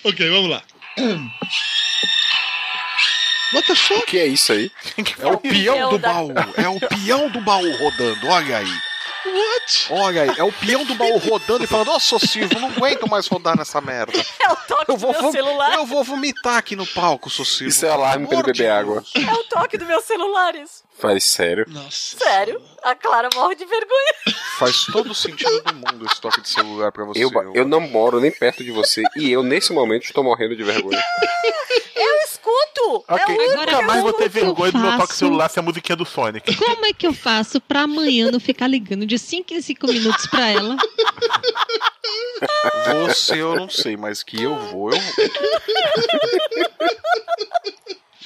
Ok, 0.02 0.30
vamos 0.30 0.48
lá. 0.48 0.62
What 3.52 3.66
the 3.66 3.74
fuck? 3.74 4.00
O 4.00 4.06
que 4.06 4.18
é 4.18 4.28
isso 4.28 4.52
aí? 4.52 4.70
É 5.20 5.26
o 5.26 5.36
peão 5.36 5.90
do 5.90 5.98
baú. 5.98 6.32
É 6.56 6.68
o 6.68 6.80
peão 6.80 7.28
do 7.28 7.42
baú 7.42 7.70
rodando, 7.76 8.28
olha 8.28 8.56
aí. 8.56 8.89
What? 9.26 9.86
Olha 9.90 10.22
aí, 10.22 10.32
é 10.38 10.44
o 10.44 10.52
peão 10.52 10.84
do 10.84 10.94
baú 10.94 11.18
rodando 11.18 11.64
e 11.64 11.66
falando, 11.66 11.90
ô 11.92 12.00
Sossivo, 12.00 12.58
não 12.58 12.68
aguento 12.68 13.08
mais 13.08 13.26
rodar 13.26 13.56
nessa 13.56 13.80
merda. 13.80 14.12
É 14.42 14.52
o 14.52 14.56
toque 14.56 14.90
Eu 14.90 14.96
vou, 14.96 15.12
do 15.12 15.22
meu 15.22 15.32
celular. 15.32 15.74
eu 15.74 15.86
vou 15.86 16.02
vomitar 16.02 16.56
aqui 16.56 16.74
no 16.74 16.86
palco, 16.86 17.28
Sossivo. 17.28 17.68
Isso 17.68 17.84
é 17.84 17.90
alarme 17.90 18.26
pra 18.26 18.36
ele 18.38 18.42
beber 18.44 18.70
água. 18.70 19.04
É 19.14 19.32
o 19.32 19.44
toque 19.44 19.76
do 19.76 19.84
meu 19.84 20.00
celular, 20.00 20.54
isso. 20.54 20.82
Faz 20.98 21.24
sério. 21.24 21.64
Nossa. 21.68 22.18
Sério. 22.18 22.60
A 22.82 22.94
Clara 22.94 23.28
morre 23.34 23.54
de 23.54 23.64
vergonha. 23.64 24.14
Faz 24.58 24.84
todo 24.86 25.10
o 25.10 25.14
sentido 25.14 25.62
do 25.62 25.74
mundo 25.74 26.06
esse 26.06 26.20
toque 26.20 26.40
de 26.40 26.48
celular 26.48 26.90
pra 26.92 27.04
você. 27.04 27.22
Eu, 27.22 27.30
eu 27.54 27.66
não 27.66 27.80
moro 27.80 28.20
nem 28.20 28.30
perto 28.30 28.64
de 28.64 28.70
você 28.70 29.02
e 29.16 29.30
eu, 29.30 29.42
nesse 29.42 29.72
momento, 29.72 30.04
estou 30.04 30.24
morrendo 30.24 30.56
de 30.56 30.62
vergonha. 30.64 31.02
Eu 31.94 32.22
escuto. 32.40 33.04
É 33.08 33.14
o 33.14 33.36
único 33.36 33.56
nunca 33.56 33.82
mais 33.82 34.02
vou 34.02 34.12
ter 34.12 34.28
vergonha 34.28 34.72
do 34.72 34.78
meu 34.78 34.96
toque 34.98 35.14
celular 35.14 35.48
ser 35.48 35.60
a 35.60 35.62
musiquinha 35.62 35.96
do 35.96 36.04
Sonic. 36.04 36.54
Como 36.56 36.86
é 36.86 36.92
que 36.92 37.06
eu 37.06 37.12
faço 37.12 37.60
pra 37.60 37.82
amanhã 37.82 38.30
não 38.30 38.40
ficar 38.40 38.66
ligando 38.66 39.06
de 39.06 39.18
5 39.18 39.54
em 39.54 39.60
5 39.60 39.86
minutos 39.86 40.26
pra 40.26 40.48
ela? 40.48 40.76
Você 43.06 43.40
eu 43.40 43.54
não 43.54 43.68
sei, 43.68 43.96
mas 43.96 44.22
que 44.22 44.42
eu 44.42 44.56
vou, 44.56 44.90
eu 44.92 45.00
vou. 45.00 45.30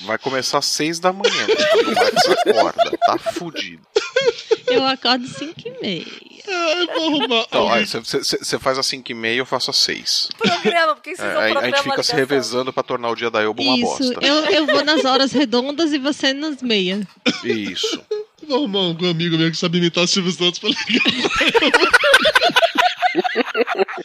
Vai 0.05 0.19
começar 0.19 0.59
às 0.59 0.67
seis 0.67 1.01
da 1.01 1.13
manhã. 1.13 1.47
o 1.87 1.95
Max 1.95 2.29
acorda. 2.29 2.99
Tá 3.07 3.19
fudido. 3.19 3.87
Eu 4.67 4.87
acordo 4.87 5.27
5 5.27 5.55
e 5.67 5.71
meia. 5.83 6.07
Ai, 6.47 6.87
vou 6.87 7.09
arrumar. 7.09 7.45
Então, 7.49 7.69
você- 8.05 8.59
faz 8.59 8.79
às 8.79 8.85
cinco 8.87 9.11
e 9.11 9.15
meia, 9.15 9.39
eu 9.39 9.47
faço 9.47 9.71
às 9.71 9.77
seis. 9.79 10.29
Programa, 10.37 10.95
porque 10.95 11.17
vocês 11.17 11.27
É, 11.27 11.37
aí 11.39 11.51
a 11.51 11.55
programa 11.55 11.67
gente 11.77 11.83
fica 11.83 12.03
se 12.03 12.15
revezando 12.15 12.71
pra 12.73 12.83
tornar 12.83 13.09
o 13.11 13.15
dia 13.15 13.31
da 13.31 13.41
Elba 13.43 13.63
uma 13.63 13.77
Isso, 13.79 14.13
bosta. 14.13 14.27
eu, 14.27 14.35
eu 14.47 14.67
vou 14.67 14.85
nas 14.85 15.05
horas 15.07 15.33
redondas 15.33 15.93
e 15.95 15.99
você 15.99 16.35
nas 16.35 16.61
meias. 16.61 17.05
Isso. 17.43 18.03
Vou 18.47 18.59
arrumar 18.59 18.81
algum 18.81 19.09
amigo 19.09 19.39
meu 19.39 19.51
que 19.51 19.57
sabe 19.57 19.79
imitar 19.79 20.05
o 20.05 20.07
Silvio 20.07 20.31
Santos 20.31 20.59
pra 20.59 20.69
ligar 20.69 20.85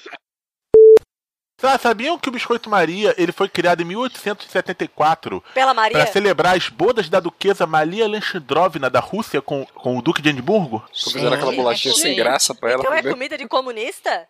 Sa- 1.60 1.78
Sabiam 1.78 2.18
que 2.18 2.30
o 2.30 2.32
Biscoito 2.32 2.70
Maria 2.70 3.14
ele 3.18 3.32
foi 3.32 3.47
criado 3.49 3.82
em 3.82 3.86
1874 3.86 5.43
Pela 5.53 5.74
Maria? 5.74 5.97
para 5.97 6.07
celebrar 6.12 6.55
as 6.55 6.70
bodas 6.70 7.10
da 7.10 7.20
duquesa 7.20 7.66
Maria 7.66 8.05
Alexandrovna 8.05 8.89
da 8.89 8.99
Rússia 8.99 9.41
com, 9.41 9.66
com 9.76 9.97
o 9.97 10.01
Duque 10.01 10.22
de 10.22 10.30
Edimburgo? 10.30 10.84
Fazendo 11.03 11.34
aquela 11.34 11.51
bolachinha 11.51 11.93
sem 11.93 12.16
graça 12.16 12.53
pra 12.55 12.72
ela. 12.72 12.82
Então 12.82 12.93
é 12.93 13.03
comida 13.03 13.38
de 13.38 13.47
comunista? 13.47 14.28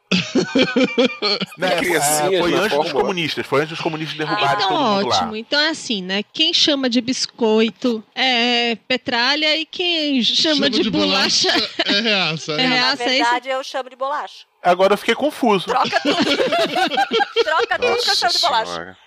Né, 1.58 1.68
é, 1.74 2.40
foi 2.40 2.52
na 2.52 2.58
antes 2.62 2.78
dos 2.78 2.92
comunistas, 2.92 3.46
foi 3.46 3.60
antes 3.62 3.70
dos 3.72 3.82
comunistas 3.82 4.18
derrubarem 4.18 4.56
Então, 4.56 4.68
todo 4.70 4.80
mundo 4.82 5.08
ótimo. 5.08 5.32
lá. 5.32 5.38
Então 5.38 5.60
é 5.60 5.70
assim, 5.70 6.02
né? 6.02 6.24
Quem 6.34 6.54
chama 6.54 6.90
de 6.90 7.02
biscoito 7.02 8.04
é 8.16 8.76
petralha 8.88 9.56
e 9.58 9.66
quem 9.66 10.22
chama, 10.24 10.70
de, 10.70 10.90
bolacha, 10.90 11.50
É 11.86 12.00
reaça. 12.00 12.54
é 12.60 12.68
Na 12.68 12.76
reaça. 12.76 13.04
é 13.04 13.06
isso? 13.08 13.16
verdade, 13.24 13.50
eu 13.50 13.64
chamo 13.64 13.90
de 13.90 13.96
bolacha. 13.96 14.49
Agora 14.62 14.94
eu 14.94 14.98
fiquei 14.98 15.16
confuso. 15.16 15.66
Troca 15.68 16.00
tudo. 16.02 16.16
Troca 17.44 17.80
tudo 17.80 17.98
que 18.04 18.10
eu 18.10 18.16
chamo 18.16 18.34
de 18.34 18.40
bolacha. 18.42 18.98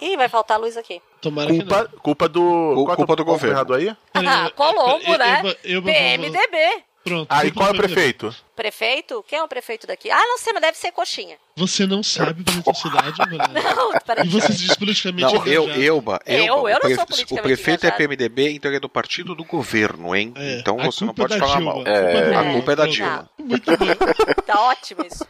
Ih, 0.00 0.16
vai 0.16 0.28
faltar 0.28 0.58
luz 0.58 0.76
aqui. 0.76 1.02
Tomara 1.20 1.50
que 1.50 1.58
não. 1.58 1.66
Culpa, 1.66 1.98
culpa 2.00 2.28
do. 2.28 2.72
é 2.90 2.96
culpa 2.96 3.12
o 3.12 3.16
do 3.16 3.24
povo 3.24 3.24
governo. 3.24 3.54
errado 3.54 3.74
aí? 3.74 3.94
Ah, 4.14 4.50
Colombo, 4.56 5.12
eu- 5.12 5.18
né? 5.18 5.40
eu- 5.42 5.48
eu- 5.48 5.56
eu- 5.76 5.82
PMDB. 5.82 6.84
Pronto. 7.02 7.26
Ah, 7.30 7.44
e 7.46 7.50
culpa 7.50 7.60
qual 7.60 7.68
é 7.68 7.72
o 7.72 7.76
prefeito? 7.76 8.34
Prefeito? 8.54 9.24
Quem 9.26 9.38
é 9.38 9.42
o 9.42 9.48
prefeito 9.48 9.86
daqui? 9.86 10.10
Ah, 10.10 10.18
não 10.20 10.36
sei, 10.36 10.52
mas 10.52 10.60
deve 10.60 10.76
ser 10.76 10.92
coxinha. 10.92 11.38
Você 11.56 11.86
não 11.86 12.02
sabe 12.02 12.42
da 12.42 12.52
minha 12.52 12.74
cidade. 12.74 13.18
Não, 13.74 13.92
peraí. 14.00 14.26
E 14.26 14.28
você 14.30 14.52
se 14.52 14.58
diz 14.58 14.76
politicamente 14.76 15.34
Não, 15.34 15.46
eu. 15.46 15.70
Elba, 15.70 16.20
Eu- 16.26 16.44
Elba, 16.44 16.52
eu 16.52 16.56
o, 16.60 16.68
não 16.74 16.80
pre- 16.80 16.94
sou 16.94 17.04
o 17.04 17.06
politicamente 17.06 17.42
prefeito 17.42 17.84
é 17.84 17.88
engajado. 17.88 17.96
PMDB, 18.08 18.50
então 18.52 18.68
ele 18.70 18.76
é 18.76 18.80
do 18.80 18.88
partido 18.88 19.34
do 19.34 19.44
governo, 19.44 20.14
hein? 20.14 20.32
É, 20.36 20.58
então 20.58 20.76
você 20.76 21.04
não 21.04 21.12
é 21.12 21.14
pode 21.16 21.38
da 21.38 21.38
falar 21.46 21.56
Dilma. 21.56 21.72
mal. 21.74 21.80
A 21.82 21.84
culpa 21.84 21.92
é 21.92 21.96
da 22.02 22.20
a 22.20 22.42
Dilma. 22.42 22.52
culpa 22.52 22.72
é 22.72 22.76
da. 22.76 22.86
Dilma. 22.86 23.30
Muito 23.38 23.70
bom. 23.76 23.86
Tá 24.46 24.60
ótimo 24.62 25.06
isso. 25.06 25.26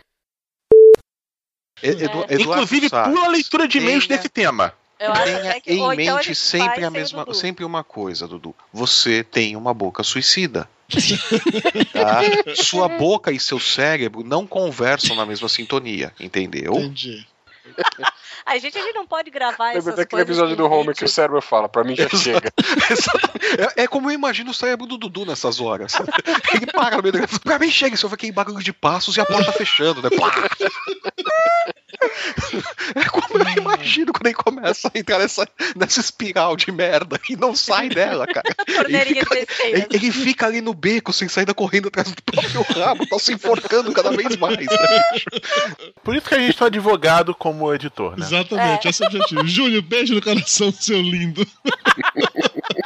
Edu- 1.82 2.26
Inclusive, 2.30 2.90
pula 2.90 3.24
a 3.24 3.28
leitura 3.28 3.66
de 3.66 3.78
e-mails 3.78 4.06
tenha- 4.06 4.18
desse 4.18 4.28
tema. 4.28 4.74
Eu 4.98 5.12
acho 5.12 5.24
Tenha 5.24 5.60
que. 5.62 5.72
em 5.72 5.80
ou 5.80 5.92
então 5.94 6.16
mente 6.16 6.26
ele 6.28 6.34
sempre 6.34 6.84
a 6.84 6.88
o 6.88 6.90
mesma, 6.90 7.32
sempre 7.34 7.64
uma 7.64 7.82
coisa, 7.82 8.28
Dudu. 8.28 8.54
Você 8.70 9.24
tem 9.24 9.56
uma 9.56 9.72
boca 9.72 10.02
suicida. 10.02 10.68
tá? 11.92 12.22
Sua 12.54 12.88
boca 12.88 13.30
e 13.30 13.38
seu 13.38 13.58
cérebro 13.58 14.24
não 14.24 14.46
conversam 14.46 15.16
na 15.16 15.26
mesma 15.26 15.48
sintonia, 15.48 16.12
entendeu? 16.18 16.74
Entendi. 16.74 17.26
A 18.44 18.58
gente, 18.58 18.76
a 18.78 18.82
gente 18.82 18.94
não 18.94 19.06
pode 19.06 19.30
gravar 19.30 19.70
essas 19.70 19.84
Lembra 19.84 19.96
daquele 19.96 20.22
episódio 20.22 20.56
do 20.56 20.64
Homer 20.66 20.78
vídeo. 20.78 20.94
que 20.94 21.04
o 21.04 21.08
cérebro 21.08 21.40
fala, 21.40 21.68
pra 21.68 21.84
mim 21.84 21.94
já 21.94 22.08
chega. 22.08 22.52
É, 23.76 23.82
é 23.82 23.88
como 23.88 24.08
eu 24.08 24.14
imagino 24.14 24.52
o 24.52 24.54
cérebro 24.54 24.86
do 24.86 24.96
Dudu 24.96 25.26
nessas 25.26 25.60
horas. 25.60 25.94
Ele 26.54 26.66
para 26.66 26.96
no 26.96 27.02
meio 27.02 27.12
da. 27.12 27.26
Pra 27.42 27.58
mim 27.58 27.68
chega, 27.68 27.96
só 27.96 28.06
vê 28.06 28.14
aquele 28.14 28.32
barulho 28.32 28.62
de 28.62 28.72
passos 28.72 29.16
e 29.16 29.20
a 29.20 29.26
porta 29.26 29.50
fechando, 29.52 30.00
né? 30.00 30.08
Plá! 30.08 30.32
É 32.94 33.04
como 33.08 33.42
eu 33.42 33.48
imagino 33.62 34.12
quando 34.12 34.26
ele 34.26 34.34
começa 34.34 34.90
a 34.94 34.98
entrar 34.98 35.18
nessa, 35.18 35.48
nessa 35.76 36.00
espiral 36.00 36.56
de 36.56 36.70
merda 36.72 37.20
e 37.28 37.36
não 37.36 37.54
sai 37.54 37.88
dela, 37.88 38.26
cara. 38.26 38.48
Ele 38.90 39.04
fica, 39.04 39.36
ele- 39.64 39.86
ele 39.90 40.10
fica 40.12 40.46
ali 40.46 40.60
no 40.60 40.74
beco 40.74 41.12
sem 41.12 41.28
saída 41.28 41.54
correndo 41.54 41.88
atrás 41.88 42.10
do 42.10 42.22
próprio 42.22 42.62
rabo, 42.62 43.06
tá 43.06 43.18
se 43.18 43.32
enforcando 43.32 43.92
cada 43.92 44.10
vez 44.10 44.36
mais. 44.36 44.56
Né? 44.58 45.04
Por 46.02 46.16
isso 46.16 46.28
que 46.28 46.34
a 46.34 46.38
gente 46.38 46.60
um 46.62 46.66
advogado 46.66 47.34
como 47.34 47.72
editor, 47.72 48.16
né? 48.18 48.24
Exatamente, 48.26 48.88
esse 48.88 49.02
é 49.02 49.06
o 49.06 49.08
objetivo. 49.08 49.46
Júnior, 49.46 49.82
beijo 49.82 50.14
no 50.14 50.22
coração, 50.22 50.72
seu 50.72 51.00
lindo. 51.00 51.46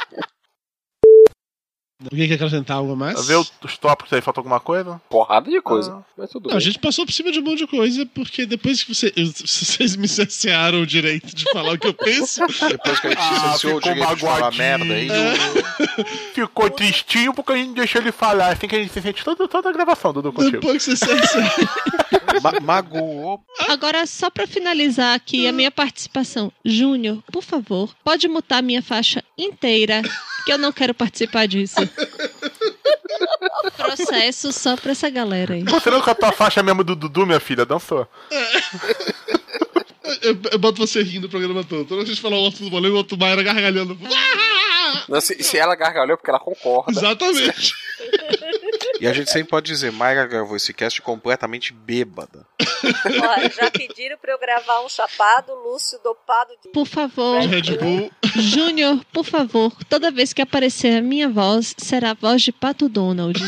Alguém 2.11 2.27
quer 2.27 2.35
acrescentar 2.35 2.77
algo 2.77 2.95
mais? 2.95 3.25
Vê 3.27 3.35
os 3.35 3.49
tópicos 3.79 4.11
aí, 4.13 4.21
falta 4.21 4.39
alguma 4.39 4.59
coisa? 4.59 5.01
Porrada 5.09 5.49
de 5.49 5.59
coisa. 5.61 6.03
Mas 6.17 6.29
tudo 6.29 6.49
Não, 6.49 6.57
a 6.57 6.59
gente 6.59 6.79
passou 6.79 7.05
por 7.05 7.11
cima 7.11 7.31
de 7.31 7.39
um 7.39 7.43
monte 7.43 7.59
de 7.59 7.67
coisa, 7.67 8.05
porque 8.05 8.45
depois 8.45 8.83
que 8.83 8.93
você- 8.93 9.13
vocês 9.15 9.95
me 9.95 10.07
cercearam 10.07 10.81
o 10.81 10.85
direito 10.85 11.35
de 11.35 11.43
falar 11.51 11.73
o 11.73 11.77
que 11.77 11.87
eu 11.87 11.93
penso. 11.93 12.41
Depois 12.69 12.99
que 12.99 13.07
a 13.07 13.09
gente 13.11 13.19
Ah, 13.21 13.31
licenciou 13.45 13.77
o 13.77 13.81
direito 13.81 14.15
de 14.15 14.21
falar 14.21 14.51
merda 14.53 14.93
aí. 14.93 15.07
Ficou 16.33 16.69
tristinho 16.69 17.33
porque 17.33 17.53
a 17.53 17.57
gente 17.57 17.73
deixou 17.73 18.01
ele 18.01 18.11
falar. 18.11 18.53
Assim 18.53 18.67
que 18.67 18.75
a 18.75 18.79
gente 18.79 18.91
se 18.93 19.01
sente 19.01 19.23
toda, 19.23 19.47
toda 19.47 19.69
a 19.69 19.73
gravação, 19.73 20.13
Dudu, 20.13 20.31
contigo. 20.31 20.59
Depois 20.59 20.85
que 20.85 20.95
você 20.95 21.05
cercearam. 21.05 21.49
Ma 22.41 22.59
magoou. 22.61 23.43
Agora, 23.67 24.05
só 24.05 24.29
pra 24.29 24.47
finalizar 24.47 25.15
aqui 25.15 25.47
a 25.47 25.51
minha 25.51 25.71
participação. 25.71 26.51
Júnior, 26.63 27.23
por 27.31 27.43
favor, 27.43 27.95
pode 28.03 28.27
mutar 28.27 28.61
minha 28.61 28.81
faixa 28.81 29.23
inteira, 29.37 30.01
que 30.45 30.51
eu 30.51 30.57
não 30.57 30.71
quero 30.71 30.93
participar 30.93 31.47
disso. 31.47 31.75
Processo 33.77 34.51
só 34.51 34.75
pra 34.75 34.91
essa 34.91 35.09
galera 35.09 35.53
aí. 35.53 35.63
Você 35.63 35.89
não 35.89 36.01
com 36.01 36.09
a 36.09 36.15
tua 36.15 36.31
faixa 36.31 36.61
mesmo 36.61 36.83
do 36.83 36.95
Dudu, 36.95 37.25
minha 37.25 37.39
filha? 37.39 37.65
Dançou. 37.65 38.07
Eu, 40.21 40.37
eu 40.51 40.59
boto 40.59 40.77
você 40.79 41.01
rindo 41.01 41.27
o 41.27 41.29
programa 41.29 41.63
todo. 41.63 41.85
Toda 41.85 42.03
vez 42.03 42.05
que 42.05 42.11
a 42.11 42.15
gente 42.15 42.21
falar 42.21 42.37
o 42.37 42.41
outro 42.41 42.69
do 42.69 42.75
o 42.75 42.95
outro 42.95 43.17
Maia 43.17 43.41
gargalhando. 43.41 43.97
Não, 45.07 45.21
se, 45.21 45.41
se 45.43 45.57
ela 45.57 45.75
gargalhou 45.75 46.13
é 46.13 46.17
porque 46.17 46.29
ela 46.29 46.39
concorda. 46.39 46.91
Exatamente. 46.91 47.73
E 49.05 49.07
a 49.07 49.13
gente 49.13 49.29
sempre 49.29 49.49
pode 49.49 49.67
dizer, 49.67 49.91
Mayra 49.91 50.25
gravou 50.25 50.57
esse 50.57 50.73
cast 50.73 50.99
completamente 50.99 51.71
bêbada. 51.71 52.43
Ó, 52.59 53.49
já 53.49 53.69
pediram 53.69 54.17
pra 54.17 54.31
eu 54.31 54.39
gravar 54.39 54.83
um 54.83 54.89
chapado, 54.89 55.53
Lúcio 55.53 55.99
dopado 56.03 56.53
de. 56.63 56.69
Por 56.69 56.87
favor, 56.87 57.39
Red 57.41 57.77
Bull. 57.77 58.11
Júnior, 58.35 59.05
por 59.13 59.23
favor, 59.23 59.71
toda 59.87 60.09
vez 60.09 60.33
que 60.33 60.41
aparecer 60.41 60.97
a 60.97 61.03
minha 61.03 61.29
voz, 61.29 61.75
será 61.77 62.09
a 62.11 62.13
voz 62.15 62.41
de 62.41 62.51
Pato 62.51 62.89
Donald. 62.89 63.39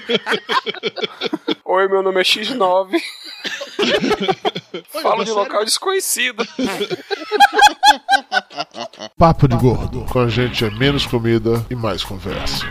Oi, 1.62 1.88
meu 1.88 2.02
nome 2.02 2.18
é 2.18 2.24
X9. 2.24 2.98
Fala 5.02 5.22
de 5.22 5.32
local 5.32 5.66
desconhecido. 5.66 6.42
Papo 9.18 9.46
de 9.46 9.56
Gordo. 9.56 10.06
Com 10.06 10.20
a 10.20 10.30
gente 10.30 10.64
é 10.64 10.70
menos 10.70 11.04
comida 11.04 11.62
e 11.68 11.74
mais 11.74 12.02
conversa. 12.02 12.64